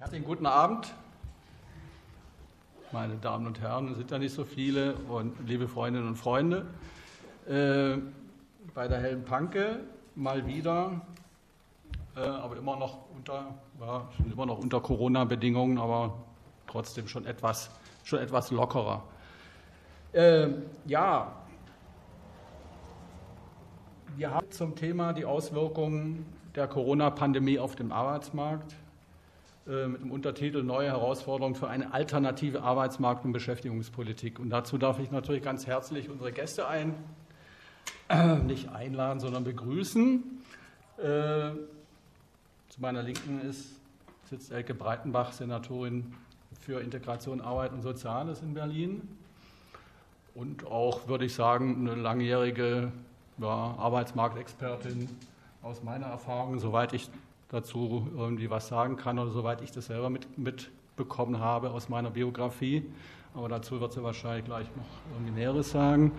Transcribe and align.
Herzlichen 0.00 0.24
guten 0.24 0.46
Abend, 0.46 0.94
meine 2.90 3.16
Damen 3.16 3.46
und 3.46 3.60
Herren. 3.60 3.88
Es 3.88 3.98
sind 3.98 4.10
ja 4.10 4.18
nicht 4.18 4.34
so 4.34 4.46
viele 4.46 4.94
und 4.94 5.46
liebe 5.46 5.68
Freundinnen 5.68 6.08
und 6.08 6.16
Freunde. 6.16 6.64
Äh, 7.46 7.98
bei 8.72 8.88
der 8.88 8.98
Hellen 8.98 9.26
Panke 9.26 9.80
mal 10.14 10.46
wieder, 10.46 11.02
äh, 12.16 12.20
aber 12.20 12.56
immer 12.56 12.76
noch 12.76 13.10
unter, 13.14 13.54
ja, 13.78 14.08
immer 14.32 14.46
noch 14.46 14.56
unter 14.56 14.80
Corona-Bedingungen, 14.80 15.76
aber 15.76 16.14
trotzdem 16.66 17.06
schon 17.06 17.26
etwas, 17.26 17.70
schon 18.02 18.20
etwas 18.20 18.50
lockerer. 18.50 19.02
Äh, 20.12 20.48
ja, 20.86 21.30
wir 24.16 24.30
haben 24.30 24.50
zum 24.50 24.74
Thema 24.74 25.12
die 25.12 25.26
Auswirkungen 25.26 26.24
der 26.54 26.68
Corona-Pandemie 26.68 27.58
auf 27.58 27.76
dem 27.76 27.92
Arbeitsmarkt 27.92 28.74
mit 29.70 30.02
dem 30.02 30.10
Untertitel 30.10 30.64
Neue 30.64 30.88
Herausforderungen 30.88 31.54
für 31.54 31.68
eine 31.68 31.92
alternative 31.94 32.62
Arbeitsmarkt- 32.62 33.24
und 33.24 33.32
Beschäftigungspolitik. 33.32 34.40
Und 34.40 34.50
dazu 34.50 34.78
darf 34.78 34.98
ich 34.98 35.12
natürlich 35.12 35.42
ganz 35.42 35.66
herzlich 35.66 36.10
unsere 36.10 36.32
Gäste 36.32 36.66
ein, 36.66 36.94
äh, 38.08 38.36
nicht 38.42 38.70
einladen, 38.70 39.20
sondern 39.20 39.44
begrüßen. 39.44 40.24
Äh, 40.98 41.02
zu 42.68 42.80
meiner 42.80 43.02
Linken 43.02 43.40
ist, 43.42 43.76
sitzt 44.28 44.50
Elke 44.50 44.74
Breitenbach, 44.74 45.32
Senatorin 45.32 46.14
für 46.60 46.80
Integration, 46.80 47.40
Arbeit 47.40 47.72
und 47.72 47.82
Soziales 47.82 48.42
in 48.42 48.54
Berlin. 48.54 49.08
Und 50.34 50.66
auch, 50.66 51.06
würde 51.06 51.26
ich 51.26 51.34
sagen, 51.34 51.88
eine 51.88 52.00
langjährige 52.00 52.90
ja, 53.38 53.46
Arbeitsmarktexpertin 53.46 55.08
aus 55.62 55.82
meiner 55.84 56.06
Erfahrung, 56.06 56.58
soweit 56.58 56.92
ich 56.92 57.08
dazu 57.50 58.08
irgendwie 58.16 58.48
was 58.48 58.68
sagen 58.68 58.96
kann 58.96 59.18
oder 59.18 59.30
soweit 59.30 59.60
ich 59.62 59.72
das 59.72 59.86
selber 59.86 60.08
mit, 60.10 60.38
mitbekommen 60.38 61.40
habe 61.40 61.70
aus 61.70 61.88
meiner 61.88 62.10
Biografie. 62.10 62.84
Aber 63.34 63.48
dazu 63.48 63.80
wird 63.80 63.92
sie 63.92 64.02
wahrscheinlich 64.02 64.44
gleich 64.44 64.66
noch 64.76 65.12
irgendwie 65.14 65.32
Näheres 65.32 65.70
sagen. 65.70 66.12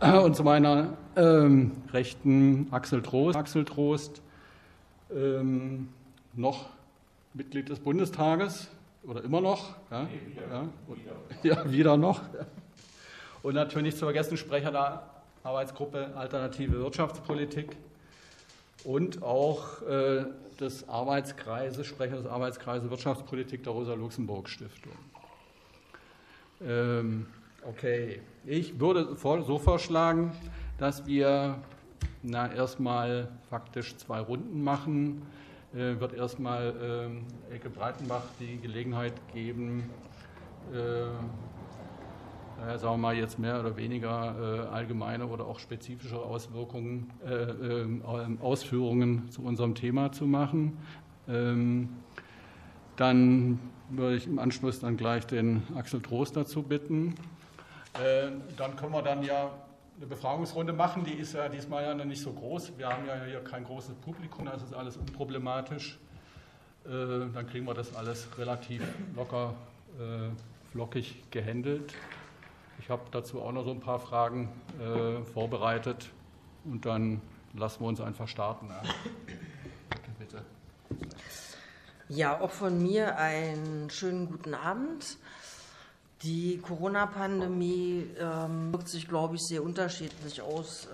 Und 0.00 0.36
zu 0.36 0.44
meiner 0.44 0.96
ähm, 1.16 1.72
Rechten 1.92 2.68
Axel 2.70 3.02
Trost. 3.02 3.36
Axel 3.36 3.64
Trost, 3.64 4.22
ähm, 5.14 5.88
noch 6.34 6.66
Mitglied 7.32 7.68
des 7.68 7.80
Bundestages 7.80 8.68
oder 9.04 9.24
immer 9.24 9.40
noch. 9.40 9.74
Ja, 9.90 10.02
nee, 10.02 10.20
wieder, 10.26 10.42
ja, 10.48 11.42
wieder. 11.42 11.64
ja, 11.64 11.70
wieder 11.70 11.96
noch. 11.96 12.20
Und 13.42 13.54
natürlich 13.54 13.94
zu 13.96 14.04
vergessen 14.04 14.36
Sprecher 14.36 14.70
der 14.70 15.02
Arbeitsgruppe 15.42 16.14
Alternative 16.16 16.72
Wirtschaftspolitik 16.72 17.76
und 18.84 19.22
auch 19.22 19.82
äh, 19.82 20.24
des 20.60 20.88
Arbeitskreises, 20.88 21.86
Sprecher 21.86 22.16
des 22.16 22.26
Arbeitskreises 22.26 22.90
Wirtschaftspolitik 22.90 23.62
der 23.64 23.72
Rosa-Luxemburg-Stiftung. 23.72 24.92
Ähm, 26.64 27.26
okay, 27.62 28.20
ich 28.44 28.80
würde 28.80 29.16
so 29.16 29.58
vorschlagen, 29.58 30.32
dass 30.78 31.06
wir 31.06 31.58
na, 32.22 32.52
erstmal 32.52 33.28
faktisch 33.50 33.96
zwei 33.96 34.20
Runden 34.20 34.62
machen. 34.62 35.22
Äh, 35.74 36.00
wird 36.00 36.14
erstmal 36.14 37.10
äh, 37.50 37.52
Elke 37.52 37.70
Breitenbach 37.70 38.22
die 38.40 38.58
Gelegenheit 38.58 39.12
geben, 39.32 39.90
äh, 40.72 41.06
äh, 42.64 42.78
sagen 42.78 42.94
wir 42.94 42.98
mal 42.98 43.16
jetzt 43.16 43.38
mehr 43.38 43.60
oder 43.60 43.76
weniger 43.76 44.66
äh, 44.70 44.74
allgemeine 44.74 45.26
oder 45.26 45.46
auch 45.46 45.58
spezifische 45.58 46.18
Auswirkungen, 46.18 47.12
äh, 47.24 47.32
ähm, 47.32 48.02
Ausführungen 48.40 49.30
zu 49.30 49.42
unserem 49.42 49.74
Thema 49.74 50.12
zu 50.12 50.26
machen. 50.26 50.78
Ähm, 51.28 51.90
dann 52.96 53.58
würde 53.90 54.16
ich 54.16 54.26
im 54.26 54.38
Anschluss 54.38 54.80
dann 54.80 54.96
gleich 54.96 55.26
den 55.26 55.62
Axel 55.76 56.00
Trost 56.00 56.36
dazu 56.36 56.62
bitten. 56.62 57.14
Äh, 57.94 58.30
dann 58.56 58.76
können 58.76 58.92
wir 58.92 59.02
dann 59.02 59.22
ja 59.22 59.50
eine 59.96 60.06
Befragungsrunde 60.06 60.72
machen, 60.72 61.04
die 61.04 61.14
ist 61.14 61.32
ja 61.32 61.48
diesmal 61.48 61.84
ja 61.84 61.94
nicht 61.94 62.20
so 62.20 62.32
groß. 62.32 62.76
Wir 62.76 62.88
haben 62.88 63.06
ja 63.06 63.24
hier 63.24 63.40
kein 63.40 63.64
großes 63.64 63.94
Publikum, 63.96 64.44
das 64.46 64.62
ist 64.62 64.74
alles 64.74 64.96
unproblematisch. 64.96 65.98
Äh, 66.84 66.88
dann 67.32 67.46
kriegen 67.46 67.66
wir 67.66 67.74
das 67.74 67.94
alles 67.94 68.28
relativ 68.38 68.82
locker, 69.14 69.54
äh, 69.98 70.28
flockig 70.72 71.30
gehandelt. 71.30 71.94
Ich 72.78 72.90
habe 72.90 73.02
dazu 73.10 73.42
auch 73.42 73.52
noch 73.52 73.64
so 73.64 73.70
ein 73.70 73.80
paar 73.80 73.98
Fragen 73.98 74.48
äh, 74.80 75.22
vorbereitet 75.24 76.10
und 76.64 76.86
dann 76.86 77.20
lassen 77.54 77.80
wir 77.80 77.88
uns 77.88 78.00
einfach 78.00 78.28
starten. 78.28 78.68
Bitte. 80.18 80.42
Ja, 82.08 82.40
auch 82.40 82.50
von 82.50 82.80
mir 82.80 83.16
einen 83.18 83.90
schönen 83.90 84.28
guten 84.28 84.54
Abend. 84.54 85.18
Die 86.22 86.58
Corona-Pandemie 86.58 88.10
ähm, 88.18 88.72
wirkt 88.72 88.88
sich, 88.88 89.06
glaube 89.06 89.36
ich, 89.36 89.42
sehr 89.42 89.62
unterschiedlich 89.62 90.40
aus. 90.40 90.86
Äh, 90.86 90.88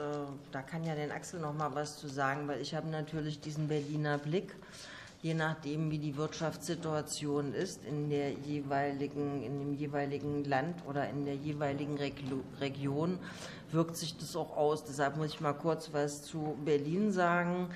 da 0.51 0.63
kann 0.63 0.85
ja 0.85 0.95
den 0.95 1.13
Axel 1.13 1.41
noch 1.41 1.55
mal 1.55 1.75
was 1.75 1.97
zu 1.97 2.09
sagen, 2.09 2.49
weil 2.49 2.61
ich 2.61 2.75
habe 2.75 2.89
natürlich 2.89 3.41
diesen 3.41 3.69
Berliner 3.69 4.19
Blick 4.19 4.55
je 5.23 5.35
nachdem, 5.35 5.91
wie 5.91 5.99
die 5.99 6.17
Wirtschaftssituation 6.17 7.55
ist 7.55 7.85
in, 7.85 8.11
der 8.11 8.33
jeweiligen, 8.33 9.43
in 9.43 9.61
dem 9.61 9.75
jeweiligen 9.75 10.45
Land 10.45 10.85
oder 10.87 11.09
in 11.09 11.25
der 11.25 11.37
jeweiligen 11.37 11.97
Region, 12.61 13.19
wirkt 13.71 13.97
sich 13.97 14.17
das 14.17 14.35
auch 14.35 14.57
aus. 14.57 14.85
Deshalb 14.85 15.17
muss 15.17 15.35
ich 15.35 15.41
mal 15.41 15.53
kurz 15.53 15.93
was 15.93 16.23
zu 16.23 16.57
Berlin 16.65 17.13
sagen. 17.13 17.71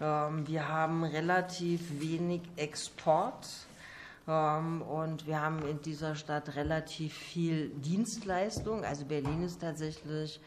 Ähm, 0.00 0.46
wir 0.46 0.68
haben 0.68 1.04
relativ 1.04 1.98
wenig 1.98 2.42
Export. 2.56 3.48
Ähm, 4.28 4.82
und 4.82 5.26
wir 5.26 5.40
haben 5.40 5.66
in 5.66 5.80
dieser 5.80 6.14
Stadt 6.14 6.56
relativ 6.56 7.14
viel 7.14 7.70
Dienstleistung. 7.70 8.84
Also 8.84 9.06
Berlin 9.06 9.42
ist 9.42 9.62
tatsächlich 9.62 10.40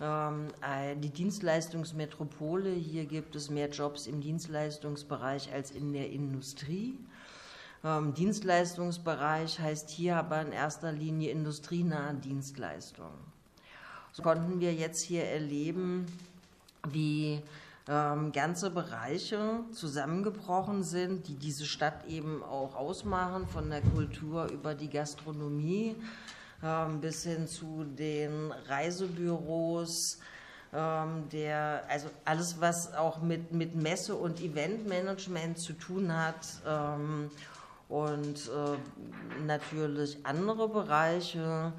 die 0.00 1.10
Dienstleistungsmetropole. 1.10 2.70
Hier 2.70 3.04
gibt 3.06 3.36
es 3.36 3.48
mehr 3.48 3.68
Jobs 3.70 4.06
im 4.06 4.20
Dienstleistungsbereich 4.20 5.52
als 5.52 5.70
in 5.70 5.92
der 5.92 6.10
Industrie. 6.10 6.98
Ähm, 7.84 8.14
Dienstleistungsbereich 8.14 9.60
heißt 9.60 9.90
hier 9.90 10.16
aber 10.16 10.40
in 10.40 10.52
erster 10.52 10.90
Linie 10.90 11.30
industrienahe 11.30 12.14
Dienstleistungen. 12.14 13.18
So 14.12 14.22
konnten 14.22 14.58
wir 14.60 14.72
jetzt 14.72 15.02
hier 15.02 15.24
erleben, 15.24 16.06
wie 16.88 17.42
ähm, 17.86 18.32
ganze 18.32 18.70
Bereiche 18.70 19.60
zusammengebrochen 19.72 20.82
sind, 20.82 21.28
die 21.28 21.34
diese 21.34 21.66
Stadt 21.66 22.06
eben 22.06 22.42
auch 22.42 22.74
ausmachen, 22.74 23.46
von 23.48 23.68
der 23.68 23.82
Kultur 23.82 24.50
über 24.50 24.74
die 24.74 24.88
Gastronomie, 24.88 25.94
ähm, 25.94 26.04
bis 27.00 27.24
hin 27.24 27.46
zu 27.46 27.84
den 27.84 28.52
Reisebüros, 28.68 30.18
ähm, 30.72 31.28
der, 31.30 31.84
also 31.88 32.08
alles, 32.24 32.60
was 32.60 32.94
auch 32.94 33.20
mit, 33.20 33.52
mit 33.52 33.74
Messe- 33.74 34.16
und 34.16 34.40
Eventmanagement 34.40 35.58
zu 35.58 35.74
tun 35.74 36.16
hat 36.16 36.46
ähm, 36.66 37.30
und 37.88 38.48
äh, 38.48 38.76
natürlich 39.46 40.18
andere 40.24 40.68
Bereiche 40.68 41.72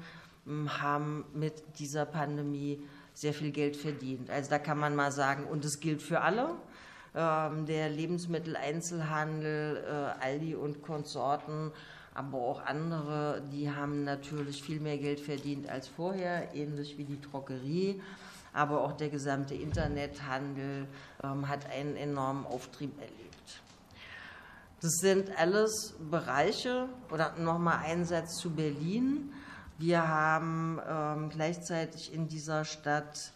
haben 0.78 1.24
mit 1.34 1.54
dieser 1.80 2.06
Pandemie 2.06 2.80
sehr 3.14 3.34
viel 3.34 3.50
Geld 3.50 3.76
verdient. 3.76 4.30
Also 4.30 4.50
da 4.50 4.60
kann 4.60 4.78
man 4.78 4.94
mal 4.94 5.10
sagen, 5.10 5.44
und 5.44 5.64
es 5.64 5.80
gilt 5.80 6.00
für 6.00 6.20
alle. 6.20 6.50
Der 7.14 7.88
Lebensmitteleinzelhandel, 7.88 9.84
äh, 9.88 10.22
Aldi 10.22 10.54
und 10.54 10.82
Konsorten 10.82 11.72
aber 12.16 12.38
auch 12.38 12.64
andere, 12.64 13.42
die 13.52 13.70
haben 13.70 14.04
natürlich 14.04 14.62
viel 14.62 14.80
mehr 14.80 14.96
Geld 14.96 15.20
verdient 15.20 15.68
als 15.68 15.86
vorher, 15.86 16.54
ähnlich 16.54 16.96
wie 16.96 17.04
die 17.04 17.20
Drogerie. 17.20 18.00
Aber 18.54 18.82
auch 18.82 18.92
der 18.92 19.10
gesamte 19.10 19.54
Internethandel 19.54 20.86
ähm, 21.22 21.46
hat 21.46 21.70
einen 21.70 21.94
enormen 21.94 22.46
Auftrieb 22.46 22.98
erlebt. 22.98 23.60
Das 24.80 24.92
sind 24.94 25.36
alles 25.36 25.94
Bereiche, 26.10 26.88
oder 27.10 27.34
nochmal 27.38 27.80
ein 27.84 28.06
Satz 28.06 28.36
zu 28.36 28.50
Berlin. 28.50 29.32
Wir 29.76 30.08
haben 30.08 30.80
ähm, 30.88 31.28
gleichzeitig 31.28 32.14
in 32.14 32.28
dieser 32.28 32.64
Stadt 32.64 33.32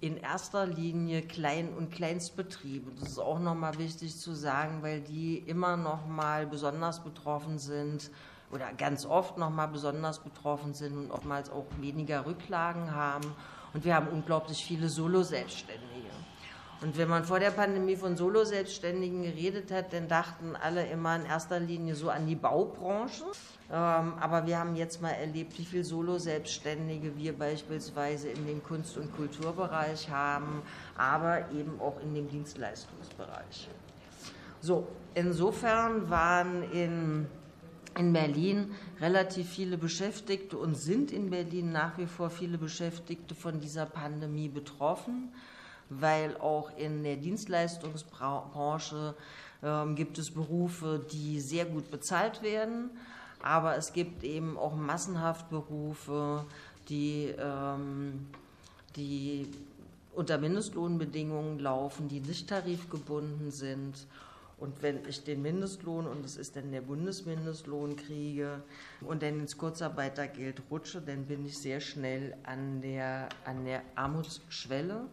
in 0.00 0.16
erster 0.16 0.66
Linie 0.66 1.22
Klein- 1.22 1.74
und 1.76 1.90
Kleinstbetriebe. 1.90 2.92
Das 3.00 3.10
ist 3.10 3.18
auch 3.18 3.40
nochmal 3.40 3.78
wichtig 3.78 4.16
zu 4.16 4.32
sagen, 4.32 4.82
weil 4.82 5.00
die 5.00 5.38
immer 5.38 5.76
nochmal 5.76 6.46
besonders 6.46 7.02
betroffen 7.02 7.58
sind 7.58 8.10
oder 8.50 8.72
ganz 8.72 9.04
oft 9.04 9.38
nochmal 9.38 9.68
besonders 9.68 10.20
betroffen 10.20 10.72
sind 10.72 10.96
und 10.96 11.10
oftmals 11.10 11.50
auch 11.50 11.66
weniger 11.80 12.26
Rücklagen 12.26 12.94
haben. 12.94 13.34
Und 13.74 13.84
wir 13.84 13.94
haben 13.94 14.08
unglaublich 14.08 14.64
viele 14.64 14.88
Solo-Selbstständige. 14.88 16.07
Und 16.80 16.96
wenn 16.96 17.08
man 17.08 17.24
vor 17.24 17.40
der 17.40 17.50
Pandemie 17.50 17.96
von 17.96 18.16
Solo-Selbstständigen 18.16 19.22
geredet 19.22 19.72
hat, 19.72 19.92
dann 19.92 20.06
dachten 20.06 20.54
alle 20.54 20.86
immer 20.86 21.16
in 21.16 21.26
erster 21.26 21.58
Linie 21.58 21.96
so 21.96 22.08
an 22.08 22.26
die 22.26 22.36
Baubranche. 22.36 23.24
Ähm, 23.70 24.14
aber 24.20 24.46
wir 24.46 24.58
haben 24.58 24.76
jetzt 24.76 25.02
mal 25.02 25.10
erlebt, 25.10 25.58
wie 25.58 25.64
viele 25.64 25.82
Solo-Selbstständige 25.82 27.16
wir 27.16 27.36
beispielsweise 27.36 28.28
in 28.28 28.46
dem 28.46 28.62
Kunst- 28.62 28.96
und 28.96 29.14
Kulturbereich 29.14 30.08
haben, 30.08 30.62
aber 30.96 31.50
eben 31.50 31.80
auch 31.80 32.00
in 32.00 32.14
dem 32.14 32.28
Dienstleistungsbereich. 32.28 33.68
So, 34.60 34.86
insofern 35.14 36.08
waren 36.08 36.62
in, 36.72 37.26
in 37.96 38.12
Berlin 38.12 38.72
relativ 39.00 39.48
viele 39.50 39.78
Beschäftigte 39.78 40.56
und 40.56 40.76
sind 40.76 41.10
in 41.10 41.30
Berlin 41.30 41.72
nach 41.72 41.98
wie 41.98 42.06
vor 42.06 42.30
viele 42.30 42.56
Beschäftigte 42.56 43.34
von 43.34 43.60
dieser 43.60 43.86
Pandemie 43.86 44.48
betroffen, 44.48 45.32
weil 45.90 46.36
auch 46.36 46.76
in 46.76 47.02
der 47.02 47.16
Dienstleistungsbranche 47.16 49.14
äh, 49.62 49.86
gibt 49.94 50.18
es 50.18 50.30
Berufe, 50.30 51.04
die 51.12 51.40
sehr 51.40 51.64
gut 51.64 51.90
bezahlt 51.90 52.42
werden, 52.42 52.90
aber 53.42 53.76
es 53.76 53.92
gibt 53.92 54.24
eben 54.24 54.56
auch 54.56 54.74
massenhaft 54.74 55.48
Berufe, 55.50 56.44
die, 56.88 57.34
ähm, 57.38 58.26
die 58.96 59.48
unter 60.14 60.38
Mindestlohnbedingungen 60.38 61.58
laufen, 61.58 62.08
die 62.08 62.20
nicht 62.20 62.48
tarifgebunden 62.48 63.50
sind. 63.50 64.06
Und 64.58 64.82
wenn 64.82 65.06
ich 65.06 65.22
den 65.22 65.40
Mindestlohn, 65.42 66.08
und 66.08 66.24
das 66.24 66.36
ist 66.36 66.56
dann 66.56 66.72
der 66.72 66.80
Bundesmindestlohn, 66.80 67.94
kriege 67.94 68.60
und 69.02 69.22
dann 69.22 69.38
ins 69.38 69.56
Kurzarbeitergeld 69.56 70.62
rutsche, 70.68 71.00
dann 71.00 71.26
bin 71.26 71.46
ich 71.46 71.56
sehr 71.56 71.80
schnell 71.80 72.34
an 72.42 72.80
der, 72.80 73.28
an 73.44 73.64
der 73.64 73.82
Armutsschwelle. 73.94 75.06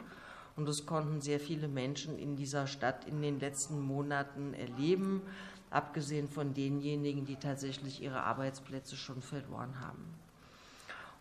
Und 0.55 0.67
das 0.67 0.85
konnten 0.85 1.21
sehr 1.21 1.39
viele 1.39 1.67
Menschen 1.67 2.17
in 2.17 2.35
dieser 2.35 2.67
Stadt 2.67 3.05
in 3.05 3.21
den 3.21 3.39
letzten 3.39 3.81
Monaten 3.81 4.53
erleben, 4.53 5.21
abgesehen 5.69 6.29
von 6.29 6.53
denjenigen, 6.53 7.25
die 7.25 7.35
tatsächlich 7.35 8.01
ihre 8.01 8.23
Arbeitsplätze 8.23 8.95
schon 8.95 9.21
verloren 9.21 9.81
haben. 9.81 10.05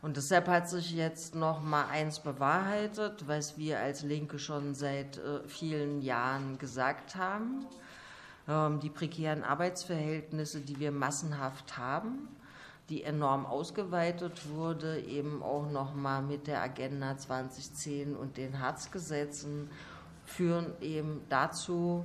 Und 0.03 0.19
deshalb 0.19 0.49
hat 0.49 0.69
sich 0.69 0.93
jetzt 0.93 1.35
noch 1.35 1.63
mal 1.63 1.87
eins 1.87 2.21
bewahrheitet, 2.21 3.27
was 3.27 3.57
wir 3.57 3.81
als 3.81 4.03
Linke 4.03 4.39
schon 4.39 4.75
seit 4.75 5.17
äh, 5.17 5.41
vielen 5.49 6.03
Jahren 6.03 6.59
gesagt 6.59 7.17
haben. 7.17 7.65
Ähm, 8.47 8.81
die 8.81 8.91
prekären 8.91 9.43
Arbeitsverhältnisse, 9.43 10.61
die 10.61 10.79
wir 10.79 10.93
massenhaft 10.93 11.79
haben, 11.79 12.29
die 12.91 13.03
enorm 13.03 13.47
ausgeweitet 13.47 14.49
wurde, 14.51 15.01
eben 15.01 15.43
auch 15.43 15.71
noch 15.71 15.95
mal 15.95 16.23
mit 16.23 16.47
der 16.47 16.63
Agenda 16.63 17.17
2010 17.17 18.15
und 18.15 18.37
den 18.37 18.61
Hartz-Gesetzen, 18.61 19.71
führen 20.27 20.73
eben 20.81 21.23
dazu, 21.29 22.05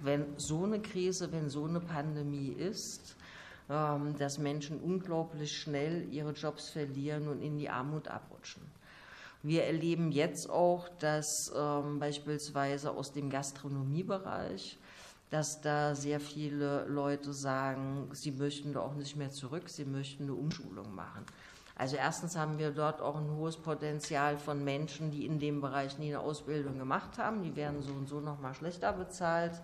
wenn 0.00 0.36
so 0.36 0.64
eine 0.64 0.80
Krise, 0.80 1.30
wenn 1.32 1.48
so 1.48 1.64
eine 1.64 1.80
Pandemie 1.80 2.48
ist, 2.48 3.16
ähm, 3.70 4.16
dass 4.18 4.38
Menschen 4.38 4.80
unglaublich 4.80 5.56
schnell 5.56 6.12
ihre 6.12 6.32
Jobs 6.32 6.70
verlieren 6.70 7.28
und 7.28 7.40
in 7.40 7.58
die 7.58 7.70
Armut 7.70 8.08
abrutschen. 8.08 8.62
Wir 9.44 9.64
erleben 9.64 10.12
jetzt 10.12 10.48
auch, 10.50 10.88
dass 11.00 11.52
ähm, 11.56 11.98
beispielsweise 11.98 12.92
aus 12.92 13.12
dem 13.12 13.30
Gastronomiebereich, 13.30 14.78
dass 15.32 15.62
da 15.62 15.94
sehr 15.94 16.20
viele 16.20 16.84
Leute 16.84 17.32
sagen, 17.32 18.06
sie 18.12 18.32
möchten 18.32 18.74
da 18.74 18.80
auch 18.80 18.92
nicht 18.92 19.16
mehr 19.16 19.30
zurück, 19.30 19.70
sie 19.70 19.86
möchten 19.86 20.24
eine 20.24 20.34
Umschulung 20.34 20.94
machen. 20.94 21.24
Also 21.74 21.96
erstens 21.96 22.36
haben 22.36 22.58
wir 22.58 22.70
dort 22.70 23.00
auch 23.00 23.16
ein 23.16 23.30
hohes 23.30 23.56
Potenzial 23.56 24.36
von 24.36 24.62
Menschen, 24.62 25.10
die 25.10 25.24
in 25.24 25.38
dem 25.38 25.62
Bereich 25.62 25.98
nie 25.98 26.08
eine 26.08 26.20
Ausbildung 26.20 26.78
gemacht 26.78 27.16
haben. 27.16 27.42
Die 27.42 27.56
werden 27.56 27.80
so 27.80 27.94
und 27.94 28.10
so 28.10 28.20
noch 28.20 28.42
mal 28.42 28.52
schlechter 28.52 28.92
bezahlt. 28.92 29.54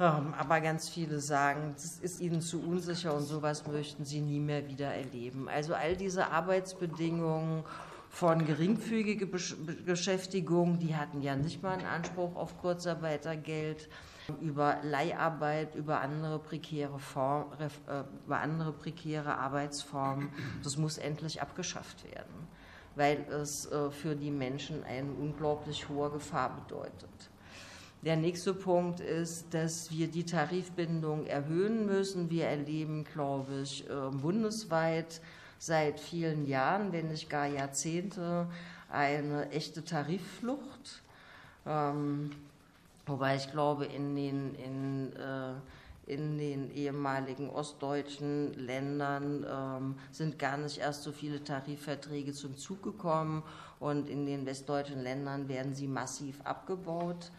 Ähm, 0.00 0.32
aber 0.38 0.62
ganz 0.62 0.88
viele 0.88 1.20
sagen, 1.20 1.74
das 1.76 1.98
ist 1.98 2.22
ihnen 2.22 2.40
zu 2.40 2.62
unsicher 2.62 3.14
und 3.14 3.24
sowas 3.24 3.66
möchten 3.66 4.06
sie 4.06 4.22
nie 4.22 4.40
mehr 4.40 4.66
wieder 4.66 4.94
erleben. 4.94 5.46
Also 5.50 5.74
all 5.74 5.94
diese 5.94 6.30
Arbeitsbedingungen 6.30 7.64
von 8.08 8.46
geringfügiger 8.46 9.26
Beschäftigung, 9.26 10.78
die 10.78 10.96
hatten 10.96 11.20
ja 11.20 11.36
nicht 11.36 11.62
mal 11.62 11.74
einen 11.74 11.86
Anspruch 11.86 12.34
auf 12.34 12.58
Kurzarbeitergeld, 12.62 13.90
über 14.38 14.78
Leiharbeit, 14.82 15.74
über 15.74 16.00
andere 16.00 16.38
prekäre, 16.38 16.98
Form, 16.98 17.46
äh, 17.58 18.02
über 18.26 18.38
andere 18.38 18.72
prekäre 18.72 19.36
Arbeitsformen, 19.36 20.30
das 20.62 20.76
muss 20.76 20.98
endlich 20.98 21.42
abgeschafft 21.42 22.04
werden, 22.04 22.48
weil 22.96 23.24
es 23.30 23.66
äh, 23.66 23.90
für 23.90 24.14
die 24.14 24.30
Menschen 24.30 24.84
eine 24.84 25.10
unglaublich 25.12 25.88
hohe 25.88 26.10
Gefahr 26.10 26.62
bedeutet. 26.62 27.30
Der 28.02 28.16
nächste 28.16 28.54
Punkt 28.54 29.00
ist, 29.00 29.52
dass 29.52 29.90
wir 29.90 30.08
die 30.08 30.24
Tarifbindung 30.24 31.26
erhöhen 31.26 31.84
müssen. 31.84 32.30
Wir 32.30 32.46
erleben, 32.46 33.04
glaube 33.04 33.60
ich, 33.62 33.84
ähm, 33.90 34.20
bundesweit 34.22 35.20
seit 35.58 36.00
vielen 36.00 36.46
Jahren, 36.46 36.92
wenn 36.92 37.08
nicht 37.08 37.28
gar 37.28 37.46
Jahrzehnte, 37.46 38.46
eine 38.90 39.50
echte 39.50 39.84
Tarifflucht. 39.84 41.02
Ähm, 41.66 42.30
wobei 43.10 43.36
ich 43.36 43.50
glaube, 43.50 43.86
in 43.86 44.14
den, 44.16 44.54
in, 44.54 45.12
äh, 45.16 45.54
in 46.06 46.38
den 46.38 46.70
ehemaligen 46.74 47.50
ostdeutschen 47.50 48.54
Ländern 48.54 49.46
ähm, 49.48 49.94
sind 50.10 50.38
gar 50.38 50.56
nicht 50.56 50.78
erst 50.78 51.02
so 51.02 51.12
viele 51.12 51.44
Tarifverträge 51.44 52.32
zum 52.32 52.56
Zug 52.56 52.82
gekommen 52.82 53.42
und 53.78 54.08
in 54.08 54.26
den 54.26 54.46
westdeutschen 54.46 55.02
Ländern 55.02 55.48
werden 55.48 55.74
sie 55.74 55.86
massiv 55.86 56.40
abgebaut. 56.42 57.30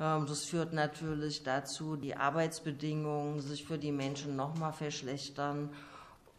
Ähm, 0.00 0.26
das 0.26 0.44
führt 0.44 0.72
natürlich 0.72 1.42
dazu, 1.42 1.96
die 1.96 2.16
Arbeitsbedingungen 2.16 3.40
sich 3.40 3.64
für 3.64 3.78
die 3.78 3.92
Menschen 3.92 4.36
noch 4.36 4.56
mal 4.58 4.72
verschlechtern. 4.72 5.70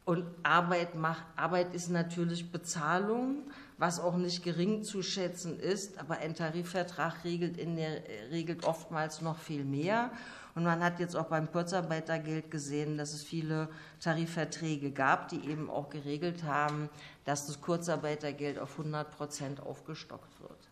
Und 0.06 0.26
Arbeit, 0.44 0.96
macht, 0.96 1.24
Arbeit 1.38 1.74
ist 1.74 1.90
natürlich 1.90 2.52
Bezahlung, 2.52 3.44
was 3.78 4.00
auch 4.00 4.16
nicht 4.16 4.44
gering 4.44 4.84
zu 4.84 5.02
schätzen 5.02 5.60
ist, 5.60 5.98
aber 5.98 6.18
ein 6.18 6.36
Tarifvertrag 6.36 7.24
regelt, 7.24 7.58
in 7.58 7.76
der, 7.76 8.04
regelt 8.32 8.64
oftmals 8.66 9.22
noch 9.22 9.40
viel 9.40 9.66
mehr. 9.66 10.12
Und 10.56 10.64
man 10.64 10.84
hat 10.84 11.00
jetzt 11.00 11.16
auch 11.16 11.26
beim 11.26 11.52
Kurzarbeitergeld 11.52 12.52
gesehen, 12.52 12.98
dass 12.98 13.14
es 13.14 13.24
viele 13.24 13.70
Tarifverträge 14.00 14.92
gab, 14.92 15.30
die 15.30 15.50
eben 15.50 15.70
auch 15.70 15.90
geregelt 15.90 16.44
haben, 16.44 16.90
dass 17.26 17.48
das 17.48 17.60
Kurzarbeitergeld 17.60 18.60
auf 18.60 18.78
100 18.78 19.10
Prozent 19.10 19.60
aufgestockt 19.62 20.40
wird. 20.42 20.70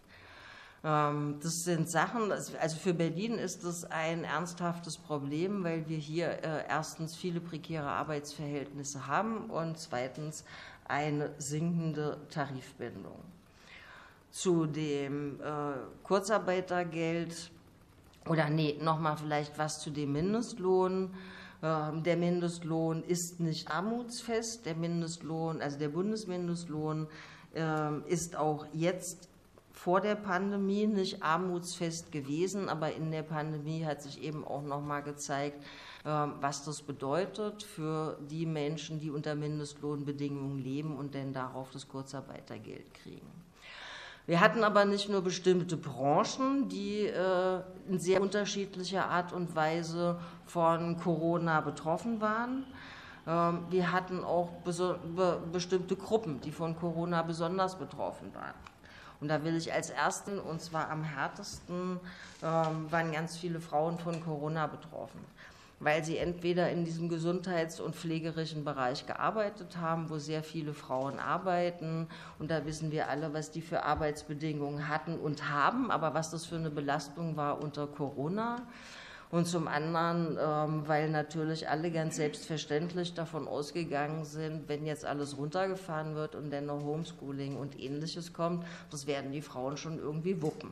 Ähm, 0.84 1.40
das 1.42 1.64
sind 1.64 1.90
Sachen, 1.90 2.32
also 2.32 2.78
für 2.78 2.94
Berlin 2.94 3.34
ist 3.36 3.64
das 3.64 3.86
ein 3.86 4.24
ernsthaftes 4.24 4.98
Problem, 4.98 5.64
weil 5.64 5.88
wir 5.88 5.98
hier 5.98 6.30
äh, 6.44 6.68
erstens 6.68 7.16
viele 7.16 7.40
prekäre 7.40 7.88
Arbeitsverhältnisse 7.88 9.08
haben 9.08 9.50
und 9.50 9.78
zweitens 9.78 10.44
eine 10.92 11.34
sinkende 11.38 12.18
Tarifbindung. 12.30 13.20
Zu 14.30 14.66
dem 14.66 15.40
äh, 15.42 16.04
Kurzarbeitergeld 16.04 17.52
oder 18.30 18.50
nee, 18.50 18.78
nochmal 18.82 19.18
vielleicht 19.18 19.58
was 19.58 19.80
zu 19.80 19.90
dem 19.90 20.14
Mindestlohn. 20.14 21.14
Ähm, 21.64 22.04
der 22.04 22.18
Mindestlohn 22.18 23.04
ist 23.04 23.40
nicht 23.40 23.70
armutsfest. 23.70 24.66
Der 24.66 24.76
Mindestlohn, 24.76 25.62
also 25.62 25.80
der 25.80 25.90
Bundesmindestlohn, 25.90 27.08
ähm, 27.56 28.04
ist 28.08 28.36
auch 28.36 28.66
jetzt 28.74 29.30
vor 29.72 30.02
der 30.02 30.16
Pandemie 30.16 30.86
nicht 30.88 31.24
armutsfest 31.24 32.12
gewesen, 32.12 32.70
aber 32.70 32.94
in 32.94 33.12
der 33.12 33.24
Pandemie 33.24 33.86
hat 33.86 34.02
sich 34.02 34.22
eben 34.22 34.46
auch 34.46 34.64
noch 34.64 34.82
mal 34.82 35.02
gezeigt, 35.02 35.64
was 36.04 36.66
das 36.66 36.82
bedeutet 36.82 37.62
für 37.62 38.18
die 38.30 38.48
Menschen, 38.48 39.00
die 39.00 39.12
unter 39.12 39.36
Mindestlohnbedingungen 39.36 40.58
leben 40.58 40.98
und 40.98 41.14
dann 41.14 41.32
darauf 41.32 41.70
das 41.70 41.88
Kurzarbeitergeld 41.88 42.94
kriegen. 42.96 43.28
Wir 44.28 44.40
hatten 44.40 44.64
aber 44.64 44.86
nicht 44.86 45.10
nur 45.10 45.22
bestimmte 45.22 45.78
Branchen, 45.78 46.70
die 46.70 47.06
äh, 47.08 47.60
in 47.90 48.00
sehr 48.00 48.22
unterschiedlicher 48.22 49.10
Art 49.10 49.34
und 49.34 49.56
Weise 49.56 50.20
von 50.46 50.98
Corona 51.00 51.62
betroffen 51.62 52.22
waren. 52.22 52.66
Ähm, 53.28 53.66
wir 53.70 53.92
hatten 53.92 54.24
auch 54.24 54.50
bestimmte 55.52 55.96
Gruppen, 55.96 56.40
die 56.42 56.52
von 56.52 56.76
Corona 56.76 57.24
besonders 57.24 57.76
betroffen 57.78 58.34
waren. 58.34 58.54
Und 59.20 59.28
da 59.28 59.44
will 59.44 59.56
ich 59.56 59.74
als 59.74 59.90
Ersten, 59.90 60.40
und 60.40 60.62
zwar 60.62 60.90
am 60.90 61.04
härtesten, 61.04 62.00
ähm, 62.44 62.92
waren 62.92 63.12
ganz 63.12 63.38
viele 63.38 63.60
Frauen 63.60 64.00
von 64.00 64.24
Corona 64.24 64.68
betroffen, 64.68 65.20
weil 65.82 66.06
sie 66.06 66.18
entweder 66.18 66.70
in 66.70 66.86
diesem 66.86 67.10
gesundheits- 67.10 67.80
und 67.80 67.96
pflegerischen 67.96 68.64
Bereich 68.64 69.08
gearbeitet 69.08 69.78
haben, 69.78 70.10
wo 70.10 70.20
sehr 70.20 70.44
viele 70.44 70.74
Frauen 70.74 71.20
arbeiten. 71.20 72.08
Und 72.40 72.52
da 72.52 72.66
wissen 72.66 72.92
wir 72.92 73.10
alle, 73.10 73.34
was 73.34 73.52
die 73.52 73.62
für 73.62 73.84
Arbeitsbedingungen 73.84 74.88
hatten 74.88 75.20
und 75.20 75.50
haben, 75.50 75.92
aber 75.92 76.14
was 76.14 76.30
das 76.30 76.46
für 76.46 76.56
eine 76.56 76.70
Belastung 76.70 77.36
war 77.36 77.62
unter 77.62 77.88
Corona 77.88 78.62
und 79.32 79.48
zum 79.48 79.68
anderen, 79.68 80.38
ähm, 80.40 80.88
weil 80.88 81.10
natürlich 81.10 81.68
alle 81.70 81.90
ganz 81.90 82.18
selbstverständlich 82.18 83.14
davon 83.14 83.48
ausgegangen 83.48 84.26
sind, 84.26 84.68
wenn 84.68 84.86
jetzt 84.86 85.06
alles 85.06 85.38
runtergefahren 85.38 86.16
wird 86.16 86.36
und 86.36 86.52
dann 86.52 86.66
noch 86.66 86.84
Homeschooling 86.84 87.56
und 87.56 87.80
ähnliches 87.80 88.34
kommt, 88.34 88.66
das 88.92 89.08
werden 89.08 89.32
die 89.32 89.42
Frauen 89.42 89.78
schon 89.78 89.98
irgendwie 89.98 90.42
wuppen. 90.42 90.72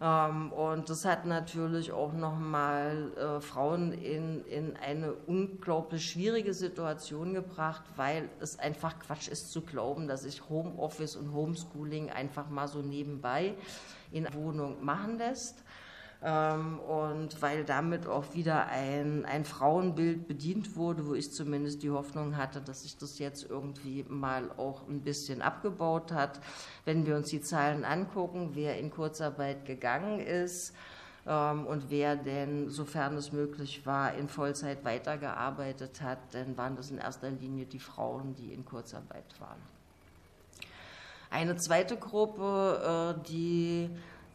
Ähm, 0.00 0.52
und 0.52 0.88
das 0.88 1.04
hat 1.04 1.26
natürlich 1.26 1.92
auch 1.92 2.12
nochmal 2.14 3.12
äh, 3.16 3.40
Frauen 3.40 3.92
in, 3.92 4.44
in 4.46 4.76
eine 4.76 5.12
unglaublich 5.12 6.10
schwierige 6.10 6.54
Situation 6.54 7.34
gebracht, 7.34 7.82
weil 7.96 8.30
es 8.40 8.58
einfach 8.58 8.98
Quatsch 8.98 9.28
ist 9.28 9.52
zu 9.52 9.60
glauben, 9.60 10.08
dass 10.08 10.22
sich 10.22 10.48
Homeoffice 10.48 11.16
und 11.16 11.32
Homeschooling 11.32 12.10
einfach 12.10 12.48
mal 12.48 12.66
so 12.66 12.80
nebenbei 12.80 13.54
in 14.10 14.26
Wohnung 14.32 14.82
machen 14.82 15.18
lässt. 15.18 15.62
Ähm, 16.22 16.78
und 16.80 17.40
weil 17.40 17.64
damit 17.64 18.06
auch 18.06 18.34
wieder 18.34 18.66
ein, 18.66 19.24
ein 19.24 19.44
Frauenbild 19.44 20.28
bedient 20.28 20.76
wurde, 20.76 21.06
wo 21.06 21.14
ich 21.14 21.32
zumindest 21.32 21.82
die 21.82 21.90
Hoffnung 21.90 22.36
hatte, 22.36 22.60
dass 22.60 22.82
sich 22.82 22.96
das 22.98 23.18
jetzt 23.18 23.48
irgendwie 23.48 24.04
mal 24.08 24.50
auch 24.58 24.86
ein 24.86 25.00
bisschen 25.00 25.40
abgebaut 25.40 26.12
hat. 26.12 26.40
Wenn 26.84 27.06
wir 27.06 27.16
uns 27.16 27.30
die 27.30 27.40
Zahlen 27.40 27.84
angucken, 27.84 28.50
wer 28.52 28.78
in 28.78 28.90
Kurzarbeit 28.90 29.64
gegangen 29.64 30.20
ist, 30.20 30.74
ähm, 31.26 31.66
und 31.66 31.90
wer 31.90 32.16
denn, 32.16 32.70
sofern 32.70 33.16
es 33.16 33.32
möglich 33.32 33.84
war, 33.86 34.14
in 34.14 34.28
Vollzeit 34.28 34.84
weitergearbeitet 34.84 36.00
hat, 36.02 36.18
dann 36.32 36.56
waren 36.56 36.76
das 36.76 36.90
in 36.90 36.98
erster 36.98 37.30
Linie 37.30 37.66
die 37.66 37.78
Frauen, 37.78 38.34
die 38.36 38.52
in 38.52 38.64
Kurzarbeit 38.64 39.38
waren. 39.38 39.60
Eine 41.30 41.56
zweite 41.56 41.96
Gruppe, 41.96 43.16
äh, 43.16 43.28
die 43.28 43.90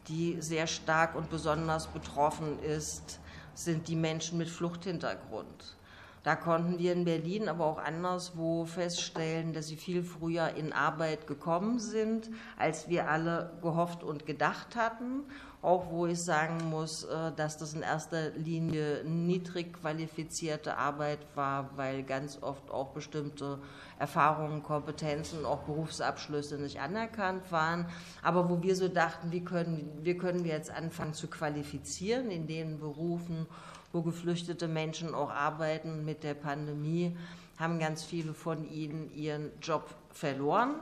die 0.08 0.40
sehr 0.40 0.66
stark 0.66 1.14
und 1.14 1.30
besonders 1.30 1.86
betroffen 1.88 2.58
ist, 2.62 3.20
sind 3.54 3.88
die 3.88 3.96
Menschen 3.96 4.38
mit 4.38 4.48
Fluchthintergrund. 4.48 5.76
Da 6.22 6.34
konnten 6.34 6.80
wir 6.80 6.92
in 6.92 7.04
Berlin, 7.04 7.48
aber 7.48 7.66
auch 7.66 7.78
anderswo 7.78 8.64
feststellen, 8.64 9.52
dass 9.52 9.68
sie 9.68 9.76
viel 9.76 10.02
früher 10.02 10.54
in 10.56 10.72
Arbeit 10.72 11.28
gekommen 11.28 11.78
sind, 11.78 12.30
als 12.56 12.88
wir 12.88 13.08
alle 13.08 13.56
gehofft 13.62 14.02
und 14.02 14.26
gedacht 14.26 14.74
hatten 14.74 15.22
auch 15.66 15.90
wo 15.90 16.06
ich 16.06 16.22
sagen 16.22 16.70
muss, 16.70 17.02
äh, 17.02 17.32
dass 17.34 17.58
das 17.58 17.74
in 17.74 17.82
erster 17.82 18.30
Linie 18.30 19.02
niedrig 19.02 19.72
qualifizierte 19.72 20.76
Arbeit 20.76 21.18
war, 21.34 21.70
weil 21.74 22.04
ganz 22.04 22.40
oft 22.40 22.70
auch 22.70 22.90
bestimmte 22.90 23.58
Erfahrungen, 23.98 24.62
Kompetenzen, 24.62 25.44
auch 25.44 25.64
Berufsabschlüsse 25.64 26.58
nicht 26.58 26.78
anerkannt 26.78 27.50
waren. 27.50 27.86
Aber 28.22 28.48
wo 28.48 28.62
wir 28.62 28.76
so 28.76 28.86
dachten, 28.86 29.32
wie 29.32 29.42
können, 29.42 29.90
wie 30.02 30.16
können 30.16 30.44
wir 30.44 30.52
jetzt 30.52 30.70
anfangen 30.70 31.14
zu 31.14 31.26
qualifizieren 31.26 32.30
in 32.30 32.46
den 32.46 32.78
Berufen, 32.78 33.46
wo 33.92 34.02
geflüchtete 34.02 34.68
Menschen 34.68 35.16
auch 35.16 35.30
arbeiten 35.30 36.04
mit 36.04 36.22
der 36.22 36.34
Pandemie, 36.34 37.16
haben 37.58 37.80
ganz 37.80 38.04
viele 38.04 38.34
von 38.34 38.70
ihnen 38.70 39.12
ihren 39.12 39.50
Job 39.60 39.92
verloren. 40.10 40.76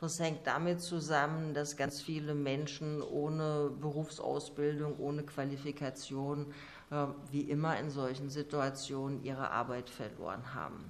Das 0.00 0.20
hängt 0.20 0.46
damit 0.46 0.80
zusammen, 0.80 1.54
dass 1.54 1.76
ganz 1.76 2.00
viele 2.00 2.34
Menschen 2.34 3.02
ohne 3.02 3.70
Berufsausbildung, 3.80 4.96
ohne 4.98 5.24
Qualifikation, 5.24 6.46
äh, 6.90 7.06
wie 7.32 7.42
immer 7.42 7.78
in 7.78 7.90
solchen 7.90 8.30
Situationen, 8.30 9.24
ihre 9.24 9.50
Arbeit 9.50 9.90
verloren 9.90 10.54
haben. 10.54 10.84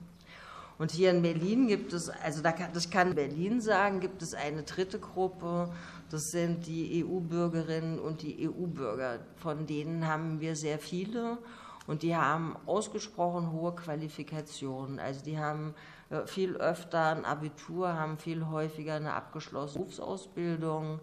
Und 0.79 0.93
hier 0.93 1.11
in 1.11 1.23
Berlin 1.23 1.67
gibt 1.67 1.93
es, 1.93 2.09
also 2.09 2.43
da 2.43 2.53
kann, 2.53 2.73
das 2.73 2.88
kann 2.88 3.15
Berlin 3.15 3.61
sagen, 3.61 3.99
gibt 3.99 4.23
es 4.23 4.35
eine 4.35 4.62
dritte 4.62 5.00
Gruppe, 5.00 5.73
das 6.11 6.23
sind 6.31 6.67
die 6.67 7.05
EU-Bürgerinnen 7.05 7.99
und 7.99 8.23
die 8.23 8.49
EU-Bürger. 8.49 9.19
Von 9.37 9.67
denen 9.67 10.07
haben 10.07 10.41
wir 10.41 10.55
sehr 10.55 10.79
viele 10.79 11.38
und 11.88 12.03
die 12.03 12.15
haben 12.15 12.57
ausgesprochen 12.67 13.50
hohe 13.50 13.75
Qualifikationen. 13.75 15.00
Also 15.00 15.25
die 15.25 15.38
haben 15.38 15.75
viel 16.27 16.57
öfter 16.57 17.17
ein 17.17 17.25
Abitur, 17.25 17.95
haben 17.95 18.19
viel 18.19 18.47
häufiger 18.47 18.95
eine 18.95 19.12
abgeschlossene 19.12 19.85
Berufsausbildung. 19.85 21.00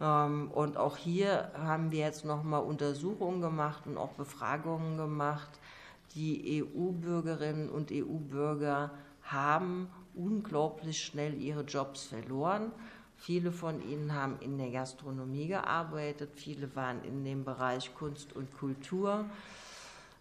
Ähm, 0.00 0.50
und 0.50 0.76
auch 0.76 0.96
hier 0.96 1.50
haben 1.54 1.90
wir 1.90 2.00
jetzt 2.00 2.24
nochmal 2.24 2.62
Untersuchungen 2.62 3.40
gemacht 3.40 3.86
und 3.86 3.98
auch 3.98 4.12
Befragungen 4.12 4.96
gemacht. 4.96 5.50
Die 6.14 6.64
EU-Bürgerinnen 6.64 7.68
und 7.68 7.92
EU-Bürger 7.92 8.90
haben 9.22 9.88
unglaublich 10.14 11.04
schnell 11.04 11.34
ihre 11.40 11.62
Jobs 11.62 12.04
verloren. 12.04 12.72
Viele 13.16 13.52
von 13.52 13.86
ihnen 13.86 14.14
haben 14.14 14.38
in 14.40 14.56
der 14.56 14.70
Gastronomie 14.70 15.46
gearbeitet, 15.46 16.30
viele 16.36 16.74
waren 16.74 17.04
in 17.04 17.22
dem 17.22 17.44
Bereich 17.44 17.94
Kunst 17.94 18.34
und 18.34 18.56
Kultur. 18.58 19.26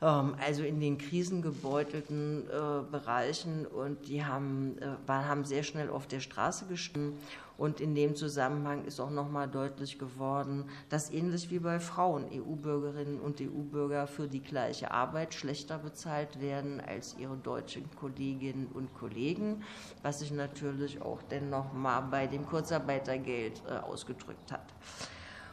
Ähm, 0.02 0.36
also 0.46 0.64
in 0.64 0.80
den 0.80 0.98
krisengebeutelten 0.98 2.48
äh, 2.48 2.92
Bereichen 2.92 3.66
und 3.66 4.08
die 4.08 4.24
haben, 4.24 4.78
äh, 4.80 5.12
haben 5.12 5.44
sehr 5.44 5.64
schnell 5.64 5.90
auf 5.90 6.08
der 6.08 6.20
Straße 6.20 6.66
gestanden. 6.66 7.18
Und 7.58 7.82
in 7.82 7.94
dem 7.94 8.16
Zusammenhang 8.16 8.86
ist 8.86 9.02
auch 9.02 9.10
nochmal 9.10 9.50
deutlich 9.50 10.00
geworden, 10.00 10.64
dass 10.88 11.12
ähnlich 11.12 11.52
wie 11.52 11.60
bei 11.60 11.82
Frauen 11.82 12.24
EU-Bürgerinnen 12.32 13.20
und 13.20 13.42
EU-Bürger 13.42 14.08
für 14.08 14.30
die 14.30 14.40
gleiche 14.40 14.92
Arbeit 14.92 15.34
schlechter 15.34 15.78
bezahlt 15.78 16.40
werden 16.40 16.80
als 16.80 17.18
ihre 17.20 17.36
deutschen 17.36 17.84
Kolleginnen 18.00 18.68
und 18.68 18.94
Kollegen, 18.94 19.64
was 20.04 20.20
sich 20.20 20.32
natürlich 20.32 21.02
auch 21.02 21.22
dann 21.24 21.50
nochmal 21.50 22.02
bei 22.04 22.28
dem 22.28 22.46
Kurzarbeitergeld 22.46 23.62
äh, 23.68 23.74
ausgedrückt 23.80 24.54
hat. 24.54 24.74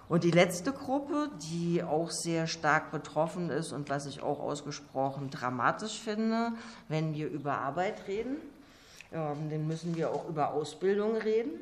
Und 0.09 0.23
die 0.23 0.31
letzte 0.31 0.73
Gruppe, 0.73 1.31
die 1.51 1.83
auch 1.83 2.11
sehr 2.11 2.47
stark 2.47 2.93
betroffen 2.93 3.51
ist 3.51 3.73
und 3.73 3.91
was 3.91 4.07
ich 4.07 4.23
auch 4.23 4.39
ausgesprochen 4.39 5.31
dramatisch 5.31 5.99
finde, 5.99 6.53
wenn 6.89 7.15
wir 7.15 7.29
über 7.29 7.59
Arbeit 7.59 8.07
reden, 8.07 8.37
ähm, 9.13 9.51
dann 9.51 9.67
müssen 9.67 9.97
wir 9.97 10.11
auch 10.11 10.29
über 10.29 10.53
Ausbildung 10.53 11.17
reden. 11.17 11.61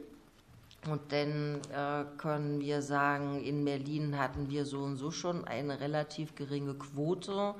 Und 0.90 1.00
dann 1.12 1.60
äh, 1.72 2.04
können 2.18 2.60
wir 2.60 2.82
sagen, 2.82 3.42
in 3.42 3.64
Berlin 3.64 4.18
hatten 4.18 4.50
wir 4.50 4.66
so 4.66 4.82
und 4.82 4.96
so 4.96 5.10
schon 5.10 5.46
eine 5.46 5.80
relativ 5.80 6.34
geringe 6.34 6.74
Quote 6.74 7.54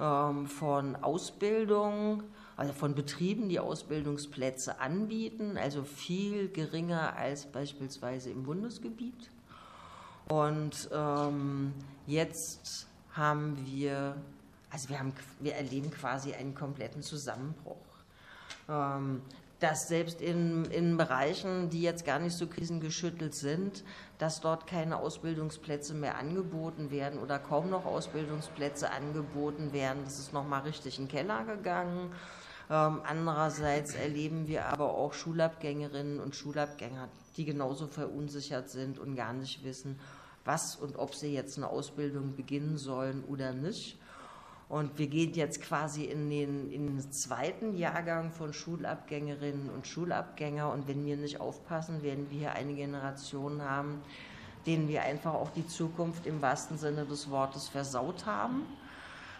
ähm, 0.00 0.46
von 0.46 0.96
Ausbildung, 0.96 2.22
also 2.56 2.72
von 2.72 2.94
Betrieben, 2.94 3.50
die 3.50 3.60
Ausbildungsplätze 3.60 4.80
anbieten, 4.80 5.58
also 5.58 5.84
viel 5.84 6.48
geringer 6.48 7.14
als 7.16 7.44
beispielsweise 7.44 8.30
im 8.30 8.44
Bundesgebiet. 8.44 9.30
Und 10.28 10.88
ähm, 10.92 11.72
jetzt 12.06 12.88
haben 13.12 13.56
wir, 13.64 14.16
also 14.70 14.88
wir, 14.88 14.98
haben, 14.98 15.12
wir 15.40 15.54
erleben 15.54 15.90
quasi 15.90 16.34
einen 16.34 16.54
kompletten 16.54 17.02
Zusammenbruch. 17.02 17.76
Ähm, 18.68 19.22
dass 19.60 19.88
selbst 19.88 20.20
in, 20.20 20.66
in 20.66 20.96
Bereichen, 20.96 21.70
die 21.70 21.80
jetzt 21.80 22.04
gar 22.04 22.18
nicht 22.18 22.36
so 22.36 22.46
krisengeschüttelt 22.46 23.34
sind, 23.34 23.84
dass 24.18 24.40
dort 24.40 24.66
keine 24.66 24.98
Ausbildungsplätze 24.98 25.94
mehr 25.94 26.18
angeboten 26.18 26.90
werden 26.90 27.18
oder 27.18 27.38
kaum 27.38 27.70
noch 27.70 27.86
Ausbildungsplätze 27.86 28.90
angeboten 28.90 29.72
werden. 29.72 30.04
Das 30.04 30.18
ist 30.18 30.32
nochmal 30.34 30.62
richtig 30.62 30.98
in 30.98 31.06
den 31.06 31.10
Keller 31.10 31.44
gegangen. 31.44 32.12
Ähm, 32.68 33.00
andererseits 33.06 33.94
erleben 33.94 34.46
wir 34.46 34.66
aber 34.66 34.94
auch 34.94 35.14
Schulabgängerinnen 35.14 36.20
und 36.20 36.34
Schulabgänger, 36.34 37.08
die 37.36 37.44
genauso 37.44 37.86
verunsichert 37.86 38.68
sind 38.68 38.98
und 38.98 39.14
gar 39.14 39.32
nicht 39.32 39.64
wissen, 39.64 39.98
was 40.46 40.76
und 40.76 40.98
ob 40.98 41.14
sie 41.14 41.32
jetzt 41.32 41.56
eine 41.56 41.68
Ausbildung 41.68 42.34
beginnen 42.36 42.78
sollen 42.78 43.24
oder 43.28 43.52
nicht. 43.52 43.98
Und 44.68 44.98
wir 44.98 45.06
gehen 45.06 45.32
jetzt 45.34 45.62
quasi 45.62 46.04
in 46.04 46.28
den, 46.28 46.72
in 46.72 46.86
den 46.86 47.12
zweiten 47.12 47.76
Jahrgang 47.76 48.32
von 48.32 48.52
Schulabgängerinnen 48.52 49.70
und 49.70 49.86
Schulabgänger. 49.86 50.72
Und 50.72 50.88
wenn 50.88 51.04
wir 51.04 51.16
nicht 51.16 51.40
aufpassen, 51.40 52.02
werden 52.02 52.26
wir 52.30 52.38
hier 52.38 52.52
eine 52.52 52.74
Generation 52.74 53.62
haben, 53.62 54.02
denen 54.66 54.88
wir 54.88 55.02
einfach 55.02 55.34
auch 55.34 55.50
die 55.50 55.66
Zukunft 55.68 56.26
im 56.26 56.42
wahrsten 56.42 56.78
Sinne 56.78 57.04
des 57.04 57.30
Wortes 57.30 57.68
versaut 57.68 58.26
haben, 58.26 58.62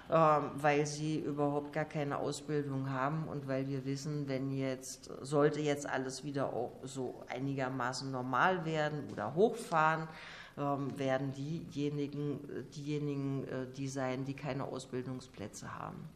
ähm, 0.09 0.51
weil 0.55 0.87
sie 0.87 1.19
überhaupt 1.19 1.73
gar 1.73 1.85
keine 1.85 2.19
Ausbildung 2.19 2.91
haben 2.91 3.27
und 3.27 3.49
weil 3.49 3.67
wir 3.67 3.85
wissen, 3.85 4.29
wenn 4.29 4.53
jetzt, 4.53 5.11
sollte 5.23 5.59
jetzt 5.59 5.89
alles 5.89 6.23
wieder 6.23 6.53
auch 6.53 6.71
so 6.85 7.25
einigermaßen 7.27 8.13
normal 8.13 8.65
werden 8.65 9.09
oder 9.11 9.35
hochfahren, 9.35 10.07
werden 10.57 11.33
diejenigen, 11.33 12.41
diejenigen 12.75 13.45
äh, 13.47 13.67
die 13.77 13.89
sein, 13.89 14.25
die 14.25 14.35
keine 14.35 14.65
Ausbildungsplätze 14.65 15.79
haben. 15.79 16.09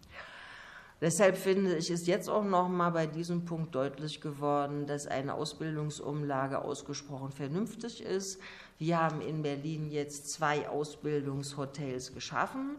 Deshalb 1.01 1.39
finde 1.39 1.77
ich, 1.77 1.91
ist 1.91 2.07
jetzt 2.07 2.29
auch 2.29 2.45
noch 2.45 2.69
mal 2.69 2.91
bei 2.91 3.07
diesem 3.07 3.47
Punkt 3.47 3.75
deutlich 3.75 4.21
geworden, 4.21 4.87
dass 4.87 5.07
eine 5.07 5.33
Ausbildungsumlage 5.35 6.63
ausgesprochen 6.63 7.33
vernünftig 7.33 8.03
ist. 8.03 8.39
Wir 8.79 9.01
haben 9.01 9.23
in 9.23 9.43
Berlin 9.43 9.91
jetzt 9.91 10.31
zwei 10.31 10.69
Ausbildungshotels 10.69 12.13
geschaffen. 12.13 12.77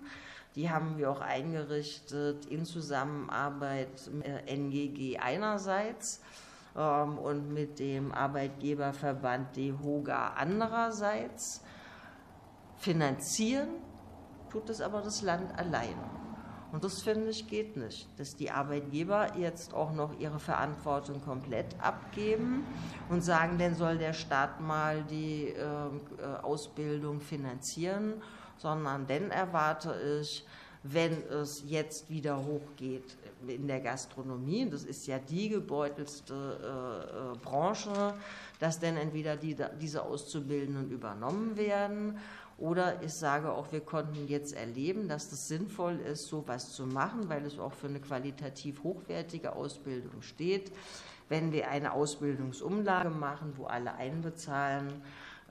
Die 0.55 0.69
haben 0.69 0.97
wir 0.97 1.09
auch 1.09 1.21
eingerichtet 1.21 2.45
in 2.45 2.65
Zusammenarbeit 2.65 4.09
mit 4.11 4.27
NGG 4.47 5.17
einerseits 5.17 6.21
ähm, 6.75 7.17
und 7.17 7.53
mit 7.53 7.79
dem 7.79 8.11
Arbeitgeberverband 8.11 9.55
DEHOGA 9.55 10.33
andererseits. 10.35 11.63
Finanzieren 12.77 13.69
tut 14.49 14.69
es 14.69 14.81
aber 14.81 15.01
das 15.01 15.21
Land 15.21 15.57
alleine. 15.57 16.21
Und 16.71 16.85
das 16.85 17.01
finde 17.01 17.29
ich 17.29 17.47
geht 17.47 17.75
nicht, 17.75 18.07
dass 18.17 18.35
die 18.35 18.49
Arbeitgeber 18.49 19.37
jetzt 19.37 19.73
auch 19.73 19.91
noch 19.91 20.17
ihre 20.19 20.39
Verantwortung 20.39 21.21
komplett 21.21 21.75
abgeben 21.81 22.65
und 23.09 23.21
sagen, 23.21 23.57
dann 23.57 23.75
soll 23.75 23.97
der 23.97 24.13
Staat 24.13 24.61
mal 24.61 25.03
die 25.03 25.47
ähm, 25.49 26.01
äh, 26.17 26.41
Ausbildung 26.41 27.19
finanzieren, 27.19 28.21
sondern 28.57 29.05
dann 29.05 29.31
erwarte 29.31 29.93
ich, 30.21 30.45
wenn 30.83 31.23
es 31.27 31.63
jetzt 31.65 32.09
wieder 32.09 32.37
hochgeht 32.37 33.17
in 33.47 33.67
der 33.67 33.79
Gastronomie, 33.79 34.69
das 34.69 34.83
ist 34.83 35.07
ja 35.07 35.19
die 35.19 35.49
gebeutelste 35.49 36.33
äh, 36.33 37.33
äh, 37.33 37.37
Branche, 37.37 38.13
dass 38.59 38.79
dann 38.79 38.97
entweder 38.97 39.35
die, 39.35 39.55
diese 39.79 40.03
Auszubildenden 40.03 40.91
übernommen 40.91 41.57
werden 41.57 42.19
Oder 42.61 43.01
ich 43.01 43.15
sage 43.15 43.51
auch, 43.51 43.71
wir 43.71 43.81
konnten 43.81 44.27
jetzt 44.27 44.53
erleben, 44.53 45.07
dass 45.07 45.31
es 45.31 45.47
sinnvoll 45.47 45.99
ist, 45.99 46.27
so 46.27 46.41
etwas 46.41 46.71
zu 46.71 46.85
machen, 46.85 47.27
weil 47.27 47.43
es 47.43 47.57
auch 47.57 47.73
für 47.73 47.87
eine 47.87 47.99
qualitativ 47.99 48.83
hochwertige 48.83 49.55
Ausbildung 49.55 50.21
steht. 50.21 50.71
Wenn 51.27 51.51
wir 51.51 51.69
eine 51.69 51.93
Ausbildungsumlage 51.93 53.09
machen, 53.09 53.53
wo 53.55 53.65
alle 53.65 53.95
einbezahlen, 53.95 55.01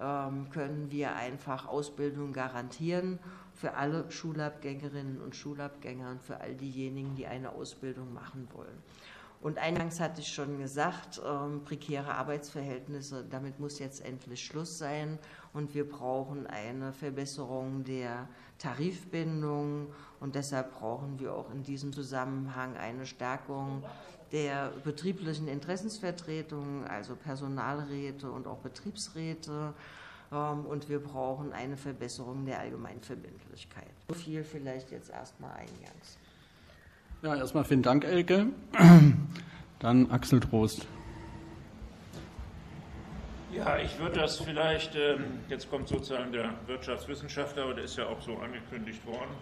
ähm, 0.01 0.51
können 0.51 0.93
wir 0.93 1.17
einfach 1.17 1.67
Ausbildung 1.67 2.33
garantieren 2.33 3.19
für 3.61 3.75
alle 3.75 4.11
Schulabgängerinnen 4.11 5.21
und 5.21 5.37
Schulabgänger 5.37 6.13
und 6.13 6.23
für 6.23 6.41
all 6.41 6.55
diejenigen, 6.55 7.15
die 7.15 7.27
eine 7.27 7.53
Ausbildung 7.53 8.15
machen 8.15 8.49
wollen. 8.55 8.83
Und 9.43 9.59
eingangs 9.59 10.01
hatte 10.01 10.23
ich 10.23 10.33
schon 10.33 10.59
gesagt, 10.59 11.21
ähm, 11.27 11.63
prekäre 11.65 12.15
Arbeitsverhältnisse, 12.15 13.25
damit 13.29 13.61
muss 13.61 13.79
jetzt 13.79 14.05
endlich 14.05 14.45
Schluss 14.45 14.79
sein. 14.79 15.19
Und 15.53 15.75
wir 15.75 15.89
brauchen 15.89 16.47
eine 16.47 16.93
Verbesserung 16.95 17.85
der 17.85 18.29
Tarifbindung. 18.59 19.93
Und 20.21 20.35
deshalb 20.35 20.79
brauchen 20.79 21.21
wir 21.21 21.35
auch 21.35 21.51
in 21.53 21.63
diesem 21.63 21.93
Zusammenhang 21.93 22.77
eine 22.77 23.05
Stärkung 23.05 23.83
der 24.33 24.73
betrieblichen 24.85 25.49
Interessensvertretungen, 25.49 26.87
also 26.87 27.15
Personalräte 27.15 28.31
und 28.31 28.47
auch 28.47 28.59
Betriebsräte. 28.59 29.75
Ähm, 30.33 30.67
und 30.67 30.89
wir 30.89 31.01
brauchen 31.01 31.53
eine 31.53 31.77
Verbesserung 31.77 32.45
der 32.47 32.61
Allgemeinverbindlichkeit. 32.61 33.91
So 34.09 34.15
viel 34.15 34.45
vielleicht 34.45 34.91
jetzt 34.91 35.11
erstmal 35.11 35.53
eingangs. 35.53 36.19
Ja, 37.23 37.37
erstmal 37.37 37.65
vielen 37.65 37.83
Dank, 37.83 38.05
Elke. 38.05 38.47
Dann 39.79 40.11
Axel 40.11 40.41
Trost. 40.41 40.87
Ja, 43.53 43.79
ich 43.79 43.99
würde 43.99 44.21
das 44.21 44.39
vielleicht, 44.39 44.95
ähm, 44.95 45.41
jetzt 45.49 45.69
kommt 45.69 45.89
sozusagen 45.89 46.31
der 46.31 46.55
Wirtschaftswissenschaftler, 46.67 47.65
aber 47.65 47.75
der 47.75 47.85
ist 47.85 47.99
ja 47.99 48.07
auch 48.07 48.21
so 48.21 48.37
angekündigt 48.37 49.05
worden, 49.05 49.35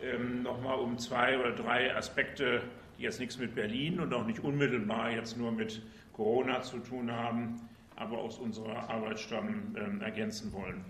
ähm, 0.00 0.44
nochmal 0.44 0.78
um 0.78 0.96
zwei 0.98 1.36
oder 1.38 1.50
drei 1.50 1.94
Aspekte, 1.96 2.62
die 2.96 3.02
jetzt 3.02 3.18
nichts 3.18 3.36
mit 3.36 3.56
Berlin 3.56 3.98
und 3.98 4.14
auch 4.14 4.24
nicht 4.24 4.38
unmittelbar 4.38 5.10
jetzt 5.10 5.36
nur 5.36 5.50
mit 5.50 5.82
Corona 6.12 6.62
zu 6.62 6.78
tun 6.78 7.10
haben, 7.10 7.60
aber 7.96 8.18
aus 8.18 8.38
unserer 8.38 8.90
Arbeitsstamm 8.90 9.74
ähm, 9.76 10.00
ergänzen 10.00 10.52
wollen. 10.52 10.84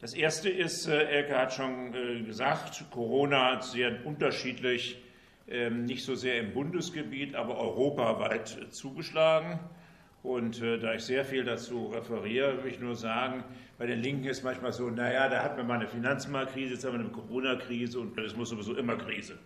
Das 0.00 0.14
erste 0.14 0.48
ist, 0.48 0.86
äh, 0.86 1.04
Elke 1.04 1.36
hat 1.36 1.52
schon 1.52 1.92
äh, 1.92 2.22
gesagt, 2.22 2.84
Corona 2.90 3.52
hat 3.52 3.64
sehr 3.64 4.06
unterschiedlich, 4.06 4.96
ähm, 5.46 5.84
nicht 5.84 6.04
so 6.04 6.14
sehr 6.14 6.40
im 6.40 6.54
Bundesgebiet, 6.54 7.34
aber 7.34 7.58
europaweit 7.58 8.58
äh, 8.58 8.70
zugeschlagen. 8.70 9.60
Und 10.22 10.60
da 10.60 10.92
ich 10.92 11.00
sehr 11.04 11.24
viel 11.24 11.44
dazu 11.44 11.86
referiere, 11.86 12.62
will 12.62 12.70
ich 12.70 12.78
nur 12.78 12.94
sagen, 12.94 13.42
bei 13.78 13.86
den 13.86 14.00
Linken 14.00 14.26
ist 14.26 14.44
manchmal 14.44 14.70
so, 14.70 14.90
naja, 14.90 15.30
da 15.30 15.42
hatten 15.42 15.56
wir 15.56 15.64
mal 15.64 15.76
eine 15.76 15.88
Finanzmarktkrise, 15.88 16.74
jetzt 16.74 16.84
haben 16.84 16.92
wir 16.92 17.00
eine 17.00 17.08
Corona-Krise 17.08 17.98
und 17.98 18.18
es 18.18 18.36
muss 18.36 18.50
sowieso 18.50 18.76
immer 18.76 18.96
Krise. 18.96 19.38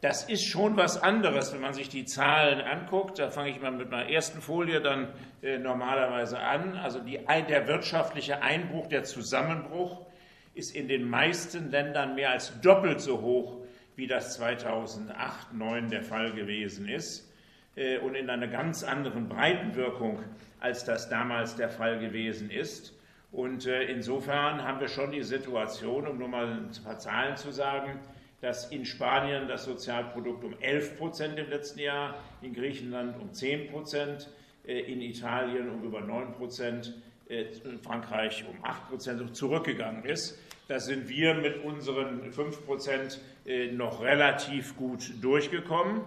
Das 0.00 0.24
ist 0.24 0.44
schon 0.44 0.78
was 0.78 1.02
anderes, 1.02 1.52
wenn 1.52 1.60
man 1.60 1.74
sich 1.74 1.90
die 1.90 2.06
Zahlen 2.06 2.62
anguckt. 2.62 3.18
Da 3.18 3.30
fange 3.30 3.50
ich 3.50 3.60
mal 3.60 3.70
mit 3.70 3.90
meiner 3.90 4.08
ersten 4.08 4.40
Folie 4.40 4.80
dann 4.80 5.08
äh, 5.42 5.58
normalerweise 5.58 6.38
an. 6.38 6.76
Also 6.78 7.00
die, 7.00 7.20
der 7.48 7.68
wirtschaftliche 7.68 8.40
Einbruch, 8.40 8.86
der 8.86 9.04
Zusammenbruch 9.04 10.06
ist 10.54 10.74
in 10.74 10.88
den 10.88 11.08
meisten 11.08 11.70
Ländern 11.70 12.14
mehr 12.14 12.30
als 12.30 12.58
doppelt 12.62 13.00
so 13.00 13.20
hoch, 13.20 13.58
wie 13.94 14.06
das 14.06 14.34
2008, 14.36 15.50
2009 15.50 15.90
der 15.90 16.02
Fall 16.02 16.32
gewesen 16.32 16.88
ist 16.88 17.30
äh, 17.76 17.98
und 17.98 18.14
in 18.14 18.30
einer 18.30 18.48
ganz 18.48 18.82
anderen 18.82 19.28
Breitenwirkung, 19.28 20.20
als 20.60 20.84
das 20.84 21.10
damals 21.10 21.56
der 21.56 21.68
Fall 21.68 21.98
gewesen 21.98 22.50
ist. 22.50 22.94
Und 23.32 23.66
äh, 23.66 23.84
insofern 23.84 24.62
haben 24.64 24.80
wir 24.80 24.88
schon 24.88 25.12
die 25.12 25.22
Situation, 25.22 26.06
um 26.06 26.18
nur 26.18 26.28
mal 26.28 26.46
ein 26.46 26.70
paar 26.82 26.98
Zahlen 26.98 27.36
zu 27.36 27.52
sagen, 27.52 28.00
dass 28.40 28.70
in 28.70 28.84
Spanien 28.84 29.48
das 29.48 29.64
Sozialprodukt 29.64 30.44
um 30.44 30.54
11 30.60 30.98
Prozent 30.98 31.38
im 31.38 31.50
letzten 31.50 31.80
Jahr, 31.80 32.16
in 32.42 32.54
Griechenland 32.54 33.20
um 33.20 33.32
10 33.32 33.70
Prozent, 33.70 34.28
äh, 34.66 34.80
in 34.80 35.00
Italien 35.00 35.70
um 35.70 35.82
über 35.82 36.00
9 36.00 36.32
Prozent, 36.32 36.94
äh, 37.28 37.44
in 37.64 37.78
Frankreich 37.80 38.44
um 38.48 38.64
8 38.64 38.88
Prozent 38.88 39.36
zurückgegangen 39.36 40.04
ist. 40.04 40.38
Da 40.68 40.78
sind 40.78 41.08
wir 41.08 41.34
mit 41.34 41.64
unseren 41.64 42.32
5 42.32 42.64
Prozent 42.64 43.20
äh, 43.44 43.72
noch 43.72 44.02
relativ 44.02 44.76
gut 44.76 45.12
durchgekommen. 45.20 46.02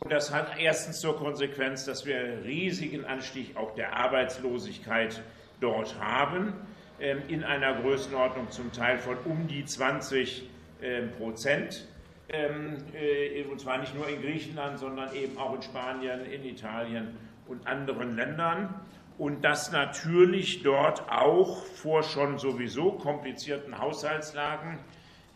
Und 0.00 0.12
das 0.12 0.32
hat 0.32 0.58
erstens 0.58 1.00
zur 1.00 1.16
Konsequenz, 1.16 1.84
dass 1.84 2.06
wir 2.06 2.18
einen 2.18 2.42
riesigen 2.42 3.04
Anstieg 3.04 3.56
auch 3.56 3.74
der 3.74 3.96
Arbeitslosigkeit 3.96 5.22
dort 5.60 5.98
haben, 5.98 6.52
ähm, 7.00 7.22
in 7.28 7.44
einer 7.44 7.80
Größenordnung 7.80 8.50
zum 8.50 8.72
Teil 8.72 8.98
von 8.98 9.16
um 9.24 9.48
die 9.48 9.64
20 9.64 10.48
Prozent. 10.78 10.82
Ähm, 10.82 11.10
Prozent. 11.18 11.88
Ähm, 12.28 12.76
äh, 12.92 13.44
und 13.44 13.60
zwar 13.60 13.78
nicht 13.78 13.94
nur 13.94 14.08
in 14.08 14.20
Griechenland, 14.20 14.78
sondern 14.78 15.14
eben 15.14 15.38
auch 15.38 15.54
in 15.54 15.62
Spanien, 15.62 16.24
in 16.24 16.44
Italien 16.44 17.16
und 17.46 17.66
anderen 17.66 18.16
Ländern. 18.16 18.74
Und 19.18 19.44
dass 19.44 19.72
natürlich 19.72 20.62
dort 20.62 21.10
auch 21.10 21.64
vor 21.64 22.02
schon 22.02 22.38
sowieso 22.38 22.92
komplizierten 22.92 23.78
Haushaltslagen 23.78 24.78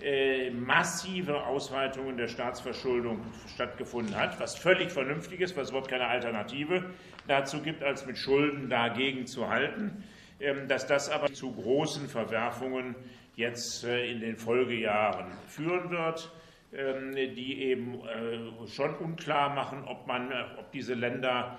äh, 0.02 0.50
massive 0.50 1.46
Ausweitungen 1.46 2.16
der 2.16 2.28
Staatsverschuldung 2.28 3.20
stattgefunden 3.54 4.16
hat, 4.16 4.40
was 4.40 4.56
völlig 4.56 4.90
vernünftig 4.90 5.40
ist, 5.40 5.56
was 5.56 5.64
es 5.64 5.70
überhaupt 5.70 5.90
keine 5.90 6.06
Alternative 6.06 6.90
dazu 7.28 7.60
gibt, 7.60 7.82
als 7.82 8.06
mit 8.06 8.18
Schulden 8.18 8.68
dagegen 8.68 9.26
zu 9.26 9.48
halten, 9.48 10.04
ähm, 10.40 10.68
dass 10.68 10.86
das 10.86 11.10
aber 11.10 11.32
zu 11.32 11.52
großen 11.52 12.08
Verwerfungen 12.08 12.94
jetzt 13.40 13.84
äh, 13.84 14.10
in 14.10 14.20
den 14.20 14.36
Folgejahren 14.36 15.26
führen 15.48 15.90
wird, 15.90 16.30
ähm, 16.72 17.12
die 17.16 17.62
eben 17.62 17.94
äh, 18.04 18.68
schon 18.68 18.94
unklar 18.96 19.52
machen, 19.52 19.82
ob, 19.86 20.06
man, 20.06 20.30
äh, 20.30 20.44
ob 20.58 20.70
diese 20.70 20.94
Länder 20.94 21.58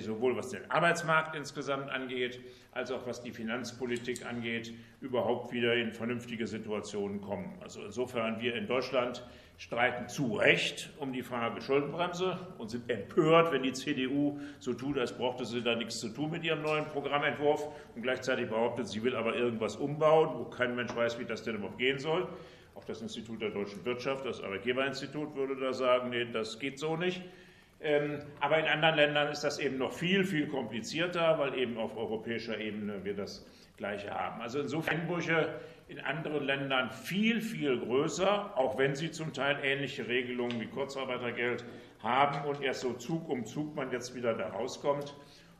sowohl 0.00 0.36
was 0.36 0.50
den 0.50 0.70
Arbeitsmarkt 0.70 1.34
insgesamt 1.34 1.88
angeht, 1.88 2.40
als 2.72 2.90
auch 2.90 3.06
was 3.06 3.22
die 3.22 3.30
Finanzpolitik 3.30 4.26
angeht, 4.26 4.74
überhaupt 5.00 5.50
wieder 5.50 5.74
in 5.74 5.92
vernünftige 5.92 6.46
Situationen 6.46 7.22
kommen. 7.22 7.56
Also 7.62 7.82
insofern 7.82 8.38
wir 8.38 8.54
in 8.54 8.66
Deutschland 8.66 9.26
streiten 9.58 10.08
zu 10.08 10.36
Recht 10.36 10.90
um 10.98 11.12
die 11.12 11.22
Frage 11.22 11.60
Schuldenbremse 11.60 12.38
und 12.58 12.70
sind 12.70 12.90
empört, 12.90 13.52
wenn 13.52 13.62
die 13.62 13.72
CDU 13.72 14.40
so 14.58 14.72
tut, 14.72 14.98
als 14.98 15.12
brauchte 15.12 15.44
sie 15.44 15.62
da 15.62 15.74
nichts 15.74 16.00
zu 16.00 16.08
tun 16.08 16.30
mit 16.30 16.44
ihrem 16.44 16.62
neuen 16.62 16.86
Programmentwurf 16.86 17.68
und 17.94 18.02
gleichzeitig 18.02 18.48
behauptet, 18.48 18.88
sie 18.88 19.02
will 19.02 19.14
aber 19.14 19.34
irgendwas 19.36 19.76
umbauen, 19.76 20.30
wo 20.38 20.44
kein 20.44 20.74
Mensch 20.74 20.94
weiß, 20.94 21.18
wie 21.18 21.24
das 21.24 21.42
denn 21.42 21.56
überhaupt 21.56 21.78
gehen 21.78 21.98
soll. 21.98 22.28
Auch 22.74 22.84
das 22.84 23.02
Institut 23.02 23.40
der 23.42 23.50
deutschen 23.50 23.84
Wirtschaft, 23.84 24.24
das 24.26 24.42
Arbeitgeberinstitut, 24.42 25.36
würde 25.36 25.56
da 25.56 25.72
sagen, 25.72 26.10
nee, 26.10 26.24
das 26.24 26.58
geht 26.58 26.78
so 26.78 26.96
nicht. 26.96 27.22
Ähm, 27.80 28.20
aber 28.40 28.58
in 28.58 28.66
anderen 28.66 28.96
Ländern 28.96 29.32
ist 29.32 29.42
das 29.42 29.58
eben 29.58 29.78
noch 29.78 29.92
viel, 29.92 30.24
viel 30.24 30.46
komplizierter, 30.46 31.38
weil 31.38 31.58
eben 31.58 31.76
auf 31.78 31.96
europäischer 31.96 32.58
Ebene 32.58 33.04
wir 33.04 33.14
das 33.14 33.44
Gleiche 33.76 34.10
haben. 34.10 34.40
Also 34.40 34.60
insofern 34.60 35.00
Einbrüche 35.00 35.48
in 35.92 36.00
anderen 36.00 36.44
Ländern 36.44 36.90
viel, 36.90 37.42
viel 37.42 37.78
größer, 37.78 38.56
auch 38.56 38.78
wenn 38.78 38.94
sie 38.94 39.10
zum 39.10 39.34
Teil 39.34 39.58
ähnliche 39.62 40.08
Regelungen 40.08 40.58
wie 40.58 40.66
Kurzarbeitergeld 40.66 41.64
haben 42.02 42.48
und 42.48 42.62
erst 42.62 42.80
so 42.80 42.94
Zug 42.94 43.28
um 43.28 43.44
Zug 43.44 43.76
man 43.76 43.90
jetzt 43.90 44.14
wieder 44.14 44.32
da 44.32 44.48
rauskommt. 44.48 45.14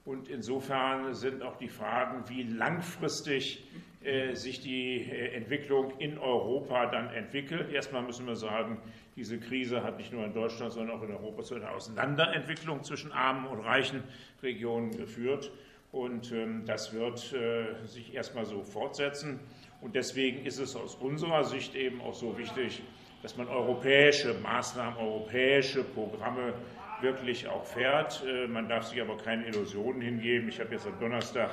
Und 0.07 0.29
insofern 0.29 1.13
sind 1.15 1.43
auch 1.43 1.59
die 1.59 1.69
Fragen, 1.69 2.29
wie 2.29 2.45
langfristig 2.45 3.63
äh, 4.03 4.35
sich 4.35 4.61
die 4.61 5.03
äh, 5.03 5.35
Entwicklung 5.35 5.93
in 5.99 6.17
Europa 6.19 6.87
dann 6.87 7.11
entwickelt. 7.11 7.71
Erstmal 7.71 8.03
müssen 8.03 8.27
wir 8.27 8.35
sagen, 8.35 8.79
diese 9.15 9.39
Krise 9.39 9.85
hat 9.85 9.99
nicht 9.99 10.13
nur 10.13 10.25
in 10.25 10.33
Deutschland, 10.33 10.73
sondern 10.73 10.99
auch 10.99 11.03
in 11.03 11.11
Europa 11.11 11.43
zu 11.43 11.57
einer 11.57 11.71
Auseinanderentwicklung 11.73 12.83
zwischen 12.83 13.13
armen 13.13 13.47
und 13.47 13.61
reichen 13.61 14.03
Regionen 14.43 14.97
geführt. 14.97 15.53
Und 15.93 16.33
ähm, 16.33 16.65
das 16.65 16.95
wird 16.95 17.35
äh, 17.35 17.87
sich 17.87 18.15
erstmal 18.15 18.47
so 18.47 18.63
fortsetzen. 18.63 19.41
Und 19.83 19.97
deswegen 19.97 20.47
ist 20.47 20.59
es 20.59 20.77
aus 20.77 20.95
unserer 20.95 21.43
Sicht 21.43 21.75
eben 21.75 22.01
auch 22.01 22.15
so 22.15 22.39
wichtig, 22.39 22.83
dass 23.23 23.37
man 23.37 23.49
europäische 23.49 24.35
Maßnahmen, 24.35 24.97
europäische 24.97 25.83
Programme 25.83 26.55
wirklich 27.01 27.49
auch 27.49 27.65
fährt. 27.65 28.25
Äh, 28.25 28.47
man 28.47 28.69
darf 28.69 28.85
sich 28.87 29.03
aber 29.03 29.17
keine 29.17 29.47
Illusionen 29.47 30.01
hingeben. 30.01 30.49
Ich 30.49 30.61
habe 30.61 30.73
jetzt 30.73 30.87
am 30.87 30.99
Donnerstag 31.01 31.51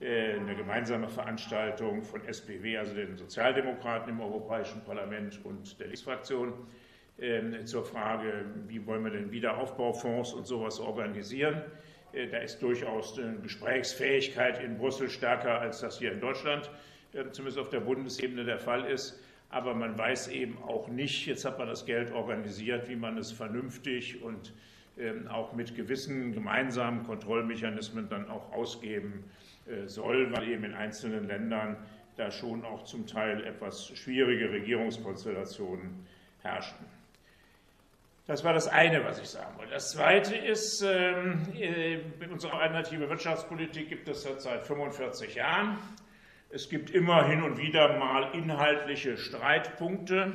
äh, 0.00 0.34
eine 0.34 0.56
gemeinsame 0.56 1.08
Veranstaltung 1.08 2.02
von 2.02 2.24
SPW, 2.26 2.78
also 2.78 2.94
den 2.94 3.18
Sozialdemokraten 3.18 4.10
im 4.10 4.20
Europäischen 4.20 4.82
Parlament 4.84 5.38
und 5.44 5.78
der 5.78 5.88
Linksfraktion 5.88 6.54
ähm, 7.20 7.66
zur 7.66 7.84
Frage, 7.84 8.46
wie 8.66 8.86
wollen 8.86 9.04
wir 9.04 9.10
denn 9.10 9.30
Wiederaufbaufonds 9.30 10.32
und 10.32 10.46
sowas 10.46 10.80
organisieren. 10.80 11.62
Äh, 12.12 12.28
da 12.28 12.38
ist 12.38 12.62
durchaus 12.62 13.18
eine 13.18 13.40
Gesprächsfähigkeit 13.40 14.62
in 14.62 14.78
Brüssel 14.78 15.10
stärker, 15.10 15.60
als 15.60 15.80
das 15.80 15.98
hier 15.98 16.12
in 16.12 16.20
Deutschland 16.20 16.70
zumindest 17.32 17.58
auf 17.58 17.68
der 17.70 17.80
Bundesebene 17.80 18.44
der 18.44 18.58
Fall 18.58 18.84
ist. 18.84 19.20
Aber 19.50 19.74
man 19.74 19.96
weiß 19.96 20.28
eben 20.28 20.58
auch 20.62 20.88
nicht, 20.88 21.26
jetzt 21.26 21.44
hat 21.44 21.58
man 21.58 21.68
das 21.68 21.86
Geld 21.86 22.12
organisiert, 22.12 22.88
wie 22.88 22.96
man 22.96 23.16
es 23.16 23.32
vernünftig 23.32 24.22
und 24.22 24.52
ähm, 24.98 25.28
auch 25.28 25.52
mit 25.52 25.74
gewissen 25.74 26.32
gemeinsamen 26.32 27.04
Kontrollmechanismen 27.04 28.08
dann 28.08 28.28
auch 28.28 28.52
ausgeben 28.52 29.24
äh, 29.66 29.86
soll, 29.86 30.32
weil 30.32 30.48
eben 30.48 30.64
in 30.64 30.74
einzelnen 30.74 31.26
Ländern 31.26 31.76
da 32.16 32.30
schon 32.30 32.64
auch 32.64 32.84
zum 32.84 33.06
Teil 33.06 33.44
etwas 33.44 33.88
schwierige 33.96 34.50
Regierungskonstellationen 34.50 36.04
herrschten. 36.42 36.84
Das 38.26 38.44
war 38.44 38.52
das 38.52 38.68
eine, 38.68 39.04
was 39.04 39.18
ich 39.20 39.28
sagen 39.28 39.56
wollte. 39.56 39.72
Das 39.72 39.92
zweite 39.92 40.36
ist, 40.36 40.82
ähm, 40.82 41.46
äh, 41.54 42.00
unsere 42.30 42.52
alternative 42.54 43.08
Wirtschaftspolitik 43.08 43.88
gibt 43.88 44.06
es 44.08 44.24
seit 44.24 44.66
45 44.66 45.34
Jahren. 45.34 45.78
Es 46.50 46.70
gibt 46.70 46.88
immer 46.88 47.26
hin 47.26 47.42
und 47.42 47.58
wieder 47.58 47.98
mal 47.98 48.34
inhaltliche 48.34 49.18
Streitpunkte. 49.18 50.32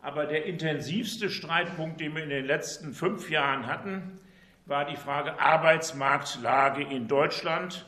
Aber 0.00 0.24
der 0.24 0.46
intensivste 0.46 1.28
Streitpunkt, 1.28 2.00
den 2.00 2.14
wir 2.14 2.22
in 2.22 2.30
den 2.30 2.46
letzten 2.46 2.94
fünf 2.94 3.28
Jahren 3.28 3.66
hatten, 3.66 4.18
war 4.64 4.86
die 4.86 4.96
Frage 4.96 5.38
Arbeitsmarktlage 5.38 6.84
in 6.84 7.08
Deutschland. 7.08 7.84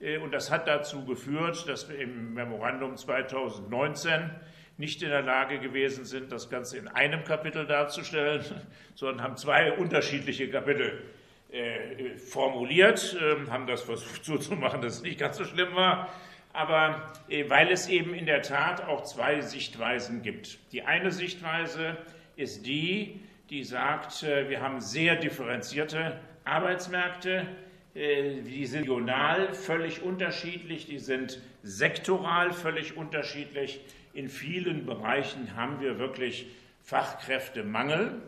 Äh, 0.00 0.18
und 0.18 0.32
das 0.32 0.52
hat 0.52 0.68
dazu 0.68 1.04
geführt, 1.04 1.68
dass 1.68 1.88
wir 1.88 1.98
im 1.98 2.34
Memorandum 2.34 2.96
2019 2.96 4.30
nicht 4.78 5.02
in 5.02 5.10
der 5.10 5.22
Lage 5.22 5.58
gewesen 5.58 6.04
sind, 6.04 6.30
das 6.30 6.48
Ganze 6.48 6.78
in 6.78 6.86
einem 6.86 7.24
Kapitel 7.24 7.66
darzustellen, 7.66 8.44
sondern 8.94 9.24
haben 9.24 9.36
zwei 9.36 9.72
unterschiedliche 9.72 10.48
Kapitel 10.48 11.02
äh, 11.50 12.16
formuliert, 12.16 13.16
äh, 13.20 13.50
haben 13.50 13.66
das 13.66 13.82
versucht 13.82 14.24
so 14.24 14.38
zu 14.38 14.54
machen, 14.54 14.80
dass 14.80 14.94
es 14.94 15.02
nicht 15.02 15.18
ganz 15.18 15.38
so 15.38 15.44
schlimm 15.44 15.74
war. 15.74 16.08
Aber 16.52 17.12
äh, 17.28 17.48
weil 17.48 17.70
es 17.70 17.88
eben 17.88 18.14
in 18.14 18.26
der 18.26 18.42
Tat 18.42 18.82
auch 18.82 19.04
zwei 19.04 19.40
Sichtweisen 19.40 20.22
gibt. 20.22 20.58
Die 20.72 20.82
eine 20.82 21.12
Sichtweise 21.12 21.96
ist 22.36 22.66
die, 22.66 23.20
die 23.50 23.64
sagt, 23.64 24.22
äh, 24.22 24.48
wir 24.48 24.60
haben 24.60 24.80
sehr 24.80 25.16
differenzierte 25.16 26.18
Arbeitsmärkte, 26.44 27.46
äh, 27.94 28.40
die 28.42 28.66
sind 28.66 28.82
regional 28.82 29.54
völlig 29.54 30.02
unterschiedlich, 30.02 30.86
die 30.86 30.98
sind 30.98 31.40
sektoral 31.62 32.52
völlig 32.52 32.96
unterschiedlich. 32.96 33.80
In 34.12 34.28
vielen 34.28 34.86
Bereichen 34.86 35.56
haben 35.56 35.80
wir 35.80 35.98
wirklich 35.98 36.46
Fachkräftemangel. 36.82 38.20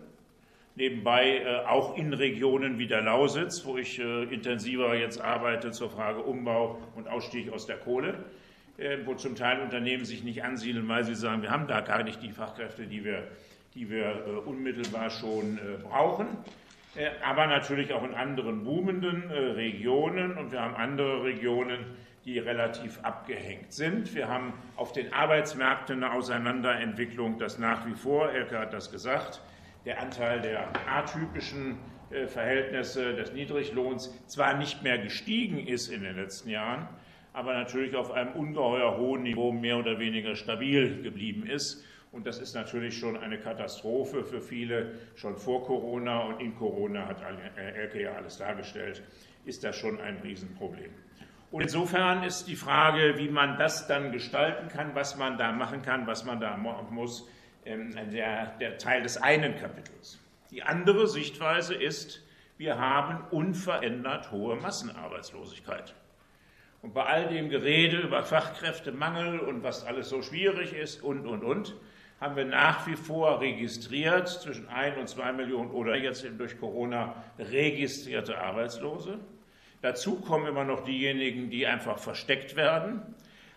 Nebenbei 0.75 1.39
äh, 1.39 1.67
auch 1.67 1.97
in 1.99 2.15
Regionen 2.15 2.79
wie 2.79 2.87
der 2.87 3.03
Lausitz, 3.03 3.65
wo 3.67 3.77
ich 3.77 3.99
äh, 3.99 4.25
intensiver 4.25 4.95
jetzt 4.95 5.21
arbeite 5.21 5.71
zur 5.71 5.91
Frage 5.91 6.23
Umbau 6.23 6.79
und 6.97 7.09
Ausstieg 7.09 7.53
aus 7.53 7.67
der 7.67 7.77
Kohle, 7.77 8.25
wo 9.05 9.15
zum 9.15 9.37
Teil 9.37 9.61
Unternehmen 9.61 10.07
sich 10.07 10.25
nicht 10.25 10.43
ansiedeln, 10.43 10.89
weil 10.89 11.05
sie 11.05 11.15
sagen, 11.15 11.43
wir 11.43 11.51
haben 11.51 11.69
da 11.69 11.83
gar 11.83 12.03
nicht 12.03 12.23
die 12.23 12.33
Fachkräfte, 12.33 12.87
die 12.87 13.05
wir, 13.05 13.29
die 13.75 13.91
wir 13.91 14.43
unmittelbar 14.47 15.11
schon 15.11 15.61
brauchen. 15.83 16.27
Aber 17.23 17.47
natürlich 17.47 17.93
auch 17.93 18.03
in 18.03 18.15
anderen 18.15 18.65
boomenden 18.65 19.31
Regionen 19.31 20.39
und 20.39 20.53
wir 20.53 20.63
haben 20.63 20.75
andere 20.75 21.23
Regionen, 21.23 21.85
die 22.25 22.39
relativ 22.39 22.99
abgehängt 23.03 23.73
sind. 23.73 24.15
Wir 24.15 24.29
haben 24.29 24.55
auf 24.77 24.93
den 24.93 25.13
Arbeitsmärkten 25.13 26.03
eine 26.03 26.15
Auseinanderentwicklung, 26.15 27.39
das 27.39 27.59
nach 27.59 27.87
wie 27.87 27.95
vor, 27.95 28.33
Elke 28.33 28.59
hat 28.59 28.73
das 28.73 28.91
gesagt, 28.91 29.43
der 29.85 30.01
Anteil 30.01 30.40
der 30.40 30.68
atypischen 30.88 31.79
äh, 32.11 32.27
Verhältnisse 32.27 33.14
des 33.14 33.33
Niedriglohns 33.33 34.12
zwar 34.27 34.55
nicht 34.55 34.83
mehr 34.83 34.99
gestiegen 34.99 35.66
ist 35.66 35.88
in 35.88 36.03
den 36.03 36.16
letzten 36.16 36.51
Jahren, 36.51 36.88
aber 37.33 37.55
natürlich 37.55 37.97
auf 37.97 38.11
einem 38.12 38.33
ungeheuer 38.33 38.97
hohen 38.99 39.23
Niveau 39.23 39.53
mehr 39.53 39.79
oder 39.79 39.99
weniger 39.99 40.37
stabil 40.37 41.03
geblieben 41.03 41.47
ist. 41.47 41.85
Und 42.12 42.27
das 42.27 42.38
ist 42.38 42.55
natürlich 42.55 42.99
schon 42.99 43.16
eine 43.16 43.38
Katastrophe 43.38 44.23
für 44.23 44.42
viele, 44.42 44.99
schon 45.14 45.37
vor 45.37 45.64
Corona 45.64 46.21
und 46.25 46.40
in 46.40 46.55
Corona 46.55 47.07
hat 47.07 47.23
Elke 47.57 48.03
ja 48.03 48.12
alles 48.12 48.37
dargestellt, 48.37 49.03
ist 49.47 49.64
das 49.64 49.77
schon 49.77 49.99
ein 49.99 50.18
Riesenproblem. 50.18 50.90
Und 51.51 51.62
insofern 51.62 52.23
ist 52.23 52.49
die 52.49 52.57
Frage, 52.57 53.14
wie 53.16 53.29
man 53.29 53.59
das 53.59 53.87
dann 53.87 54.12
gestalten 54.12 54.68
kann, 54.68 54.95
was 54.95 55.16
man 55.16 55.38
da 55.38 55.53
machen 55.53 55.81
kann, 55.81 56.07
was 56.07 56.25
man 56.25 56.38
da 56.38 56.57
muss, 56.57 57.27
der, 57.64 58.46
der 58.59 58.79
Teil 58.79 59.03
des 59.03 59.16
einen 59.16 59.57
Kapitels. 59.57 60.18
Die 60.51 60.62
andere 60.62 61.07
Sichtweise 61.07 61.75
ist, 61.75 62.22
wir 62.59 62.79
haben 62.79 63.25
unverändert 63.31 64.31
hohe 64.31 64.57
Massenarbeitslosigkeit. 64.57 65.94
Und 66.83 66.94
bei 66.94 67.05
all 67.05 67.29
dem 67.29 67.48
Gerede 67.48 67.98
über 67.98 68.25
Fachkräftemangel 68.25 69.38
und 69.38 69.62
was 69.62 69.85
alles 69.85 70.09
so 70.09 70.20
schwierig 70.20 70.72
ist 70.72 71.03
und, 71.03 71.27
und, 71.27 71.44
und, 71.44 71.75
haben 72.20 72.37
wir 72.37 72.44
nach 72.44 72.87
wie 72.87 72.94
vor 72.94 73.40
registriert 73.40 74.29
zwischen 74.29 74.68
ein 74.68 74.96
und 74.96 75.09
zwei 75.09 75.33
Millionen 75.33 75.70
oder 75.70 75.96
jetzt 75.96 76.25
durch 76.38 76.59
Corona 76.59 77.16
registrierte 77.38 78.38
Arbeitslose. 78.38 79.18
Dazu 79.81 80.20
kommen 80.20 80.46
immer 80.46 80.62
noch 80.62 80.85
diejenigen, 80.85 81.51
die 81.51 81.66
einfach 81.66 81.98
versteckt 81.98 82.55
werden. 82.55 83.03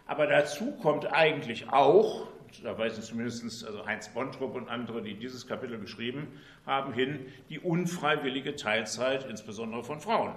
Aber 0.07 0.25
dazu 0.25 0.71
kommt 0.71 1.11
eigentlich 1.13 1.69
auch, 1.69 2.27
da 2.63 2.77
weisen 2.77 3.03
zumindest 3.03 3.65
also 3.65 3.85
Heinz 3.85 4.09
Bontrup 4.09 4.55
und 4.55 4.69
andere, 4.69 5.01
die 5.01 5.15
dieses 5.15 5.47
Kapitel 5.47 5.79
geschrieben 5.79 6.27
haben, 6.65 6.93
hin, 6.93 7.25
die 7.49 7.59
unfreiwillige 7.59 8.55
Teilzeit, 8.55 9.25
insbesondere 9.29 9.83
von 9.83 9.99
Frauen, 9.99 10.33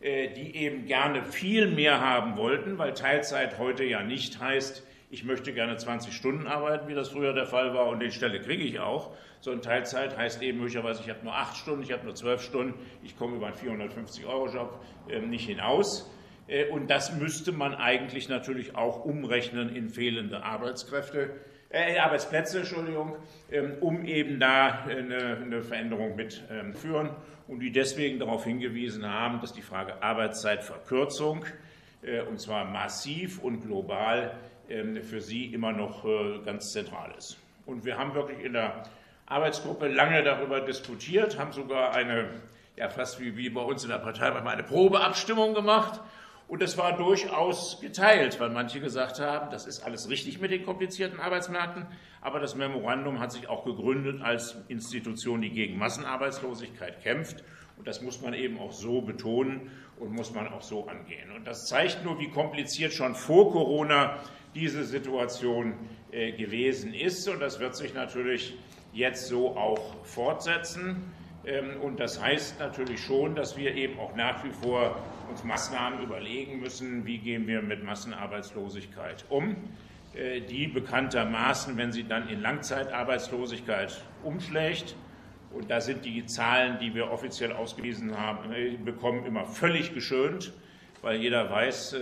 äh, 0.00 0.32
die 0.34 0.56
eben 0.56 0.86
gerne 0.86 1.24
viel 1.24 1.68
mehr 1.68 2.00
haben 2.00 2.36
wollten, 2.36 2.78
weil 2.78 2.94
Teilzeit 2.94 3.58
heute 3.58 3.84
ja 3.84 4.02
nicht 4.02 4.40
heißt, 4.40 4.86
ich 5.10 5.24
möchte 5.24 5.52
gerne 5.52 5.76
20 5.76 6.12
Stunden 6.12 6.46
arbeiten, 6.46 6.88
wie 6.88 6.94
das 6.94 7.10
früher 7.10 7.32
der 7.32 7.46
Fall 7.46 7.72
war, 7.72 7.86
und 7.86 8.00
die 8.00 8.10
Stelle 8.10 8.40
kriege 8.40 8.64
ich 8.64 8.80
auch, 8.80 9.12
so 9.40 9.52
ein 9.52 9.62
Teilzeit 9.62 10.16
heißt 10.16 10.42
eben 10.42 10.58
möglicherweise, 10.58 11.02
ich 11.02 11.10
habe 11.10 11.22
nur 11.22 11.34
acht 11.34 11.56
Stunden, 11.56 11.82
ich 11.82 11.92
habe 11.92 12.04
nur 12.04 12.14
zwölf 12.14 12.42
Stunden, 12.42 12.74
ich 13.02 13.16
komme 13.16 13.36
über 13.36 13.46
einen 13.46 13.56
450-Euro-Job 13.56 14.80
äh, 15.08 15.20
nicht 15.20 15.46
hinaus. 15.46 16.10
Äh, 16.46 16.66
und 16.68 16.88
das 16.88 17.12
müsste 17.12 17.52
man 17.52 17.74
eigentlich 17.74 18.28
natürlich 18.28 18.76
auch 18.76 19.04
umrechnen 19.04 19.74
in 19.74 19.88
fehlende 19.88 20.42
Arbeitskräfte, 20.42 21.30
äh, 21.70 21.98
Arbeitsplätze, 21.98 22.58
Entschuldigung, 22.58 23.16
ähm, 23.50 23.74
um 23.80 24.04
eben 24.04 24.38
da 24.38 24.84
eine, 24.88 25.38
eine 25.42 25.62
Veränderung 25.62 26.14
mitführen 26.16 27.08
ähm, 27.08 27.14
und 27.48 27.60
die 27.60 27.72
deswegen 27.72 28.18
darauf 28.18 28.44
hingewiesen 28.44 29.04
haben, 29.08 29.40
dass 29.40 29.52
die 29.52 29.62
Frage 29.62 30.02
Arbeitszeitverkürzung, 30.02 31.44
äh, 32.02 32.20
und 32.22 32.40
zwar 32.40 32.64
massiv 32.64 33.42
und 33.42 33.62
global, 33.62 34.36
ähm, 34.68 35.02
für 35.02 35.20
sie 35.20 35.46
immer 35.46 35.72
noch 35.72 36.04
äh, 36.04 36.38
ganz 36.44 36.72
zentral 36.72 37.12
ist. 37.18 37.38
Und 37.66 37.84
wir 37.84 37.98
haben 37.98 38.14
wirklich 38.14 38.44
in 38.44 38.52
der 38.52 38.84
Arbeitsgruppe 39.26 39.88
lange 39.88 40.22
darüber 40.22 40.60
diskutiert, 40.60 41.38
haben 41.38 41.52
sogar 41.52 41.94
eine, 41.94 42.28
ja 42.76 42.88
fast 42.88 43.20
wie, 43.20 43.36
wie 43.36 43.48
bei 43.50 43.62
uns 43.62 43.82
in 43.84 43.90
der 43.90 43.98
Partei, 43.98 44.30
eine 44.32 44.62
Probeabstimmung 44.62 45.54
gemacht. 45.54 46.00
Und 46.46 46.62
es 46.62 46.76
war 46.76 46.96
durchaus 46.96 47.80
geteilt, 47.80 48.38
weil 48.38 48.50
manche 48.50 48.80
gesagt 48.80 49.18
haben, 49.18 49.50
das 49.50 49.66
ist 49.66 49.82
alles 49.82 50.10
richtig 50.10 50.40
mit 50.40 50.50
den 50.50 50.64
komplizierten 50.64 51.18
Arbeitsmärkten, 51.18 51.86
aber 52.20 52.38
das 52.38 52.54
Memorandum 52.54 53.18
hat 53.18 53.32
sich 53.32 53.48
auch 53.48 53.64
gegründet 53.64 54.20
als 54.22 54.56
Institution, 54.68 55.40
die 55.40 55.50
gegen 55.50 55.78
Massenarbeitslosigkeit 55.78 57.02
kämpft. 57.02 57.44
Und 57.76 57.88
das 57.88 58.02
muss 58.02 58.20
man 58.20 58.34
eben 58.34 58.58
auch 58.58 58.72
so 58.72 59.00
betonen 59.00 59.70
und 59.98 60.12
muss 60.12 60.32
man 60.32 60.48
auch 60.48 60.62
so 60.62 60.86
angehen. 60.86 61.32
Und 61.32 61.46
das 61.46 61.66
zeigt 61.66 62.04
nur, 62.04 62.18
wie 62.18 62.30
kompliziert 62.30 62.92
schon 62.92 63.14
vor 63.14 63.50
Corona 63.50 64.20
diese 64.54 64.84
Situation 64.84 65.74
äh, 66.12 66.32
gewesen 66.32 66.94
ist. 66.94 67.28
Und 67.28 67.40
das 67.40 67.58
wird 67.58 67.74
sich 67.74 67.94
natürlich 67.94 68.54
jetzt 68.92 69.26
so 69.26 69.56
auch 69.56 70.04
fortsetzen. 70.04 71.12
Ähm, 71.46 71.80
und 71.82 72.00
das 72.00 72.22
heißt 72.22 72.58
natürlich 72.58 73.00
schon, 73.00 73.34
dass 73.34 73.56
wir 73.56 73.74
eben 73.74 73.98
auch 73.98 74.14
nach 74.16 74.42
wie 74.44 74.50
vor 74.50 74.96
uns 75.30 75.44
Maßnahmen 75.44 76.02
überlegen 76.02 76.60
müssen, 76.60 77.04
wie 77.06 77.18
gehen 77.18 77.46
wir 77.46 77.62
mit 77.62 77.84
Massenarbeitslosigkeit 77.84 79.24
um, 79.28 79.56
äh, 80.14 80.40
die 80.40 80.66
bekanntermaßen, 80.66 81.76
wenn 81.76 81.92
sie 81.92 82.04
dann 82.04 82.28
in 82.28 82.40
Langzeitarbeitslosigkeit 82.40 84.02
umschlägt, 84.22 84.94
und 85.50 85.70
da 85.70 85.80
sind 85.80 86.04
die 86.04 86.26
Zahlen, 86.26 86.80
die 86.80 86.96
wir 86.96 87.12
offiziell 87.12 87.52
ausgewiesen 87.52 88.18
haben, 88.18 88.52
äh, 88.52 88.76
bekommen, 88.76 89.24
immer 89.24 89.46
völlig 89.46 89.94
geschönt, 89.94 90.52
weil 91.00 91.20
jeder 91.20 91.50
weiß, 91.50 91.96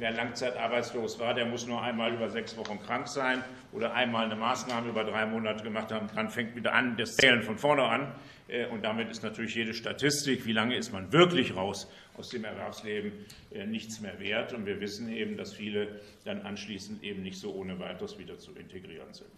wer 0.00 0.10
langzeitarbeitslos 0.10 1.20
war, 1.20 1.32
der 1.32 1.46
muss 1.46 1.68
nur 1.68 1.80
einmal 1.80 2.12
über 2.12 2.28
sechs 2.28 2.56
Wochen 2.56 2.80
krank 2.84 3.06
sein 3.06 3.44
oder 3.72 3.94
einmal 3.94 4.24
eine 4.24 4.34
Maßnahme 4.34 4.88
über 4.88 5.04
drei 5.04 5.26
Monate 5.26 5.62
gemacht 5.62 5.92
haben. 5.92 6.08
Dann 6.12 6.28
fängt 6.28 6.56
wieder 6.56 6.74
an, 6.74 6.96
das 6.96 7.16
Zählen 7.16 7.42
von 7.42 7.56
vorne 7.56 7.84
an. 7.84 8.12
Äh, 8.48 8.66
und 8.66 8.82
damit 8.82 9.10
ist 9.10 9.22
natürlich 9.22 9.54
jede 9.54 9.74
Statistik, 9.74 10.46
wie 10.46 10.52
lange 10.52 10.76
ist 10.76 10.92
man 10.92 11.12
wirklich 11.12 11.56
raus 11.56 11.90
aus 12.16 12.30
dem 12.30 12.44
Erwerbsleben, 12.44 13.12
äh, 13.52 13.66
nichts 13.66 14.00
mehr 14.00 14.18
wert. 14.20 14.52
Und 14.52 14.66
wir 14.66 14.80
wissen 14.80 15.12
eben, 15.12 15.36
dass 15.36 15.52
viele 15.52 16.00
dann 16.24 16.42
anschließend 16.42 17.02
eben 17.02 17.22
nicht 17.22 17.38
so 17.38 17.54
ohne 17.54 17.78
weiteres 17.78 18.18
wieder 18.18 18.38
zu 18.38 18.52
integrieren 18.52 19.12
sind. 19.12 19.30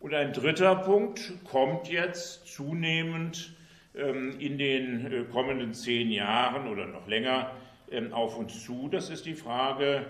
Und 0.00 0.14
ein 0.14 0.32
dritter 0.32 0.76
Punkt 0.76 1.32
kommt 1.44 1.88
jetzt 1.88 2.46
zunehmend 2.46 3.52
ähm, 3.96 4.38
in 4.38 4.58
den 4.58 5.12
äh, 5.12 5.24
kommenden 5.24 5.74
zehn 5.74 6.10
Jahren 6.10 6.68
oder 6.68 6.86
noch 6.86 7.08
länger 7.08 7.52
ähm, 7.90 8.12
auf 8.12 8.36
uns 8.36 8.64
zu. 8.64 8.88
Das 8.88 9.10
ist 9.10 9.26
die 9.26 9.34
Frage 9.34 10.06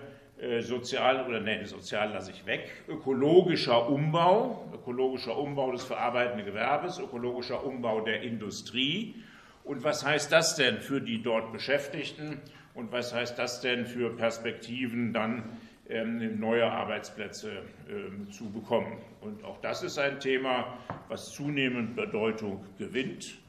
sozial 0.61 1.27
oder 1.27 1.41
nein, 1.41 1.65
sozial 1.65 2.11
lasse 2.11 2.31
ich 2.31 2.45
weg, 2.45 2.71
ökologischer 2.87 3.89
Umbau, 3.89 4.69
ökologischer 4.73 5.37
Umbau 5.37 5.71
des 5.71 5.83
verarbeitenden 5.83 6.45
Gewerbes, 6.45 6.97
ökologischer 6.99 7.65
Umbau 7.65 8.01
der 8.01 8.21
Industrie. 8.21 9.15
Und 9.63 9.83
was 9.83 10.05
heißt 10.05 10.31
das 10.31 10.55
denn 10.55 10.79
für 10.79 11.01
die 11.01 11.21
dort 11.21 11.51
Beschäftigten? 11.51 12.39
Und 12.73 12.91
was 12.91 13.13
heißt 13.13 13.37
das 13.37 13.61
denn 13.61 13.85
für 13.85 14.15
Perspektiven 14.15 15.11
dann 15.11 15.43
ähm, 15.89 16.39
neue 16.39 16.71
Arbeitsplätze 16.71 17.63
ähm, 17.89 18.31
zu 18.31 18.51
bekommen. 18.51 18.99
Und 19.21 19.43
auch 19.43 19.59
das 19.61 19.83
ist 19.83 19.97
ein 19.97 20.19
Thema, 20.19 20.77
was 21.07 21.31
zunehmend 21.31 21.95
Bedeutung 21.95 22.63
gewinnt, 22.77 23.39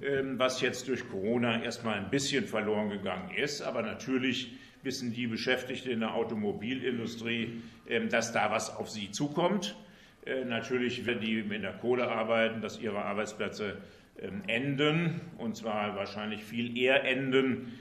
ähm, 0.00 0.38
was 0.38 0.60
jetzt 0.60 0.86
durch 0.86 1.08
Corona 1.10 1.62
erstmal 1.62 1.96
ein 1.96 2.08
bisschen 2.08 2.46
verloren 2.46 2.90
gegangen 2.90 3.32
ist. 3.32 3.60
Aber 3.60 3.82
natürlich 3.82 4.52
wissen 4.82 5.12
die 5.12 5.26
Beschäftigten 5.26 5.90
in 5.90 6.00
der 6.00 6.14
Automobilindustrie, 6.14 7.62
dass 8.08 8.32
da 8.32 8.50
was 8.50 8.74
auf 8.74 8.88
sie 8.90 9.10
zukommt. 9.10 9.76
Äh, 10.24 10.44
natürlich, 10.44 11.06
wenn 11.06 11.20
die 11.20 11.38
in 11.38 11.62
der 11.62 11.72
Kohle 11.72 12.08
arbeiten, 12.08 12.60
dass 12.60 12.78
ihre 12.78 13.02
Arbeitsplätze 13.02 13.78
enden, 14.46 15.20
und 15.38 15.56
zwar 15.56 15.96
wahrscheinlich 15.96 16.44
viel 16.44 16.76
eher 16.76 17.04
enden, 17.04 17.72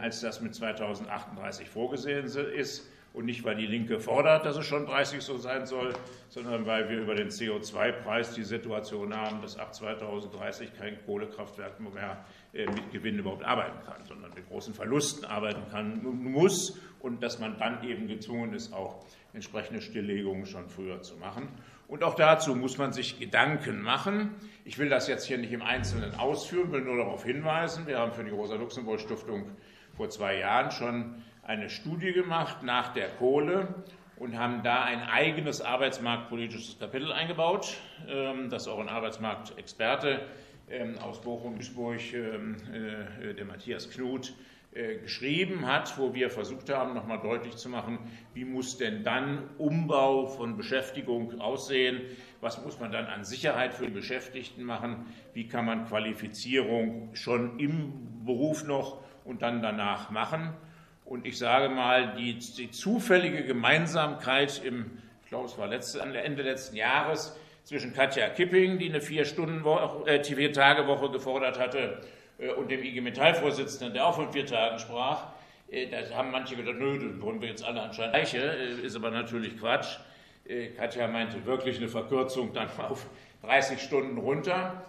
als 0.00 0.20
das 0.20 0.40
mit 0.40 0.54
2038 0.54 1.68
vorgesehen 1.68 2.26
ist. 2.26 2.88
Und 3.12 3.24
nicht, 3.24 3.42
weil 3.42 3.56
die 3.56 3.66
Linke 3.66 3.98
fordert, 3.98 4.46
dass 4.46 4.56
es 4.56 4.66
schon 4.66 4.86
30 4.86 5.20
so 5.20 5.36
sein 5.36 5.66
soll, 5.66 5.92
sondern 6.28 6.64
weil 6.64 6.88
wir 6.88 7.00
über 7.00 7.16
den 7.16 7.28
CO2-Preis 7.28 8.34
die 8.34 8.44
Situation 8.44 9.16
haben, 9.16 9.42
dass 9.42 9.58
ab 9.58 9.74
2030 9.74 10.78
kein 10.78 10.96
Kohlekraftwerk 11.06 11.80
mehr 11.80 12.24
mit 12.52 12.92
Gewinn 12.92 13.18
überhaupt 13.18 13.44
arbeiten 13.44 13.78
kann, 13.84 14.04
sondern 14.04 14.32
mit 14.34 14.48
großen 14.48 14.74
Verlusten 14.74 15.24
arbeiten 15.24 15.62
kann, 15.70 16.02
muss 16.02 16.78
und 17.00 17.22
dass 17.22 17.38
man 17.38 17.58
dann 17.58 17.82
eben 17.84 18.08
gezwungen 18.08 18.52
ist, 18.52 18.72
auch 18.72 19.04
entsprechende 19.32 19.80
Stilllegungen 19.80 20.46
schon 20.46 20.68
früher 20.68 21.00
zu 21.02 21.16
machen. 21.16 21.48
Und 21.86 22.04
auch 22.04 22.14
dazu 22.14 22.54
muss 22.54 22.78
man 22.78 22.92
sich 22.92 23.18
Gedanken 23.18 23.82
machen. 23.82 24.34
Ich 24.64 24.78
will 24.78 24.88
das 24.88 25.08
jetzt 25.08 25.26
hier 25.26 25.38
nicht 25.38 25.52
im 25.52 25.62
Einzelnen 25.62 26.14
ausführen, 26.14 26.72
will 26.72 26.82
nur 26.82 26.96
darauf 26.96 27.24
hinweisen. 27.24 27.86
Wir 27.86 27.98
haben 27.98 28.12
für 28.12 28.24
die 28.24 28.30
Rosa-Luxemburg-Stiftung 28.30 29.50
vor 29.96 30.08
zwei 30.10 30.38
Jahren 30.38 30.70
schon 30.70 31.22
eine 31.42 31.68
Studie 31.68 32.12
gemacht 32.12 32.62
nach 32.62 32.92
der 32.92 33.08
Kohle 33.08 33.74
und 34.16 34.38
haben 34.38 34.62
da 34.62 34.84
ein 34.84 35.02
eigenes 35.02 35.62
arbeitsmarktpolitisches 35.62 36.78
Kapitel 36.78 37.10
eingebaut, 37.10 37.76
ähm, 38.08 38.50
das 38.50 38.68
auch 38.68 38.78
ein 38.78 38.88
Arbeitsmarktexperte 38.88 40.20
ähm, 40.70 40.98
aus 40.98 41.20
Bochum-Duisburg, 41.20 42.00
ähm, 42.14 42.56
äh, 42.72 43.34
der 43.34 43.44
Matthias 43.44 43.90
Knut, 43.90 44.34
äh, 44.72 44.98
geschrieben 44.98 45.66
hat, 45.66 45.98
wo 45.98 46.14
wir 46.14 46.30
versucht 46.30 46.70
haben, 46.70 46.94
nochmal 46.94 47.20
deutlich 47.20 47.56
zu 47.56 47.68
machen, 47.68 47.98
wie 48.34 48.44
muss 48.44 48.78
denn 48.78 49.02
dann 49.02 49.50
Umbau 49.58 50.26
von 50.26 50.56
Beschäftigung 50.56 51.40
aussehen, 51.40 52.00
was 52.40 52.62
muss 52.64 52.78
man 52.78 52.92
dann 52.92 53.06
an 53.06 53.24
Sicherheit 53.24 53.74
für 53.74 53.86
die 53.86 53.92
Beschäftigten 53.92 54.62
machen, 54.62 55.06
wie 55.34 55.48
kann 55.48 55.64
man 55.64 55.86
Qualifizierung 55.86 57.10
schon 57.14 57.58
im 57.58 58.24
Beruf 58.24 58.64
noch 58.64 59.02
und 59.24 59.42
dann 59.42 59.60
danach 59.60 60.10
machen. 60.10 60.54
Und 61.04 61.26
ich 61.26 61.36
sage 61.36 61.68
mal, 61.68 62.14
die, 62.14 62.38
die 62.38 62.70
zufällige 62.70 63.42
Gemeinsamkeit 63.42 64.62
im, 64.64 64.98
ich 65.24 65.30
glaube, 65.30 65.46
es 65.46 65.58
war 65.58 65.66
letzte, 65.66 65.98
Ende 65.98 66.42
letzten 66.44 66.76
Jahres, 66.76 67.36
zwischen 67.64 67.94
Katja 67.94 68.28
Kipping, 68.28 68.78
die 68.78 68.88
eine 68.88 68.98
äh, 68.98 70.24
Vier-Tage-Woche 70.24 71.10
gefordert 71.10 71.58
hatte, 71.58 72.00
äh, 72.38 72.52
und 72.52 72.70
dem 72.70 72.82
IG 72.82 73.00
Metall-Vorsitzenden, 73.00 73.94
der 73.94 74.06
auch 74.06 74.16
von 74.16 74.32
vier 74.32 74.46
Tagen 74.46 74.78
sprach, 74.78 75.28
äh, 75.70 75.86
da 75.88 76.16
haben 76.16 76.30
manche 76.30 76.56
gedacht, 76.56 76.76
nö, 76.78 76.98
dann 76.98 77.20
wollen 77.22 77.40
wir 77.40 77.48
jetzt 77.48 77.64
alle 77.64 77.82
anscheinend 77.82 78.14
gleiche, 78.14 78.38
äh, 78.38 78.86
ist 78.86 78.96
aber 78.96 79.10
natürlich 79.10 79.58
Quatsch. 79.58 79.98
Äh, 80.46 80.68
Katja 80.68 81.06
meinte 81.06 81.44
wirklich 81.46 81.76
eine 81.78 81.88
Verkürzung 81.88 82.52
dann 82.52 82.68
auf 82.88 83.06
30 83.42 83.80
Stunden 83.80 84.18
runter. 84.18 84.84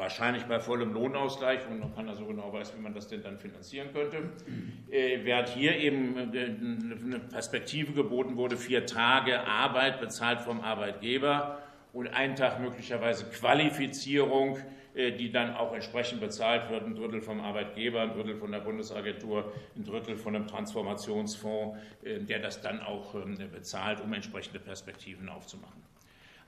Wahrscheinlich 0.00 0.44
bei 0.44 0.58
vollem 0.58 0.94
Lohnausgleich, 0.94 1.60
und 1.68 1.78
man 1.78 1.94
keiner 1.94 2.14
so 2.14 2.24
genau 2.24 2.50
weiß, 2.50 2.74
wie 2.74 2.80
man 2.80 2.94
das 2.94 3.06
denn 3.08 3.22
dann 3.22 3.38
finanzieren 3.38 3.92
könnte, 3.92 4.30
äh, 4.90 5.18
während 5.24 5.50
hier 5.50 5.76
eben 5.76 6.16
äh, 6.16 6.38
eine 6.40 7.20
Perspektive 7.30 7.92
geboten 7.92 8.38
wurde, 8.38 8.56
vier 8.56 8.86
Tage 8.86 9.46
Arbeit 9.46 10.00
bezahlt 10.00 10.40
vom 10.40 10.62
Arbeitgeber 10.62 11.58
und 11.92 12.08
ein 12.08 12.34
Tag 12.34 12.60
möglicherweise 12.60 13.26
Qualifizierung, 13.26 14.56
äh, 14.94 15.12
die 15.12 15.30
dann 15.30 15.54
auch 15.54 15.74
entsprechend 15.74 16.22
bezahlt 16.22 16.70
wird, 16.70 16.82
ein 16.86 16.94
Drittel 16.94 17.20
vom 17.20 17.42
Arbeitgeber, 17.42 18.00
ein 18.00 18.14
Drittel 18.14 18.36
von 18.36 18.52
der 18.52 18.60
Bundesagentur, 18.60 19.52
ein 19.76 19.84
Drittel 19.84 20.16
von 20.16 20.34
einem 20.34 20.46
Transformationsfonds, 20.46 21.76
äh, 22.04 22.20
der 22.20 22.38
das 22.38 22.62
dann 22.62 22.80
auch 22.80 23.14
ähm, 23.16 23.36
bezahlt, 23.52 24.00
um 24.00 24.10
entsprechende 24.14 24.60
Perspektiven 24.60 25.28
aufzumachen. 25.28 25.82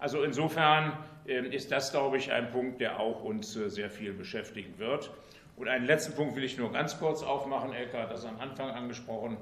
Also 0.02 0.24
insofern 0.24 0.98
ähm, 1.28 1.52
ist 1.52 1.70
das, 1.70 1.92
glaube 1.92 2.16
ich, 2.16 2.32
ein 2.32 2.50
Punkt, 2.50 2.80
der 2.80 2.98
auch 2.98 3.22
uns 3.22 3.54
äh, 3.54 3.70
sehr 3.70 3.88
viel 3.88 4.12
beschäftigen 4.12 4.76
wird. 4.78 5.12
Und 5.56 5.68
einen 5.68 5.86
letzten 5.86 6.14
Punkt 6.14 6.34
will 6.34 6.42
ich 6.42 6.58
nur 6.58 6.72
ganz 6.72 6.98
kurz 6.98 7.22
aufmachen. 7.22 7.72
Elke 7.72 7.98
hat 7.98 8.10
das 8.10 8.24
am 8.24 8.40
Anfang 8.40 8.70
angesprochen, 8.70 9.36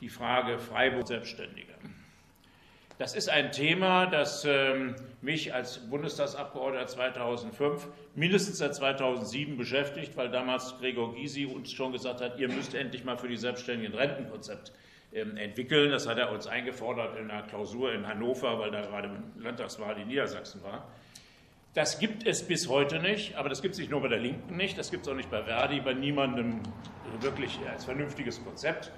die 0.00 0.08
Frage 0.08 0.58
Freiburg 0.58 1.06
Selbstständige. 1.06 1.74
Das 2.96 3.14
ist 3.14 3.28
ein 3.28 3.52
Thema, 3.52 4.06
das 4.06 4.46
ähm, 4.46 4.96
mich 5.20 5.52
als 5.52 5.80
Bundestagsabgeordneter 5.90 6.86
2005 6.86 7.86
mindestens 8.14 8.56
seit 8.56 8.74
2007 8.74 9.58
beschäftigt, 9.58 10.16
weil 10.16 10.30
damals 10.30 10.78
Gregor 10.78 11.14
Gysi 11.14 11.44
uns 11.44 11.70
schon 11.72 11.92
gesagt 11.92 12.22
hat, 12.22 12.38
ihr 12.38 12.48
müsst 12.48 12.74
endlich 12.74 13.04
mal 13.04 13.18
für 13.18 13.28
die 13.28 13.36
Selbstständigen 13.36 13.92
ein 13.92 13.98
Rentenkonzept 13.98 14.72
entwickeln. 15.12 15.90
Das 15.90 16.06
hat 16.06 16.18
er 16.18 16.30
uns 16.32 16.46
eingefordert 16.46 17.16
in 17.16 17.30
einer 17.30 17.42
Klausur 17.46 17.92
in 17.92 18.06
Hannover, 18.06 18.58
weil 18.58 18.70
da 18.70 18.82
gerade 18.82 19.10
Landtagswahl 19.38 19.98
in 19.98 20.08
Niedersachsen 20.08 20.62
war. 20.62 20.86
Das 21.74 21.98
gibt 21.98 22.26
es 22.26 22.42
bis 22.42 22.68
heute 22.68 23.00
nicht, 23.00 23.36
aber 23.36 23.50
das 23.50 23.60
gibt 23.60 23.74
es 23.74 23.78
nicht 23.78 23.90
nur 23.90 24.00
bei 24.00 24.08
der 24.08 24.18
Linken 24.18 24.56
nicht, 24.56 24.78
das 24.78 24.90
gibt 24.90 25.06
es 25.06 25.12
auch 25.12 25.16
nicht 25.16 25.30
bei 25.30 25.42
Verdi, 25.42 25.80
bei 25.80 25.92
niemandem 25.92 26.60
wirklich 27.20 27.58
als 27.70 27.84
vernünftiges 27.84 28.42
Konzept. 28.42 28.90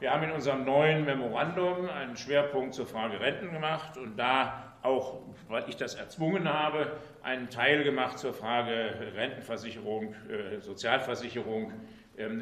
Wir 0.00 0.12
haben 0.12 0.22
in 0.22 0.32
unserem 0.32 0.64
neuen 0.64 1.06
Memorandum 1.06 1.88
einen 1.88 2.16
Schwerpunkt 2.16 2.74
zur 2.74 2.86
Frage 2.86 3.18
Renten 3.18 3.50
gemacht 3.50 3.96
und 3.96 4.16
da 4.16 4.76
auch, 4.82 5.20
weil 5.48 5.64
ich 5.68 5.76
das 5.76 5.94
erzwungen 5.94 6.48
habe, 6.48 6.98
einen 7.22 7.50
Teil 7.50 7.82
gemacht 7.82 8.18
zur 8.18 8.32
Frage 8.32 8.94
Rentenversicherung, 9.16 10.14
äh, 10.28 10.60
Sozialversicherung 10.60 11.72
ähm, 11.72 11.72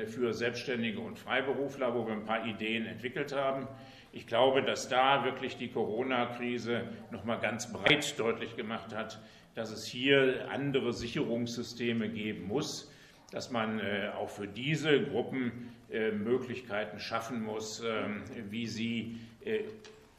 für 0.06 0.32
Selbstständige 0.32 1.00
und 1.00 1.18
Freiberufler, 1.18 1.94
wo 1.94 2.06
wir 2.06 2.14
ein 2.14 2.24
paar 2.24 2.46
Ideen 2.46 2.86
entwickelt 2.86 3.34
haben. 3.34 3.68
Ich 4.12 4.26
glaube, 4.26 4.62
dass 4.62 4.88
da 4.88 5.24
wirklich 5.24 5.58
die 5.58 5.68
Corona-Krise 5.68 6.84
noch 7.10 7.24
mal 7.24 7.36
ganz 7.36 7.70
breit 7.70 8.18
deutlich 8.18 8.56
gemacht 8.56 8.94
hat, 8.94 9.20
dass 9.54 9.70
es 9.70 9.84
hier 9.86 10.48
andere 10.50 10.92
Sicherungssysteme 10.92 12.08
geben 12.08 12.46
muss, 12.46 12.90
dass 13.30 13.50
man 13.50 13.80
äh, 13.80 14.10
auch 14.16 14.30
für 14.30 14.46
diese 14.46 15.02
Gruppen 15.02 15.74
äh, 15.90 16.10
Möglichkeiten 16.12 16.98
schaffen 16.98 17.42
muss, 17.42 17.80
ähm, 17.80 18.22
wie 18.50 18.66
sie 18.66 19.18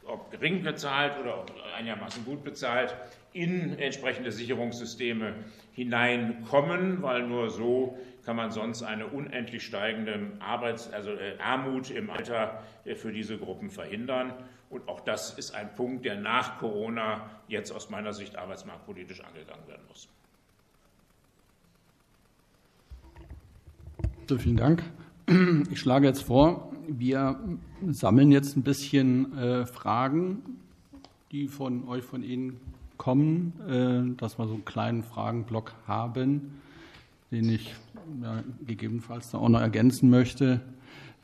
ob 0.06 0.32
gering 0.32 0.63
bezahlt 0.63 1.20
oder 1.20 1.46
einigermaßen 1.76 2.24
gut 2.24 2.43
bezahlt, 2.43 2.96
in 3.38 3.78
entsprechende 3.78 4.32
Sicherungssysteme 4.32 5.36
hineinkommen, 5.73 7.04
weil 7.04 7.28
nur 7.28 7.52
so 7.52 7.97
kann 8.26 8.36
man 8.36 8.50
sonst 8.52 8.82
eine 8.82 9.08
unendlich 9.08 9.63
steigende 9.63 10.32
Arbeits-, 10.39 10.91
also 10.91 11.12
äh, 11.12 11.38
Armut 11.39 11.91
im 11.91 12.10
Alter 12.10 12.63
äh, 12.84 12.95
für 12.95 13.12
diese 13.12 13.38
Gruppen 13.38 13.69
verhindern. 13.69 14.34
Und 14.69 14.88
auch 14.89 15.02
das 15.02 15.38
ist 15.38 15.52
ein 15.52 15.73
Punkt, 15.76 16.04
der 16.04 16.15
nach 16.15 16.58
Corona 16.58 17.30
jetzt 17.47 17.71
aus 17.71 17.89
meiner 17.89 18.12
Sicht 18.12 18.36
arbeitsmarktpolitisch 18.36 19.21
angegangen 19.23 19.67
werden 19.67 19.84
muss. 19.88 20.10
So, 24.28 24.38
vielen 24.38 24.58
Dank. 24.58 24.84
Ich 25.71 25.80
schlage 25.80 26.08
jetzt 26.08 26.23
vor, 26.23 26.73
wir 26.88 27.39
sammeln 27.89 28.32
jetzt 28.32 28.58
ein 28.58 28.63
bisschen 28.63 29.38
äh, 29.38 29.65
Fragen, 29.65 30.41
die 31.32 31.47
von 31.47 31.88
euch, 31.88 32.04
von 32.04 32.23
Ihnen 32.23 32.60
kommen, 32.97 33.53
äh, 33.67 34.17
dass 34.17 34.38
wir 34.38 34.47
so 34.47 34.55
einen 34.55 34.65
kleinen 34.65 35.03
Fragenblock 35.03 35.73
haben 35.88 36.62
den 37.31 37.49
ich 37.49 37.75
gegebenenfalls 38.65 39.33
auch 39.36 39.49
noch 39.49 39.60
ergänzen 39.60 40.10
möchte. 40.10 40.62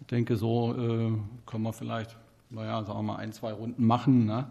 Ich 0.02 0.08
denke, 0.08 0.36
so 0.36 0.74
äh, 0.74 1.12
können 1.46 1.64
wir 1.64 1.74
vielleicht, 1.74 2.18
naja, 2.50 2.84
sagen 2.84 3.00
wir 3.00 3.04
mal, 3.04 3.16
ein, 3.18 3.32
zwei 3.32 3.54
Runden 3.54 3.86
machen. 3.86 4.26
Ne? 4.26 4.48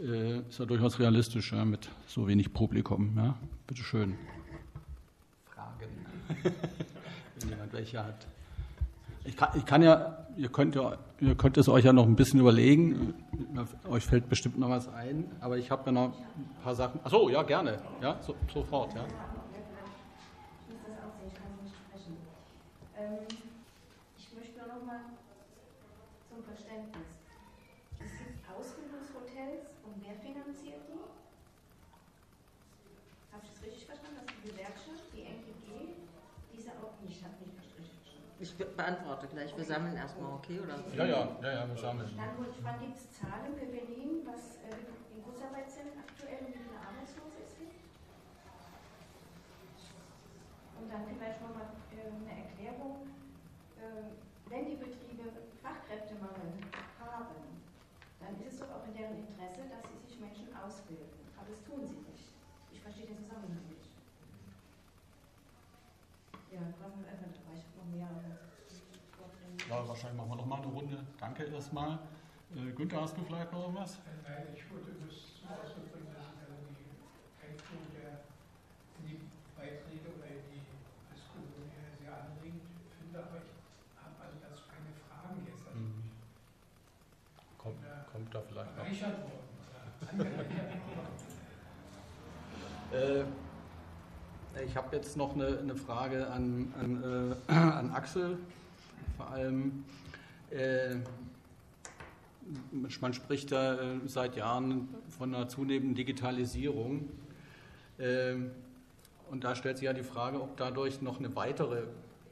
Äh, 0.00 0.40
ist 0.40 0.58
ja 0.58 0.64
durchaus 0.64 0.98
realistisch 0.98 1.52
ja, 1.52 1.64
mit 1.64 1.88
so 2.06 2.26
wenig 2.26 2.52
Publikum. 2.52 3.16
Ja? 3.16 3.36
Bitte 3.68 3.82
schön. 3.82 4.16
Fragen, 5.54 5.90
wenn 7.38 7.48
jemand 7.48 7.72
welche 7.72 8.04
hat. 8.04 8.26
Ich 9.24 9.36
kann, 9.36 9.50
ich 9.54 9.66
kann, 9.66 9.82
ja, 9.82 10.16
ihr 10.36 10.48
könnt, 10.48 10.74
ja, 10.74 10.96
ihr 11.20 11.34
könnt 11.34 11.58
es 11.58 11.68
euch 11.68 11.84
ja 11.84 11.92
noch 11.92 12.06
ein 12.06 12.16
bisschen 12.16 12.40
überlegen. 12.40 13.14
Euch 13.88 14.06
fällt 14.06 14.28
bestimmt 14.28 14.58
noch 14.58 14.70
was 14.70 14.88
ein, 14.88 15.30
aber 15.40 15.58
ich 15.58 15.70
habe 15.70 15.82
ja 15.86 15.92
noch 15.92 16.06
ein 16.06 16.62
paar 16.62 16.74
Sachen. 16.74 17.00
Achso, 17.04 17.28
ja, 17.28 17.42
gerne. 17.42 17.78
Ja, 18.00 18.18
so, 18.22 18.34
sofort, 18.52 18.94
ja. 18.94 19.04
Ähm, 22.96 23.18
ich 24.16 24.28
möchte 24.34 24.58
noch 24.60 24.84
mal 24.86 25.00
zum 26.28 26.42
Verständnis. 26.44 27.08
Es 27.98 28.10
gibt 28.10 28.40
Ausbildungshotels 28.56 29.68
und 29.84 29.94
wer 30.00 30.16
finanziert 30.16 30.80
die? 30.88 31.00
Habe 33.32 33.44
ich 33.44 33.52
das 33.52 33.62
richtig 33.68 33.84
verstanden, 33.84 34.16
dass 34.24 34.32
die 34.32 34.48
Gewerkschaft, 34.48 35.04
die 35.12 35.28
NGG, 35.28 35.92
diese 36.56 36.70
auch 36.80 36.96
nicht, 37.04 37.22
hat 37.24 37.36
nicht 37.40 37.52
richtig 37.56 37.76
verstanden. 37.76 38.20
Ich 38.40 38.56
beantworte 38.80 39.26
gleich. 39.28 39.56
Wir 39.56 39.64
sammeln 39.64 39.96
erstmal, 39.96 40.32
okay? 40.32 40.60
Oder? 40.60 40.76
Ja, 40.96 41.04
ja, 41.04 41.28
ja, 41.42 41.52
ja, 41.52 41.68
wir 41.68 41.76
sammeln. 41.76 42.08
Dann 42.16 42.32
wollte 42.38 42.56
ich 42.56 42.62
fragen, 42.64 42.80
gibt 42.80 42.96
es 42.96 43.12
Zahlen 43.12 43.52
für 43.52 43.68
Berlin, 43.68 44.24
was 44.24 44.56
äh, 44.64 44.72
in 45.12 45.20
Kurzarbeit 45.20 45.68
sind 45.68 45.92
aktuell 46.00 46.40
und 46.40 46.48
wie 46.48 46.64
viele 46.64 46.80
Arbeitslose 46.80 47.36
es 47.44 47.52
gibt? 47.60 47.76
Und 50.80 50.88
dann 50.88 51.04
vielleicht 51.04 51.40
nochmal 51.44 51.68
äh, 51.92 52.08
eine 52.08 52.32
Erklärung. 52.40 53.04
Äh, 53.76 54.16
wenn 54.48 54.64
die 54.66 54.80
Betriebe 54.80 55.28
Fachkräftemangel 55.62 56.56
haben, 56.98 57.36
dann 58.18 58.32
ist 58.40 58.54
es 58.54 58.58
doch 58.64 58.80
auch 58.80 58.84
in 58.88 58.96
deren 58.96 59.16
Interesse, 59.20 59.68
dass 59.68 59.84
sie 59.84 60.00
sich 60.08 60.18
Menschen 60.18 60.48
ausbilden. 60.56 61.20
Aber 61.36 61.52
das 61.52 61.60
tun 61.68 61.84
sie 61.84 62.00
nicht. 62.08 62.32
Ich 62.72 62.80
verstehe 62.80 63.06
den 63.06 63.20
Zusammenhang 63.20 63.62
nicht. 63.68 63.92
Ja, 66.50 66.64
brauchen 66.80 67.04
wir 67.04 67.12
einfach 67.12 67.30
dabei. 67.30 67.60
Ich 67.60 67.68
habe 67.70 67.78
noch 67.78 67.90
mehr. 67.94 68.10
Ja, 69.70 69.86
wahrscheinlich 69.86 70.18
machen 70.18 70.30
wir 70.30 70.36
noch 70.36 70.46
mal 70.46 70.56
eine 70.58 70.66
Runde. 70.66 70.98
Danke 71.20 71.44
erstmal. 71.44 71.98
Äh, 72.56 72.72
Günther, 72.74 73.00
hast 73.02 73.16
du 73.16 73.22
vielleicht 73.22 73.52
noch 73.52 73.72
was? 73.72 73.98
Nein, 74.26 74.48
ich 74.52 74.66
wollte 74.72 74.90
das 74.98 75.14
zum 75.38 75.46
Ausdruck 75.54 75.86
bringen, 75.94 76.10
dass 76.10 76.26
ich 76.26 76.42
also 76.42 76.58
die 76.74 76.90
Einführung 77.38 77.86
der 77.94 78.26
die 79.06 79.22
Beiträge 79.54 80.10
oder 80.10 80.26
die 80.50 80.66
Diskussion 81.14 81.70
hier 81.70 81.86
sehr 82.02 82.10
anregend 82.18 82.66
finde, 82.98 83.18
aber 83.22 83.38
ich 83.38 83.54
habe 83.94 84.18
also 84.18 84.36
dazu 84.42 84.66
keine 84.66 84.90
Fragen 85.06 85.38
jetzt. 85.46 85.62
Also 85.70 85.78
Mhm. 85.78 86.10
Kommt, 87.62 87.78
kommt 88.10 88.34
da 88.34 88.40
vielleicht 88.42 88.74
noch. 88.74 88.82
Reichert 88.82 89.22
worden 89.22 89.54
oder 89.54 90.10
angereichert 90.10 90.82
worden. 90.90 91.14
Äh, 92.90 93.22
ich 94.66 94.74
habe 94.76 94.96
jetzt 94.96 95.16
noch 95.16 95.34
eine, 95.34 95.58
eine 95.60 95.76
Frage 95.76 96.26
an, 96.26 96.74
an, 96.74 97.38
äh, 97.46 97.52
an 97.54 97.92
Axel. 97.92 98.38
Vor 99.20 99.32
allem, 99.32 99.84
äh, 100.50 100.96
man 102.72 103.12
spricht 103.12 103.52
da 103.52 103.74
äh, 103.74 103.98
seit 104.06 104.34
Jahren 104.34 104.88
von 105.10 105.34
einer 105.34 105.46
zunehmenden 105.46 105.94
Digitalisierung. 105.94 107.10
Äh, 107.98 108.36
und 109.30 109.44
da 109.44 109.54
stellt 109.54 109.76
sich 109.76 109.84
ja 109.84 109.92
die 109.92 110.02
Frage, 110.02 110.40
ob 110.40 110.56
dadurch 110.56 111.02
noch 111.02 111.18
eine 111.18 111.36
weitere, 111.36 111.82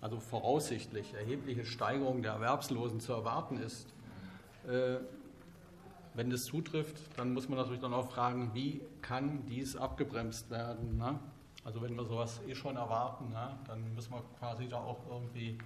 also 0.00 0.18
voraussichtlich 0.18 1.12
erhebliche 1.12 1.66
Steigerung 1.66 2.22
der 2.22 2.32
Erwerbslosen 2.32 3.00
zu 3.00 3.12
erwarten 3.12 3.58
ist. 3.58 3.86
Äh, 4.66 4.96
wenn 6.14 6.30
das 6.30 6.44
zutrifft, 6.44 6.96
dann 7.18 7.34
muss 7.34 7.50
man 7.50 7.58
natürlich 7.58 7.82
dann 7.82 7.92
auch 7.92 8.10
fragen, 8.10 8.52
wie 8.54 8.80
kann 9.02 9.44
dies 9.44 9.76
abgebremst 9.76 10.48
werden? 10.48 10.96
Ne? 10.96 11.18
Also 11.66 11.82
wenn 11.82 11.94
wir 11.94 12.06
sowas 12.06 12.40
eh 12.48 12.54
schon 12.54 12.76
erwarten, 12.76 13.28
ne, 13.28 13.58
dann 13.66 13.94
müssen 13.94 14.10
wir 14.10 14.22
quasi 14.38 14.68
da 14.68 14.78
auch 14.78 15.00
irgendwie 15.10 15.58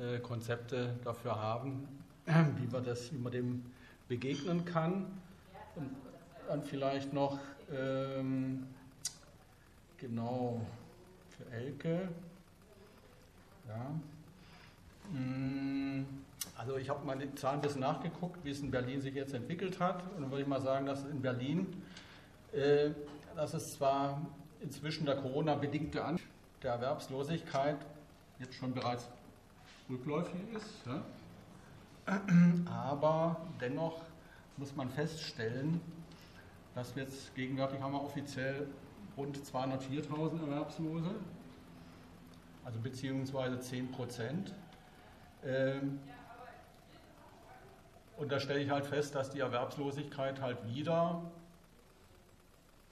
äh, 0.00 0.18
Konzepte 0.18 0.94
dafür 1.04 1.40
haben, 1.40 1.88
wie 2.26 2.66
man, 2.66 2.84
das, 2.84 3.12
wie 3.12 3.18
man 3.18 3.32
dem 3.32 3.64
begegnen 4.08 4.64
kann. 4.64 5.06
Und 5.74 5.90
dann 6.48 6.62
vielleicht 6.62 7.12
noch, 7.12 7.38
ähm, 7.72 8.66
genau, 9.98 10.60
für 11.30 11.50
Elke. 11.52 12.08
Ja. 13.68 13.90
Mm, 15.12 16.04
Also 16.56 16.76
ich 16.78 16.88
habe 16.88 17.04
mal 17.04 17.18
die 17.18 17.34
Zahlen 17.34 17.58
ein 17.58 17.62
bisschen 17.62 17.80
nachgeguckt, 17.80 18.44
wie 18.44 18.50
es 18.50 18.60
in 18.60 18.70
Berlin 18.70 19.00
sich 19.00 19.14
jetzt 19.14 19.34
entwickelt 19.34 19.78
hat. 19.80 20.02
Und 20.14 20.22
dann 20.22 20.30
würde 20.30 20.42
ich 20.42 20.48
mal 20.48 20.60
sagen, 20.60 20.86
dass 20.86 21.04
in 21.04 21.20
Berlin, 21.20 21.82
äh, 22.52 22.90
dass 23.34 23.54
es 23.54 23.74
zwar 23.74 24.24
inzwischen 24.60 25.04
der 25.04 25.16
Corona-bedingte 25.16 26.04
Anstieg 26.04 26.30
der 26.62 26.72
Erwerbslosigkeit 26.72 27.76
jetzt 28.38 28.54
schon 28.54 28.72
bereits 28.72 29.08
rückläufig 29.88 30.40
ist, 30.54 30.86
ja? 30.86 31.02
aber 32.66 33.36
dennoch 33.60 34.00
muss 34.56 34.74
man 34.76 34.88
feststellen, 34.90 35.80
dass 36.74 36.94
wir 36.94 37.04
jetzt 37.04 37.34
gegenwärtig 37.34 37.80
haben 37.80 37.92
wir 37.92 38.02
offiziell 38.02 38.68
rund 39.16 39.38
204.000 39.38 40.42
Erwerbslose, 40.42 41.10
also 42.64 42.78
beziehungsweise 42.80 43.58
10 43.58 43.90
Prozent. 43.92 44.54
Ähm, 45.44 45.98
und 48.16 48.32
da 48.32 48.40
stelle 48.40 48.60
ich 48.60 48.70
halt 48.70 48.86
fest, 48.86 49.14
dass 49.14 49.30
die 49.30 49.40
Erwerbslosigkeit 49.40 50.40
halt 50.40 50.58
wieder 50.66 51.22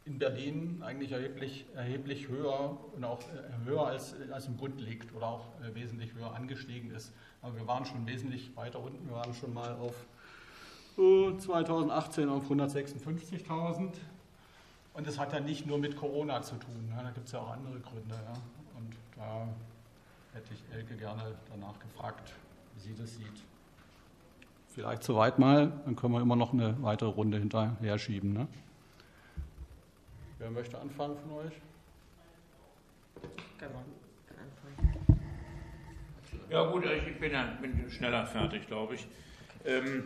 in 0.07 0.19
Berlin 0.19 0.83
eigentlich 0.85 1.13
erheblich, 1.13 1.65
erheblich 1.75 2.29
höher 2.29 2.77
und 2.95 3.05
auch 3.05 3.21
äh, 3.21 3.65
höher 3.65 3.87
als, 3.87 4.15
als 4.31 4.47
im 4.47 4.57
Bund 4.57 4.81
liegt 4.81 5.15
oder 5.15 5.27
auch 5.27 5.47
äh, 5.63 5.75
wesentlich 5.75 6.13
höher 6.15 6.35
angestiegen 6.35 6.91
ist. 6.91 7.13
Aber 7.41 7.57
wir 7.57 7.67
waren 7.67 7.85
schon 7.85 8.07
wesentlich 8.07 8.55
weiter 8.57 8.81
unten. 8.81 9.07
Wir 9.07 9.17
waren 9.17 9.33
schon 9.33 9.55
mal 9.55 9.75
auf 9.77 9.95
äh, 10.99 11.37
2018 11.39 12.29
auf 12.29 12.51
156.000. 12.51 13.93
Und 14.93 15.07
das 15.07 15.19
hat 15.19 15.33
ja 15.33 15.41
nicht 15.41 15.67
nur 15.67 15.79
mit 15.79 15.97
Corona 15.97 16.43
zu 16.43 16.57
tun. 16.57 16.93
Ja, 16.95 17.03
da 17.03 17.11
gibt 17.11 17.27
es 17.27 17.33
ja 17.33 17.41
auch 17.41 17.51
andere 17.51 17.81
Gründe. 17.81 18.15
Ja. 18.15 18.33
Und 18.77 18.95
da 19.17 19.49
hätte 20.35 20.53
ich 20.53 20.63
Elke 20.77 20.97
gerne 20.97 21.35
danach 21.51 21.79
gefragt, 21.79 22.33
wie 22.75 22.81
sie 22.81 22.95
das 22.95 23.15
sieht. 23.17 23.45
Vielleicht 24.69 25.03
soweit 25.03 25.39
mal, 25.39 25.73
dann 25.85 25.97
können 25.97 26.13
wir 26.13 26.21
immer 26.21 26.37
noch 26.37 26.53
eine 26.53 26.81
weitere 26.83 27.09
Runde 27.09 27.39
hinterher 27.39 27.99
schieben. 27.99 28.33
Ne? 28.33 28.49
Wer 30.45 30.51
möchte 30.51 30.79
anfangen 30.79 31.17
von 31.17 31.39
euch? 31.39 31.55
Kann 33.57 33.73
man 33.73 33.85
anfangen. 34.29 35.17
Ja 36.51 36.71
gut, 36.71 36.85
ich 36.85 37.19
bin, 37.19 37.33
ja, 37.33 37.57
bin 37.63 37.91
schneller 37.91 38.27
fertig, 38.27 38.67
glaube 38.67 38.97
ich. 38.97 39.07
Ähm, 39.65 40.05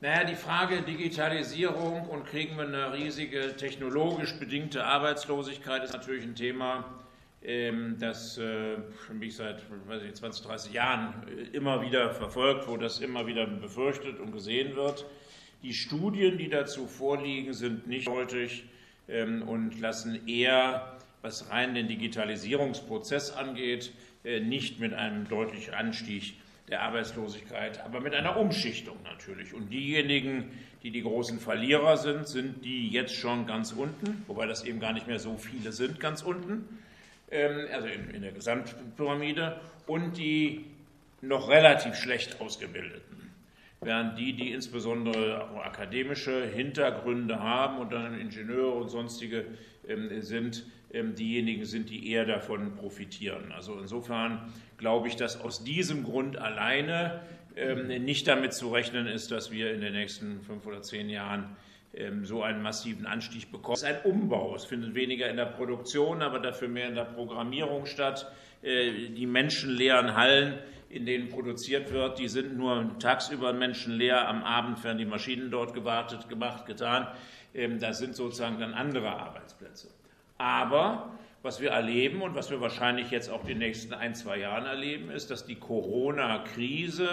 naja, 0.00 0.22
die 0.22 0.36
Frage 0.36 0.82
Digitalisierung 0.82 2.08
und 2.08 2.24
kriegen 2.24 2.56
wir 2.56 2.68
eine 2.68 2.92
riesige 2.92 3.56
technologisch 3.56 4.38
bedingte 4.38 4.84
Arbeitslosigkeit 4.84 5.82
ist 5.82 5.92
natürlich 5.92 6.22
ein 6.22 6.36
Thema, 6.36 6.84
ähm, 7.42 7.96
das 7.98 8.38
äh, 8.38 8.76
mich 9.12 9.34
seit 9.34 9.60
weiß 9.88 10.04
ich, 10.04 10.14
20, 10.14 10.46
30 10.46 10.72
Jahren 10.72 11.14
äh, 11.26 11.56
immer 11.56 11.82
wieder 11.82 12.14
verfolgt, 12.14 12.68
wo 12.68 12.76
das 12.76 13.00
immer 13.00 13.26
wieder 13.26 13.44
befürchtet 13.44 14.20
und 14.20 14.30
gesehen 14.30 14.76
wird. 14.76 15.04
Die 15.64 15.74
Studien, 15.74 16.38
die 16.38 16.48
dazu 16.48 16.86
vorliegen, 16.86 17.54
sind 17.54 17.88
nicht 17.88 18.06
deutlich 18.06 18.66
ähm, 19.10 19.42
und 19.42 19.80
lassen 19.80 20.26
eher, 20.26 20.96
was 21.22 21.50
rein 21.50 21.74
den 21.74 21.88
Digitalisierungsprozess 21.88 23.32
angeht, 23.32 23.92
äh, 24.24 24.40
nicht 24.40 24.80
mit 24.80 24.94
einem 24.94 25.28
deutlichen 25.28 25.74
Anstieg 25.74 26.34
der 26.68 26.82
Arbeitslosigkeit, 26.82 27.84
aber 27.84 28.00
mit 28.00 28.14
einer 28.14 28.36
Umschichtung 28.36 28.96
natürlich. 29.04 29.54
Und 29.54 29.70
diejenigen, 29.70 30.50
die 30.82 30.90
die 30.90 31.02
großen 31.02 31.40
Verlierer 31.40 31.96
sind, 31.96 32.28
sind 32.28 32.64
die 32.64 32.88
jetzt 32.88 33.14
schon 33.14 33.46
ganz 33.46 33.72
unten, 33.72 34.24
wobei 34.28 34.46
das 34.46 34.64
eben 34.64 34.78
gar 34.78 34.92
nicht 34.92 35.06
mehr 35.06 35.18
so 35.18 35.36
viele 35.36 35.72
sind, 35.72 35.98
ganz 36.00 36.22
unten, 36.22 36.78
ähm, 37.30 37.66
also 37.72 37.88
in, 37.88 38.10
in 38.10 38.22
der 38.22 38.32
Gesamtpyramide, 38.32 39.60
und 39.86 40.16
die 40.16 40.64
noch 41.22 41.48
relativ 41.48 41.96
schlecht 41.96 42.40
ausgebildeten. 42.40 43.19
Während 43.82 44.18
die, 44.18 44.34
die 44.34 44.52
insbesondere 44.52 45.48
akademische 45.64 46.46
Hintergründe 46.46 47.40
haben 47.40 47.78
und 47.78 47.92
dann 47.92 48.20
Ingenieure 48.20 48.74
und 48.74 48.90
sonstige 48.90 49.46
ähm, 49.88 50.20
sind, 50.20 50.66
ähm, 50.92 51.14
diejenigen 51.14 51.64
sind, 51.64 51.88
die 51.88 52.10
eher 52.10 52.26
davon 52.26 52.74
profitieren. 52.74 53.52
Also 53.52 53.78
insofern 53.78 54.52
glaube 54.76 55.08
ich, 55.08 55.16
dass 55.16 55.40
aus 55.40 55.64
diesem 55.64 56.04
Grund 56.04 56.36
alleine 56.36 57.22
ähm, 57.56 57.86
nicht 58.04 58.28
damit 58.28 58.52
zu 58.52 58.70
rechnen 58.70 59.06
ist, 59.06 59.30
dass 59.30 59.50
wir 59.50 59.72
in 59.72 59.80
den 59.80 59.94
nächsten 59.94 60.42
fünf 60.42 60.66
oder 60.66 60.82
zehn 60.82 61.08
Jahren 61.08 61.56
so 62.22 62.44
einen 62.44 62.62
massiven 62.62 63.04
Anstieg 63.04 63.50
bekommen. 63.50 63.74
Es 63.74 63.82
ist 63.82 63.88
ein 63.88 64.02
Umbau. 64.04 64.54
Es 64.54 64.64
findet 64.64 64.94
weniger 64.94 65.28
in 65.28 65.36
der 65.36 65.46
Produktion, 65.46 66.22
aber 66.22 66.38
dafür 66.38 66.68
mehr 66.68 66.86
in 66.86 66.94
der 66.94 67.02
Programmierung 67.02 67.84
statt. 67.84 68.30
Äh, 68.62 69.08
die 69.08 69.26
menschenleeren 69.26 70.14
Hallen, 70.14 70.58
in 70.90 71.06
denen 71.06 71.28
produziert 71.28 71.92
wird, 71.92 72.18
die 72.18 72.28
sind 72.28 72.56
nur 72.56 72.98
tagsüber 72.98 73.52
menschenleer. 73.52 74.28
Am 74.28 74.42
Abend 74.42 74.82
werden 74.82 74.98
die 74.98 75.06
Maschinen 75.06 75.50
dort 75.50 75.72
gewartet, 75.72 76.28
gemacht, 76.28 76.66
getan. 76.66 77.06
Das 77.78 77.98
sind 77.98 78.16
sozusagen 78.16 78.58
dann 78.58 78.74
andere 78.74 79.08
Arbeitsplätze. 79.08 79.88
Aber 80.36 81.12
was 81.42 81.60
wir 81.60 81.70
erleben 81.70 82.22
und 82.22 82.34
was 82.34 82.50
wir 82.50 82.60
wahrscheinlich 82.60 83.10
jetzt 83.10 83.30
auch 83.30 83.44
die 83.44 83.54
nächsten 83.54 83.94
ein, 83.94 84.14
zwei 84.14 84.38
Jahren 84.38 84.66
erleben, 84.66 85.10
ist, 85.10 85.30
dass 85.30 85.46
die 85.46 85.54
Corona-Krise 85.54 87.08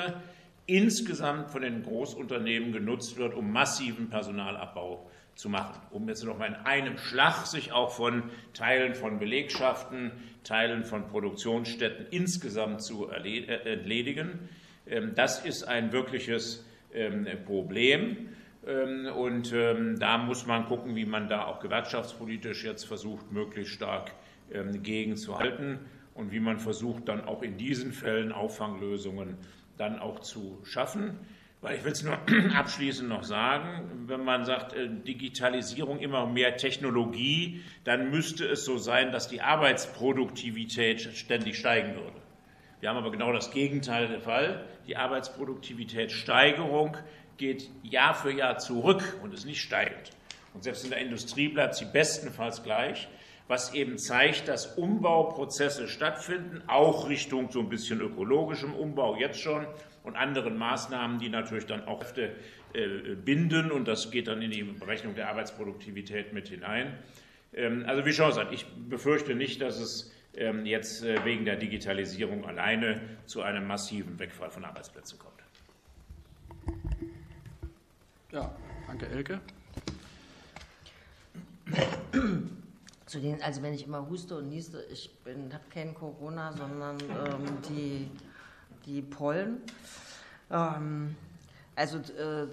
insgesamt 0.66 1.52
von 1.52 1.62
den 1.62 1.84
Großunternehmen 1.84 2.74
genutzt 2.74 3.18
wird, 3.18 3.36
um 3.36 3.52
massiven 3.52 4.10
Personalabbau 4.10 5.10
zu 5.38 5.50
machen, 5.50 5.80
um 5.92 6.10
jetzt 6.10 6.24
noch 6.24 6.38
mal 6.38 6.48
in 6.48 6.56
einem 6.56 6.98
Schlag 6.98 7.46
sich 7.46 7.72
auch 7.72 7.92
von 7.92 8.24
Teilen 8.54 8.96
von 8.96 9.20
Belegschaften, 9.20 10.12
Teilen 10.44 10.84
von 10.84 11.08
Produktionsstätten 11.08 12.08
insgesamt 12.10 12.82
zu 12.82 13.08
entledigen. 13.08 14.50
Das 15.16 15.46
ist 15.46 15.64
ein 15.64 15.92
wirkliches 15.92 16.66
Problem. 17.46 18.30
Und 19.16 19.54
da 19.54 20.18
muss 20.18 20.48
man 20.48 20.66
gucken, 20.66 20.96
wie 20.96 21.06
man 21.06 21.30
da 21.30 21.46
auch 21.46 21.60
gewerkschaftspolitisch 21.60 22.64
jetzt 22.64 22.86
versucht, 22.86 23.32
möglichst 23.32 23.74
stark 23.74 24.12
gegenzuhalten. 24.82 25.80
und 26.18 26.32
wie 26.32 26.40
man 26.40 26.58
versucht, 26.58 27.08
dann 27.08 27.24
auch 27.24 27.44
in 27.44 27.58
diesen 27.58 27.94
Fällen 27.94 28.32
Auffanglösungen 28.32 29.38
dann 29.78 30.00
auch 30.00 30.20
zu 30.20 30.60
schaffen. 30.64 31.20
Weil 31.62 31.78
ich 31.78 31.84
will 31.84 31.92
es 31.92 32.04
nur 32.04 32.18
abschließend 32.56 33.10
noch 33.10 33.24
sagen, 33.24 34.06
wenn 34.08 34.24
man 34.24 34.46
sagt 34.46 34.74
äh, 34.74 34.88
Digitalisierung 34.90 36.00
immer 36.00 36.28
mehr 36.28 36.56
Technologie, 36.58 37.64
dann 37.84 38.12
müsste 38.12 38.46
es 38.46 38.64
so 38.64 38.78
sein, 38.78 39.12
dass 39.12 39.28
die 39.28 39.42
Arbeitsproduktivität 39.42 41.02
ständig 41.02 41.58
steigen 41.58 41.96
würde. 41.96 42.22
Wir 42.80 42.90
haben 42.90 42.98
aber 42.98 43.10
genau 43.10 43.34
das 43.34 43.50
Gegenteil 43.50 44.08
der 44.08 44.22
Fall. 44.22 44.66
Die 44.86 44.98
Arbeitsproduktivitätssteigerung 44.98 46.96
geht 47.38 47.72
Jahr 47.82 48.14
für 48.14 48.32
Jahr 48.32 48.60
zurück 48.60 49.18
und 49.24 49.34
ist 49.34 49.46
nicht 49.46 49.62
steigend. 49.62 50.12
Und 50.54 50.64
selbst 50.64 50.84
in 50.84 50.92
der 50.92 51.00
Industrie 51.00 51.48
bleibt 51.48 51.74
sie 51.76 51.86
bestenfalls 51.86 52.62
gleich, 52.64 53.08
was 53.48 53.74
eben 53.74 53.98
zeigt, 53.98 54.48
dass 54.48 54.78
Umbauprozesse 54.78 55.88
stattfinden, 55.88 56.62
auch 56.68 57.10
Richtung 57.10 57.50
so 57.50 57.62
ein 57.62 57.70
bisschen 57.70 58.00
ökologischem 58.02 58.74
Umbau 58.74 59.16
jetzt 59.16 59.40
schon 59.40 59.66
und 60.08 60.16
anderen 60.16 60.58
Maßnahmen, 60.58 61.20
die 61.20 61.30
natürlich 61.30 61.66
dann 61.66 61.86
auch 61.86 62.00
Kräfte 62.00 62.36
äh, 62.74 63.16
binden 63.16 63.72
und 63.72 63.88
das 63.88 64.10
geht 64.10 64.28
dann 64.28 64.42
in 64.42 64.52
die 64.52 64.64
Berechnung 64.64 65.16
der 65.16 65.30
Arbeitsproduktivität 65.30 66.34
mit 66.34 66.48
hinein. 66.48 66.98
Ähm, 67.54 67.84
also 67.86 68.06
wie 68.06 68.14
schon 68.14 68.28
gesagt, 68.28 68.54
ich 68.54 68.66
befürchte 68.90 69.36
nicht, 69.36 69.62
dass 69.62 69.80
es 69.80 70.14
ähm, 70.36 70.66
jetzt 70.66 71.04
äh, 71.04 71.24
wegen 71.26 71.46
der 71.46 71.58
Digitalisierung 71.58 72.46
alleine 72.46 73.02
zu 73.26 73.42
einem 73.42 73.68
massiven 73.68 74.18
Wegfall 74.18 74.50
von 74.50 74.64
Arbeitsplätzen 74.64 75.20
kommt. 75.20 75.34
Ja, 78.32 78.56
danke 78.88 79.08
Elke. 79.08 79.42
Zu 83.06 83.20
den, 83.20 83.42
also 83.42 83.62
wenn 83.62 83.74
ich 83.74 83.86
immer 83.86 84.10
huste 84.10 84.38
und 84.38 84.50
nieste, 84.50 84.86
ich 84.92 85.10
habe 85.26 85.64
kein 85.70 85.94
Corona, 85.94 86.54
sondern 86.54 86.98
ähm, 87.02 87.62
die 87.70 88.10
die 88.88 89.02
Pollen. 89.02 89.62
Ähm, 90.50 91.16
also 91.76 91.98
äh, 91.98 92.48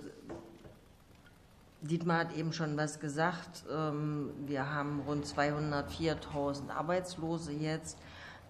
Dietmar 1.80 2.18
hat 2.20 2.36
eben 2.36 2.52
schon 2.52 2.76
was 2.76 3.00
gesagt. 3.00 3.64
Ähm, 3.70 4.30
wir 4.46 4.70
haben 4.70 5.00
rund 5.06 5.24
204.000 5.24 6.70
Arbeitslose 6.70 7.52
jetzt. 7.52 7.98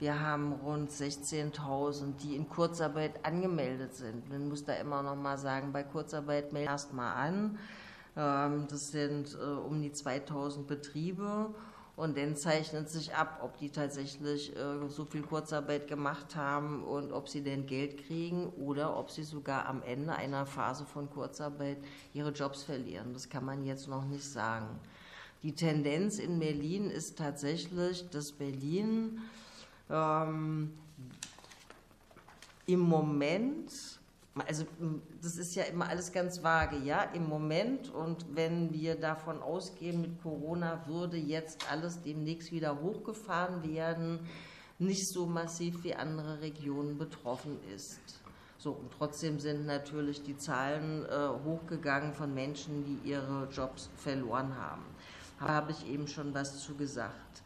Wir 0.01 0.21
haben 0.21 0.53
rund 0.53 0.91
16.000, 0.91 2.17
die 2.23 2.35
in 2.35 2.49
Kurzarbeit 2.49 3.25
angemeldet 3.25 3.95
sind. 3.95 4.29
Man 4.29 4.49
muss 4.49 4.65
da 4.65 4.75
immer 4.75 5.03
noch 5.03 5.17
mal 5.17 5.39
sagen, 5.39 5.73
bei 5.73 5.85
Kurzarbeit 5.85 6.53
melden 6.53 6.69
erst 6.69 6.93
mal 6.93 7.13
an. 7.13 7.59
Ähm, 8.17 8.67
das 8.69 8.91
sind 8.91 9.37
äh, 9.41 9.45
um 9.45 9.81
die 9.83 9.91
2.000 9.91 10.65
Betriebe. 10.65 11.55
Und 11.97 12.19
dann 12.19 12.35
zeichnet 12.35 12.89
sich 12.91 13.15
ab, 13.15 13.39
ob 13.43 13.57
die 13.59 13.71
tatsächlich 13.71 14.55
äh, 14.57 14.89
so 14.89 15.05
viel 15.05 15.23
Kurzarbeit 15.23 15.87
gemacht 15.87 16.35
haben 16.35 16.83
und 16.83 17.13
ob 17.13 17.29
sie 17.29 17.43
denn 17.43 17.67
Geld 17.67 18.05
kriegen 18.07 18.49
oder 18.49 18.97
ob 18.97 19.13
sie 19.13 19.23
sogar 19.23 19.67
am 19.67 19.81
Ende 19.83 20.13
einer 20.13 20.45
Phase 20.45 20.85
von 20.87 21.09
Kurzarbeit 21.09 21.79
ihre 22.13 22.31
Jobs 22.31 22.65
verlieren. 22.65 23.13
Das 23.13 23.29
kann 23.29 23.45
man 23.45 23.65
jetzt 23.65 23.87
noch 23.87 24.05
nicht 24.05 24.25
sagen. 24.25 24.81
Die 25.45 25.53
Tendenz 25.53 26.19
in 26.19 26.41
Berlin 26.41 26.91
ist 26.91 27.17
tatsächlich, 27.17 28.09
dass 28.11 28.33
Berlin 28.33 29.21
ähm, 29.89 30.73
im 32.67 32.81
Moment 32.81 33.94
also 34.35 34.67
das 35.23 35.37
ist 35.37 35.55
ja 35.55 35.63
immer 35.65 35.89
alles 35.89 36.13
ganz 36.13 36.43
vage, 36.43 36.79
ja, 36.79 37.03
im 37.03 37.29
Moment 37.29 37.91
und 37.91 38.27
wenn 38.35 38.73
wir 38.73 38.97
davon 38.97 39.41
ausgehen, 39.41 40.01
mit 40.01 40.23
Corona 40.23 40.87
würde 40.87 41.17
jetzt 41.17 41.71
alles 41.71 42.03
demnächst 42.03 42.51
wieder 42.51 42.81
hochgefahren 42.81 43.63
werden, 43.63 44.21
nicht 44.79 45.09
so 45.09 45.27
massiv 45.27 45.85
wie 45.85 45.95
andere 45.95 46.41
Regionen 46.41 46.99
betroffen 46.99 47.59
ist. 47.75 48.01
So, 48.59 48.73
und 48.73 48.93
trotzdem 48.97 49.39
sind 49.39 49.67
natürlich 49.67 50.23
die 50.23 50.37
Zahlen 50.37 51.05
äh, 51.05 51.29
hochgegangen 51.45 52.13
von 52.13 52.33
Menschen, 52.35 52.85
die 52.85 53.11
ihre 53.11 53.47
Jobs 53.53 53.91
verloren 53.97 54.57
haben. 54.57 54.83
Da 55.39 55.49
habe 55.49 55.73
ich 55.73 55.87
eben 55.87 56.09
schon 56.09 56.33
was 56.35 56.59
zu 56.61 56.75
gesagt. 56.75 57.43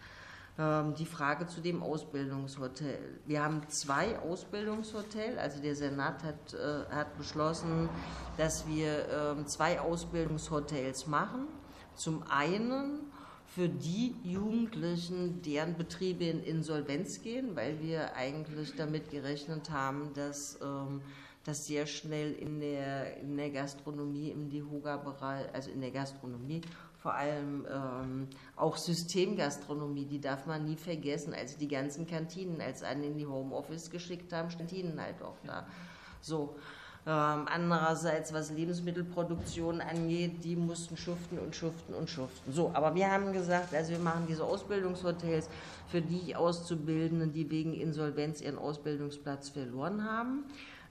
Ähm, 0.58 0.94
die 0.94 1.06
Frage 1.06 1.46
zu 1.46 1.60
dem 1.60 1.84
Ausbildungshotel. 1.84 3.20
Wir 3.26 3.44
haben 3.44 3.60
zwei 3.68 4.18
Ausbildungshotels. 4.18 5.38
Also 5.38 5.62
der 5.62 5.76
Senat 5.76 6.24
hat, 6.24 6.54
äh, 6.54 6.84
hat 6.90 7.16
beschlossen, 7.16 7.88
dass 8.36 8.66
wir 8.66 9.08
ähm, 9.08 9.46
zwei 9.46 9.80
Ausbildungshotels 9.80 11.06
machen. 11.06 11.46
Zum 11.94 12.24
einen 12.28 13.12
für 13.46 13.68
die 13.68 14.16
Jugendlichen, 14.24 15.42
deren 15.42 15.76
Betriebe 15.76 16.24
in 16.24 16.42
Insolvenz 16.42 17.22
gehen, 17.22 17.54
weil 17.54 17.80
wir 17.80 18.16
eigentlich 18.16 18.74
damit 18.74 19.10
gerechnet 19.10 19.70
haben, 19.70 20.12
dass 20.14 20.58
ähm, 20.60 21.02
das 21.44 21.66
sehr 21.66 21.86
schnell 21.86 22.32
in 22.32 22.58
der, 22.58 23.16
in 23.18 23.36
der 23.36 23.50
Gastronomie, 23.50 24.30
im 24.30 24.50
DEHOGA-Bereich, 24.50 25.54
also 25.54 25.70
in 25.70 25.80
der 25.80 25.92
Gastronomie 25.92 26.62
vor 26.98 27.14
allem 27.14 27.66
ähm, 27.70 28.28
auch 28.56 28.76
Systemgastronomie, 28.76 30.06
die 30.06 30.20
darf 30.20 30.46
man 30.46 30.64
nie 30.64 30.76
vergessen. 30.76 31.32
Also 31.32 31.56
die 31.58 31.68
ganzen 31.68 32.06
Kantinen, 32.06 32.60
als 32.60 32.82
einen 32.82 33.04
in 33.04 33.16
die 33.16 33.26
Homeoffice 33.26 33.90
geschickt 33.90 34.32
haben, 34.32 34.48
Kantinen 34.48 35.00
halt 35.00 35.22
auch 35.22 35.36
da. 35.46 35.66
So. 36.20 36.56
Ähm, 37.06 37.46
andererseits, 37.46 38.34
was 38.34 38.50
Lebensmittelproduktion 38.50 39.80
angeht, 39.80 40.44
die 40.44 40.56
mussten 40.56 40.96
schuften 40.96 41.38
und 41.38 41.56
schuften 41.56 41.94
und 41.94 42.10
schuften. 42.10 42.52
So, 42.52 42.70
aber 42.74 42.94
wir 42.94 43.10
haben 43.10 43.32
gesagt, 43.32 43.72
also 43.72 43.92
wir 43.92 43.98
machen 44.00 44.26
diese 44.28 44.44
Ausbildungshotels 44.44 45.48
für 45.86 46.02
die 46.02 46.36
Auszubildenden, 46.36 47.32
die 47.32 47.48
wegen 47.48 47.72
Insolvenz 47.72 48.42
ihren 48.42 48.58
Ausbildungsplatz 48.58 49.48
verloren 49.48 50.04
haben. 50.04 50.44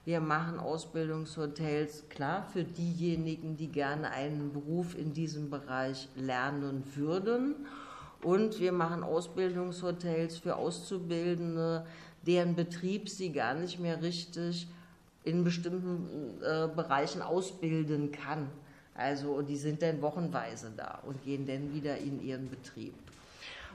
Wir 0.08 0.20
machen 0.20 0.58
Ausbildungshotels, 0.58 2.08
klar, 2.08 2.48
für 2.50 2.64
diejenigen, 2.64 3.58
die 3.58 3.68
gerne 3.68 4.10
einen 4.10 4.54
Beruf 4.54 4.96
in 4.96 5.12
diesem 5.12 5.50
Bereich 5.50 6.08
lernen 6.16 6.82
würden. 6.94 7.54
Und 8.22 8.58
wir 8.58 8.72
machen 8.72 9.02
Ausbildungshotels 9.02 10.38
für 10.38 10.56
Auszubildende, 10.56 11.84
deren 12.26 12.54
Betrieb 12.54 13.10
sie 13.10 13.32
gar 13.32 13.52
nicht 13.52 13.80
mehr 13.80 14.00
richtig 14.00 14.66
in 15.24 15.44
bestimmten 15.44 16.40
äh, 16.40 16.68
Bereichen 16.74 17.20
ausbilden 17.20 18.10
kann. 18.10 18.48
Also 18.94 19.42
die 19.42 19.58
sind 19.58 19.82
dann 19.82 20.00
wochenweise 20.00 20.72
da 20.74 21.02
und 21.06 21.22
gehen 21.22 21.46
dann 21.46 21.74
wieder 21.74 21.98
in 21.98 22.24
ihren 22.24 22.48
Betrieb. 22.48 22.94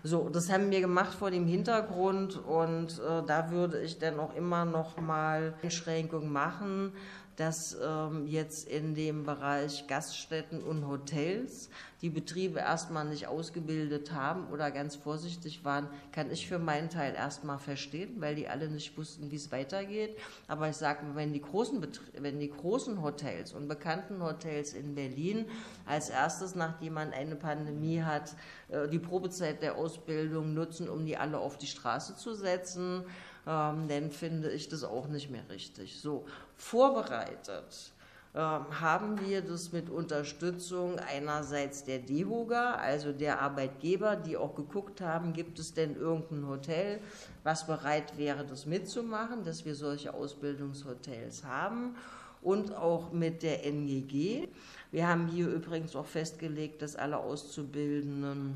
So, 0.05 0.27
das 0.27 0.51
haben 0.51 0.69
wir 0.69 0.81
gemacht 0.81 1.13
vor 1.13 1.31
dem 1.31 1.45
Hintergrund 1.45 2.35
und 2.45 2.99
äh, 2.99 3.25
da 3.25 3.51
würde 3.51 3.79
ich 3.79 3.99
dann 3.99 4.19
auch 4.19 4.35
immer 4.35 4.65
noch 4.65 4.97
mal 4.97 5.53
Einschränkungen 5.63 6.29
machen, 6.29 6.91
dass 7.35 7.77
ähm, 7.83 8.27
jetzt 8.27 8.67
in 8.67 8.95
dem 8.95 9.23
Bereich 9.23 9.87
Gaststätten 9.87 10.61
und 10.61 10.87
Hotels 10.87 11.69
die 12.01 12.09
Betriebe 12.09 12.59
erstmal 12.59 13.05
nicht 13.05 13.27
ausgebildet 13.27 14.11
haben 14.11 14.47
oder 14.51 14.71
ganz 14.71 14.97
vorsichtig 14.97 15.63
waren, 15.63 15.87
kann 16.11 16.29
ich 16.31 16.47
für 16.47 16.59
meinen 16.59 16.89
Teil 16.89 17.15
erstmal 17.15 17.59
verstehen, 17.59 18.19
weil 18.19 18.35
die 18.35 18.49
alle 18.49 18.69
nicht 18.69 18.97
wussten, 18.97 19.31
wie 19.31 19.37
es 19.37 19.53
weitergeht. 19.53 20.17
Aber 20.47 20.69
ich 20.69 20.75
sage, 20.75 20.99
wenn 21.13 21.33
wenn 21.33 22.39
die 22.39 22.51
großen 22.51 23.01
Hotels 23.01 23.53
und 23.53 23.69
bekannten 23.69 24.21
Hotels 24.21 24.73
in 24.73 24.95
Berlin 24.95 25.45
als 25.85 26.09
erstes, 26.09 26.55
nachdem 26.55 26.93
man 26.93 27.13
eine 27.13 27.37
Pandemie 27.37 28.01
hat, 28.01 28.35
äh, 28.67 28.89
die 28.89 28.99
Probezeit 28.99 29.61
der 29.61 29.77
Ausbildung 29.77 30.53
nutzen, 30.53 30.89
um 30.89 31.05
die 31.05 31.15
alle 31.15 31.37
auf 31.37 31.57
die 31.57 31.67
Straße 31.67 32.15
zu 32.15 32.35
setzen, 32.35 33.05
ähm, 33.47 33.87
dann 33.87 34.11
finde 34.11 34.51
ich 34.51 34.69
das 34.69 34.83
auch 34.83 35.07
nicht 35.07 35.29
mehr 35.29 35.47
richtig. 35.49 35.99
So, 35.99 36.25
vorbereitet 36.55 37.93
ähm, 38.35 38.81
haben 38.81 39.19
wir 39.19 39.41
das 39.41 39.71
mit 39.71 39.91
Unterstützung 39.91 40.97
einerseits 40.97 41.83
der 41.83 41.99
DEHOGA, 41.99 42.75
also 42.75 43.11
der 43.11 43.39
Arbeitgeber, 43.41 44.15
die 44.15 44.37
auch 44.37 44.55
geguckt 44.55 45.01
haben, 45.01 45.33
gibt 45.33 45.59
es 45.59 45.75
denn 45.75 45.95
irgendein 45.95 46.47
Hotel, 46.47 46.99
was 47.43 47.67
bereit 47.67 48.17
wäre, 48.17 48.43
das 48.43 48.65
mitzumachen, 48.65 49.43
dass 49.43 49.65
wir 49.65 49.75
solche 49.75 50.15
Ausbildungshotels 50.15 51.43
haben 51.43 51.95
und 52.41 52.75
auch 52.75 53.11
mit 53.11 53.43
der 53.43 53.65
NGG. 53.67 54.47
Wir 54.91 55.07
haben 55.07 55.27
hier 55.27 55.47
übrigens 55.49 55.95
auch 55.95 56.07
festgelegt, 56.07 56.81
dass 56.81 56.95
alle 56.95 57.17
Auszubildenden 57.17 58.55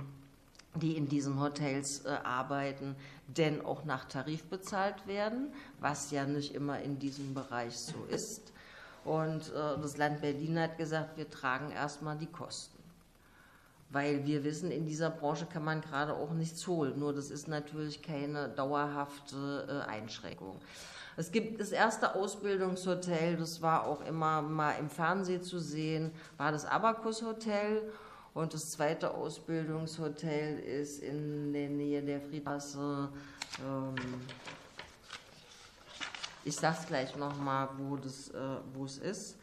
die 0.80 0.98
in 0.98 1.08
diesen 1.08 1.40
Hotels 1.40 2.06
äh, 2.06 2.10
arbeiten, 2.24 2.96
denn 3.28 3.64
auch 3.64 3.84
nach 3.86 4.06
Tarif 4.06 4.44
bezahlt 4.46 5.08
werden, 5.08 5.54
was 5.80 6.12
ja 6.12 6.26
nicht 6.26 6.56
immer 6.56 6.80
in 6.82 7.00
diesem 7.00 7.34
Bereich 7.34 7.78
so 7.78 8.06
ist. 8.10 8.54
Und 9.04 9.50
äh, 9.54 9.80
das 9.82 9.98
Land 9.98 10.22
Berlin 10.22 10.60
hat 10.60 10.78
gesagt, 10.78 11.18
wir 11.18 11.30
tragen 11.30 11.72
erstmal 11.72 12.18
die 12.18 12.28
Kosten. 12.28 12.78
Weil 13.90 14.26
wir 14.26 14.44
wissen, 14.44 14.70
in 14.70 14.86
dieser 14.86 15.10
Branche 15.10 15.46
kann 15.46 15.64
man 15.64 15.80
gerade 15.80 16.14
auch 16.14 16.32
nichts 16.32 16.68
holen. 16.68 17.00
Nur 17.00 17.14
das 17.14 17.32
ist 17.32 17.48
natürlich 17.48 18.02
keine 18.02 18.50
dauerhafte 18.50 19.86
äh, 19.88 19.90
Einschränkung. 19.90 20.60
Es 21.16 21.32
gibt 21.32 21.60
das 21.60 21.72
erste 21.72 22.14
Ausbildungshotel, 22.14 23.38
das 23.38 23.64
war 23.64 23.88
auch 23.88 24.06
immer 24.06 24.44
mal 24.44 24.74
im 24.74 24.88
Fernsehen 24.88 25.42
zu 25.42 25.58
sehen, 25.58 26.12
war 26.38 26.52
das 26.52 26.66
Abacus 26.66 27.24
Hotel. 27.24 27.82
Und 28.38 28.54
das 28.54 28.70
zweite 28.70 29.16
Ausbildungshotel 29.16 30.60
ist 30.60 31.02
in 31.02 31.52
der 31.54 31.70
Nähe 31.70 32.04
der 32.04 32.22
Friedstraße. 32.22 33.10
Ähm, 33.66 33.96
ich 36.46 36.56
sage 36.56 36.78
es 36.80 36.86
gleich 36.86 37.16
nochmal, 37.16 37.68
wo, 37.80 37.96
das, 37.96 38.30
äh, 38.30 38.58
wo 38.76 38.86
es 38.86 39.00
ist. 39.00 39.38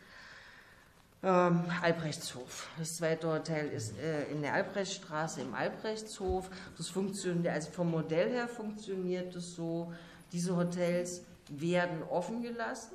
Ähm, 1.24 1.64
Albrechtshof. 1.82 2.68
Das 2.78 2.98
zweite 2.98 3.26
Hotel 3.26 3.66
ist 3.70 3.98
äh, 3.98 4.26
in 4.30 4.42
der 4.42 4.54
Albrechtsstraße 4.54 5.40
im 5.40 5.54
Albrechtshof. 5.54 6.48
Das 6.78 6.88
funktioniert, 6.88 7.52
also 7.52 7.72
vom 7.72 7.90
Modell 7.90 8.30
her 8.30 8.46
funktioniert 8.46 9.34
es 9.34 9.56
so, 9.56 9.92
diese 10.30 10.54
Hotels 10.54 11.22
werden 11.48 12.04
offen 12.04 12.42
gelassen. 12.42 12.94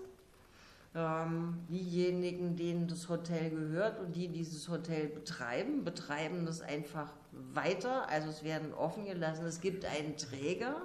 Ähm, 0.95 1.59
diejenigen, 1.69 2.55
denen 2.55 2.87
das 2.87 3.09
Hotel 3.09 3.51
gehört 3.51 3.99
und 3.99 4.15
die 4.15 4.27
dieses 4.27 4.67
Hotel 4.69 5.07
betreiben, 5.07 5.83
betreiben 5.83 6.47
das 6.47 6.61
einfach 6.61 7.11
weiter. 7.53 8.09
Also 8.09 8.29
es 8.29 8.43
werden 8.43 8.73
offen 8.73 9.05
gelassen. 9.05 9.45
Es 9.45 9.61
gibt 9.61 9.85
einen 9.85 10.17
Träger, 10.17 10.81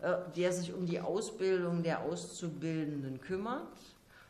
äh, 0.00 0.14
der 0.36 0.52
sich 0.52 0.72
um 0.72 0.86
die 0.86 1.00
Ausbildung 1.00 1.82
der 1.82 2.02
Auszubildenden 2.02 3.20
kümmert. 3.20 3.66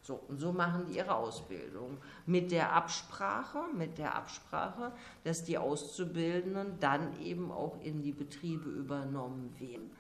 So, 0.01 0.21
und 0.27 0.41
so 0.41 0.53
machen 0.53 0.87
die 0.87 0.97
ihre 0.97 1.15
Ausbildung. 1.15 1.99
Mit 2.25 2.51
der 2.51 2.73
Absprache, 2.73 3.59
mit 3.77 3.99
der 3.99 4.15
Absprache, 4.15 4.93
dass 5.23 5.45
die 5.45 5.59
Auszubildenden 5.59 6.81
dann 6.81 7.21
eben 7.21 7.53
auch 7.53 7.79
in 7.83 8.01
die 8.01 8.13
Betriebe 8.13 8.71
übernommen 8.71 9.55
werden, 9.59 9.91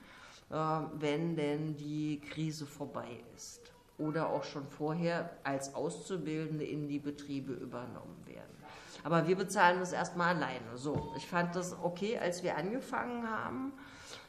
äh, 0.48 0.88
wenn 0.98 1.36
denn 1.36 1.76
die 1.76 2.22
Krise 2.22 2.64
vorbei 2.64 3.22
ist. 3.36 3.67
Oder 3.98 4.30
auch 4.30 4.44
schon 4.44 4.66
vorher 4.66 5.30
als 5.42 5.74
Auszubildende 5.74 6.64
in 6.64 6.88
die 6.88 7.00
Betriebe 7.00 7.52
übernommen 7.52 8.22
werden. 8.24 8.56
Aber 9.02 9.26
wir 9.26 9.36
bezahlen 9.36 9.80
das 9.80 9.92
erstmal 9.92 10.36
alleine. 10.36 10.76
So, 10.76 11.12
ich 11.16 11.26
fand 11.26 11.54
das 11.56 11.76
okay, 11.82 12.18
als 12.18 12.42
wir 12.42 12.56
angefangen 12.56 13.28
haben. 13.28 13.72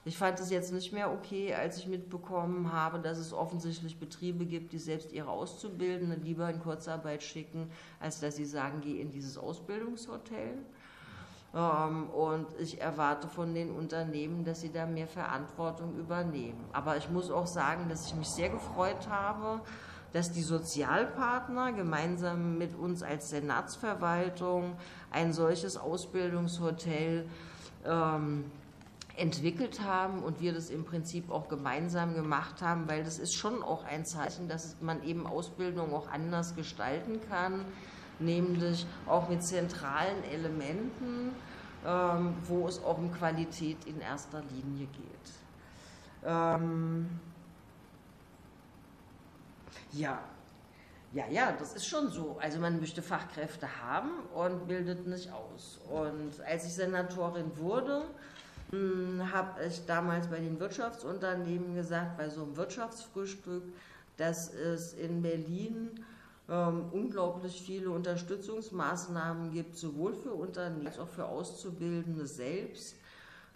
Ich 0.06 0.18
fand 0.18 0.40
es 0.40 0.50
jetzt 0.50 0.72
nicht 0.72 0.94
mehr 0.94 1.12
okay, 1.12 1.54
als 1.54 1.78
ich 1.78 1.88
mitbekommen 1.88 2.72
habe, 2.72 3.00
dass 3.00 3.18
es 3.18 3.34
offensichtlich 3.34 4.00
Betriebe 4.00 4.46
gibt, 4.46 4.72
die 4.72 4.78
selbst 4.78 5.12
ihre 5.12 5.30
Auszubildenden 5.30 6.24
lieber 6.24 6.50
in 6.50 6.60
Kurzarbeit 6.60 7.22
schicken, 7.22 7.70
als 8.00 8.20
dass 8.20 8.38
sie 8.38 8.46
sagen, 8.46 8.82
geh 8.82 9.00
in 9.00 9.12
dieses 9.12 9.38
Ausbildungshotel. 9.38 10.58
Ähm, 11.56 12.10
und 12.10 12.48
ich 12.60 12.80
erwarte 12.80 13.28
von 13.28 13.54
den 13.54 13.72
Unternehmen, 13.72 14.44
dass 14.44 14.62
sie 14.62 14.72
da 14.72 14.86
mehr 14.86 15.08
Verantwortung 15.08 15.98
übernehmen. 15.98 16.64
Aber 16.74 16.98
ich 16.98 17.10
muss 17.10 17.32
auch 17.32 17.48
sagen, 17.48 17.90
dass 17.90 18.06
ich 18.08 18.16
mich 18.16 18.30
sehr 18.30 18.50
gefreut 18.50 19.08
habe, 19.10 19.62
dass 20.14 20.32
die 20.32 20.42
Sozialpartner 20.42 21.74
gemeinsam 21.74 22.58
mit 22.58 22.78
uns 22.78 23.04
als 23.04 23.30
Senatsverwaltung 23.30 24.76
ein 25.12 25.34
solches 25.34 25.78
Ausbildungshotel 25.78 27.28
ähm, 27.86 28.46
entwickelt 29.16 29.82
haben 29.82 30.24
und 30.24 30.40
wir 30.40 30.54
das 30.54 30.70
im 30.70 30.86
Prinzip 30.86 31.30
auch 31.30 31.50
gemeinsam 31.50 32.16
gemacht 32.16 32.62
haben, 32.62 32.88
weil 32.88 33.04
das 33.04 33.20
ist 33.20 33.34
schon 33.34 33.62
auch 33.62 33.84
ein 33.84 34.06
Zeichen, 34.06 34.48
dass 34.48 34.78
man 34.82 35.04
eben 35.04 35.28
Ausbildung 35.28 35.94
auch 35.94 36.10
anders 36.10 36.56
gestalten 36.56 37.20
kann, 37.30 37.66
nämlich 38.20 38.86
auch 39.08 39.30
mit 39.30 39.44
zentralen 39.44 40.24
Elementen, 40.32 41.32
ähm, 41.86 42.36
wo 42.46 42.68
es 42.68 42.84
auch 42.84 42.98
um 42.98 43.12
Qualität 43.14 43.78
in 43.86 44.02
erster 44.02 44.42
Linie 44.52 44.88
geht. 44.88 45.34
Ähm 46.26 47.10
ja, 49.92 50.20
ja, 51.12 51.26
ja, 51.30 51.52
das 51.58 51.74
ist 51.74 51.88
schon 51.88 52.10
so. 52.10 52.38
Also 52.40 52.60
man 52.60 52.80
möchte 52.80 53.02
Fachkräfte 53.02 53.68
haben 53.82 54.12
und 54.36 54.68
bildet 54.68 55.08
nicht 55.08 55.32
aus. 55.32 55.80
Und 55.90 56.40
als 56.46 56.66
ich 56.66 56.74
Senatorin 56.74 57.52
wurde, 57.58 58.04
hm, 58.72 59.32
habe 59.34 59.66
ich 59.66 59.86
damals 59.88 60.28
bei 60.28 60.40
den 60.40 60.60
Wirtschaftsunternehmen 60.60 61.74
gesagt, 61.74 62.18
bei 62.18 62.30
so 62.30 62.44
einem 62.44 62.56
Wirtschaftsfrühstück, 62.56 63.64
dass 64.18 64.54
es 64.54 64.94
in 64.94 65.24
Berlin 65.24 66.06
ähm, 66.50 66.86
unglaublich 66.92 67.62
viele 67.62 67.92
Unterstützungsmaßnahmen 67.92 69.52
gibt, 69.52 69.78
sowohl 69.78 70.14
für 70.14 70.34
Unternehmen 70.34 70.88
als 70.88 71.00
auch 71.00 71.08
für 71.08 71.26
Auszubildende 71.26 72.26
selbst, 72.26 72.96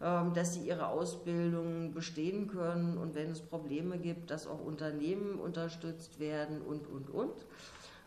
ähm, 0.02 0.34
dass 0.34 0.54
sie 0.54 0.68
ihre 0.68 0.88
Ausbildung 0.88 1.94
bestehen 1.94 2.48
können 2.48 2.98
und 2.98 3.16
wenn 3.16 3.32
es 3.32 3.42
Probleme 3.42 3.98
gibt, 3.98 4.30
dass 4.30 4.48
auch 4.48 4.60
Unternehmen 4.64 5.40
unterstützt 5.40 6.20
werden 6.20 6.62
und, 6.62 6.88
und, 6.88 7.10
und. 7.10 7.34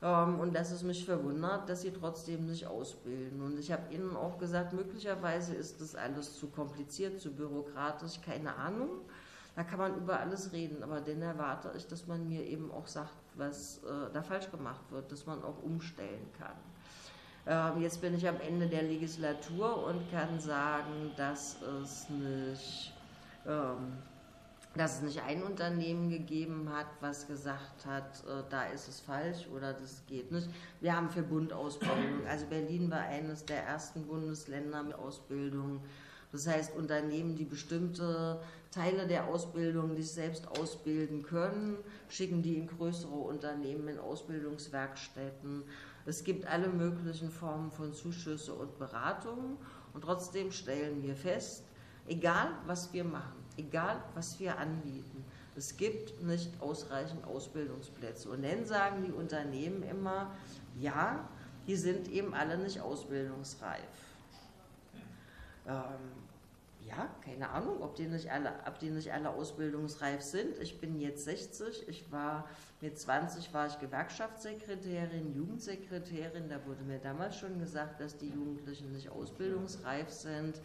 Ähm, 0.03 0.39
und 0.39 0.55
dass 0.55 0.71
es 0.71 0.83
mich 0.83 1.05
verwundert, 1.05 1.69
dass 1.69 1.83
sie 1.83 1.91
trotzdem 1.91 2.47
nicht 2.47 2.67
ausbilden. 2.67 3.41
Und 3.41 3.59
ich 3.59 3.73
habe 3.73 3.93
Ihnen 3.93 4.15
auch 4.15 4.39
gesagt, 4.39 4.73
möglicherweise 4.73 5.55
ist 5.55 5.81
das 5.81 5.95
alles 5.95 6.35
zu 6.39 6.49
kompliziert, 6.49 7.19
zu 7.21 7.33
bürokratisch, 7.33 8.21
keine 8.21 8.55
Ahnung. 8.57 8.91
Da 9.55 9.65
kann 9.65 9.79
man 9.79 9.97
über 9.97 10.21
alles 10.21 10.53
reden, 10.53 10.83
aber 10.83 11.01
dann 11.01 11.23
erwarte 11.23 11.73
ich, 11.77 11.87
dass 11.87 12.07
man 12.07 12.29
mir 12.29 12.45
eben 12.45 12.71
auch 12.71 12.87
sagt, 12.87 13.15
was 13.37 13.79
äh, 13.79 14.13
da 14.13 14.23
falsch 14.23 14.51
gemacht 14.51 14.85
wird, 14.91 15.11
dass 15.13 15.27
man 15.27 15.43
auch 15.43 15.63
umstellen 15.63 16.29
kann. 16.39 16.57
Ähm, 17.47 17.83
jetzt 17.83 18.01
bin 18.01 18.15
ich 18.15 18.29
am 18.29 18.41
Ende 18.41 18.67
der 18.67 18.83
Legislatur 18.83 19.87
und 19.87 20.11
kann 20.11 20.41
sagen, 20.41 21.13
dass 21.17 21.63
es 21.63 22.09
nicht 22.11 22.93
ähm, 23.47 23.99
dass 24.77 24.97
es 24.97 25.03
nicht 25.03 25.23
ein 25.23 25.43
Unternehmen 25.43 26.11
gegeben 26.11 26.69
hat, 26.71 26.87
was 27.01 27.27
gesagt 27.27 27.87
hat, 27.87 28.23
äh, 28.27 28.43
da 28.51 28.65
ist 28.67 28.89
es 28.89 29.01
falsch 29.01 29.47
oder 29.55 29.73
das 29.73 30.03
geht 30.07 30.31
nicht. 30.31 30.49
Wir 30.81 30.95
haben 30.95 31.09
für 31.09 31.23
Bundausbildung, 31.23 32.27
also 32.29 32.47
Berlin 32.47 32.91
war 32.91 33.01
eines 33.01 33.45
der 33.45 33.63
ersten 33.65 34.07
Bundesländer 34.07 34.83
mit 34.83 34.95
Ausbildung. 34.95 35.81
Das 36.37 36.47
heißt, 36.47 36.77
Unternehmen, 36.77 37.35
die 37.35 37.47
bestimmte 37.47 38.39
Teile 38.71 39.07
der 39.07 39.27
Ausbildung 39.27 39.95
nicht 39.95 40.11
selbst 40.11 40.47
ausbilden 40.47 41.23
können, 41.23 41.79
schicken 42.11 42.43
die 42.43 42.59
in 42.59 42.67
größere 42.67 43.15
Unternehmen 43.15 43.89
in 43.89 43.99
Ausbildungswerkstätten. 43.99 45.63
Es 46.05 46.25
gibt 46.25 46.47
alle 46.47 46.69
möglichen 46.69 47.31
Formen 47.31 47.71
von 47.71 47.95
Zuschüsse 47.95 48.53
und 48.53 48.79
Beratungen 48.79 49.57
und 49.95 50.03
trotzdem 50.03 50.53
stellen 50.53 51.03
wir 51.03 51.17
fest, 51.17 51.65
egal 52.07 52.49
was 52.67 52.93
wir 52.93 53.05
machen, 53.05 53.43
egal 53.57 54.05
was 54.15 54.39
wir 54.39 54.59
anbieten. 54.59 55.25
Es 55.57 55.79
gibt 55.79 56.23
nicht 56.23 56.51
ausreichend 56.61 57.25
Ausbildungsplätze. 57.25 58.29
Und 58.29 58.45
dann 58.45 58.67
sagen 58.67 59.05
die 59.07 59.13
Unternehmen 59.13 59.83
immer, 59.85 60.33
ja, 60.79 61.27
die 61.67 61.77
sind 61.77 62.09
eben 62.09 62.35
alle 62.35 62.59
nicht 62.59 62.79
ausbildungsreif. 62.79 63.81
Ähm, 65.67 66.26
ja, 66.87 67.09
keine 67.25 67.51
Ahnung, 67.51 67.83
ob 67.83 67.97
die, 67.97 68.07
nicht 68.07 68.31
alle, 68.31 68.53
ob 68.67 68.79
die 68.79 68.91
nicht 68.91 69.13
alle 69.13 69.31
ausbildungsreif 69.31 70.23
sind. 70.23 70.59
Ich 70.59 70.81
bin 70.81 71.01
jetzt 71.01 71.25
60, 71.25 71.89
ich 71.89 72.11
war 72.13 72.49
mit 72.81 72.99
20 72.99 73.53
war 73.53 73.67
ich 73.67 73.79
Gewerkschaftssekretärin, 73.81 75.35
Jugendsekretärin. 75.35 76.49
Da 76.49 76.65
wurde 76.67 76.85
mir 76.85 76.99
damals 76.99 77.37
schon 77.37 77.59
gesagt, 77.59 78.01
dass 78.01 78.17
die 78.17 78.29
Jugendlichen 78.29 78.93
nicht 78.93 79.11
ausbildungsreif 79.11 80.11
sind. 80.11 80.61